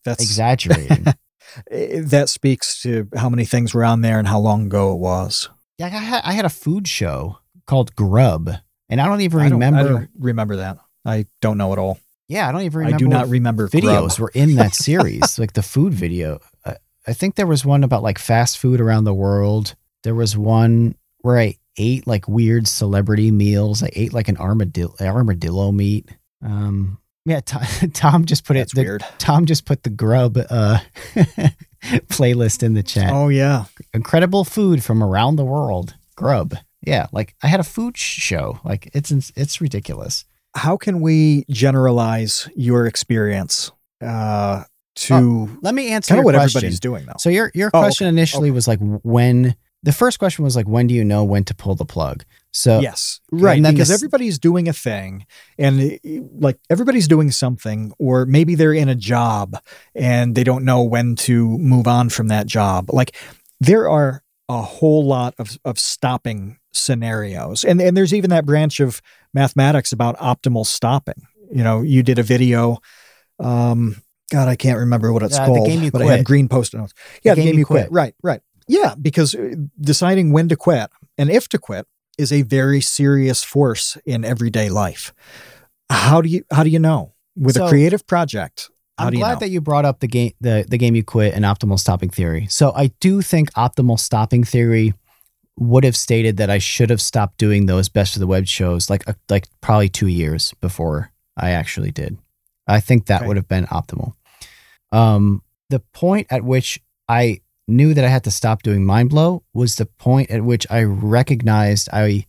That's 0.03 0.22
exaggerating. 0.22 1.06
that 1.72 2.30
speaks 2.30 2.82
to 2.84 3.07
how 3.15 3.30
many 3.30 3.45
things 3.45 3.73
were 3.73 3.84
on 3.84 4.02
there 4.02 4.19
and 4.19 4.27
how 4.27 4.40
long 4.40 4.68
ago 4.68 4.94
it 4.94 4.99
was. 4.99 5.49
Yeah, 5.80 5.88
I 5.88 5.90
had, 5.90 6.22
I 6.23 6.34
had 6.34 6.45
a 6.45 6.49
food 6.49 6.88
show 6.88 7.40
called 7.65 7.95
Grub, 7.95 8.52
and 8.90 8.99
I 9.02 9.06
don't 9.07 9.22
even 9.22 9.40
I 9.41 9.44
don't- 9.49 9.53
remember. 9.53 9.80
I 9.80 9.84
don't 9.84 10.10
remember 10.20 10.56
that. 10.57 10.78
I 11.06 11.26
don't 11.41 11.57
know 11.57 11.72
at 11.74 11.78
all. 11.80 11.99
yeah, 12.28 12.49
I 12.49 12.52
don't 12.52 12.62
even 12.62 12.80
remember. 12.80 12.95
I 12.95 12.98
do 12.98 13.07
not 13.07 13.30
remember 13.30 13.68
videos 13.68 14.18
Grub. 14.18 14.20
were 14.20 14.32
in 14.34 14.56
that 14.56 14.74
series, 14.88 15.38
like 15.38 15.53
the 15.53 15.62
food 15.64 15.94
video. 15.94 16.40
I, 16.66 16.78
I 17.07 17.14
think 17.14 17.36
there 17.36 17.45
was 17.48 17.64
one 17.66 17.84
about 17.84 18.02
like 18.03 18.18
fast 18.18 18.57
food 18.57 18.82
around 18.82 19.03
the 19.03 19.14
world. 19.14 19.76
There 20.03 20.16
was 20.16 20.36
one 20.38 20.95
where 21.22 21.38
I 21.38 21.57
ate 21.78 22.07
like 22.07 22.28
weird 22.28 22.68
celebrity 22.68 23.30
meals. 23.32 23.84
I 23.84 23.90
ate 23.94 24.14
like 24.14 24.28
an 24.30 24.38
armadillo, 24.38 24.95
armadillo 24.99 25.72
meat. 25.72 26.10
Um, 26.44 26.98
yeah, 27.26 27.40
Tom, 27.41 27.62
Tom 27.94 28.26
just 28.26 28.45
put 28.45 28.53
That's 28.56 28.74
it. 28.74 28.76
The, 28.76 28.82
weird. 28.84 29.06
Tom 29.20 29.45
just 29.45 29.66
put 29.66 29.84
the 29.84 29.90
Grub 29.91 30.38
uh, 30.49 30.80
playlist 32.10 32.64
in 32.64 32.74
the 32.74 32.84
chat. 32.84 33.12
Oh 33.12 33.30
yeah. 33.30 33.66
incredible 33.94 34.44
food 34.44 34.84
from 34.84 35.03
around 35.03 35.36
the 35.36 35.45
world. 35.45 35.95
Grub. 36.16 36.56
Yeah, 36.86 37.07
like 37.12 37.36
I 37.44 37.48
had 37.48 37.60
a 37.60 37.64
food 37.64 37.98
show. 37.98 38.60
Like 38.64 38.90
it's 38.94 39.12
it's 39.36 39.62
ridiculous. 39.62 40.26
How 40.56 40.78
can 40.78 41.02
we 41.02 41.45
generalize 41.49 42.48
your 42.56 42.86
experience 42.86 43.72
uh, 44.02 44.64
to 44.95 45.57
Let 45.62 45.76
me 45.76 45.90
answer 45.90 46.10
kind 46.14 46.20
of 46.20 46.26
what 46.26 46.36
question. 46.36 46.60
everybody's 46.60 46.80
doing 46.80 47.06
though. 47.06 47.14
So 47.20 47.30
your 47.30 47.52
your 47.53 47.70
Oh, 47.74 47.80
question 47.82 48.07
initially 48.07 48.52
was 48.52 48.68
like 48.68 48.80
when 49.03 49.56
the 49.84 49.91
first 49.91 50.18
question 50.20 50.44
was 50.44 50.56
like 50.56 50.68
when 50.68 50.88
do 50.88 50.95
you 50.95 51.03
know 51.03 51.24
when 51.24 51.44
to 51.45 51.53
pull 51.53 51.76
the 51.76 51.86
plug? 51.86 52.24
So 52.52 52.80
yes, 52.80 53.20
right. 53.34 53.57
and 53.57 53.64
Because 53.76 53.90
this- 53.90 53.98
everybody's 53.99 54.40
doing 54.40 54.70
a 54.70 54.74
thing, 54.74 55.26
and 55.57 55.99
uh, 56.06 56.22
like 56.40 56.57
everybody's 56.70 57.07
doing 57.10 57.30
something, 57.32 57.91
or 57.99 58.26
maybe 58.26 58.56
they're 58.56 58.74
in 58.74 58.88
a 58.88 58.95
job 58.95 59.57
and 59.94 60.36
they 60.36 60.45
don't 60.45 60.64
know 60.64 60.82
when 60.84 61.16
to 61.18 61.57
move 61.57 61.86
on 61.88 62.07
from 62.10 62.30
that 62.30 62.48
job. 62.48 62.90
Like 62.94 63.14
there 63.60 63.90
are 63.90 64.24
a 64.49 64.61
whole 64.61 65.05
lot 65.05 65.34
of 65.39 65.57
of 65.65 65.80
stopping 65.80 66.59
scenarios, 66.73 67.63
and 67.63 67.81
and 67.81 67.95
there's 67.95 68.13
even 68.13 68.30
that 68.30 68.45
branch 68.45 68.80
of 68.80 69.01
mathematics 69.34 69.91
about 69.91 70.17
optimal 70.17 70.65
stopping. 70.65 71.27
You 71.51 71.63
know, 71.63 71.81
you 71.81 72.03
did 72.03 72.19
a 72.19 72.23
video. 72.23 72.77
Um, 73.39 73.97
God, 74.31 74.47
I 74.47 74.55
can't 74.55 74.80
remember 74.80 75.11
what 75.13 75.23
it's 75.23 75.38
Uh, 75.38 75.45
The 75.45 75.53
called, 75.53 75.67
Game 75.67 75.84
You 75.84 75.91
but 75.91 76.01
I 76.01 76.05
Quit. 76.05 76.17
had 76.17 76.26
green 76.26 76.47
post-it 76.47 76.77
notes. 76.77 76.93
Yeah, 77.23 77.35
the, 77.35 77.43
game, 77.43 77.57
you 77.59 77.65
quit. 77.65 77.91
Right, 77.91 78.15
right. 78.23 78.41
Yeah, 78.67 78.95
because 78.99 79.35
uh, 79.35 79.53
deciding 79.80 80.31
when 80.31 80.47
to 80.49 80.55
quit 80.55 80.89
and 81.17 81.30
if 81.30 81.47
to 81.49 81.59
quit 81.59 81.85
is 82.17 82.31
a 82.31 82.41
very 82.41 82.81
serious 82.81 83.43
force 83.43 83.97
in 84.05 84.26
everyday 84.26 84.69
life. 84.69 85.13
How 85.89 86.22
do 86.22 86.30
you 86.30 86.43
how 86.51 86.63
do 86.63 86.69
you 86.69 86.80
know 86.80 87.13
with 87.35 87.55
So, 87.55 87.65
a 87.65 87.69
creative 87.69 88.07
project? 88.07 88.69
How 88.97 89.07
I'm 89.07 89.13
glad 89.13 89.34
know? 89.34 89.39
that 89.39 89.49
you 89.49 89.61
brought 89.61 89.85
up 89.85 89.99
the 89.99 90.07
game 90.07 90.31
the, 90.39 90.65
the 90.67 90.77
game 90.77 90.95
you 90.95 91.03
quit 91.03 91.34
and 91.34 91.43
optimal 91.43 91.80
stopping 91.80 92.09
theory. 92.09 92.47
So 92.49 92.72
I 92.73 92.88
do 92.99 93.22
think 93.22 93.51
optimal 93.53 93.99
stopping 93.99 94.43
theory 94.43 94.93
would 95.57 95.84
have 95.84 95.95
stated 95.95 96.38
that 96.38 96.49
I 96.49 96.57
should 96.57 96.89
have 96.89 97.01
stopped 97.01 97.38
doing 97.38 97.65
those 97.65 97.89
best 97.89 98.15
of 98.15 98.19
the 98.19 98.27
web 98.27 98.45
shows 98.47 98.89
like 98.89 99.07
uh, 99.07 99.13
like 99.30 99.47
probably 99.61 99.89
2 99.89 100.07
years 100.07 100.53
before 100.61 101.11
I 101.38 101.51
actually 101.51 101.91
did. 101.91 102.17
I 102.67 102.80
think 102.80 103.05
that 103.05 103.27
would 103.27 103.38
have 103.38 103.47
been 103.47 103.65
optimal. 103.65 104.13
Um 104.91 105.41
the 105.69 105.80
point 105.93 106.27
at 106.30 106.43
which 106.43 106.80
I 107.09 107.41
knew 107.67 107.93
that 107.93 108.05
I 108.05 108.09
had 108.09 108.23
to 108.26 108.31
stop 108.31 108.63
doing 108.63 108.85
mind 108.85 109.09
blow 109.09 109.43
was 109.53 109.76
the 109.76 109.85
point 109.85 110.30
at 110.30 110.43
which 110.43 110.65
I 110.69 110.84
recognized 110.84 111.89
I 111.91 112.26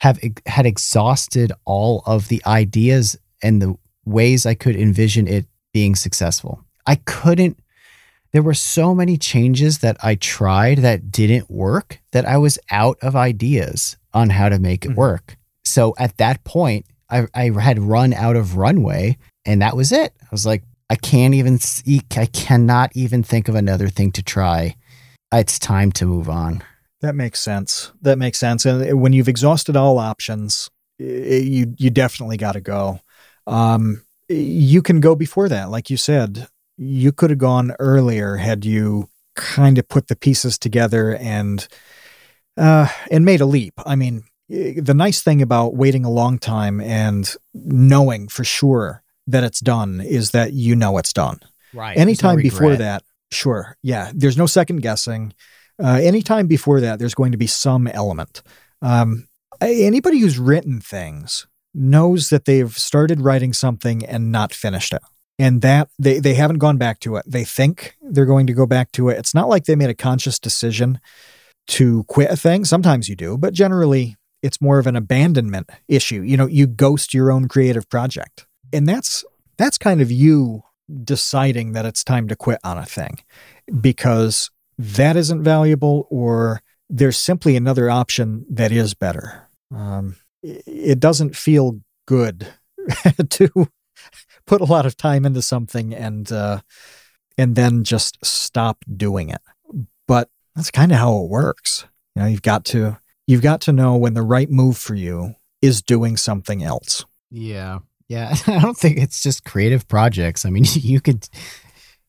have 0.00 0.18
had 0.46 0.66
exhausted 0.66 1.52
all 1.64 2.02
of 2.06 2.28
the 2.28 2.42
ideas 2.46 3.16
and 3.42 3.60
the 3.60 3.76
ways 4.04 4.46
I 4.46 4.54
could 4.54 4.76
envision 4.76 5.28
it 5.28 5.46
being 5.72 5.94
successful. 5.96 6.64
I 6.86 6.96
couldn't 6.96 7.58
there 8.32 8.42
were 8.42 8.52
so 8.54 8.94
many 8.94 9.16
changes 9.16 9.78
that 9.78 9.96
I 10.04 10.14
tried 10.16 10.78
that 10.78 11.10
didn't 11.10 11.50
work 11.50 11.98
that 12.12 12.26
I 12.26 12.36
was 12.36 12.58
out 12.70 12.98
of 13.00 13.16
ideas 13.16 13.96
on 14.12 14.28
how 14.28 14.50
to 14.50 14.58
make 14.58 14.84
it 14.84 14.90
Mhm. 14.90 14.96
work. 14.96 15.38
So 15.64 15.94
at 15.98 16.18
that 16.18 16.44
point, 16.44 16.84
I, 17.08 17.26
I 17.34 17.50
had 17.58 17.78
run 17.78 18.12
out 18.12 18.36
of 18.36 18.56
runway 18.58 19.16
and 19.46 19.62
that 19.62 19.74
was 19.76 19.92
it. 19.92 20.12
I 20.20 20.26
was 20.30 20.44
like, 20.44 20.62
I 20.90 20.96
can't 20.96 21.32
even 21.32 21.58
see, 21.58 22.02
I 22.16 22.26
cannot 22.26 22.90
even 22.94 23.22
think 23.22 23.48
of 23.48 23.54
another 23.54 23.88
thing 23.88 24.12
to 24.12 24.22
try. 24.22 24.76
It's 25.32 25.58
time 25.58 25.90
to 25.92 26.04
move 26.04 26.28
on. 26.28 26.62
That 27.00 27.14
makes 27.14 27.40
sense. 27.40 27.92
That 28.02 28.18
makes 28.18 28.38
sense. 28.38 28.66
And 28.66 29.00
when 29.00 29.14
you've 29.14 29.28
exhausted 29.28 29.74
all 29.74 29.98
options, 29.98 30.68
i- 31.00 31.04
you 31.04 31.74
you 31.78 31.88
definitely 31.88 32.36
got 32.36 32.52
to 32.52 32.60
go. 32.60 33.00
Um, 33.46 34.02
you 34.28 34.82
can 34.82 35.00
go 35.00 35.14
before 35.14 35.48
that, 35.48 35.70
like 35.70 35.90
you 35.90 35.96
said. 35.96 36.48
You 36.76 37.12
could 37.12 37.30
have 37.30 37.38
gone 37.38 37.72
earlier 37.78 38.36
had 38.36 38.64
you 38.64 39.08
kind 39.34 39.78
of 39.78 39.88
put 39.88 40.08
the 40.08 40.16
pieces 40.16 40.58
together 40.58 41.16
and 41.16 41.66
uh, 42.56 42.88
and 43.10 43.24
made 43.24 43.40
a 43.40 43.46
leap. 43.46 43.74
I 43.84 43.96
mean, 43.96 44.24
the 44.48 44.94
nice 44.94 45.22
thing 45.22 45.42
about 45.42 45.74
waiting 45.76 46.04
a 46.04 46.10
long 46.10 46.38
time 46.38 46.80
and 46.80 47.32
knowing 47.54 48.28
for 48.28 48.44
sure 48.44 49.02
that 49.26 49.44
it's 49.44 49.60
done 49.60 50.00
is 50.00 50.30
that 50.30 50.52
you 50.52 50.74
know 50.74 50.98
it's 50.98 51.12
done 51.12 51.38
Right. 51.74 51.98
anytime 51.98 52.36
before 52.40 52.76
that 52.76 53.02
sure 53.30 53.76
yeah 53.82 54.10
there's 54.14 54.38
no 54.38 54.46
second 54.46 54.80
guessing 54.80 55.34
uh, 55.78 55.98
anytime 56.02 56.46
before 56.46 56.80
that 56.80 56.98
there's 56.98 57.14
going 57.14 57.32
to 57.32 57.36
be 57.38 57.46
some 57.46 57.86
element 57.88 58.42
um, 58.80 59.28
anybody 59.60 60.18
who's 60.20 60.38
written 60.38 60.80
things 60.80 61.46
knows 61.74 62.30
that 62.30 62.44
they've 62.44 62.72
started 62.76 63.20
writing 63.20 63.52
something 63.52 64.04
and 64.04 64.32
not 64.32 64.52
finished 64.52 64.92
it. 64.92 65.02
And 65.38 65.62
that 65.62 65.88
they, 65.98 66.18
they 66.18 66.34
haven't 66.34 66.58
gone 66.58 66.78
back 66.78 66.98
to 67.00 67.16
it. 67.16 67.24
They 67.26 67.44
think 67.44 67.96
they're 68.02 68.26
going 68.26 68.48
to 68.48 68.52
go 68.52 68.66
back 68.66 68.90
to 68.92 69.08
it. 69.08 69.18
It's 69.18 69.34
not 69.34 69.48
like 69.48 69.64
they 69.64 69.76
made 69.76 69.90
a 69.90 69.94
conscious 69.94 70.38
decision 70.38 71.00
to 71.68 72.02
quit 72.04 72.30
a 72.30 72.36
thing. 72.36 72.64
Sometimes 72.64 73.08
you 73.08 73.14
do 73.14 73.36
but 73.36 73.54
generally 73.54 74.16
it's 74.42 74.60
more 74.60 74.78
of 74.78 74.86
an 74.86 74.96
abandonment 74.96 75.70
issue. 75.86 76.22
You 76.22 76.36
know 76.36 76.46
you 76.46 76.66
ghost 76.66 77.14
your 77.14 77.30
own 77.30 77.48
creative 77.48 77.88
project. 77.88 78.46
And 78.72 78.88
that's 78.88 79.24
that's 79.56 79.78
kind 79.78 80.00
of 80.00 80.10
you 80.10 80.62
deciding 81.04 81.72
that 81.72 81.84
it's 81.84 82.02
time 82.02 82.28
to 82.28 82.36
quit 82.36 82.58
on 82.64 82.78
a 82.78 82.86
thing 82.86 83.18
because 83.80 84.50
that 84.78 85.16
isn't 85.16 85.42
valuable 85.42 86.06
or 86.10 86.62
there's 86.88 87.18
simply 87.18 87.56
another 87.56 87.90
option 87.90 88.46
that 88.48 88.72
is 88.72 88.94
better. 88.94 89.48
Um, 89.74 90.16
it 90.42 91.00
doesn't 91.00 91.36
feel 91.36 91.80
good 92.06 92.48
to 93.30 93.68
put 94.46 94.60
a 94.60 94.64
lot 94.64 94.86
of 94.86 94.96
time 94.96 95.24
into 95.26 95.42
something 95.42 95.94
and 95.94 96.30
uh, 96.32 96.60
and 97.36 97.54
then 97.56 97.84
just 97.84 98.18
stop 98.24 98.84
doing 98.96 99.28
it 99.30 99.40
but 100.06 100.28
that's 100.54 100.70
kind 100.70 100.92
of 100.92 100.98
how 100.98 101.18
it 101.22 101.28
works 101.28 101.86
you 102.14 102.22
know 102.22 102.28
you've 102.28 102.42
got 102.42 102.64
to 102.64 102.96
you've 103.26 103.42
got 103.42 103.60
to 103.62 103.72
know 103.72 103.96
when 103.96 104.14
the 104.14 104.22
right 104.22 104.50
move 104.50 104.76
for 104.78 104.94
you 104.94 105.34
is 105.60 105.82
doing 105.82 106.16
something 106.16 106.62
else 106.62 107.04
Yeah. 107.30 107.80
Yeah. 108.08 108.34
I 108.46 108.60
don't 108.60 108.76
think 108.78 108.96
it's 108.96 109.22
just 109.22 109.44
creative 109.44 109.86
projects. 109.86 110.46
I 110.46 110.50
mean, 110.50 110.64
you 110.72 110.98
could 111.00 111.28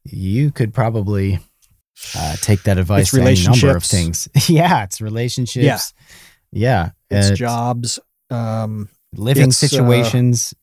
you 0.06 0.50
could 0.52 0.74
probably 0.74 1.40
uh, 2.16 2.36
take 2.38 2.64
that 2.64 2.78
advice 2.78 3.12
It's 3.14 3.22
to 3.22 3.22
any 3.30 3.44
number 3.44 3.76
of 3.76 3.84
things. 3.84 4.30
yeah, 4.48 4.84
it's 4.86 5.02
relationships. 5.02 5.94
Yeah. 6.54 6.92
it's 7.10 7.32
uh, 7.32 7.36
jobs 7.36 8.00
um, 8.30 8.90
living 9.14 9.50
uh, 9.50 9.52
situations. 9.52 10.54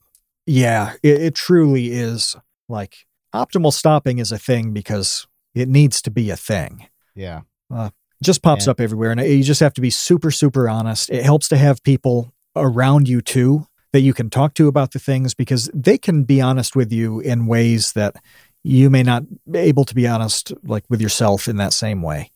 Yeah, 0.47 0.95
it, 1.03 1.21
it 1.23 1.35
truly 1.35 1.91
is 1.93 2.37
like 2.69 3.07
optimal 3.35 3.73
stopping 3.73 4.19
is 4.19 4.33
a 4.33 4.39
thing 4.39 4.73
because 4.73 5.27
it 5.55 5.69
needs 5.69 6.01
to 6.03 6.11
be 6.11 6.31
a 6.31 6.37
thing. 6.37 6.87
yeah. 7.15 7.41
It 7.71 7.93
just 8.25 8.43
pops 8.43 8.67
Yeah. 8.67 8.71
up 8.71 8.81
everywhere, 8.81 9.11
and 9.11 9.21
you 9.21 9.43
just 9.43 9.61
have 9.61 9.75
to 9.75 9.81
be 9.81 9.91
super, 9.91 10.31
super 10.31 10.69
honest. 10.69 11.11
It 11.11 11.23
helps 11.25 11.49
to 11.49 11.57
have 11.57 11.83
people 11.83 12.33
around 12.55 13.09
you 13.09 13.21
too 13.21 13.67
that 13.93 14.01
you 14.01 14.15
can 14.15 14.31
talk 14.31 14.55
to 14.55 14.69
about 14.69 14.93
the 14.93 14.99
things 14.99 15.35
because 15.35 15.69
they 15.75 15.99
can 15.99 16.23
be 16.25 16.41
honest 16.41 16.75
with 16.77 16.93
you 16.93 17.21
in 17.21 17.47
ways 17.47 17.93
that 17.93 18.17
you 18.63 18.89
may 18.91 19.03
not 19.03 19.25
be 19.51 19.59
able 19.59 19.85
to 19.85 19.95
be 19.95 20.07
honest 20.07 20.53
like 20.65 20.85
with 20.89 21.01
yourself 21.01 21.47
in 21.49 21.57
that 21.57 21.73
same 21.73 22.03
way. 22.03 22.31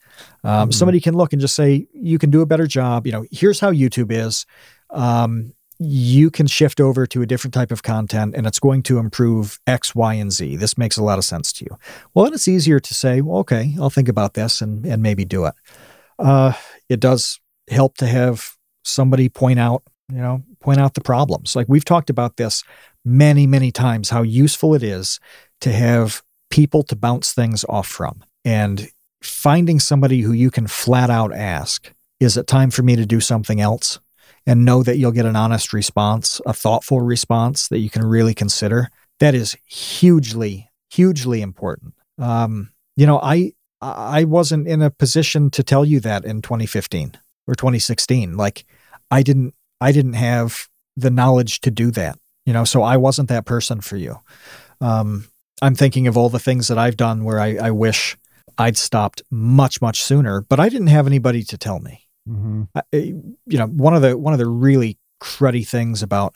Um, 0.45 0.69
Mhm. 0.69 0.75
Somebody 0.75 1.01
can 1.01 1.15
look 1.15 1.33
and 1.33 1.41
just 1.41 1.55
say, 1.55 1.87
"You 1.95 2.19
can 2.19 2.31
do 2.31 2.41
a 2.43 2.47
better 2.47 2.67
job." 2.67 3.07
You 3.07 3.13
know, 3.13 3.25
here's 3.31 3.61
how 3.61 3.71
YouTube 3.73 4.11
is. 4.13 4.45
Um, 4.93 5.55
you 5.83 6.31
can 6.31 6.47
shift 6.47 6.79
over 6.79 7.07
to 7.07 7.23
a 7.23 7.27
different 7.27 7.55
type 7.55 7.71
of 7.71 7.83
content 7.83 8.35
and 8.37 8.47
it's 8.47 8.59
going 8.59 8.83
to 8.83 8.99
improve 8.99 9.59
X, 9.67 9.95
Y, 9.95 10.15
and 10.15 10.31
Z. 10.31 10.57
This 10.57 10.77
makes 10.77 10.99
a 10.99 11.03
lot 11.03 11.19
of 11.19 11.25
sense 11.25 11.55
to 11.55 11.65
you. 11.65 11.79
Well, 12.13 12.27
then 12.27 12.35
it's 12.35 12.49
easier 12.49 12.81
to 12.81 12.95
say, 12.95 13.23
well, 13.23 13.39
okay, 13.39 13.75
I'll 13.81 13.89
think 13.89 14.09
about 14.09 14.35
this 14.35 14.61
and, 14.61 14.85
and 14.85 15.03
maybe 15.03 15.25
do 15.25 15.47
it. 15.47 15.55
Uh, 16.19 16.53
it 16.91 17.01
does 17.01 17.41
help 17.71 17.97
to 17.97 18.07
have 18.07 18.57
somebody 18.85 19.31
point 19.31 19.59
out, 19.59 19.83
you 20.13 20.19
know, 20.19 20.43
point 20.61 20.81
out 20.81 20.93
the 20.93 21.01
problems. 21.01 21.57
Like 21.57 21.67
we've 21.67 21.85
talked 21.85 22.11
about 22.11 22.37
this 22.37 22.63
many, 23.03 23.47
many 23.47 23.73
times, 23.73 24.11
how 24.11 24.21
useful 24.21 24.75
it 24.75 24.83
is 24.83 25.19
to 25.63 25.73
have 25.73 26.23
people 26.51 26.83
to 26.83 26.97
bounce 26.97 27.33
things 27.33 27.65
off 27.71 27.87
from. 27.87 28.23
And 28.45 28.89
finding 29.23 29.81
somebody 29.81 30.21
who 30.21 30.33
you 30.33 30.51
can 30.51 30.67
flat 30.67 31.09
out 31.09 31.33
ask, 31.33 31.91
is 32.19 32.37
it 32.37 32.47
time 32.47 32.71
for 32.71 32.83
me 32.83 32.97
to 32.97 33.07
do 33.07 33.21
something 33.21 33.63
else? 33.63 33.99
And 34.47 34.65
know 34.65 34.83
that 34.83 34.99
you'll 34.99 35.13
get 35.13 35.27
an 35.27 35.37
honest 35.37 35.73
response, 35.73 36.41
a 36.47 36.53
thoughtful 36.53 37.01
response 37.01 37.69
that 37.69 37.79
you 37.79 37.91
can 37.91 38.05
really 38.05 38.35
consider. 38.35 38.91
That 39.19 39.35
is 39.35 39.57
hugely, 39.67 40.71
hugely 40.91 41.43
important. 41.43 41.95
Um, 42.19 42.71
you 42.97 43.07
know, 43.07 43.21
I 43.23 43.53
I 43.83 44.25
wasn't 44.25 44.69
in 44.69 44.83
a 44.83 44.91
position 44.91 45.51
to 45.51 45.63
tell 45.63 45.85
you 45.85 46.01
that 46.01 46.25
in 46.25 46.43
2015 46.43 47.17
or 47.47 47.55
2016. 47.55 48.37
Like, 48.37 48.67
I 49.11 49.23
didn't 49.23 49.55
I 49.81 49.93
didn't 49.93 50.15
have 50.15 50.69
the 50.97 51.11
knowledge 51.11 51.61
to 51.63 51.71
do 51.71 51.91
that. 51.93 52.19
You 52.47 52.53
know, 52.53 52.65
so 52.65 52.83
I 52.83 52.97
wasn't 52.97 53.29
that 53.29 53.47
person 53.47 53.81
for 53.81 53.97
you. 53.97 54.21
Um, 54.81 55.29
I'm 55.63 55.75
thinking 55.75 56.07
of 56.07 56.17
all 56.17 56.31
the 56.31 56.39
things 56.39 56.69
that 56.69 56.79
I've 56.79 56.97
done 56.97 57.25
where 57.25 57.39
I, 57.39 57.57
I 57.57 57.71
wish 57.71 58.17
I'd 58.59 58.77
stopped 58.77 59.23
much 59.31 59.81
much 59.81 60.03
sooner, 60.03 60.41
but 60.43 60.61
I 60.61 60.69
didn't 60.69 60.89
have 60.89 61.07
anybody 61.07 61.43
to 61.45 61.59
tell 61.59 61.81
me. 61.81 62.07
Mm-hmm. 62.29 62.63
I- 62.75 62.85
you 62.93 63.59
know 63.59 63.67
one 63.67 63.95
of 63.95 64.03
the 64.03 64.17
one 64.17 64.33
of 64.33 64.39
the 64.39 64.47
really 64.49 64.99
cruddy 65.23 65.67
things 65.67 66.03
about 66.03 66.35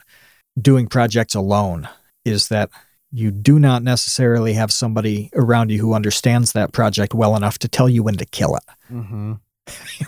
doing 0.59 0.87
projects 0.87 1.35
alone 1.35 1.87
is 2.23 2.47
that 2.49 2.69
you 3.11 3.31
do 3.31 3.59
not 3.59 3.83
necessarily 3.83 4.53
have 4.53 4.71
somebody 4.71 5.29
around 5.35 5.69
you 5.71 5.79
who 5.79 5.93
understands 5.93 6.51
that 6.53 6.71
project 6.73 7.13
well 7.13 7.35
enough 7.35 7.57
to 7.59 7.67
tell 7.67 7.87
you 7.87 8.03
when 8.03 8.15
to 8.17 8.25
kill 8.25 8.55
it. 8.55 8.63
Mm-hmm. 8.91 9.33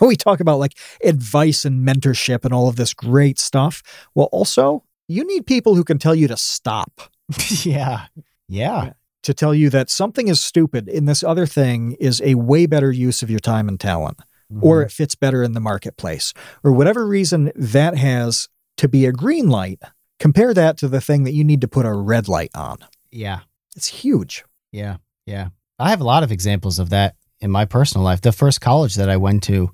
we 0.06 0.14
talk 0.16 0.40
about 0.40 0.58
like 0.58 0.74
advice 1.02 1.64
and 1.64 1.86
mentorship 1.86 2.44
and 2.44 2.52
all 2.52 2.68
of 2.68 2.76
this 2.76 2.92
great 2.94 3.38
stuff. 3.38 3.82
Well, 4.14 4.28
also, 4.30 4.84
you 5.08 5.26
need 5.26 5.46
people 5.46 5.74
who 5.74 5.84
can 5.84 5.98
tell 5.98 6.14
you 6.14 6.28
to 6.28 6.36
stop. 6.36 7.00
yeah. 7.62 8.06
Yeah. 8.48 8.92
to 9.22 9.34
tell 9.34 9.54
you 9.54 9.68
that 9.70 9.90
something 9.90 10.28
is 10.28 10.42
stupid 10.42 10.88
and 10.88 11.08
this 11.08 11.22
other 11.22 11.46
thing 11.46 11.92
is 12.00 12.20
a 12.24 12.34
way 12.34 12.66
better 12.66 12.90
use 12.92 13.22
of 13.22 13.30
your 13.30 13.40
time 13.40 13.68
and 13.68 13.78
talent, 13.80 14.18
or 14.60 14.82
it 14.82 14.90
fits 14.92 15.14
better 15.14 15.42
in 15.42 15.52
the 15.52 15.60
marketplace, 15.60 16.32
or 16.64 16.72
whatever 16.72 17.06
reason 17.06 17.52
that 17.54 17.96
has 17.96 18.48
to 18.78 18.88
be 18.88 19.04
a 19.06 19.12
green 19.12 19.48
light, 19.48 19.80
compare 20.18 20.54
that 20.54 20.76
to 20.78 20.88
the 20.88 21.00
thing 21.00 21.24
that 21.24 21.32
you 21.32 21.44
need 21.44 21.60
to 21.60 21.68
put 21.68 21.84
a 21.86 21.92
red 21.92 22.28
light 22.28 22.50
on. 22.54 22.78
yeah, 23.10 23.40
It's 23.76 23.88
huge. 23.88 24.44
yeah, 24.72 24.96
yeah. 25.26 25.48
I 25.78 25.90
have 25.90 26.00
a 26.00 26.04
lot 26.04 26.22
of 26.22 26.32
examples 26.32 26.78
of 26.78 26.90
that 26.90 27.14
in 27.40 27.50
my 27.50 27.64
personal 27.64 28.04
life. 28.04 28.20
The 28.20 28.32
first 28.32 28.60
college 28.60 28.96
that 28.96 29.08
I 29.08 29.16
went 29.16 29.42
to 29.44 29.70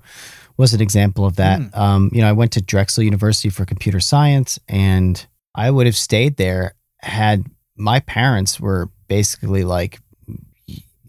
was 0.57 0.73
an 0.73 0.81
example 0.81 1.25
of 1.25 1.35
that. 1.37 1.59
Hmm. 1.61 1.79
Um, 1.79 2.09
you 2.13 2.21
know, 2.21 2.29
I 2.29 2.33
went 2.33 2.51
to 2.53 2.61
Drexel 2.61 3.03
University 3.03 3.49
for 3.49 3.65
computer 3.65 3.99
science, 3.99 4.59
and 4.67 5.25
I 5.55 5.71
would 5.71 5.85
have 5.87 5.95
stayed 5.97 6.37
there 6.37 6.75
had 6.99 7.45
my 7.75 7.99
parents 8.01 8.59
were 8.59 8.89
basically 9.07 9.63
like, 9.63 9.99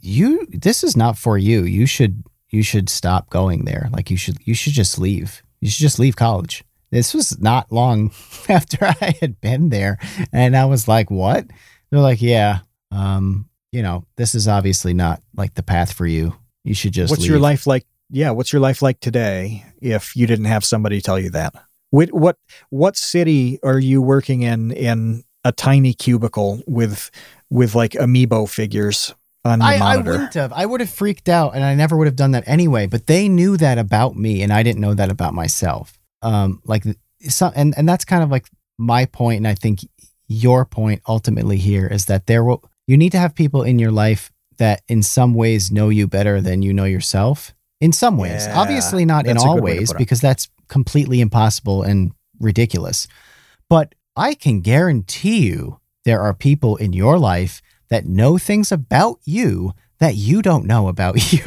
"You, 0.01 0.47
this 0.51 0.83
is 0.85 0.97
not 0.97 1.19
for 1.19 1.37
you. 1.39 1.65
You 1.65 1.87
should, 1.87 2.23
you 2.51 2.63
should 2.63 2.89
stop 2.89 3.31
going 3.31 3.65
there. 3.65 3.89
Like, 3.93 4.11
you 4.11 4.17
should, 4.17 4.39
you 4.45 4.55
should 4.55 4.73
just 4.73 4.99
leave. 4.99 5.43
You 5.61 5.69
should 5.69 5.83
just 5.83 5.99
leave 5.99 6.17
college." 6.17 6.65
This 6.91 7.13
was 7.13 7.39
not 7.41 7.73
long 7.73 8.13
after 8.49 8.79
I 9.01 9.15
had 9.21 9.41
been 9.41 9.71
there, 9.71 9.99
and 10.33 10.57
I 10.57 10.65
was 10.67 10.89
like, 10.89 11.11
"What?" 11.11 11.47
They're 11.91 12.01
like, 12.01 12.23
"Yeah, 12.23 12.61
um, 12.91 13.49
you 13.73 13.83
know, 13.83 14.05
this 14.17 14.35
is 14.35 14.49
obviously 14.49 14.95
not 14.95 15.23
like 15.37 15.55
the 15.55 15.63
path 15.63 15.93
for 15.93 16.07
you. 16.07 16.35
You 16.65 16.75
should 16.75 16.93
just 16.93 17.11
what's 17.11 17.23
leave." 17.23 17.31
your 17.31 17.41
life 17.41 17.67
like? 17.67 17.87
Yeah, 18.09 18.31
what's 18.31 18.53
your 18.53 18.61
life 18.61 18.83
like 18.83 19.01
today 19.01 19.65
if 19.83 20.15
you 20.15 20.29
didn't 20.29 20.45
have 20.45 20.65
somebody 20.65 21.01
tell 21.01 21.19
you 21.19 21.31
that? 21.31 21.55
What 21.91 22.13
what 22.13 22.37
what 22.71 22.97
city 22.97 23.59
are 23.63 23.79
you 23.79 24.01
working 24.01 24.43
in 24.43 24.71
in 24.71 25.25
a 25.45 25.53
tiny 25.53 25.93
cubicle 25.93 26.63
with 26.67 27.11
with 27.51 27.75
like 27.75 27.93
amiibo 27.93 28.49
figures 28.49 29.15
on 29.49 29.61
your 29.61 29.69
I, 29.69 29.95
I 29.95 29.97
wouldn't 29.97 30.35
have. 30.35 30.53
I 30.53 30.67
would 30.67 30.81
have 30.81 30.91
freaked 30.91 31.29
out, 31.29 31.55
and 31.55 31.65
I 31.65 31.75
never 31.75 31.97
would 31.97 32.07
have 32.07 32.17
done 32.17 32.33
that 32.33 32.45
anyway. 32.47 32.87
But 32.87 33.07
they 33.07 33.29
knew 33.29 33.57
that 33.57 33.79
about 33.79 34.17
me, 34.17 34.43
and 34.43 34.53
I 34.53 34.63
didn't 34.63 34.81
know 34.81 34.95
that 34.95 35.11
about 35.11 35.35
myself. 35.35 35.99
Um, 36.23 36.61
like, 36.65 36.85
so, 37.21 37.53
and 37.55 37.75
and 37.77 37.89
that's 37.89 38.05
kind 38.05 38.23
of 38.23 38.31
like 38.31 38.49
my 38.79 39.07
point, 39.07 39.39
and 39.39 39.49
I 39.49 39.55
think 39.55 39.81
your 40.29 40.65
point 40.65 41.03
ultimately 41.07 41.57
here 41.57 41.87
is 41.87 42.07
that 42.07 42.27
there 42.27 42.43
will 42.45 42.65
you 42.87 42.97
need 42.97 43.13
to 43.13 43.19
have 43.19 43.35
people 43.35 43.63
in 43.63 43.79
your 43.79 43.91
life 43.91 44.33
that, 44.59 44.83
in 44.89 45.03
some 45.03 45.35
ways, 45.35 45.71
know 45.71 45.89
you 45.89 46.07
better 46.07 46.41
than 46.41 46.63
you 46.63 46.73
know 46.73 46.85
yourself. 46.85 47.55
In 47.81 47.93
some 47.93 48.17
ways, 48.17 48.47
Yeah, 48.47 48.59
obviously 48.59 49.05
not 49.05 49.27
in 49.27 49.37
all 49.37 49.61
ways, 49.61 49.93
because 49.93 50.21
that's 50.21 50.49
completely 50.69 51.21
impossible 51.21 51.83
and 51.83 52.13
ridiculous. 52.41 53.07
But 53.69 53.95
I 54.17 54.35
can 54.35 54.61
guarantee 54.63 55.47
you 55.47 55.81
there 56.05 56.23
are 56.23 56.33
people 56.33 56.77
in 56.77 56.93
your 56.93 57.19
life 57.19 57.61
that 57.89 58.07
know 58.07 58.39
things 58.39 58.73
about 58.73 59.19
you 59.25 59.73
that 59.99 60.15
you 60.15 60.43
don't 60.43 60.67
know 60.67 60.89
about 60.89 61.33
you. 61.33 61.41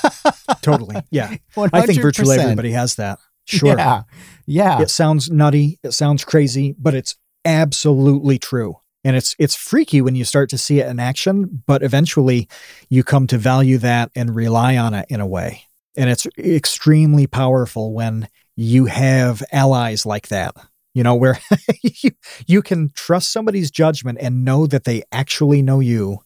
totally. 0.62 0.96
Yeah. 1.10 1.36
I 1.56 1.86
think 1.86 2.00
virtually 2.00 2.38
everybody 2.38 2.72
has 2.72 2.96
that. 2.96 3.18
Sure. 3.44 3.76
Yeah. 3.76 4.02
Yeah. 4.46 4.82
It 4.82 4.90
sounds 4.90 5.30
nutty, 5.30 5.78
it 5.82 5.92
sounds 5.92 6.24
crazy, 6.24 6.74
but 6.78 6.94
it's 6.94 7.16
absolutely 7.44 8.38
true. 8.38 8.76
And 9.04 9.14
it's 9.14 9.36
it's 9.38 9.54
freaky 9.54 10.00
when 10.00 10.16
you 10.16 10.24
start 10.24 10.50
to 10.50 10.58
see 10.58 10.80
it 10.80 10.88
in 10.88 10.98
action, 10.98 11.62
but 11.66 11.82
eventually 11.82 12.48
you 12.88 13.04
come 13.04 13.28
to 13.28 13.38
value 13.38 13.78
that 13.78 14.10
and 14.16 14.34
rely 14.34 14.76
on 14.76 14.94
it 14.94 15.06
in 15.08 15.20
a 15.20 15.26
way. 15.26 15.62
And 15.96 16.10
it's 16.10 16.26
extremely 16.36 17.26
powerful 17.26 17.92
when 17.94 18.28
you 18.56 18.86
have 18.86 19.44
allies 19.52 20.06
like 20.06 20.28
that. 20.28 20.56
You 20.96 21.02
know, 21.02 21.14
where 21.14 21.38
you, 21.82 22.12
you 22.46 22.62
can 22.62 22.90
trust 22.94 23.30
somebody's 23.30 23.70
judgment 23.70 24.16
and 24.18 24.46
know 24.46 24.66
that 24.66 24.84
they 24.84 25.02
actually 25.12 25.60
know 25.60 25.80
you 25.80 26.20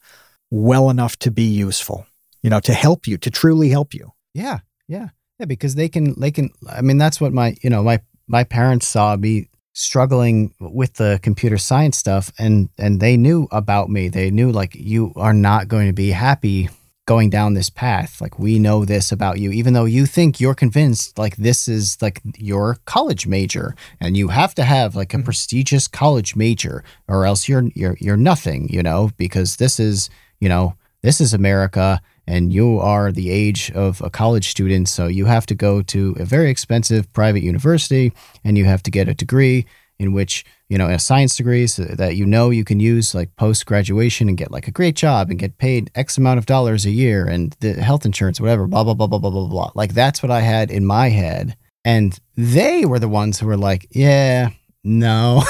well 0.49 0.91
enough 0.91 1.17
to 1.19 1.33
be 1.33 1.43
useful, 1.43 2.07
you 2.41 2.51
know, 2.51 2.61
to 2.61 2.73
help 2.73 3.09
you, 3.09 3.19
to 3.19 3.33
truly 3.33 3.71
help 3.71 3.95
you. 3.95 4.13
Yeah, 4.33 4.61
yeah, 4.87 5.09
yeah. 5.41 5.47
Because 5.47 5.75
they 5.75 5.89
can, 5.89 6.15
they 6.21 6.31
can. 6.31 6.51
I 6.71 6.83
mean, 6.83 6.99
that's 6.99 7.21
what 7.21 7.33
my, 7.33 7.57
you 7.65 7.69
know, 7.69 7.83
my 7.83 7.99
my 8.29 8.45
parents 8.45 8.87
saw 8.87 9.17
me 9.17 9.49
struggling 9.73 10.55
with 10.61 10.95
the 10.95 11.19
computer 11.21 11.59
science 11.59 11.99
stuff, 11.99 12.33
and 12.39 12.69
and 12.79 13.01
they 13.01 13.17
knew 13.17 13.49
about 13.51 13.91
me. 13.91 14.07
They 14.07 14.31
knew 14.31 14.53
like 14.53 14.77
you 14.77 15.13
are 15.17 15.35
not 15.35 15.67
going 15.67 15.89
to 15.89 15.93
be 15.93 16.11
happy 16.11 16.69
going 17.13 17.31
down 17.31 17.55
this 17.55 17.71
path. 17.71 18.21
Like 18.21 18.39
we 18.39 18.53
know 18.67 18.85
this 18.85 19.11
about 19.11 19.37
you, 19.43 19.51
even 19.61 19.73
though 19.75 19.85
you 19.97 20.07
think 20.07 20.31
you're 20.41 20.55
convinced 20.65 21.19
like 21.19 21.35
this 21.49 21.67
is 21.77 21.85
like 22.01 22.21
your 22.39 22.67
college 22.95 23.27
major, 23.27 23.75
and 24.03 24.17
you 24.17 24.29
have 24.29 24.55
to 24.55 24.63
have 24.63 24.95
like 25.01 25.13
a 25.15 25.19
Mhm. 25.19 25.25
prestigious 25.25 25.89
college 25.89 26.31
major, 26.37 26.77
or 27.09 27.19
else 27.31 27.49
you're 27.49 27.67
you're 27.81 27.97
you're 28.05 28.25
nothing. 28.33 28.61
You 28.77 28.83
know, 28.89 29.11
because 29.25 29.51
this 29.57 29.81
is 29.81 30.09
you 30.43 30.49
know 30.49 30.75
this 31.03 31.21
is 31.21 31.35
America 31.35 32.01
and 32.27 32.53
you 32.53 32.79
are 32.79 33.11
the 33.11 33.29
age 33.43 33.73
of 33.75 34.01
a 34.03 34.11
college 34.11 34.47
student, 34.55 34.89
so 34.89 35.03
you 35.19 35.25
have 35.27 35.47
to 35.47 35.55
go 35.67 35.83
to 35.83 36.01
a 36.21 36.25
very 36.25 36.49
expensive 36.51 37.05
private 37.13 37.43
university 37.43 38.13
and 38.45 38.57
you 38.59 38.67
have 38.67 38.83
to 38.85 38.91
get 38.91 39.09
a 39.09 39.15
degree 39.15 39.67
in 40.01 40.15
which, 40.15 40.45
you 40.71 40.79
know, 40.79 40.89
a 40.89 40.99
science 40.99 41.37
degree 41.37 41.67
so 41.67 41.85
that 41.85 42.17
you 42.17 42.25
know 42.25 42.49
you 42.49 42.65
can 42.65 42.81
use 42.81 43.15
like 43.15 43.37
post 43.37 43.67
graduation 43.67 44.29
and 44.29 44.39
get 44.39 44.51
like 44.51 44.67
a 44.67 44.71
great 44.71 44.97
job 44.97 45.29
and 45.29 45.39
get 45.39 45.59
paid 45.59 45.91
X 45.95 46.17
amount 46.17 46.39
of 46.39 46.47
dollars 46.47 46.87
a 46.87 46.91
year 46.91 47.27
and 47.27 47.55
the 47.61 47.75
health 47.75 48.07
insurance, 48.07 48.41
whatever, 48.41 48.67
blah, 48.67 48.83
blah, 48.83 48.95
blah, 48.95 49.07
blah, 49.07 49.19
blah, 49.19 49.31
blah, 49.31 49.47
blah. 49.47 49.71
Like 49.75 49.93
that's 49.93 50.23
what 50.23 50.33
I 50.33 50.41
had 50.41 50.71
in 50.71 50.87
my 50.87 51.11
head. 51.11 51.55
And 51.85 52.19
they 52.35 52.87
were 52.87 52.99
the 52.99 53.09
ones 53.11 53.39
who 53.39 53.47
were 53.47 53.59
like, 53.59 53.87
yeah, 53.91 54.49
no. 54.83 55.43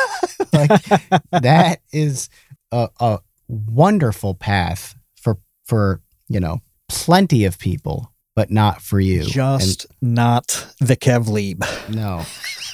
like 0.52 0.82
that 1.30 1.78
is 1.90 2.28
a, 2.70 2.90
a 3.00 3.20
wonderful 3.48 4.34
path 4.34 4.94
for 5.16 5.38
for 5.64 6.02
you 6.28 6.40
know 6.40 6.60
plenty 6.88 7.44
of 7.44 7.58
people 7.58 8.12
but 8.36 8.50
not 8.50 8.82
for 8.82 9.00
you 9.00 9.22
Just 9.22 9.86
not 10.00 10.66
the 10.80 10.96
Kev 10.96 11.28
Lieb. 11.28 11.62
no 11.88 12.24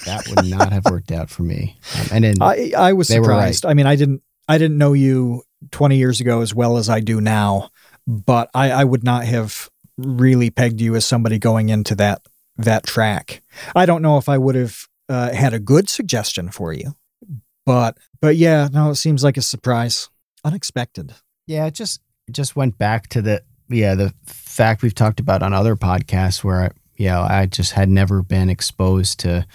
that 0.06 0.26
would 0.28 0.46
not 0.46 0.72
have 0.72 0.84
worked 0.86 1.12
out 1.12 1.30
for 1.30 1.42
me 1.42 1.78
um, 1.96 2.06
and 2.12 2.24
then 2.24 2.34
I, 2.40 2.72
I 2.76 2.92
was 2.92 3.08
surprised. 3.08 3.66
I 3.66 3.74
mean, 3.74 3.86
I 3.86 3.96
didn't 3.96 4.22
I 4.48 4.58
didn't 4.58 4.78
know 4.78 4.92
you 4.92 5.42
20 5.70 5.96
years 5.96 6.20
ago 6.20 6.40
as 6.40 6.54
well 6.54 6.76
as 6.76 6.88
I 6.88 7.00
do 7.00 7.20
now, 7.20 7.70
but 8.06 8.50
I, 8.54 8.70
I 8.70 8.84
would 8.84 9.04
not 9.04 9.24
have 9.24 9.70
really 9.96 10.50
pegged 10.50 10.80
you 10.80 10.96
as 10.96 11.06
somebody 11.06 11.38
going 11.38 11.68
into 11.68 11.94
that 11.96 12.22
that 12.56 12.84
track. 12.84 13.42
I 13.74 13.86
don't 13.86 14.02
know 14.02 14.18
if 14.18 14.28
I 14.28 14.38
would 14.38 14.54
have 14.54 14.86
uh, 15.08 15.32
had 15.32 15.54
a 15.54 15.58
good 15.58 15.88
suggestion 15.88 16.50
for 16.50 16.72
you, 16.72 16.94
but 17.64 17.98
but 18.20 18.36
yeah, 18.36 18.68
no, 18.72 18.90
it 18.90 18.96
seems 18.96 19.22
like 19.22 19.36
a 19.36 19.42
surprise, 19.42 20.08
unexpected. 20.44 21.14
yeah 21.46 21.66
it 21.66 21.74
just 21.74 22.00
just 22.30 22.56
went 22.56 22.78
back 22.78 23.08
to 23.08 23.22
the 23.22 23.42
yeah 23.68 23.94
the 23.94 24.12
fact 24.24 24.82
we've 24.82 24.94
talked 24.94 25.20
about 25.20 25.42
on 25.42 25.52
other 25.52 25.76
podcasts 25.76 26.42
where 26.42 26.62
I, 26.62 26.70
you 27.00 27.06
know 27.06 27.22
i 27.22 27.46
just 27.46 27.72
had 27.72 27.88
never 27.88 28.22
been 28.22 28.50
exposed 28.50 29.18
to 29.20 29.46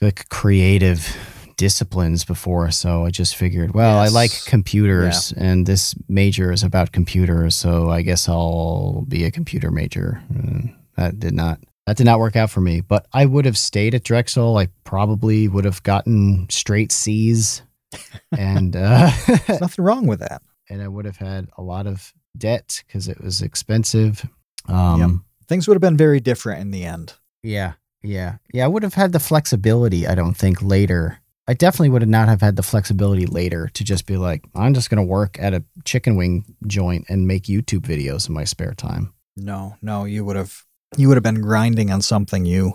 like 0.00 0.28
creative 0.28 1.16
disciplines 1.56 2.24
before 2.24 2.70
so 2.70 3.04
i 3.06 3.10
just 3.10 3.34
figured 3.34 3.74
well 3.74 3.98
i 3.98 4.08
like 4.08 4.30
computers 4.44 5.32
and 5.32 5.66
this 5.66 5.94
major 6.08 6.52
is 6.52 6.62
about 6.62 6.92
computers 6.92 7.56
so 7.56 7.90
i 7.90 8.02
guess 8.02 8.28
i'll 8.28 9.04
be 9.08 9.24
a 9.24 9.30
computer 9.30 9.70
major. 9.70 10.20
And 10.30 10.76
that 10.96 11.18
did 11.18 11.32
not 11.32 11.60
that 11.86 11.96
did 11.96 12.04
not 12.04 12.18
work 12.18 12.36
out 12.36 12.50
for 12.50 12.60
me 12.60 12.80
but 12.80 13.06
i 13.12 13.24
would 13.24 13.44
have 13.44 13.58
stayed 13.58 13.94
at 13.94 14.04
drexel. 14.04 14.58
I 14.58 14.68
probably 14.84 15.48
would 15.48 15.64
have 15.64 15.82
gotten 15.82 16.46
straight 16.50 16.92
c's 16.92 17.62
and 18.36 18.76
uh 18.76 19.10
There's 19.46 19.60
nothing 19.60 19.84
wrong 19.84 20.06
with 20.06 20.20
that. 20.20 20.42
and 20.68 20.82
I 20.82 20.88
would 20.88 21.04
have 21.04 21.16
had 21.16 21.48
a 21.56 21.62
lot 21.62 21.86
of 21.86 22.12
debt 22.36 22.82
because 22.86 23.06
it 23.06 23.22
was 23.22 23.42
expensive. 23.42 24.28
Um, 24.66 25.24
Things 25.48 25.66
would 25.68 25.74
have 25.74 25.82
been 25.82 25.96
very 25.96 26.20
different 26.20 26.60
in 26.60 26.70
the 26.70 26.84
end. 26.84 27.14
Yeah, 27.42 27.74
yeah, 28.02 28.36
yeah. 28.52 28.64
I 28.64 28.68
would 28.68 28.82
have 28.82 28.94
had 28.94 29.12
the 29.12 29.20
flexibility. 29.20 30.06
I 30.06 30.14
don't 30.14 30.34
think 30.36 30.62
later. 30.62 31.18
I 31.46 31.52
definitely 31.52 31.90
would 31.90 32.00
have 32.00 32.08
not 32.08 32.28
have 32.28 32.40
had 32.40 32.56
the 32.56 32.62
flexibility 32.62 33.26
later 33.26 33.68
to 33.74 33.84
just 33.84 34.06
be 34.06 34.16
like, 34.16 34.44
I'm 34.54 34.72
just 34.72 34.88
going 34.88 34.96
to 34.96 35.02
work 35.06 35.36
at 35.38 35.52
a 35.52 35.62
chicken 35.84 36.16
wing 36.16 36.56
joint 36.66 37.04
and 37.10 37.26
make 37.28 37.42
YouTube 37.44 37.80
videos 37.82 38.28
in 38.28 38.34
my 38.34 38.44
spare 38.44 38.72
time. 38.72 39.12
No, 39.36 39.76
no, 39.82 40.04
you 40.06 40.24
would 40.24 40.36
have 40.36 40.64
you 40.96 41.08
would 41.08 41.16
have 41.16 41.22
been 41.24 41.42
grinding 41.42 41.90
on 41.90 42.00
something 42.00 42.46
you 42.46 42.72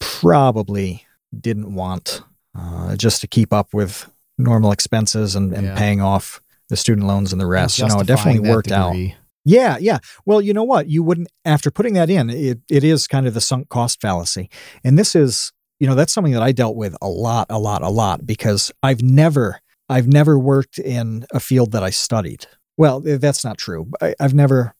probably 0.00 1.06
didn't 1.38 1.74
want 1.74 2.22
uh, 2.58 2.96
just 2.96 3.20
to 3.20 3.26
keep 3.26 3.52
up 3.52 3.72
with 3.74 4.10
normal 4.38 4.72
expenses 4.72 5.34
and, 5.36 5.52
and 5.52 5.66
Yeah. 5.68 5.76
paying 5.76 6.00
off 6.00 6.40
the 6.68 6.76
student 6.76 7.06
loans 7.06 7.32
and 7.32 7.40
the 7.40 7.46
rest. 7.46 7.78
You 7.78 7.86
know, 7.88 8.00
it 8.00 8.06
definitely 8.06 8.48
worked 8.48 8.72
out. 8.72 8.96
Yeah, 9.44 9.76
yeah. 9.78 9.98
Well, 10.24 10.40
you 10.40 10.54
know 10.54 10.64
what? 10.64 10.88
You 10.88 11.02
wouldn't 11.02 11.28
after 11.44 11.70
putting 11.70 11.94
that 11.94 12.08
in, 12.08 12.30
it, 12.30 12.60
it 12.70 12.82
is 12.82 13.06
kind 13.06 13.26
of 13.26 13.34
the 13.34 13.40
sunk 13.40 13.68
cost 13.68 14.00
fallacy. 14.00 14.48
And 14.82 14.98
this 14.98 15.14
is, 15.14 15.52
you 15.78 15.86
know, 15.86 15.94
that's 15.94 16.14
something 16.14 16.32
that 16.32 16.42
I 16.42 16.52
dealt 16.52 16.76
with 16.76 16.96
a 17.02 17.08
lot, 17.08 17.46
a 17.50 17.58
lot, 17.58 17.82
a 17.82 17.90
lot 17.90 18.26
because 18.26 18.72
I've 18.82 19.02
never 19.02 19.60
I've 19.88 20.08
never 20.08 20.38
worked 20.38 20.78
in 20.78 21.26
a 21.30 21.40
field 21.40 21.72
that 21.72 21.82
I 21.82 21.90
studied. 21.90 22.46
Well, 22.78 23.00
that's 23.00 23.44
not 23.44 23.58
true. 23.58 23.90
I, 24.00 24.14
I've 24.18 24.34
never 24.34 24.74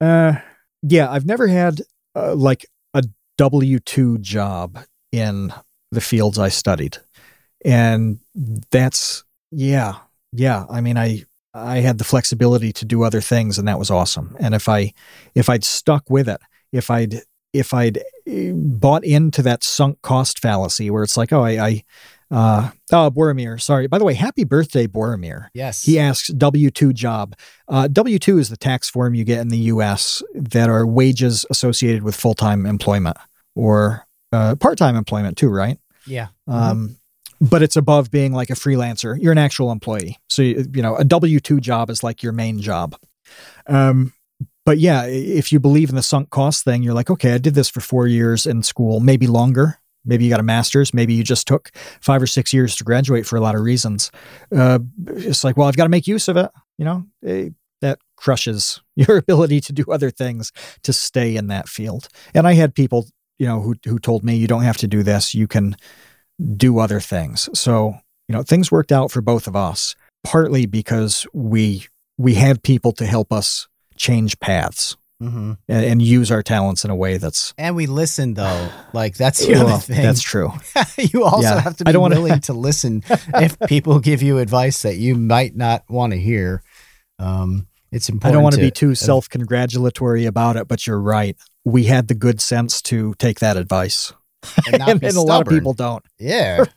uh 0.00 0.34
yeah, 0.82 1.10
I've 1.10 1.24
never 1.24 1.46
had 1.46 1.80
uh, 2.14 2.34
like 2.34 2.66
a 2.92 3.04
W2 3.38 4.20
job 4.20 4.80
in 5.12 5.52
the 5.90 6.02
fields 6.02 6.38
I 6.38 6.50
studied. 6.50 6.98
And 7.64 8.18
that's 8.70 9.24
yeah. 9.50 9.94
Yeah, 10.32 10.66
I 10.68 10.82
mean 10.82 10.98
I 10.98 11.24
I 11.54 11.78
had 11.78 11.98
the 11.98 12.04
flexibility 12.04 12.72
to 12.72 12.84
do 12.84 13.04
other 13.04 13.20
things, 13.20 13.58
and 13.58 13.68
that 13.68 13.78
was 13.78 13.90
awesome. 13.90 14.36
And 14.40 14.54
if 14.54 14.68
I 14.68 14.92
if 15.34 15.48
I'd 15.48 15.64
stuck 15.64 16.10
with 16.10 16.28
it, 16.28 16.40
if 16.72 16.90
I'd 16.90 17.22
if 17.52 17.72
I'd 17.72 17.98
eh, 18.26 18.52
bought 18.52 19.04
into 19.04 19.40
that 19.42 19.62
sunk 19.62 20.02
cost 20.02 20.40
fallacy, 20.40 20.90
where 20.90 21.04
it's 21.04 21.16
like, 21.16 21.32
oh, 21.32 21.42
I, 21.42 21.50
I 21.66 21.84
uh, 22.30 22.70
oh, 22.92 23.10
Boromir, 23.10 23.60
sorry. 23.62 23.86
By 23.86 23.98
the 23.98 24.04
way, 24.04 24.14
happy 24.14 24.42
birthday, 24.42 24.88
Boromir. 24.88 25.48
Yes. 25.54 25.84
He 25.84 25.98
asks 25.98 26.28
W 26.28 26.70
2 26.70 26.92
job. 26.92 27.36
Uh, 27.68 27.86
W 27.86 28.18
2 28.18 28.38
is 28.38 28.48
the 28.48 28.56
tax 28.56 28.90
form 28.90 29.14
you 29.14 29.22
get 29.22 29.40
in 29.40 29.48
the 29.48 29.58
US 29.58 30.22
that 30.34 30.68
are 30.68 30.84
wages 30.84 31.46
associated 31.48 32.02
with 32.02 32.16
full 32.16 32.34
time 32.34 32.66
employment 32.66 33.16
or 33.54 34.04
uh, 34.32 34.56
part 34.56 34.76
time 34.76 34.96
employment, 34.96 35.38
too, 35.38 35.48
right? 35.48 35.78
yeah. 36.06 36.28
Um, 36.48 36.96
but 37.50 37.62
it's 37.62 37.76
above 37.76 38.10
being 38.10 38.32
like 38.32 38.50
a 38.50 38.54
freelancer. 38.54 39.20
You're 39.20 39.32
an 39.32 39.38
actual 39.38 39.70
employee. 39.70 40.18
So, 40.28 40.42
you 40.42 40.82
know, 40.82 40.96
a 40.96 41.04
W 41.04 41.40
2 41.40 41.60
job 41.60 41.90
is 41.90 42.02
like 42.02 42.22
your 42.22 42.32
main 42.32 42.60
job. 42.60 42.96
Um, 43.66 44.12
but 44.64 44.78
yeah, 44.78 45.04
if 45.04 45.52
you 45.52 45.60
believe 45.60 45.90
in 45.90 45.96
the 45.96 46.02
sunk 46.02 46.30
cost 46.30 46.64
thing, 46.64 46.82
you're 46.82 46.94
like, 46.94 47.10
okay, 47.10 47.34
I 47.34 47.38
did 47.38 47.54
this 47.54 47.68
for 47.68 47.80
four 47.80 48.06
years 48.06 48.46
in 48.46 48.62
school, 48.62 49.00
maybe 49.00 49.26
longer. 49.26 49.78
Maybe 50.06 50.24
you 50.24 50.30
got 50.30 50.40
a 50.40 50.44
master's. 50.44 50.92
Maybe 50.92 51.14
you 51.14 51.22
just 51.22 51.46
took 51.46 51.70
five 52.00 52.22
or 52.22 52.26
six 52.26 52.52
years 52.52 52.76
to 52.76 52.84
graduate 52.84 53.26
for 53.26 53.36
a 53.36 53.40
lot 53.40 53.54
of 53.54 53.62
reasons. 53.62 54.10
Uh, 54.54 54.78
it's 55.06 55.44
like, 55.44 55.56
well, 55.56 55.68
I've 55.68 55.76
got 55.76 55.84
to 55.84 55.90
make 55.90 56.06
use 56.06 56.28
of 56.28 56.36
it. 56.36 56.50
You 56.78 56.84
know, 56.84 57.06
Eh, 57.26 57.50
that 57.80 57.98
crushes 58.16 58.80
your 58.96 59.18
ability 59.18 59.60
to 59.60 59.72
do 59.72 59.84
other 59.90 60.10
things 60.10 60.52
to 60.82 60.92
stay 60.92 61.36
in 61.36 61.48
that 61.48 61.68
field. 61.68 62.08
And 62.34 62.46
I 62.46 62.54
had 62.54 62.74
people, 62.74 63.06
you 63.38 63.46
know, 63.46 63.60
who 63.60 63.74
who 63.84 63.98
told 63.98 64.24
me 64.24 64.36
you 64.36 64.46
don't 64.46 64.62
have 64.62 64.78
to 64.78 64.88
do 64.88 65.02
this. 65.02 65.34
You 65.34 65.46
can 65.46 65.76
do 66.56 66.78
other 66.78 67.00
things. 67.00 67.48
So, 67.58 67.94
you 68.28 68.34
know, 68.34 68.42
things 68.42 68.70
worked 68.72 68.92
out 68.92 69.10
for 69.10 69.20
both 69.20 69.46
of 69.46 69.54
us, 69.56 69.94
partly 70.24 70.66
because 70.66 71.26
we 71.32 71.86
we 72.18 72.34
had 72.34 72.62
people 72.62 72.92
to 72.92 73.06
help 73.06 73.32
us 73.32 73.66
change 73.96 74.38
paths 74.40 74.96
hmm 75.20 75.52
and, 75.68 75.84
and 75.84 76.02
use 76.02 76.32
our 76.32 76.42
talents 76.42 76.84
in 76.84 76.90
a 76.90 76.96
way 76.96 77.18
that's 77.18 77.54
And 77.56 77.76
we 77.76 77.86
listen 77.86 78.34
though. 78.34 78.68
Like 78.92 79.16
that's 79.16 79.46
the 79.46 79.54
other 79.60 79.78
thing. 79.78 80.02
that's 80.02 80.20
true. 80.22 80.52
you 80.98 81.22
also 81.24 81.42
Yeah. 81.48 81.60
have 81.60 81.76
to 81.76 81.84
I 81.86 81.92
don't 81.92 82.02
wanna- 82.02 82.40
to 82.40 82.52
listen 82.68 83.02
if 83.34 83.56
people 83.68 84.00
give 84.00 84.22
you 84.22 84.38
advice 84.38 84.82
that 84.82 84.96
you 84.96 85.14
might 85.14 85.54
not 85.54 85.84
want 85.88 86.12
to 86.14 86.18
hear. 86.18 86.62
Um, 87.20 87.68
it's 87.92 88.08
important. 88.08 88.30
I 88.30 88.32
don't 88.34 88.42
want 88.42 88.56
to 88.56 88.60
be 88.60 88.72
to 88.72 88.76
too 88.76 88.94
self-congratulatory 88.96 90.26
about 90.26 90.56
it, 90.56 90.66
but 90.66 90.84
you're 90.84 91.00
right. 91.00 91.36
We 91.64 91.84
had 91.84 92.08
the 92.08 92.14
good 92.14 92.40
sense 92.40 92.82
to 92.82 93.14
take 93.20 93.38
that 93.38 93.56
advice. 93.56 94.12
and, 94.66 94.78
not 94.78 94.88
and, 94.90 95.02
and 95.04 95.16
a 95.16 95.20
lot 95.20 95.42
of 95.42 95.48
people 95.48 95.72
don't. 95.74 96.04
Yeah. 96.18 96.64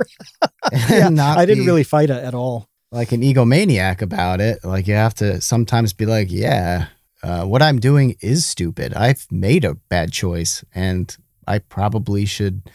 Yeah, 0.71 1.09
I 1.19 1.45
didn't 1.45 1.63
be 1.63 1.67
really 1.67 1.83
fight 1.83 2.09
it 2.09 2.23
at 2.23 2.33
all. 2.33 2.67
like 2.91 3.11
an 3.13 3.21
egomaniac 3.21 4.01
about 4.01 4.41
it. 4.41 4.63
Like 4.65 4.87
you 4.87 4.95
have 4.95 5.13
to 5.15 5.39
sometimes 5.41 5.93
be 5.93 6.05
like, 6.05 6.27
yeah, 6.29 6.87
uh, 7.23 7.45
what 7.45 7.61
I'm 7.61 7.79
doing 7.79 8.15
is 8.21 8.45
stupid. 8.45 8.93
I've 8.93 9.25
made 9.31 9.63
a 9.63 9.75
bad 9.75 10.11
choice, 10.11 10.63
and 10.75 11.15
I 11.47 11.59
probably 11.59 12.25
should 12.25 12.69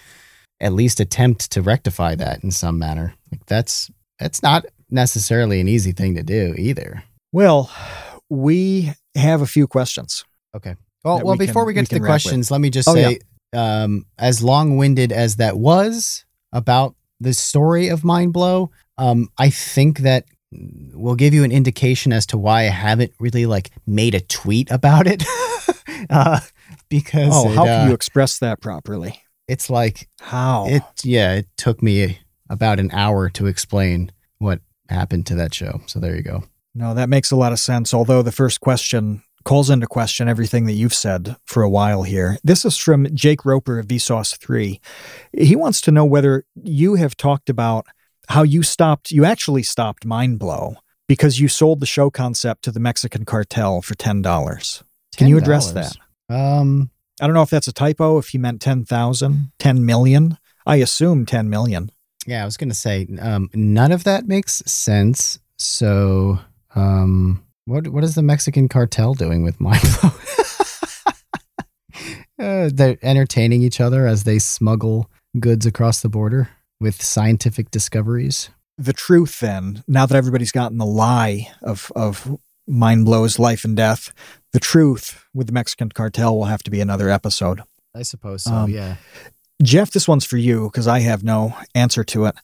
at 0.60 0.72
least 0.72 1.00
attempt 1.00 1.50
to 1.52 1.60
rectify 1.62 2.14
that 2.14 2.42
in 2.42 2.50
some 2.50 2.78
manner. 2.78 3.14
Like 3.30 3.44
that's 3.46 3.90
that's 4.18 4.42
not 4.42 4.64
necessarily 4.90 5.60
an 5.60 5.68
easy 5.68 5.92
thing 5.92 6.14
to 6.14 6.22
do 6.22 6.54
either. 6.56 7.02
Well, 7.32 7.70
we 8.30 8.92
have 9.14 9.42
a 9.42 9.46
few 9.46 9.66
questions. 9.66 10.24
Okay. 10.56 10.76
Well, 11.04 11.20
well, 11.24 11.36
we 11.36 11.46
before 11.46 11.62
can- 11.62 11.66
we 11.68 11.72
get 11.74 11.80
we 11.82 11.86
to 11.86 11.94
the 11.96 12.00
wrap 12.00 12.08
with. 12.14 12.22
questions, 12.22 12.50
let 12.50 12.60
me 12.60 12.70
just 12.70 12.88
Oh, 12.88 12.94
say, 12.94 13.18
um, 13.52 14.06
as 14.18 14.42
long-winded 14.42 15.12
as 15.12 15.36
that 15.36 15.56
was 15.56 16.24
about 16.52 16.94
the 17.20 17.32
story 17.34 17.88
of 17.88 18.04
Mind 18.04 18.32
Blow, 18.32 18.70
um, 18.98 19.28
I 19.38 19.50
think 19.50 20.00
that 20.00 20.24
will 20.94 21.14
give 21.14 21.32
you 21.32 21.44
an 21.44 21.52
indication 21.52 22.12
as 22.12 22.26
to 22.26 22.38
why 22.38 22.60
I 22.62 22.70
haven't 22.70 23.12
really 23.18 23.46
like 23.46 23.70
made 23.86 24.14
a 24.14 24.20
tweet 24.20 24.70
about 24.70 25.06
it. 25.06 25.24
uh, 26.10 26.40
because 26.88 27.30
Oh, 27.32 27.50
it, 27.50 27.54
how 27.54 27.62
uh, 27.62 27.66
can 27.66 27.88
you 27.88 27.94
express 27.94 28.38
that 28.40 28.60
properly? 28.60 29.22
it's 29.48 29.68
like 29.70 30.08
How? 30.20 30.66
it. 30.68 30.82
Yeah, 31.04 31.34
it 31.34 31.46
took 31.56 31.82
me 31.82 32.18
about 32.50 32.78
an 32.80 32.90
hour 32.92 33.28
to 33.30 33.46
explain 33.46 34.12
what 34.38 34.60
happened 34.88 35.26
to 35.26 35.34
that 35.36 35.54
show. 35.54 35.80
So 35.86 35.98
there 36.00 36.14
you 36.16 36.22
go. 36.22 36.44
No, 36.74 36.94
that 36.94 37.08
makes 37.08 37.30
a 37.30 37.36
lot 37.36 37.52
of 37.52 37.58
sense. 37.58 37.92
Although 37.94 38.22
the 38.22 38.32
first 38.32 38.60
question 38.60 39.22
calls 39.44 39.70
into 39.70 39.86
question 39.86 40.28
everything 40.28 40.66
that 40.66 40.72
you've 40.72 40.94
said 40.94 41.36
for 41.44 41.62
a 41.62 41.70
while 41.70 42.02
here. 42.02 42.38
This 42.42 42.64
is 42.64 42.76
from 42.76 43.06
Jake 43.14 43.44
Roper 43.44 43.78
of 43.78 43.86
Vsauce 43.86 44.36
3. 44.36 44.80
He 45.32 45.56
wants 45.56 45.80
to 45.82 45.90
know 45.90 46.04
whether 46.04 46.44
you 46.54 46.94
have 46.94 47.16
talked 47.16 47.48
about 47.50 47.86
how 48.28 48.42
you 48.42 48.62
stopped, 48.62 49.10
you 49.10 49.24
actually 49.24 49.62
stopped 49.62 50.06
Mindblow 50.06 50.76
because 51.08 51.40
you 51.40 51.48
sold 51.48 51.80
the 51.80 51.86
show 51.86 52.10
concept 52.10 52.62
to 52.64 52.70
the 52.72 52.80
Mexican 52.80 53.24
cartel 53.24 53.82
for 53.82 53.94
$10. 53.94 54.82
Can 55.16 55.28
you 55.28 55.36
address 55.36 55.72
that? 55.72 55.96
Um, 56.28 56.90
I 57.20 57.26
don't 57.26 57.34
know 57.34 57.42
if 57.42 57.50
that's 57.50 57.68
a 57.68 57.72
typo, 57.72 58.18
if 58.18 58.28
he 58.28 58.38
meant 58.38 58.60
10,000, 58.62 59.52
10 59.58 59.84
million. 59.84 60.38
I 60.64 60.76
assume 60.76 61.26
10 61.26 61.50
million. 61.50 61.90
Yeah, 62.26 62.42
I 62.42 62.44
was 62.44 62.56
gonna 62.56 62.74
say 62.74 63.08
um, 63.20 63.50
none 63.52 63.92
of 63.92 64.04
that 64.04 64.26
makes 64.26 64.62
sense. 64.66 65.38
So, 65.56 66.38
um, 66.74 67.41
what 67.66 67.88
what 67.88 68.04
is 68.04 68.14
the 68.14 68.22
Mexican 68.22 68.68
cartel 68.68 69.14
doing 69.14 69.42
with 69.42 69.58
Mindblow? 69.58 70.18
uh, 72.38 72.70
they're 72.72 72.98
entertaining 73.02 73.62
each 73.62 73.80
other 73.80 74.06
as 74.06 74.24
they 74.24 74.38
smuggle 74.38 75.10
goods 75.38 75.66
across 75.66 76.00
the 76.00 76.08
border 76.08 76.48
with 76.80 77.00
scientific 77.02 77.70
discoveries. 77.70 78.50
the 78.78 78.92
truth 78.92 79.40
then 79.40 79.82
now 79.86 80.06
that 80.06 80.16
everybody's 80.16 80.52
gotten 80.52 80.78
the 80.78 80.86
lie 80.86 81.46
of 81.62 81.92
of 81.94 82.38
mind 82.66 83.04
blows 83.04 83.38
life 83.38 83.64
and 83.64 83.76
death 83.76 84.12
the 84.52 84.60
truth 84.60 85.24
with 85.34 85.46
the 85.46 85.52
mexican 85.52 85.88
cartel 85.90 86.36
will 86.36 86.46
have 86.46 86.62
to 86.62 86.70
be 86.70 86.80
another 86.80 87.08
episode 87.10 87.60
I 87.94 88.02
suppose 88.02 88.44
so. 88.44 88.52
Um, 88.52 88.70
yeah. 88.70 88.96
jeff 89.62 89.90
this 89.90 90.08
one's 90.08 90.24
for 90.24 90.38
you 90.38 90.64
because 90.68 90.88
i 90.88 91.00
have 91.00 91.22
no 91.22 91.54
answer 91.74 92.02
to 92.04 92.24
it 92.26 92.34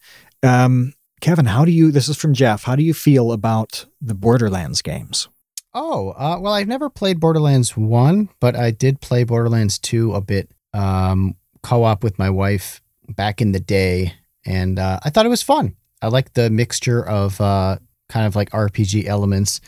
um, 0.42 0.92
kevin 1.20 1.46
how 1.46 1.64
do 1.64 1.70
you 1.70 1.90
this 1.90 2.08
is 2.08 2.16
from 2.16 2.34
jeff 2.34 2.64
how 2.64 2.76
do 2.76 2.82
you 2.82 2.94
feel 2.94 3.32
about 3.32 3.84
the 4.00 4.14
borderlands 4.14 4.82
games 4.82 5.28
Oh, 5.74 6.10
uh, 6.10 6.38
well, 6.40 6.54
I've 6.54 6.66
never 6.66 6.88
played 6.88 7.20
Borderlands 7.20 7.76
1, 7.76 8.30
but 8.40 8.56
I 8.56 8.70
did 8.70 9.00
play 9.00 9.24
Borderlands 9.24 9.78
2 9.78 10.14
a 10.14 10.20
bit 10.20 10.50
um, 10.72 11.36
co 11.62 11.84
op 11.84 12.02
with 12.02 12.18
my 12.18 12.30
wife 12.30 12.80
back 13.08 13.40
in 13.40 13.52
the 13.52 13.60
day. 13.60 14.14
And 14.46 14.78
uh, 14.78 14.98
I 15.02 15.10
thought 15.10 15.26
it 15.26 15.30
was 15.30 15.42
fun. 15.42 15.76
I 16.00 16.08
like 16.08 16.32
the 16.32 16.48
mixture 16.48 17.06
of 17.06 17.40
uh, 17.40 17.78
kind 18.08 18.26
of 18.26 18.34
like 18.34 18.50
RPG 18.50 19.06
elements 19.06 19.60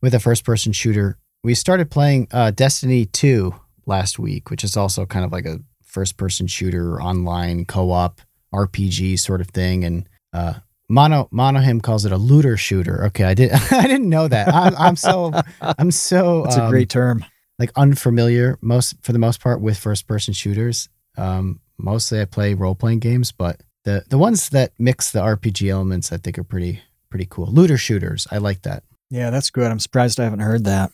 with 0.00 0.14
a 0.14 0.20
first 0.20 0.44
person 0.44 0.72
shooter. 0.72 1.18
We 1.44 1.54
started 1.54 1.90
playing 1.90 2.28
uh, 2.32 2.52
Destiny 2.52 3.04
2 3.04 3.54
last 3.86 4.18
week, 4.18 4.50
which 4.50 4.64
is 4.64 4.76
also 4.76 5.04
kind 5.06 5.24
of 5.24 5.32
like 5.32 5.46
a 5.46 5.60
first 5.84 6.16
person 6.16 6.46
shooter, 6.46 7.00
online 7.00 7.66
co 7.66 7.90
op 7.90 8.20
RPG 8.54 9.18
sort 9.18 9.40
of 9.40 9.48
thing. 9.48 9.84
And 9.84 10.08
uh, 10.32 10.54
Mono 10.92 11.28
Monohim 11.32 11.82
calls 11.82 12.04
it 12.04 12.12
a 12.12 12.18
looter 12.18 12.56
shooter. 12.58 13.04
Okay, 13.06 13.24
I 13.24 13.32
did 13.34 13.50
I 13.70 13.86
didn't 13.86 14.10
know 14.10 14.28
that. 14.28 14.52
I'm, 14.52 14.76
I'm 14.76 14.96
so 14.96 15.32
I'm 15.60 15.90
so 15.90 16.42
that's 16.42 16.56
a 16.56 16.64
um, 16.64 16.70
great 16.70 16.90
term 16.90 17.24
like 17.58 17.70
unfamiliar 17.76 18.58
most 18.60 18.96
for 19.02 19.12
the 19.12 19.18
most 19.18 19.40
part 19.40 19.60
with 19.60 19.78
first 19.78 20.06
person 20.06 20.34
shooters. 20.34 20.88
Um, 21.16 21.60
mostly 21.78 22.20
I 22.20 22.26
play 22.26 22.54
role 22.54 22.74
playing 22.74 22.98
games, 23.00 23.32
but 23.32 23.62
the 23.84 24.04
the 24.08 24.18
ones 24.18 24.50
that 24.50 24.72
mix 24.78 25.12
the 25.12 25.20
RPG 25.20 25.70
elements 25.70 26.12
I 26.12 26.18
think 26.18 26.38
are 26.38 26.44
pretty 26.44 26.82
pretty 27.08 27.26
cool. 27.28 27.46
Looter 27.46 27.78
shooters, 27.78 28.26
I 28.30 28.38
like 28.38 28.62
that. 28.62 28.82
yeah 29.10 29.30
that's 29.30 29.50
good 29.50 29.70
i'm 29.70 29.78
surprised 29.78 30.18
i 30.18 30.24
haven't 30.24 30.40
heard 30.40 30.64
that 30.64 30.90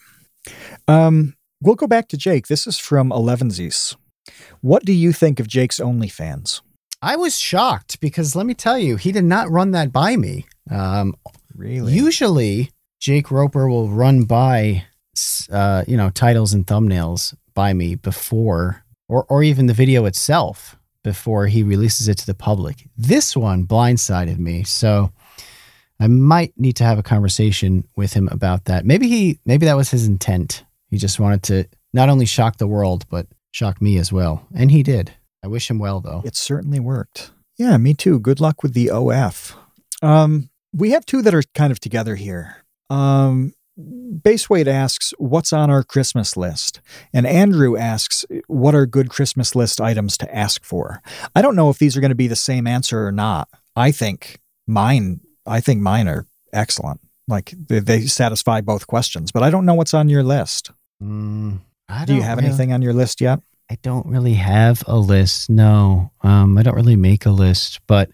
um, 0.88 1.34
we'll 1.62 1.76
go 1.76 1.86
back 1.86 2.08
to 2.08 2.16
jake 2.16 2.48
this 2.48 2.66
is 2.66 2.78
from 2.78 3.10
elevensies 3.10 3.96
what 4.60 4.84
do 4.84 4.92
you 4.92 5.12
think 5.12 5.38
of 5.38 5.46
jake's 5.46 5.78
onlyfans 5.78 6.60
I 7.00 7.16
was 7.16 7.38
shocked 7.38 8.00
because 8.00 8.34
let 8.34 8.46
me 8.46 8.54
tell 8.54 8.78
you, 8.78 8.96
he 8.96 9.12
did 9.12 9.24
not 9.24 9.50
run 9.50 9.70
that 9.72 9.92
by 9.92 10.16
me. 10.16 10.46
Um, 10.70 11.14
really 11.54 11.92
Usually, 11.92 12.70
Jake 13.00 13.30
Roper 13.30 13.68
will 13.68 13.88
run 13.88 14.24
by, 14.24 14.84
uh, 15.50 15.84
you 15.86 15.96
know, 15.96 16.10
titles 16.10 16.52
and 16.52 16.66
thumbnails 16.66 17.34
by 17.54 17.72
me 17.72 17.94
before, 17.94 18.84
or 19.08 19.24
or 19.28 19.42
even 19.42 19.66
the 19.66 19.74
video 19.74 20.04
itself 20.06 20.76
before 21.04 21.46
he 21.46 21.62
releases 21.62 22.08
it 22.08 22.18
to 22.18 22.26
the 22.26 22.34
public. 22.34 22.88
This 22.96 23.36
one 23.36 23.64
blindsided 23.64 24.38
me, 24.38 24.64
so 24.64 25.12
I 26.00 26.08
might 26.08 26.52
need 26.58 26.76
to 26.76 26.84
have 26.84 26.98
a 26.98 27.02
conversation 27.02 27.86
with 27.96 28.12
him 28.12 28.28
about 28.30 28.64
that. 28.66 28.84
Maybe 28.84 29.08
he, 29.08 29.40
maybe 29.44 29.66
that 29.66 29.76
was 29.76 29.90
his 29.90 30.06
intent. 30.06 30.64
He 30.90 30.96
just 30.96 31.18
wanted 31.20 31.42
to 31.44 31.64
not 31.92 32.08
only 32.08 32.26
shock 32.26 32.56
the 32.56 32.66
world, 32.66 33.06
but 33.08 33.26
shock 33.52 33.80
me 33.80 33.98
as 33.98 34.12
well, 34.12 34.46
and 34.54 34.70
he 34.70 34.82
did. 34.82 35.12
I 35.42 35.46
wish 35.48 35.70
him 35.70 35.78
well, 35.78 36.00
though. 36.00 36.22
It 36.24 36.36
certainly 36.36 36.80
worked. 36.80 37.30
Yeah, 37.56 37.76
me 37.76 37.94
too. 37.94 38.18
Good 38.20 38.40
luck 38.40 38.62
with 38.62 38.74
the 38.74 38.90
OF. 38.90 39.56
Um, 40.02 40.50
we 40.72 40.90
have 40.90 41.04
two 41.06 41.22
that 41.22 41.34
are 41.34 41.42
kind 41.54 41.72
of 41.72 41.80
together 41.80 42.14
here. 42.16 42.56
Um, 42.90 43.52
Baseweight 43.78 44.66
asks, 44.66 45.12
What's 45.18 45.52
on 45.52 45.70
our 45.70 45.84
Christmas 45.84 46.36
list? 46.36 46.80
And 47.12 47.26
Andrew 47.26 47.76
asks, 47.76 48.24
What 48.48 48.74
are 48.74 48.86
good 48.86 49.08
Christmas 49.10 49.54
list 49.54 49.80
items 49.80 50.16
to 50.18 50.34
ask 50.34 50.64
for? 50.64 51.00
I 51.36 51.42
don't 51.42 51.56
know 51.56 51.70
if 51.70 51.78
these 51.78 51.96
are 51.96 52.00
going 52.00 52.10
to 52.10 52.14
be 52.16 52.26
the 52.28 52.36
same 52.36 52.66
answer 52.66 53.06
or 53.06 53.12
not. 53.12 53.48
I 53.76 53.92
think 53.92 54.40
mine, 54.66 55.20
I 55.46 55.60
think 55.60 55.80
mine 55.80 56.08
are 56.08 56.26
excellent. 56.52 57.00
Like 57.28 57.54
they, 57.56 57.78
they 57.78 58.00
satisfy 58.06 58.60
both 58.62 58.86
questions. 58.86 59.30
But 59.30 59.42
I 59.44 59.50
don't 59.50 59.66
know 59.66 59.74
what's 59.74 59.94
on 59.94 60.08
your 60.08 60.22
list. 60.24 60.70
Mm, 61.02 61.60
I 61.88 62.04
Do 62.04 62.14
you 62.14 62.22
have 62.22 62.38
really- 62.38 62.48
anything 62.48 62.72
on 62.72 62.82
your 62.82 62.92
list 62.94 63.20
yet? 63.20 63.40
I 63.70 63.76
don't 63.82 64.06
really 64.06 64.34
have 64.34 64.82
a 64.86 64.96
list. 64.96 65.50
No, 65.50 66.10
um, 66.22 66.56
I 66.56 66.62
don't 66.62 66.74
really 66.74 66.96
make 66.96 67.26
a 67.26 67.30
list, 67.30 67.80
but, 67.86 68.10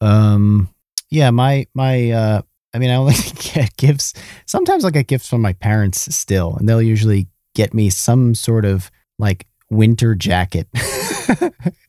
um, 0.00 0.68
yeah, 1.10 1.30
my 1.30 1.66
my, 1.74 2.10
uh, 2.10 2.42
I 2.72 2.78
mean, 2.78 2.90
I 2.90 2.94
only 2.94 3.14
get 3.54 3.76
gifts. 3.76 4.14
Sometimes 4.46 4.84
I 4.84 4.90
get 4.90 5.08
gifts 5.08 5.28
from 5.28 5.42
my 5.42 5.54
parents 5.54 6.14
still, 6.14 6.56
and 6.56 6.68
they'll 6.68 6.82
usually 6.82 7.26
get 7.54 7.74
me 7.74 7.90
some 7.90 8.34
sort 8.34 8.64
of 8.64 8.90
like 9.18 9.46
winter 9.70 10.14
jacket. 10.14 10.68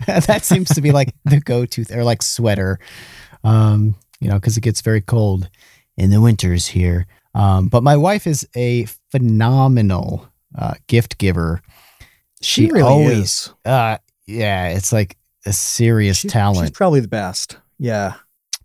that 0.06 0.42
seems 0.44 0.70
to 0.70 0.82
be 0.82 0.92
like 0.92 1.14
the 1.26 1.40
go-to, 1.40 1.86
or 1.94 2.04
like 2.04 2.22
sweater, 2.22 2.80
um, 3.44 3.96
you 4.20 4.28
know, 4.28 4.36
because 4.36 4.58
it 4.58 4.62
gets 4.62 4.82
very 4.82 5.02
cold 5.02 5.50
in 5.98 6.10
the 6.10 6.22
winters 6.22 6.68
here. 6.68 7.06
Um, 7.34 7.68
but 7.68 7.84
my 7.84 7.96
wife 7.96 8.28
is 8.28 8.48
a 8.56 8.86
phenomenal 9.12 10.28
uh, 10.58 10.74
gift 10.88 11.18
giver. 11.18 11.62
She, 12.42 12.66
She 12.66 12.72
really 12.72 12.82
always- 12.84 13.18
is. 13.20 13.54
Uh, 13.66 13.98
yeah, 14.28 14.70
it's 14.70 14.92
like 14.92 15.18
a 15.46 15.54
serious 15.54 16.18
She's, 16.18 16.32
talent. 16.32 16.68
she's 16.68 16.72
probably 16.78 17.00
the 17.00 17.08
best. 17.08 17.58
Yeah. 17.78 18.14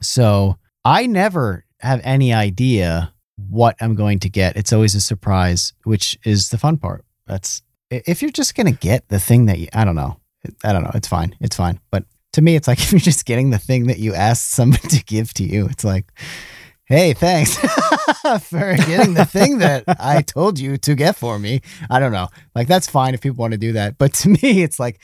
So 0.02 0.56
I 0.84 1.06
never 1.06 1.64
have 1.80 2.00
any 2.04 2.32
idea 2.32 3.12
what 3.48 3.76
I'm 3.80 3.94
going 3.94 4.18
to 4.20 4.28
get. 4.28 4.56
It's 4.56 4.72
always 4.72 4.94
a 4.94 5.00
surprise, 5.00 5.72
which 5.84 6.18
is 6.24 6.50
the 6.50 6.58
fun 6.58 6.76
part. 6.76 7.04
That's 7.26 7.62
if 7.90 8.22
you're 8.22 8.30
just 8.30 8.54
going 8.54 8.66
to 8.72 8.78
get 8.78 9.08
the 9.08 9.18
thing 9.20 9.46
that 9.46 9.58
you, 9.58 9.68
I 9.72 9.84
don't 9.84 9.94
know. 9.96 10.20
I 10.64 10.72
don't 10.72 10.82
know. 10.84 10.90
It's 10.94 11.08
fine. 11.08 11.34
It's 11.40 11.56
fine. 11.56 11.80
But 11.90 12.04
to 12.34 12.42
me, 12.42 12.56
it's 12.56 12.68
like 12.68 12.78
if 12.82 12.92
you're 12.92 12.98
just 13.00 13.24
getting 13.26 13.50
the 13.50 13.58
thing 13.58 13.86
that 13.88 13.98
you 13.98 14.14
asked 14.14 14.50
somebody 14.50 14.88
to 14.98 15.04
give 15.04 15.32
to 15.34 15.44
you, 15.44 15.66
it's 15.66 15.84
like, 15.84 16.06
hey, 16.84 17.14
thanks 17.14 17.56
for 18.42 18.74
getting 18.76 19.14
the 19.14 19.24
thing 19.24 19.58
that 19.58 19.84
I 19.86 20.22
told 20.22 20.58
you 20.58 20.76
to 20.78 20.94
get 20.94 21.16
for 21.16 21.38
me. 21.38 21.60
I 21.90 21.98
don't 22.00 22.12
know. 22.12 22.28
Like, 22.54 22.68
that's 22.68 22.88
fine 22.88 23.14
if 23.14 23.20
people 23.20 23.36
want 23.42 23.52
to 23.52 23.58
do 23.58 23.72
that. 23.72 23.98
But 23.98 24.14
to 24.14 24.28
me, 24.42 24.62
it's 24.62 24.78
like, 24.80 25.00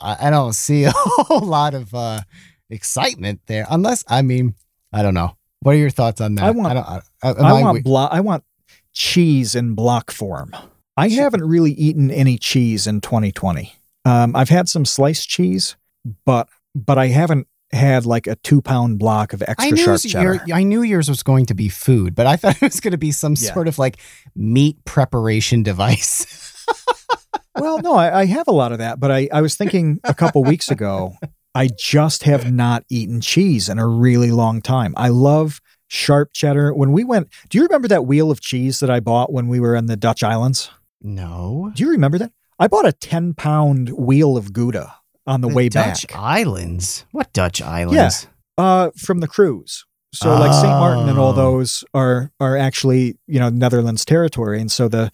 I, 0.00 0.28
I 0.28 0.30
don't 0.30 0.54
see 0.54 0.84
a 0.84 0.92
whole 0.94 1.40
lot 1.46 1.74
of, 1.74 1.94
uh, 1.94 2.20
excitement 2.70 3.40
there. 3.46 3.66
Unless, 3.70 4.04
I 4.08 4.22
mean, 4.22 4.54
I 4.92 5.02
don't 5.02 5.14
know. 5.14 5.36
What 5.60 5.74
are 5.74 5.78
your 5.78 5.90
thoughts 5.90 6.20
on 6.20 6.34
that? 6.36 6.44
I 6.44 6.50
want- 6.50 6.68
I 6.68 6.74
don't. 6.74 6.86
I, 6.86 7.00
I, 7.22 7.30
am 7.30 7.44
I 7.44 7.48
I- 7.50 7.62
want 7.62 7.84
blo- 7.84 8.08
I 8.10 8.20
want 8.20 8.44
cheese 8.92 9.54
in 9.54 9.74
block 9.74 10.10
form. 10.10 10.54
I 10.96 11.08
haven't 11.08 11.44
really 11.44 11.72
eaten 11.72 12.10
any 12.10 12.38
cheese 12.38 12.86
in 12.86 13.00
2020. 13.00 13.74
Um, 14.04 14.34
I've 14.34 14.48
had 14.48 14.68
some 14.68 14.84
sliced 14.84 15.28
cheese, 15.28 15.76
but 16.24 16.48
but 16.74 16.96
I 16.98 17.08
haven't 17.08 17.46
had 17.72 18.06
like 18.06 18.26
a 18.26 18.36
two 18.36 18.62
pound 18.62 18.98
block 18.98 19.32
of 19.32 19.42
I 19.42 19.46
extra 19.48 19.70
knew, 19.72 19.84
sharp 19.84 20.00
your, 20.04 20.38
cheddar. 20.38 20.54
I 20.54 20.62
knew 20.62 20.82
yours 20.82 21.08
was 21.08 21.22
going 21.22 21.46
to 21.46 21.54
be 21.54 21.68
food, 21.68 22.14
but 22.14 22.26
I 22.26 22.36
thought 22.36 22.56
it 22.56 22.62
was 22.62 22.80
going 22.80 22.92
to 22.92 22.98
be 22.98 23.10
some 23.12 23.32
Yeah. 23.36 23.52
sort 23.54 23.68
of 23.68 23.78
like 23.78 23.98
meat 24.34 24.76
preparation 24.84 25.62
device. 25.62 26.64
well, 27.58 27.78
no, 27.80 27.94
I, 27.94 28.20
I 28.20 28.24
have 28.26 28.48
a 28.48 28.52
lot 28.52 28.72
of 28.72 28.78
that, 28.78 29.00
but 29.00 29.10
I, 29.10 29.28
I 29.32 29.40
was 29.42 29.56
thinking 29.56 29.98
a 30.04 30.14
couple 30.14 30.44
weeks 30.44 30.70
ago, 30.70 31.14
I 31.54 31.68
just 31.78 32.22
have 32.24 32.52
not 32.52 32.84
eaten 32.90 33.20
cheese 33.20 33.68
in 33.68 33.78
a 33.78 33.86
really 33.86 34.30
long 34.30 34.60
time. 34.60 34.92
I 34.96 35.08
love 35.08 35.60
sharp 35.88 36.32
cheddar. 36.34 36.74
When 36.74 36.92
we 36.92 37.02
went, 37.04 37.28
do 37.48 37.58
you 37.58 37.64
remember 37.64 37.88
that 37.88 38.04
wheel 38.06 38.30
of 38.30 38.40
cheese 38.40 38.80
that 38.80 38.90
I 38.90 39.00
bought 39.00 39.32
when 39.32 39.48
we 39.48 39.58
were 39.60 39.74
in 39.74 39.86
the 39.86 39.96
Dutch 39.96 40.22
Islands? 40.22 40.70
no. 41.02 41.70
Do 41.74 41.84
you 41.84 41.90
remember 41.90 42.18
that? 42.18 42.32
I 42.58 42.68
bought 42.68 42.86
a 42.86 42.92
10 42.92 43.34
pound 43.34 43.90
wheel 43.90 44.36
of 44.36 44.52
Gouda 44.52 44.94
on 45.26 45.40
the, 45.40 45.48
way 45.48 45.68
Dutch 45.68 46.06
back 46.08 46.16
Islands. 46.18 47.04
What 47.12 47.32
Dutch 47.32 47.60
Islands? 47.62 48.26
uh, 48.58 48.90
from 48.96 49.20
the 49.20 49.28
cruise. 49.28 49.84
So 50.14 50.30
like 50.38 50.52
St. 50.52 50.66
Martin 50.68 51.08
and 51.10 51.18
all 51.18 51.32
Oh. 51.32 51.36
those 51.36 51.84
are 51.92 52.32
are 52.40 52.56
actually, 52.56 53.18
you 53.26 53.38
know, 53.38 53.50
Netherlands 53.50 54.04
territory. 54.04 54.60
And 54.60 54.72
so 54.72 54.88
the 54.88 55.10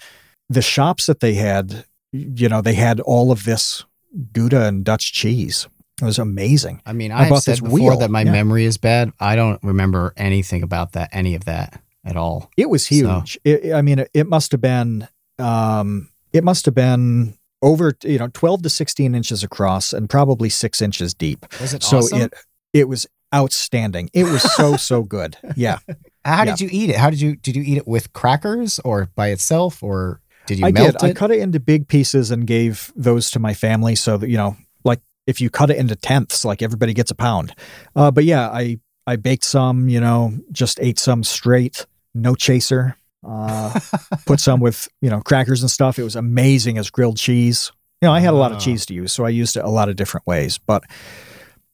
the 0.48 0.62
shops 0.62 1.06
that 1.06 1.20
they 1.20 1.34
had, 1.34 1.84
you 2.12 2.48
know, 2.48 2.60
they 2.60 2.74
had 2.74 3.00
all 3.00 3.32
of 3.32 3.44
this 3.44 3.84
Gouda 4.32 4.66
and 4.68 4.84
Dutch 4.84 5.12
cheese. 5.12 5.66
It 6.00 6.04
was 6.04 6.18
amazing. 6.18 6.82
I 6.86 6.92
mean, 6.92 7.10
I 7.10 7.22
I've 7.24 7.30
bought 7.30 7.42
said 7.42 7.52
this 7.52 7.60
before 7.60 7.78
wheel, 7.80 7.98
that 7.98 8.10
my 8.10 8.22
yeah. 8.22 8.32
memory 8.32 8.64
is 8.64 8.76
bad. 8.78 9.12
I 9.18 9.34
don't 9.34 9.62
remember 9.62 10.12
anything 10.16 10.62
about 10.62 10.92
that, 10.92 11.08
any 11.12 11.34
of 11.34 11.46
that 11.46 11.80
at 12.04 12.16
all. 12.16 12.50
It 12.56 12.68
was 12.70 12.86
So- 12.86 12.94
huge. 12.94 13.38
It, 13.44 13.72
I 13.72 13.82
mean, 13.82 13.98
it, 14.00 14.10
it 14.14 14.28
must 14.28 14.52
have 14.52 14.60
been 14.60 15.08
um 15.38 16.10
it 16.32 16.44
must 16.44 16.66
have 16.66 16.74
been 16.74 17.34
over, 17.62 17.96
you 18.02 18.18
know, 18.18 18.28
12 18.28 18.62
to 18.62 18.70
16 18.70 19.14
inches 19.14 19.42
across 19.42 19.92
and 19.92 20.10
probably 20.10 20.48
6 20.48 20.82
inches 20.82 21.14
deep. 21.14 21.46
Was 21.60 21.74
it 21.74 21.82
so 21.82 21.98
awesome? 21.98 22.22
it 22.22 22.34
it 22.72 22.88
was 22.88 23.06
outstanding. 23.34 24.10
It 24.12 24.24
was 24.24 24.42
so 24.54 24.76
so 24.76 25.02
good. 25.02 25.36
Yeah. 25.56 25.78
How 26.24 26.44
yeah. 26.44 26.56
did 26.56 26.60
you 26.60 26.68
eat 26.70 26.90
it? 26.90 26.96
How 26.96 27.10
did 27.10 27.20
you 27.20 27.36
did 27.36 27.56
you 27.56 27.62
eat 27.62 27.78
it 27.78 27.86
with 27.86 28.12
crackers 28.12 28.78
or 28.80 29.08
by 29.14 29.28
itself 29.28 29.82
or 29.82 30.20
did 30.46 30.58
you 30.58 30.66
I 30.66 30.72
melt 30.72 30.98
did. 30.98 31.10
I 31.10 31.12
cut 31.12 31.30
it 31.30 31.38
into 31.38 31.60
big 31.60 31.88
pieces 31.88 32.30
and 32.30 32.46
gave 32.46 32.92
those 32.96 33.30
to 33.32 33.38
my 33.38 33.54
family 33.54 33.94
so 33.94 34.16
that 34.16 34.28
you 34.28 34.36
know, 34.36 34.56
like 34.84 35.00
if 35.26 35.40
you 35.40 35.50
cut 35.50 35.70
it 35.70 35.76
into 35.76 35.96
tenths, 35.96 36.44
like 36.44 36.62
everybody 36.62 36.92
gets 36.94 37.10
a 37.10 37.14
pound. 37.14 37.54
Uh, 37.94 38.10
but 38.10 38.24
yeah, 38.24 38.48
I 38.48 38.78
I 39.06 39.16
baked 39.16 39.44
some. 39.44 39.88
You 39.88 40.00
know, 40.00 40.32
just 40.50 40.78
ate 40.80 40.98
some 40.98 41.24
straight, 41.24 41.86
no 42.14 42.34
chaser. 42.34 42.96
Uh, 43.26 43.78
put 44.26 44.40
some 44.40 44.60
with 44.60 44.88
you 45.00 45.08
know 45.10 45.20
crackers 45.20 45.62
and 45.62 45.70
stuff. 45.70 45.98
It 45.98 46.02
was 46.04 46.16
amazing 46.16 46.78
as 46.78 46.90
grilled 46.90 47.16
cheese. 47.16 47.70
You 48.00 48.08
know, 48.08 48.12
I 48.12 48.20
had 48.20 48.34
a 48.34 48.36
lot 48.36 48.50
of 48.50 48.56
Ah. 48.56 48.60
cheese 48.60 48.84
to 48.86 48.94
use, 48.94 49.12
so 49.12 49.24
I 49.24 49.28
used 49.28 49.56
it 49.56 49.64
a 49.64 49.68
lot 49.68 49.88
of 49.88 49.96
different 49.96 50.26
ways. 50.26 50.58
But 50.58 50.82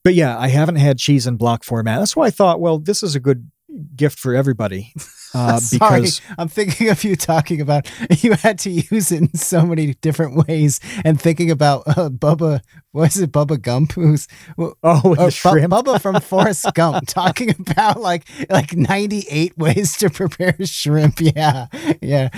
but 0.03 0.13
yeah, 0.13 0.37
I 0.37 0.47
haven't 0.49 0.75
had 0.77 0.97
cheese 0.99 1.25
in 1.27 1.37
block 1.37 1.63
format. 1.63 1.99
That's 1.99 2.15
why 2.15 2.27
I 2.27 2.29
thought, 2.29 2.59
well, 2.61 2.77
this 2.79 3.01
is 3.03 3.15
a 3.15 3.19
good 3.19 3.49
gift 3.95 4.19
for 4.19 4.33
everybody 4.35 4.93
uh, 5.33 5.57
Sorry, 5.59 6.01
because 6.01 6.21
I'm 6.37 6.47
thinking 6.47 6.89
of 6.89 7.03
you 7.03 7.15
talking 7.15 7.61
about 7.61 7.89
you 8.23 8.33
had 8.33 8.59
to 8.59 8.69
use 8.69 9.11
it 9.11 9.21
in 9.21 9.33
so 9.33 9.65
many 9.65 9.93
different 9.95 10.47
ways, 10.47 10.79
and 11.03 11.19
thinking 11.19 11.51
about 11.51 11.83
uh, 11.87 12.09
Bubba. 12.09 12.61
Was 12.91 13.19
it 13.19 13.31
Bubba 13.31 13.61
Gump? 13.61 13.91
Who's 13.91 14.27
oh, 14.57 14.73
or 14.83 15.15
the 15.15 15.25
Bu- 15.25 15.29
shrimp. 15.31 15.71
Bubba 15.71 16.01
from 16.01 16.19
Forrest 16.21 16.65
Gump 16.73 17.05
talking 17.05 17.51
about 17.51 18.01
like 18.01 18.27
like 18.49 18.75
98 18.75 19.55
ways 19.57 19.95
to 19.97 20.09
prepare 20.09 20.55
shrimp. 20.63 21.19
Yeah, 21.21 21.67
yeah. 22.01 22.29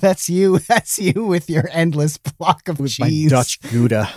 That's 0.00 0.28
you. 0.28 0.58
That's 0.58 0.98
you 0.98 1.24
with 1.24 1.48
your 1.48 1.68
endless 1.72 2.18
block 2.18 2.68
of 2.68 2.80
with 2.80 2.98
my 2.98 3.08
cheese, 3.08 3.30
Dutch 3.30 3.60
Gouda. 3.62 4.12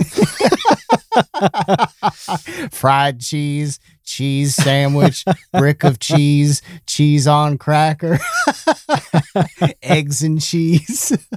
fried 2.71 3.21
cheese, 3.21 3.79
cheese 4.09 4.55
sandwich, 4.55 5.23
brick 5.53 5.83
of 5.83 5.99
cheese, 5.99 6.61
cheese 6.87 7.27
on 7.27 7.57
cracker, 7.57 8.19
eggs 9.81 10.23
and 10.23 10.41
cheese. 10.41 11.17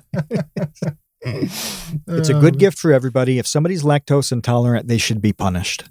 It's 1.25 2.29
a 2.29 2.35
good 2.35 2.59
gift 2.59 2.79
for 2.79 2.93
everybody. 2.93 3.39
If 3.39 3.47
somebody's 3.47 3.85
lactose 3.85 4.33
intolerant, 4.33 4.89
they 4.89 4.99
should 4.99 5.23
be 5.23 5.33
punished. 5.33 5.85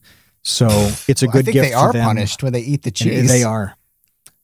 So 0.43 0.67
it's 1.07 1.23
a 1.23 1.29
I 1.29 1.31
good 1.31 1.45
think 1.45 1.53
gift 1.53 1.69
they 1.69 1.73
are 1.73 1.93
punished 1.93 2.43
when 2.43 2.51
they 2.51 2.59
eat 2.59 2.83
the 2.83 2.89
And 2.89 2.95
cheese. 2.97 3.29
They 3.29 3.43
are. 3.43 3.77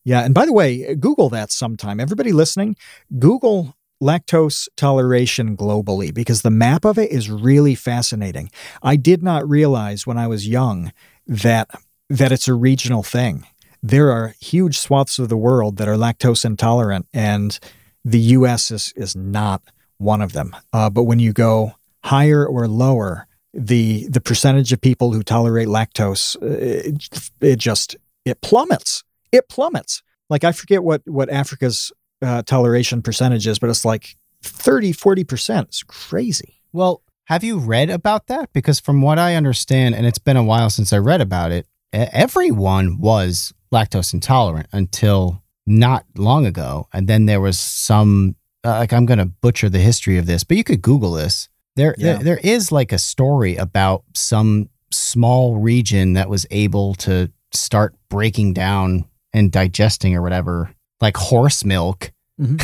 Yeah. 0.05 0.21
And 0.21 0.33
by 0.33 0.45
the 0.45 0.53
way, 0.53 0.95
Google 0.95 1.27
that 1.31 1.51
sometime. 1.51 1.99
Everybody 1.99 2.31
listening, 2.31 2.77
Google 3.19 3.75
lactose 4.01 4.67
toleration 4.77 5.57
globally 5.57 6.13
because 6.13 6.41
the 6.41 6.51
map 6.51 6.85
of 6.85 6.97
it 6.97 7.11
is 7.11 7.29
really 7.29 7.75
fascinating. 7.75 8.49
I 8.81 8.95
did 8.95 9.23
not 9.23 9.47
realize 9.47 10.05
when 10.05 10.17
I 10.17 10.27
was 10.27 10.47
young 10.47 10.93
that 11.25 11.69
that 12.09 12.31
it's 12.31 12.47
a 12.47 12.53
regional 12.53 13.03
thing. 13.03 13.45
There 13.83 14.11
are 14.11 14.35
huge 14.39 14.77
swaths 14.77 15.19
of 15.19 15.29
the 15.29 15.37
world 15.37 15.77
that 15.77 15.87
are 15.87 15.95
lactose 15.95 16.45
intolerant, 16.45 17.07
and 17.13 17.57
the 18.03 18.19
U.S. 18.19 18.71
is 18.71 18.93
is 18.95 19.15
not 19.15 19.61
one 19.97 20.21
of 20.21 20.33
them. 20.33 20.55
Uh, 20.73 20.89
but 20.89 21.03
when 21.03 21.19
you 21.19 21.33
go 21.33 21.73
higher 22.03 22.45
or 22.45 22.67
lower, 22.67 23.27
the 23.53 24.07
the 24.09 24.21
percentage 24.21 24.71
of 24.73 24.81
people 24.81 25.13
who 25.13 25.23
tolerate 25.23 25.67
lactose, 25.67 26.35
uh, 26.41 26.45
it, 26.45 27.29
it 27.41 27.59
just 27.59 27.95
it 28.25 28.41
plummets. 28.41 29.03
It 29.31 29.49
plummets. 29.49 30.01
Like 30.29 30.43
I 30.43 30.51
forget 30.51 30.83
what 30.83 31.01
what 31.05 31.29
Africa's 31.29 31.91
uh, 32.21 32.41
toleration 32.43 33.01
percentage 33.01 33.47
is, 33.47 33.59
but 33.59 33.69
it's 33.69 33.85
like 33.85 34.15
30, 34.41 34.91
40 34.91 35.23
percent. 35.23 35.67
It's 35.67 35.83
crazy. 35.83 36.61
Well, 36.71 37.01
have 37.25 37.43
you 37.43 37.57
read 37.57 37.89
about 37.89 38.27
that? 38.27 38.53
Because 38.53 38.79
from 38.79 39.01
what 39.01 39.19
I 39.19 39.35
understand, 39.35 39.95
and 39.95 40.05
it's 40.05 40.19
been 40.19 40.37
a 40.37 40.43
while 40.43 40.69
since 40.69 40.93
I 40.93 40.97
read 40.97 41.21
about 41.21 41.51
it, 41.51 41.67
everyone 41.93 42.99
was 42.99 43.53
lactose 43.73 44.13
intolerant 44.13 44.67
until 44.71 45.43
not 45.65 46.05
long 46.15 46.45
ago. 46.45 46.87
And 46.93 47.07
then 47.07 47.25
there 47.25 47.41
was 47.41 47.59
some, 47.59 48.35
uh, 48.63 48.71
like, 48.79 48.93
I'm 48.93 49.05
going 49.05 49.19
to 49.19 49.25
butcher 49.25 49.69
the 49.69 49.79
history 49.79 50.17
of 50.17 50.25
this, 50.25 50.43
but 50.43 50.57
you 50.57 50.63
could 50.63 50.81
Google 50.81 51.11
this. 51.13 51.49
There, 51.75 51.93
Yeah. 51.97 52.13
there, 52.15 52.23
there 52.23 52.37
is 52.43 52.71
like 52.71 52.91
a 52.91 52.97
story 52.97 53.55
about 53.55 54.03
some 54.15 54.69
small 54.91 55.57
region 55.57 56.13
that 56.13 56.29
was 56.29 56.45
able 56.49 56.95
to 56.95 57.31
start 57.53 57.95
breaking 58.09 58.53
down 58.53 59.05
and 59.33 59.51
digesting 59.51 60.15
or 60.15 60.21
whatever, 60.21 60.73
like 61.01 61.17
horse 61.17 61.63
milk. 61.65 62.11
Mhm. 62.39 62.61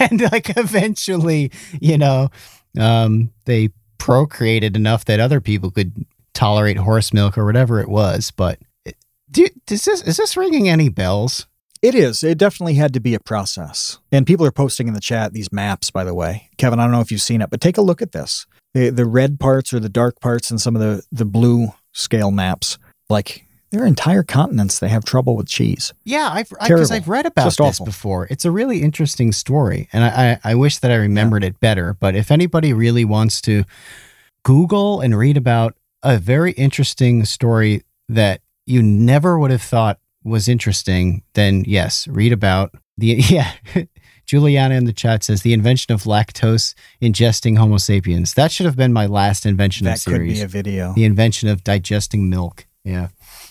and 0.10 0.20
like 0.32 0.56
eventually, 0.56 1.50
you 1.80 1.96
know, 1.98 2.28
um, 2.78 3.30
they 3.46 3.70
procreated 3.98 4.76
enough 4.76 5.06
that 5.06 5.18
other 5.20 5.40
people 5.40 5.70
could 5.70 6.04
tolerate 6.36 6.76
horse 6.76 7.12
milk 7.12 7.36
or 7.36 7.44
whatever 7.44 7.80
it 7.80 7.88
was. 7.88 8.30
But 8.30 8.58
it- 8.84 8.96
do, 9.30 9.48
does 9.66 9.84
this 9.84 10.02
is 10.02 10.16
this 10.16 10.36
ringing 10.36 10.68
any 10.68 10.88
bells? 10.88 11.46
It 11.82 11.94
is. 11.94 12.24
It 12.24 12.38
definitely 12.38 12.74
had 12.74 12.94
to 12.94 13.00
be 13.00 13.14
a 13.14 13.20
process. 13.20 13.98
And 14.10 14.26
people 14.26 14.46
are 14.46 14.50
posting 14.52 14.88
in 14.88 14.94
the 14.94 15.00
chat 15.00 15.32
these 15.32 15.52
maps, 15.52 15.90
by 15.90 16.04
the 16.04 16.14
way. 16.14 16.48
Kevin, 16.56 16.78
I 16.80 16.84
don't 16.84 16.92
know 16.92 17.00
if 17.00 17.10
you've 17.12 17.20
seen 17.20 17.42
it, 17.42 17.50
but 17.50 17.60
take 17.60 17.76
a 17.76 17.82
look 17.82 18.00
at 18.00 18.12
this. 18.12 18.46
The, 18.72 18.90
the 18.90 19.04
red 19.04 19.38
parts 19.38 19.72
or 19.72 19.80
the 19.80 19.88
dark 19.90 20.20
parts 20.20 20.50
and 20.50 20.60
some 20.60 20.74
of 20.74 20.80
the, 20.82 21.02
the 21.12 21.26
blue 21.26 21.68
scale 21.92 22.30
maps. 22.30 22.78
Like, 23.10 23.44
there 23.70 23.82
are 23.82 23.86
entire 23.86 24.22
continents 24.22 24.78
that 24.78 24.88
have 24.88 25.04
trouble 25.04 25.36
with 25.36 25.48
cheese. 25.48 25.92
Yeah, 26.04 26.30
I've 26.32 26.48
because 26.48 26.90
I've 26.90 27.08
read 27.08 27.26
about 27.26 27.44
Just 27.44 27.58
this 27.58 27.66
awful. 27.76 27.86
before. 27.86 28.26
It's 28.30 28.44
a 28.44 28.50
really 28.50 28.80
interesting 28.82 29.32
story, 29.32 29.88
and 29.92 30.02
I, 30.04 30.08
I, 30.44 30.52
I 30.52 30.54
wish 30.54 30.78
that 30.78 30.90
I 30.90 30.96
remembered 30.96 31.44
it 31.44 31.60
better. 31.60 31.94
But 31.94 32.14
if 32.16 32.30
anybody 32.30 32.72
really 32.72 33.04
wants 33.04 33.40
to 33.42 33.64
Google 34.44 35.00
and 35.00 35.16
read 35.16 35.36
about 35.36 35.76
a 36.02 36.18
very 36.18 36.52
interesting 36.52 37.24
story 37.24 37.82
that 38.08 38.40
you 38.66 38.82
never 38.82 39.38
would 39.38 39.50
have 39.50 39.62
thought 39.62 39.98
was 40.24 40.48
interesting, 40.48 41.22
then 41.34 41.64
yes, 41.66 42.06
read 42.08 42.32
about 42.32 42.74
the 42.98 43.06
yeah. 43.28 43.52
Juliana 44.26 44.74
in 44.74 44.84
the 44.86 44.92
chat 44.92 45.22
says 45.22 45.42
the 45.42 45.52
invention 45.52 45.94
of 45.94 46.02
lactose 46.02 46.74
ingesting 47.00 47.56
Homo 47.58 47.76
sapiens. 47.76 48.34
That 48.34 48.50
should 48.50 48.66
have 48.66 48.74
been 48.76 48.92
my 48.92 49.06
last 49.06 49.46
invention 49.46 49.84
That 49.84 49.98
of 49.98 50.04
could 50.04 50.20
be 50.22 50.34
series. 50.34 50.42
a 50.42 50.46
video. 50.48 50.92
the 50.94 51.04
invention 51.04 51.48
of 51.48 51.62
digesting 51.62 52.28
milk. 52.28 52.66
Yeah. 52.84 53.08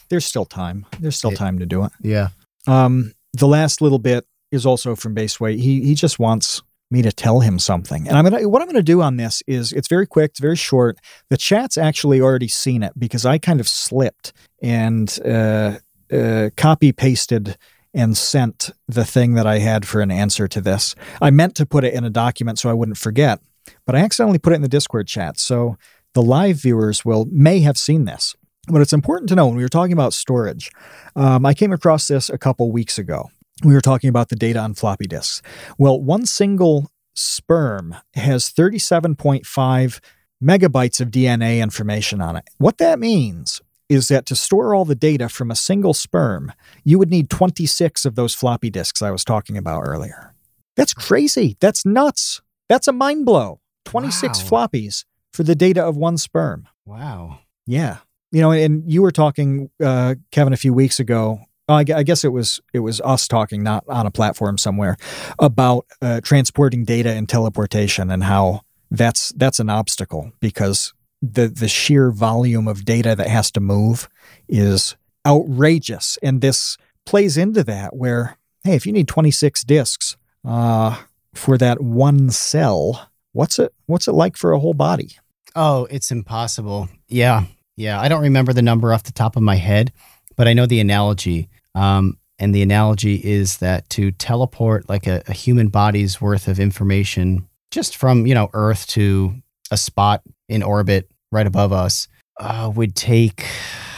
There's 0.09 0.25
still 0.25 0.45
time. 0.45 0.85
There's 0.99 1.15
still 1.15 1.31
It- 1.31 1.37
time 1.37 1.59
to 1.59 1.65
do 1.65 1.85
it. 1.85 1.91
Yeah. 2.01 2.29
Um, 2.67 3.13
the 3.33 3.47
last 3.47 3.81
little 3.81 3.99
bit 3.99 4.25
is 4.51 4.65
also 4.65 4.95
from 4.95 5.15
Baseway. 5.15 5.57
He 5.57 5.81
he 5.85 5.95
just 5.95 6.19
wants 6.19 6.61
me 6.95 7.01
to 7.03 7.11
tell 7.11 7.41
him 7.41 7.59
something, 7.59 8.07
and 8.07 8.17
I'm 8.17 8.23
gonna 8.23 8.47
what 8.47 8.61
I'm 8.61 8.67
gonna 8.67 8.81
do 8.81 9.01
on 9.01 9.17
this 9.17 9.43
is 9.47 9.71
it's 9.73 9.87
very 9.87 10.07
quick, 10.07 10.31
it's 10.31 10.39
very 10.39 10.55
short. 10.55 10.97
The 11.29 11.37
chat's 11.37 11.77
actually 11.77 12.21
already 12.21 12.47
seen 12.47 12.81
it 12.83 12.93
because 12.97 13.25
I 13.25 13.37
kind 13.37 13.59
of 13.59 13.67
slipped 13.67 14.33
and 14.61 15.19
uh, 15.25 15.77
uh, 16.11 16.49
copy 16.55 16.91
pasted 16.91 17.57
and 17.93 18.17
sent 18.17 18.71
the 18.87 19.05
thing 19.05 19.33
that 19.33 19.45
I 19.45 19.59
had 19.59 19.85
for 19.87 20.01
an 20.01 20.11
answer 20.11 20.47
to 20.47 20.61
this. 20.61 20.95
I 21.21 21.31
meant 21.31 21.55
to 21.55 21.65
put 21.65 21.83
it 21.83 21.93
in 21.93 22.03
a 22.03 22.09
document 22.09 22.59
so 22.59 22.69
I 22.69 22.73
wouldn't 22.73 22.97
forget, 22.97 23.39
but 23.85 23.95
I 23.95 23.99
accidentally 23.99 24.39
put 24.39 24.53
it 24.53 24.57
in 24.57 24.61
the 24.61 24.67
Discord 24.67 25.07
chat. 25.07 25.39
So 25.39 25.77
the 26.13 26.21
live 26.21 26.57
viewers 26.57 27.05
will 27.05 27.25
may 27.31 27.59
have 27.59 27.77
seen 27.77 28.05
this. 28.05 28.35
But 28.67 28.81
it's 28.81 28.93
important 28.93 29.29
to 29.29 29.35
know 29.35 29.45
when 29.45 29.55
we 29.55 29.63
were 29.63 29.69
talking 29.69 29.93
about 29.93 30.13
storage. 30.13 30.71
Um, 31.15 31.45
I 31.45 31.53
came 31.53 31.71
across 31.71 32.07
this 32.07 32.29
a 32.29 32.37
couple 32.37 32.71
weeks 32.71 32.97
ago. 32.97 33.29
We 33.63 33.73
were 33.73 33.81
talking 33.81 34.09
about 34.09 34.29
the 34.29 34.35
data 34.35 34.59
on 34.59 34.73
floppy 34.73 35.07
disks. 35.07 35.41
Well, 35.77 35.99
one 35.99 36.25
single 36.25 36.89
sperm 37.13 37.95
has 38.15 38.51
37.5 38.51 39.99
megabytes 40.43 40.99
of 41.01 41.09
DNA 41.11 41.61
information 41.61 42.21
on 42.21 42.35
it. 42.35 42.43
What 42.57 42.77
that 42.79 42.99
means 42.99 43.61
is 43.87 44.07
that 44.09 44.25
to 44.25 44.35
store 44.35 44.73
all 44.75 44.83
the 44.83 44.95
data 44.95 45.29
from 45.29 45.51
a 45.51 45.55
single 45.55 45.93
sperm, 45.93 46.51
you 46.83 46.99
would 46.99 47.09
need 47.09 47.29
26 47.29 48.03
of 48.05 48.15
those 48.15 48.33
floppy 48.35 48.69
disks 48.69 49.01
I 49.01 49.11
was 49.11 49.23
talking 49.23 49.57
about 49.57 49.81
earlier. 49.85 50.33
That's 50.75 50.93
crazy. 50.93 51.55
That's 51.61 51.85
nuts. 51.85 52.41
That's 52.67 52.87
a 52.87 52.91
mind 52.91 53.25
blow. 53.25 53.61
26 53.85 54.39
Wow. 54.51 54.67
floppies 54.67 55.05
for 55.31 55.43
the 55.43 55.55
data 55.55 55.83
of 55.83 55.95
one 55.95 56.17
sperm. 56.17 56.67
Wow. 56.85 57.39
Yeah. 57.67 57.97
You 58.31 58.41
know, 58.41 58.51
and 58.51 58.91
you 58.91 59.01
were 59.01 59.11
talking, 59.11 59.69
uh, 59.81 60.15
Kevin, 60.31 60.51
a 60.51 60.57
few 60.57 60.73
weeks 60.73 60.99
ago. 60.99 61.39
I 61.67 61.83
guess 61.83 62.23
it 62.23 62.31
was 62.31 62.59
it 62.73 62.79
was 62.79 63.01
us 63.01 63.27
talking, 63.27 63.63
not 63.63 63.83
on 63.87 64.05
a 64.05 64.11
platform 64.11 64.57
somewhere, 64.57 64.97
about 65.39 65.85
uh, 66.01 66.21
transporting 66.21 66.85
data 66.85 67.11
and 67.11 67.27
teleportation, 67.27 68.11
and 68.11 68.23
how 68.23 68.61
that's 68.91 69.29
that's 69.35 69.59
an 69.59 69.69
obstacle 69.69 70.31
because 70.39 70.93
the 71.21 71.47
the 71.47 71.67
sheer 71.67 72.11
volume 72.11 72.67
of 72.67 72.85
data 72.85 73.15
that 73.15 73.27
has 73.27 73.49
to 73.51 73.59
move 73.59 74.07
is 74.47 74.95
outrageous, 75.25 76.19
and 76.21 76.41
this 76.41 76.77
plays 77.05 77.35
into 77.37 77.63
that. 77.63 77.95
Where 77.95 78.37
hey, 78.63 78.75
if 78.75 78.85
you 78.85 78.93
need 78.93 79.07
twenty 79.07 79.31
six 79.31 79.63
disks 79.63 80.17
uh, 80.45 81.01
for 81.33 81.57
that 81.57 81.81
one 81.81 82.29
cell, 82.29 83.09
what's 83.31 83.57
it 83.57 83.73
what's 83.87 84.07
it 84.07 84.13
like 84.13 84.37
for 84.37 84.51
a 84.51 84.59
whole 84.59 84.75
body? 84.75 85.17
Oh, 85.55 85.87
it's 85.89 86.11
impossible. 86.11 86.89
Yeah. 87.07 87.45
Yeah. 87.77 87.99
I 87.99 88.09
don't 88.09 88.21
remember 88.21 88.53
the 88.53 88.61
number 88.61 88.93
off 88.93 89.03
the 89.03 89.11
top 89.13 89.35
of 89.35 89.43
my 89.43 89.55
head, 89.55 89.93
but 90.35 90.47
I 90.47 90.53
know 90.53 90.65
the 90.65 90.79
analogy. 90.79 91.49
Um, 91.73 92.17
and 92.37 92.53
the 92.53 92.61
analogy 92.61 93.15
is 93.15 93.57
that 93.57 93.89
to 93.91 94.11
teleport 94.11 94.89
like 94.89 95.07
a, 95.07 95.23
a 95.27 95.33
human 95.33 95.69
body's 95.69 96.19
worth 96.19 96.47
of 96.47 96.59
information 96.59 97.47
just 97.71 97.95
from, 97.95 98.27
you 98.27 98.33
know, 98.33 98.49
Earth 98.53 98.87
to 98.87 99.35
a 99.71 99.77
spot 99.77 100.21
in 100.47 100.63
orbit 100.63 101.09
right 101.31 101.47
above 101.47 101.71
us 101.71 102.07
uh, 102.39 102.71
would 102.75 102.95
take, 102.95 103.45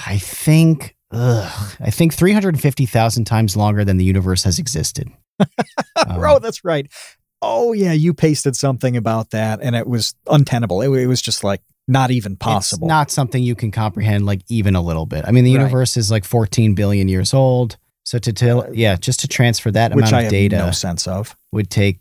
I 0.06 0.18
think, 0.18 0.96
ugh, 1.12 1.76
I 1.80 1.90
think 1.90 2.14
350,000 2.14 3.26
times 3.26 3.58
longer 3.58 3.84
than 3.84 3.98
the 3.98 4.06
universe 4.06 4.44
has 4.44 4.60
existed. 4.60 5.10
Um, 5.96 6.24
oh, 6.24 6.40
that's 6.40 6.64
right. 6.64 6.88
Oh, 7.42 7.74
yeah, 7.74 7.92
you 7.92 8.14
pasted 8.14 8.56
something 8.56 8.96
about 8.96 9.32
that, 9.32 9.60
and 9.64 9.76
it 9.76 9.88
was 9.88 10.14
untenable. 10.28 10.84
It, 10.84 10.90
it 10.90 11.08
was 11.08 11.24
just 11.24 11.44
like 11.44 11.62
not 11.88 12.12
even 12.12 12.36
possible. 12.36 12.86
It's 12.88 12.90
not 12.90 13.12
something 13.12 13.42
you 13.42 13.56
can 13.56 13.72
comprehend 13.72 14.26
like 14.26 14.42
even 14.50 14.76
a 14.76 14.82
little 14.82 15.06
bit. 15.06 15.24
I 15.28 15.32
mean, 15.32 15.44
the 15.46 15.56
Right. 15.56 15.62
universe 15.62 15.96
is 15.98 16.12
like 16.12 16.26
14 16.26 16.74
billion 16.76 17.08
years 17.08 17.34
old. 17.34 17.78
So 18.04 18.20
to 18.20 18.32
tell, 18.34 18.68
yeah, 18.74 18.96
just 18.96 19.20
to 19.22 19.28
transfer 19.28 19.70
that 19.72 19.94
which 19.94 20.04
amount 20.10 20.16
I 20.16 20.22
of 20.24 20.32
data 20.32 20.58
no 20.58 20.72
sense 20.72 21.08
of. 21.08 21.36
would 21.52 21.70
take 21.70 22.00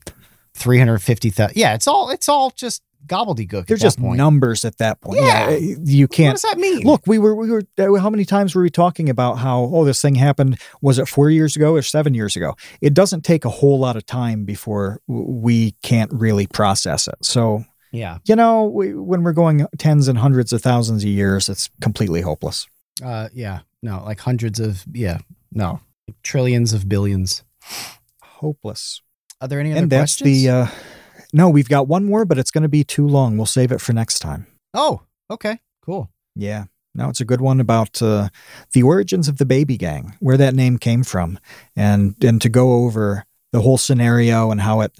350,000. 0.54 1.56
Yeah, 1.56 1.74
it's 1.74 1.86
all 1.86 2.10
it's 2.10 2.28
all 2.28 2.50
just 2.50 2.82
gobbledygook. 3.06 3.66
They're 3.66 3.76
at 3.76 3.80
just 3.80 3.96
that 3.98 4.02
point. 4.02 4.16
numbers 4.16 4.64
at 4.64 4.78
that 4.78 5.00
point. 5.00 5.20
Yeah. 5.20 5.50
you 5.50 6.08
can't. 6.08 6.28
What 6.34 6.42
does 6.42 6.50
that 6.50 6.58
mean? 6.58 6.80
Look, 6.80 7.02
we 7.06 7.18
were 7.18 7.34
we 7.34 7.50
were. 7.50 7.62
uh, 7.78 7.94
How 8.00 8.10
many 8.10 8.24
times 8.24 8.54
were 8.54 8.62
we 8.62 8.70
talking 8.70 9.08
about 9.08 9.34
how 9.38 9.70
oh 9.72 9.84
this 9.84 10.00
thing 10.02 10.14
happened? 10.16 10.58
Was 10.82 10.98
it 10.98 11.06
four 11.08 11.30
years 11.30 11.56
ago 11.56 11.74
or 11.74 11.82
seven 11.82 12.14
years 12.14 12.36
ago? 12.36 12.56
It 12.80 12.94
doesn't 12.94 13.22
take 13.24 13.44
a 13.44 13.48
whole 13.50 13.78
lot 13.78 13.96
of 13.96 14.04
time 14.06 14.44
before 14.44 15.00
we 15.06 15.72
can't 15.82 16.12
really 16.12 16.46
process 16.46 17.06
it. 17.08 17.16
So 17.22 17.64
yeah, 17.92 18.18
you 18.24 18.36
know, 18.36 18.64
we, 18.64 18.94
when 18.94 19.22
we're 19.22 19.32
going 19.32 19.66
tens 19.78 20.08
and 20.08 20.18
hundreds 20.18 20.52
of 20.52 20.62
thousands 20.62 21.02
of 21.04 21.08
years, 21.08 21.48
it's 21.48 21.70
completely 21.80 22.20
hopeless. 22.20 22.66
uh, 23.02 23.28
yeah, 23.32 23.60
no, 23.82 24.02
like 24.04 24.20
hundreds 24.20 24.60
of 24.60 24.84
yeah, 24.92 25.18
no, 25.52 25.80
trillions 26.22 26.72
of 26.72 26.88
billions. 26.88 27.42
Hopeless. 28.22 29.00
Are 29.40 29.48
there 29.48 29.60
any 29.60 29.72
other 29.72 29.82
and 29.82 29.90
that's 29.90 30.16
questions? 30.18 30.42
the 30.42 30.50
uh 30.50 30.66
no 31.32 31.48
we've 31.50 31.68
got 31.68 31.88
one 31.88 32.04
more 32.04 32.24
but 32.24 32.38
it's 32.38 32.50
going 32.50 32.62
to 32.62 32.68
be 32.68 32.84
too 32.84 33.06
long 33.06 33.36
we'll 33.36 33.44
save 33.44 33.70
it 33.72 33.80
for 33.80 33.92
next 33.92 34.20
time 34.20 34.46
oh, 34.72 35.02
okay, 35.30 35.58
cool. 35.82 36.10
yeah 36.34 36.64
no 36.94 37.08
it's 37.10 37.20
a 37.20 37.24
good 37.24 37.40
one 37.40 37.60
about 37.60 38.00
uh, 38.00 38.28
the 38.72 38.82
origins 38.82 39.28
of 39.28 39.36
the 39.38 39.44
baby 39.44 39.76
gang 39.76 40.14
where 40.20 40.36
that 40.38 40.54
name 40.54 40.78
came 40.78 41.02
from 41.02 41.38
and 41.74 42.14
and 42.22 42.40
to 42.40 42.48
go 42.48 42.74
over 42.84 43.24
the 43.52 43.60
whole 43.60 43.76
scenario 43.78 44.50
and 44.50 44.60
how 44.62 44.80
it 44.80 44.98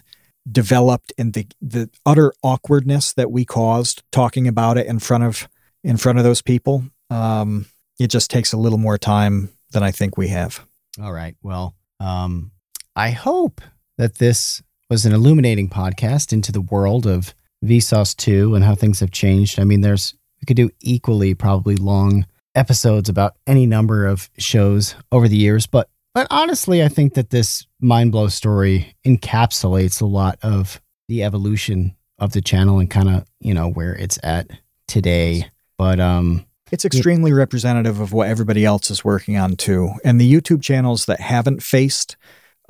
developed 0.51 1.13
and 1.19 1.33
the 1.33 1.47
the 1.61 1.91
utter 2.05 2.33
awkwardness 2.43 3.13
that 3.13 3.31
we 3.31 3.45
caused 3.45 4.03
talking 4.13 4.47
about 4.47 4.79
it 4.79 4.87
in 4.87 4.99
front 4.99 5.25
of 5.25 5.49
in 5.83 5.97
front 5.97 6.19
of 6.19 6.25
those 6.25 6.43
people 6.43 6.85
um 7.11 7.67
it 7.99 8.09
just 8.09 8.31
takes 8.31 8.53
a 8.53 8.57
little 8.57 8.79
more 8.79 8.99
time 8.99 9.51
than 9.73 9.83
i 9.83 9.91
think 9.91 10.17
we 10.17 10.29
have 10.29 10.65
All 11.03 11.13
right. 11.13 11.37
Well, 11.43 11.75
um, 12.01 12.53
I 12.95 13.11
hope 13.11 13.61
that 13.99 14.17
this 14.17 14.63
was 14.89 15.05
an 15.05 15.13
illuminating 15.13 15.69
podcast 15.69 16.33
into 16.33 16.53
the 16.53 16.61
world 16.61 17.07
of 17.07 17.35
Vsauce 17.65 18.17
2 18.17 18.55
and 18.55 18.65
how 18.65 18.75
things 18.75 19.01
have 19.01 19.11
changed. 19.11 19.61
I 19.61 19.65
mean, 19.65 19.81
there's 19.83 20.15
we 20.41 20.47
could 20.47 20.57
do 20.57 20.71
equally 20.81 21.35
probably 21.35 21.77
long 21.77 22.27
episodes 22.55 23.09
about 23.09 23.37
any 23.47 23.67
number 23.67 24.07
of 24.07 24.31
shows 24.39 24.95
over 25.13 25.29
the 25.29 25.37
years, 25.37 25.67
but 25.67 25.91
but 26.17 26.27
honestly, 26.31 26.83
I 26.83 26.89
think 26.89 27.13
that 27.13 27.29
this 27.29 27.67
mind 27.79 28.11
blow 28.11 28.29
story 28.29 28.97
encapsulates 29.07 30.01
a 30.01 30.07
lot 30.07 30.39
of 30.43 30.81
the 31.09 31.23
evolution 31.23 31.95
of 32.19 32.33
the 32.33 32.41
channel 32.41 32.79
and 32.79 32.91
kind 32.91 33.11
of 33.11 33.27
you 33.39 33.53
know 33.53 33.69
where 33.69 33.95
it's 33.95 34.19
at 34.23 34.49
today. 34.89 35.51
But 35.77 36.01
um, 36.01 36.47
It's 36.73 36.87
extremely 36.87 37.35
representative 37.35 38.01
of 38.01 38.15
what 38.15 38.31
everybody 38.31 38.65
else 38.65 38.91
is 38.91 39.05
working 39.05 39.37
on 39.37 39.57
too. 39.57 39.91
And 40.07 40.19
the 40.19 40.33
YouTube 40.33 40.63
channels 40.63 41.05
that 41.05 41.21
haven't 41.21 41.63
faced 41.63 42.17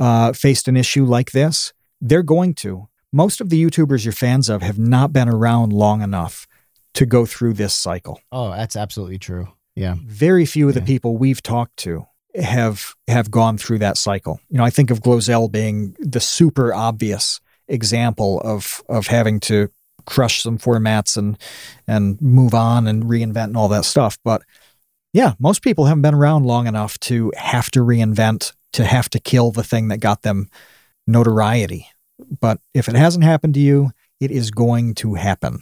uh, 0.00 0.32
faced 0.32 0.66
an 0.66 0.76
issue 0.76 1.04
like 1.04 1.30
this, 1.30 1.72
they're 2.00 2.24
going 2.24 2.52
to. 2.54 2.88
Most 3.12 3.40
of 3.40 3.50
the 3.50 3.64
YouTubers 3.64 4.04
you're 4.04 4.12
fans 4.12 4.48
of 4.48 4.62
have 4.62 4.80
not 4.80 5.12
been 5.12 5.28
around 5.28 5.72
long 5.72 6.02
enough 6.02 6.48
to 6.94 7.06
go 7.06 7.24
through 7.24 7.52
this 7.52 7.74
cycle. 7.74 8.18
oh, 8.32 8.50
that's 8.50 8.74
absolutely 8.74 9.20
true. 9.20 9.46
Yeah. 9.76 9.94
Very 10.04 10.46
few 10.46 10.68
of 10.68 10.74
the 10.74 10.82
people 10.82 11.16
we've 11.16 11.44
talked 11.44 11.76
to 11.76 12.08
have 12.38 12.94
have 13.08 13.30
gone 13.30 13.58
through 13.58 13.78
that 13.78 13.96
cycle. 13.96 14.40
You 14.50 14.58
know, 14.58 14.64
I 14.64 14.70
think 14.70 14.90
of 14.90 15.00
GloZell 15.00 15.50
being 15.50 15.96
the 15.98 16.20
super 16.20 16.74
obvious 16.74 17.40
example 17.68 18.40
of 18.40 18.82
of 18.88 19.06
having 19.08 19.40
to 19.40 19.68
crush 20.06 20.42
some 20.42 20.58
formats 20.58 21.16
and 21.16 21.38
and 21.86 22.20
move 22.20 22.54
on 22.54 22.86
and 22.86 23.04
reinvent 23.04 23.44
and 23.44 23.56
all 23.56 23.68
that 23.68 23.84
stuff. 23.84 24.18
But 24.24 24.42
yeah, 25.12 25.34
most 25.38 25.62
people 25.62 25.86
haven't 25.86 26.02
been 26.02 26.14
around 26.14 26.44
long 26.44 26.66
enough 26.66 26.98
to 27.00 27.32
have 27.36 27.70
to 27.72 27.80
reinvent, 27.80 28.52
to 28.74 28.84
have 28.84 29.08
to 29.10 29.18
kill 29.18 29.50
the 29.50 29.64
thing 29.64 29.88
that 29.88 29.98
got 29.98 30.22
them 30.22 30.48
notoriety. 31.06 31.88
But 32.40 32.60
if 32.74 32.88
it 32.88 32.94
hasn't 32.94 33.24
happened 33.24 33.54
to 33.54 33.60
you, 33.60 33.92
it 34.20 34.30
is 34.30 34.50
going 34.50 34.94
to 34.96 35.14
happen. 35.14 35.60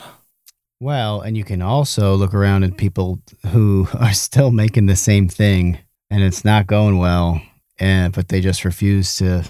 Well, 0.81 1.21
and 1.21 1.37
you 1.37 1.45
can 1.45 1.63
also 1.63 2.15
look 2.15 2.35
around 2.35 2.65
at 2.65 2.77
people 2.77 3.21
who 3.47 3.89
are 3.99 4.13
still 4.13 4.51
making 4.51 4.87
the 4.87 4.97
same 4.97 5.29
thing 5.29 5.79
and 6.11 6.23
it's 6.23 6.45
not 6.45 6.67
going 6.67 6.99
well. 6.99 7.41
and 7.79 8.13
but 8.13 8.29
they 8.29 8.41
just 8.41 8.65
refuse 8.65 9.17
to. 9.17 9.45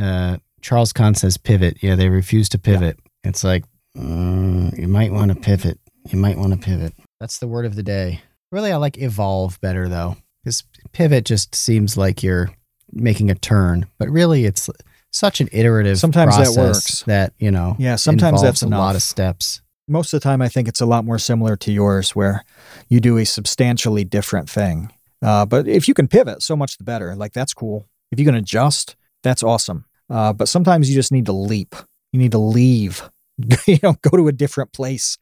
Uh, 0.00 0.38
Charles 0.60 0.92
Kahn 0.92 1.14
says 1.14 1.36
pivot. 1.36 1.78
Yeah, 1.82 1.94
they 1.94 2.08
refuse 2.08 2.48
to 2.50 2.58
pivot. 2.58 2.98
It's 3.22 3.44
like 3.44 3.64
mm, 3.96 4.76
you 4.78 4.88
might 4.88 5.12
want 5.12 5.30
to 5.32 5.36
pivot. 5.40 5.78
You 6.10 6.18
might 6.18 6.36
want 6.36 6.52
to 6.52 6.58
pivot. 6.58 6.94
That's 7.20 7.38
the 7.38 7.46
word 7.46 7.64
of 7.64 7.76
the 7.76 7.82
day. 7.82 8.20
Really, 8.50 8.72
I 8.72 8.76
like 8.76 8.98
evolve 8.98 9.60
better 9.60 9.88
though, 9.88 10.16
because 10.42 10.64
pivot 10.92 11.24
just 11.24 11.54
seems 11.54 11.96
like 11.96 12.22
you're 12.22 12.50
making 12.92 13.30
a 13.30 13.34
turn, 13.34 13.86
but 13.98 14.08
really 14.08 14.44
it's 14.44 14.68
such 15.10 15.40
an 15.40 15.48
iterative. 15.52 15.98
Sometimes 15.98 16.36
that 16.36 16.44
process 16.44 16.56
works. 16.56 17.02
That 17.04 17.32
you 17.38 17.50
know. 17.50 17.76
Yeah, 17.78 17.96
sometimes 17.96 18.42
that's 18.42 18.62
a 18.62 18.68
lot 18.68 18.96
of 18.96 19.02
steps. 19.02 19.60
Most 19.86 20.14
of 20.14 20.20
the 20.20 20.24
time, 20.24 20.40
I 20.40 20.48
think 20.48 20.66
it's 20.66 20.80
a 20.80 20.86
lot 20.86 21.04
more 21.04 21.18
similar 21.18 21.56
to 21.56 21.70
yours, 21.72 22.16
where 22.16 22.42
you 22.88 23.00
do 23.00 23.18
a 23.18 23.24
substantially 23.24 24.04
different 24.04 24.48
thing. 24.48 24.90
Uh, 25.24 25.46
but 25.46 25.66
if 25.66 25.88
you 25.88 25.94
can 25.94 26.06
pivot, 26.06 26.42
so 26.42 26.54
much 26.54 26.76
the 26.76 26.84
better. 26.84 27.16
Like, 27.16 27.32
that's 27.32 27.54
cool. 27.54 27.88
If 28.12 28.18
you 28.20 28.26
can 28.26 28.34
adjust, 28.34 28.94
that's 29.22 29.42
awesome. 29.42 29.86
Uh, 30.10 30.32
but 30.32 30.48
sometimes 30.48 30.88
you 30.88 30.94
just 30.94 31.10
need 31.10 31.26
to 31.26 31.32
leap. 31.32 31.74
You 32.12 32.20
need 32.20 32.32
to 32.32 32.38
leave, 32.38 33.10
you 33.66 33.78
know, 33.82 33.94
go 34.02 34.16
to 34.16 34.28
a 34.28 34.32
different 34.32 34.72
place, 34.72 35.18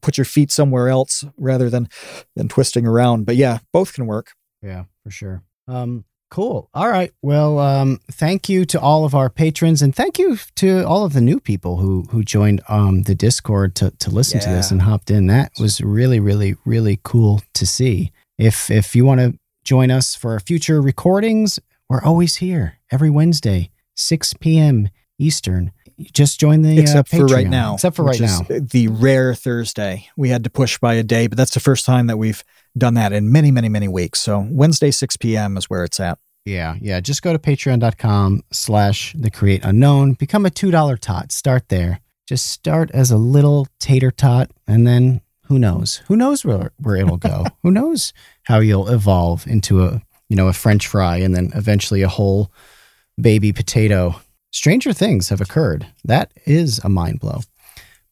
put 0.00 0.16
your 0.16 0.24
feet 0.24 0.50
somewhere 0.50 0.88
else 0.88 1.24
rather 1.36 1.68
than 1.68 1.88
than 2.36 2.48
twisting 2.48 2.86
around. 2.86 3.26
But 3.26 3.36
yeah, 3.36 3.58
both 3.72 3.92
can 3.92 4.06
work. 4.06 4.32
Yeah, 4.62 4.84
for 5.02 5.10
sure. 5.10 5.42
Um, 5.66 6.04
cool. 6.30 6.70
All 6.72 6.88
right. 6.88 7.12
Well, 7.20 7.58
um, 7.58 8.00
thank 8.12 8.48
you 8.48 8.64
to 8.66 8.80
all 8.80 9.04
of 9.04 9.14
our 9.14 9.28
patrons, 9.28 9.82
and 9.82 9.94
thank 9.94 10.18
you 10.18 10.38
to 10.56 10.86
all 10.86 11.04
of 11.04 11.12
the 11.12 11.20
new 11.20 11.40
people 11.40 11.78
who 11.78 12.04
who 12.10 12.22
joined 12.22 12.62
um 12.68 13.02
the 13.02 13.14
Discord 13.14 13.74
to 13.76 13.90
to 13.90 14.10
listen 14.10 14.40
to 14.40 14.48
this 14.48 14.70
and 14.70 14.82
hopped 14.82 15.10
in. 15.10 15.26
That 15.26 15.52
was 15.58 15.80
really, 15.80 16.20
really, 16.20 16.54
really 16.64 17.00
cool 17.02 17.42
to 17.54 17.66
see. 17.66 18.12
If 18.40 18.70
if 18.70 18.96
you 18.96 19.04
want 19.04 19.20
to 19.20 19.38
join 19.64 19.90
us 19.90 20.14
for 20.14 20.32
our 20.32 20.40
future 20.40 20.80
recordings, 20.80 21.58
we're 21.88 22.02
always 22.02 22.36
here 22.36 22.78
every 22.90 23.10
Wednesday, 23.10 23.70
six 23.94 24.34
p.m. 24.34 24.88
Eastern. 25.18 25.72
Just 26.12 26.40
join 26.40 26.62
the 26.62 26.78
uh, 26.78 26.80
except 26.80 27.10
for 27.10 27.26
right 27.26 27.46
now. 27.46 27.74
Except 27.74 27.94
for 27.94 28.04
right 28.04 28.20
now. 28.20 28.40
The 28.48 28.88
rare 28.88 29.34
Thursday. 29.34 30.08
We 30.16 30.30
had 30.30 30.44
to 30.44 30.50
push 30.50 30.78
by 30.78 30.94
a 30.94 31.02
day, 31.02 31.26
but 31.26 31.36
that's 31.36 31.52
the 31.52 31.60
first 31.60 31.84
time 31.84 32.06
that 32.06 32.16
we've 32.16 32.42
done 32.76 32.94
that 32.94 33.12
in 33.12 33.30
many, 33.30 33.50
many, 33.50 33.68
many 33.68 33.88
weeks. 33.88 34.20
So 34.20 34.46
Wednesday, 34.50 34.90
6 34.90 35.16
p.m. 35.18 35.58
is 35.58 35.68
where 35.68 35.84
it's 35.84 36.00
at. 36.00 36.18
Yeah, 36.46 36.76
yeah. 36.80 37.00
Just 37.00 37.22
go 37.22 37.32
to 37.34 37.38
patreon.com 37.38 38.42
slash 38.50 39.14
the 39.18 39.30
create 39.30 39.62
unknown. 39.62 40.14
Become 40.14 40.46
a 40.46 40.50
$2 40.50 40.98
tot. 41.00 41.32
Start 41.32 41.68
there. 41.68 42.00
Just 42.26 42.46
start 42.46 42.90
as 42.92 43.10
a 43.10 43.18
little 43.18 43.66
tater 43.78 44.10
tot 44.10 44.50
and 44.66 44.86
then 44.86 45.20
who 45.50 45.58
knows? 45.58 45.96
Who 46.06 46.14
knows 46.14 46.44
where, 46.44 46.70
where 46.78 46.94
it'll 46.94 47.16
go? 47.16 47.44
who 47.64 47.72
knows 47.72 48.12
how 48.44 48.60
you'll 48.60 48.88
evolve 48.88 49.48
into 49.48 49.82
a, 49.82 50.00
you 50.28 50.36
know, 50.36 50.46
a 50.46 50.52
French 50.52 50.86
fry 50.86 51.16
and 51.16 51.34
then 51.34 51.50
eventually 51.56 52.02
a 52.02 52.08
whole 52.08 52.52
baby 53.20 53.52
potato. 53.52 54.14
Stranger 54.52 54.92
things 54.92 55.28
have 55.28 55.40
occurred. 55.40 55.88
That 56.04 56.32
is 56.46 56.78
a 56.84 56.88
mind 56.88 57.18
blow. 57.18 57.40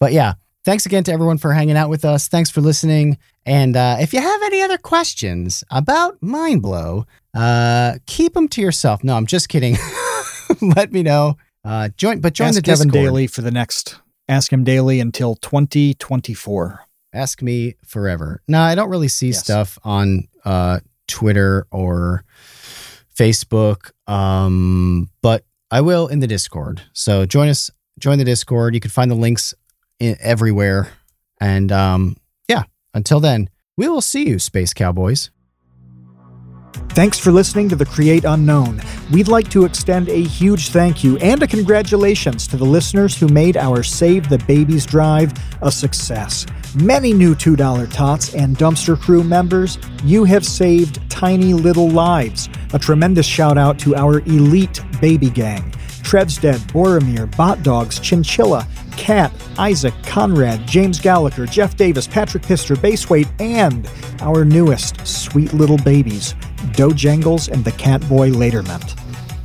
But 0.01 0.13
yeah, 0.13 0.35
thanks 0.65 0.85
again 0.85 1.05
to 1.05 1.13
everyone 1.13 1.39
for 1.39 1.53
hanging 1.53 1.77
out 1.77 1.89
with 1.89 2.05
us. 2.05 2.27
Thanks 2.27 2.51
for 2.51 2.61
listening. 2.61 3.19
And 3.47 3.77
uh, 3.77 3.99
if 4.01 4.13
you 4.13 4.21
have 4.21 4.43
any 4.43 4.61
other 4.61 4.77
questions 4.77 5.63
about 5.71 6.21
Mind 6.21 6.61
Blow, 6.61 7.07
uh, 7.35 7.99
keep 8.07 8.35
them 8.35 8.49
to 8.49 8.61
yourself. 8.61 9.05
No, 9.05 9.17
I'm 9.17 9.27
just 9.27 9.49
kidding. 9.49 9.77
Let 10.61 10.91
me 10.91 11.05
know. 11.05 11.37
Uh, 11.65 11.91
join, 11.97 12.19
but 12.21 12.35
join 12.35 12.49
Ask 12.49 12.57
the 12.57 12.63
Kevin 12.63 12.89
Daily 12.89 13.29
for 13.29 13.43
the 13.43 13.53
next 13.53 14.01
Ask 14.29 14.53
Him 14.53 14.65
Daily 14.65 14.99
until 14.99 15.37
2024. 15.37 16.88
Ask 17.13 17.43
me 17.43 17.75
forever. 17.85 18.43
No, 18.49 18.61
I 18.61 18.75
don't 18.75 18.91
really 18.91 19.09
see 19.09 19.29
Yes. 19.29 19.41
stuff 19.41 19.79
on 19.85 20.29
uh, 20.45 20.81
Twitter 21.07 21.67
or 21.71 22.25
Facebook, 23.15 23.91
um, 24.07 25.09
but 25.23 25.45
I 25.71 25.81
will 25.81 26.07
in 26.09 26.21
the 26.21 26.27
Discord. 26.27 26.83
So 26.93 27.27
join 27.27 27.49
us. 27.49 27.71
Join 27.99 28.19
the 28.19 28.25
Discord. 28.25 28.75
You 28.75 28.81
can 28.81 28.91
find 28.91 29.11
the 29.11 29.15
links 29.17 29.55
in, 29.99 30.17
everywhere. 30.21 30.89
And 31.41 31.73
um, 31.73 32.17
yeah, 32.49 32.63
until 32.95 33.19
then, 33.21 33.49
we 33.77 33.89
will 33.89 34.01
see 34.01 34.29
you, 34.29 34.39
Space 34.39 34.73
Cowboys. 34.73 35.31
Thanks 36.91 37.19
for 37.19 37.31
listening 37.31 37.69
to 37.69 37.77
the 37.77 37.87
Create 37.87 38.25
Unknown. 38.25 38.81
We'd 39.13 39.29
like 39.29 39.49
to 39.51 39.65
extend 39.65 40.09
a 40.09 40.23
huge 40.23 40.71
thank 40.71 41.05
you 41.05 41.17
and 41.19 41.43
a 41.43 41.47
congratulations 41.47 42.47
to 42.49 42.57
the 42.57 42.65
listeners 42.65 43.17
who 43.17 43.29
made 43.29 43.57
our 43.57 43.83
Save 43.83 44.29
the 44.29 44.39
Babies 44.39 44.85
drive 44.85 45.33
a 45.63 45.71
success. 45.71 46.45
Many 46.75 47.13
new 47.15 47.35
$2 47.35 47.93
tots 47.93 48.35
and 48.35 48.57
dumpster 48.59 49.01
crew 49.01 49.23
members, 49.23 49.79
you 50.03 50.25
have 50.25 50.45
saved 50.45 51.09
tiny 51.09 51.55
little 51.55 51.89
lives. 51.89 52.49
A 52.73 52.79
tremendous 52.79 53.27
shout 53.27 53.57
out 53.57 53.79
to 53.81 53.95
our 53.95 54.21
elite 54.21 54.81
baby 55.01 55.31
gang. 55.31 55.71
Tredstead, 56.03 56.59
Boromir, 56.73 57.35
Bot 57.37 57.63
Dogs, 57.63 58.01
Chinchilla, 58.01 58.67
Cat, 58.97 59.33
Isaac, 59.59 59.95
Conrad, 60.05 60.67
James 60.67 60.99
Gallagher, 60.99 61.47
Jeff 61.47 61.77
Davis, 61.77 62.07
Patrick 62.07 62.43
Pister, 62.43 62.75
Baseweight, 62.77 63.29
and 63.41 63.89
our 64.21 64.45
newest 64.45 65.07
sweet 65.07 65.53
little 65.53 65.79
babies, 65.79 66.35
Doe 66.73 66.93
Jangles 66.93 67.49
and 67.49 67.65
the 67.65 67.73
Catboy 67.73 68.37
Laterment. 68.37 68.95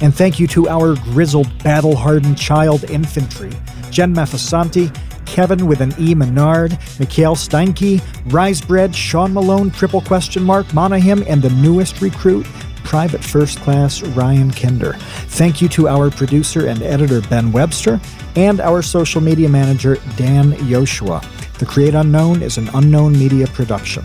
And 0.02 0.14
thank 0.14 0.40
you 0.40 0.48
to 0.48 0.68
our 0.68 0.96
grizzled, 0.96 1.64
battle 1.64 1.96
hardened 1.96 2.38
child 2.38 2.84
infantry 2.86 3.52
Jen 3.90 4.14
Mafasanti, 4.14 4.92
Kevin 5.26 5.68
with 5.68 5.80
an 5.82 5.94
E. 6.00 6.16
Menard, 6.16 6.72
Mikhail 7.00 7.36
Steinke, 7.36 8.02
Risebread, 8.26 8.94
Sean 8.94 9.34
Malone, 9.34 9.70
triple 9.70 10.02
question 10.02 10.44
mark, 10.44 10.66
Monahim, 10.68 11.24
and 11.28 11.42
the 11.42 11.50
newest 11.52 12.02
recruit, 12.02 12.46
Private 12.84 13.24
First 13.24 13.60
Class 13.60 14.02
Ryan 14.02 14.52
Kinder. 14.52 14.94
Thank 15.30 15.62
you 15.62 15.70
to 15.70 15.88
our 15.88 16.12
producer 16.12 16.68
and 16.68 16.82
editor 16.82 17.22
Ben 17.22 17.52
Webster 17.52 18.00
and 18.36 18.60
our 18.60 18.82
social 18.82 19.22
media 19.22 19.48
manager 19.48 19.96
Dan 20.18 20.54
Yoshua. 20.54 21.24
The 21.60 21.66
Create 21.66 21.94
Unknown 21.94 22.42
is 22.42 22.58
an 22.58 22.70
unknown 22.74 23.14
media 23.14 23.48
production. 23.48 24.04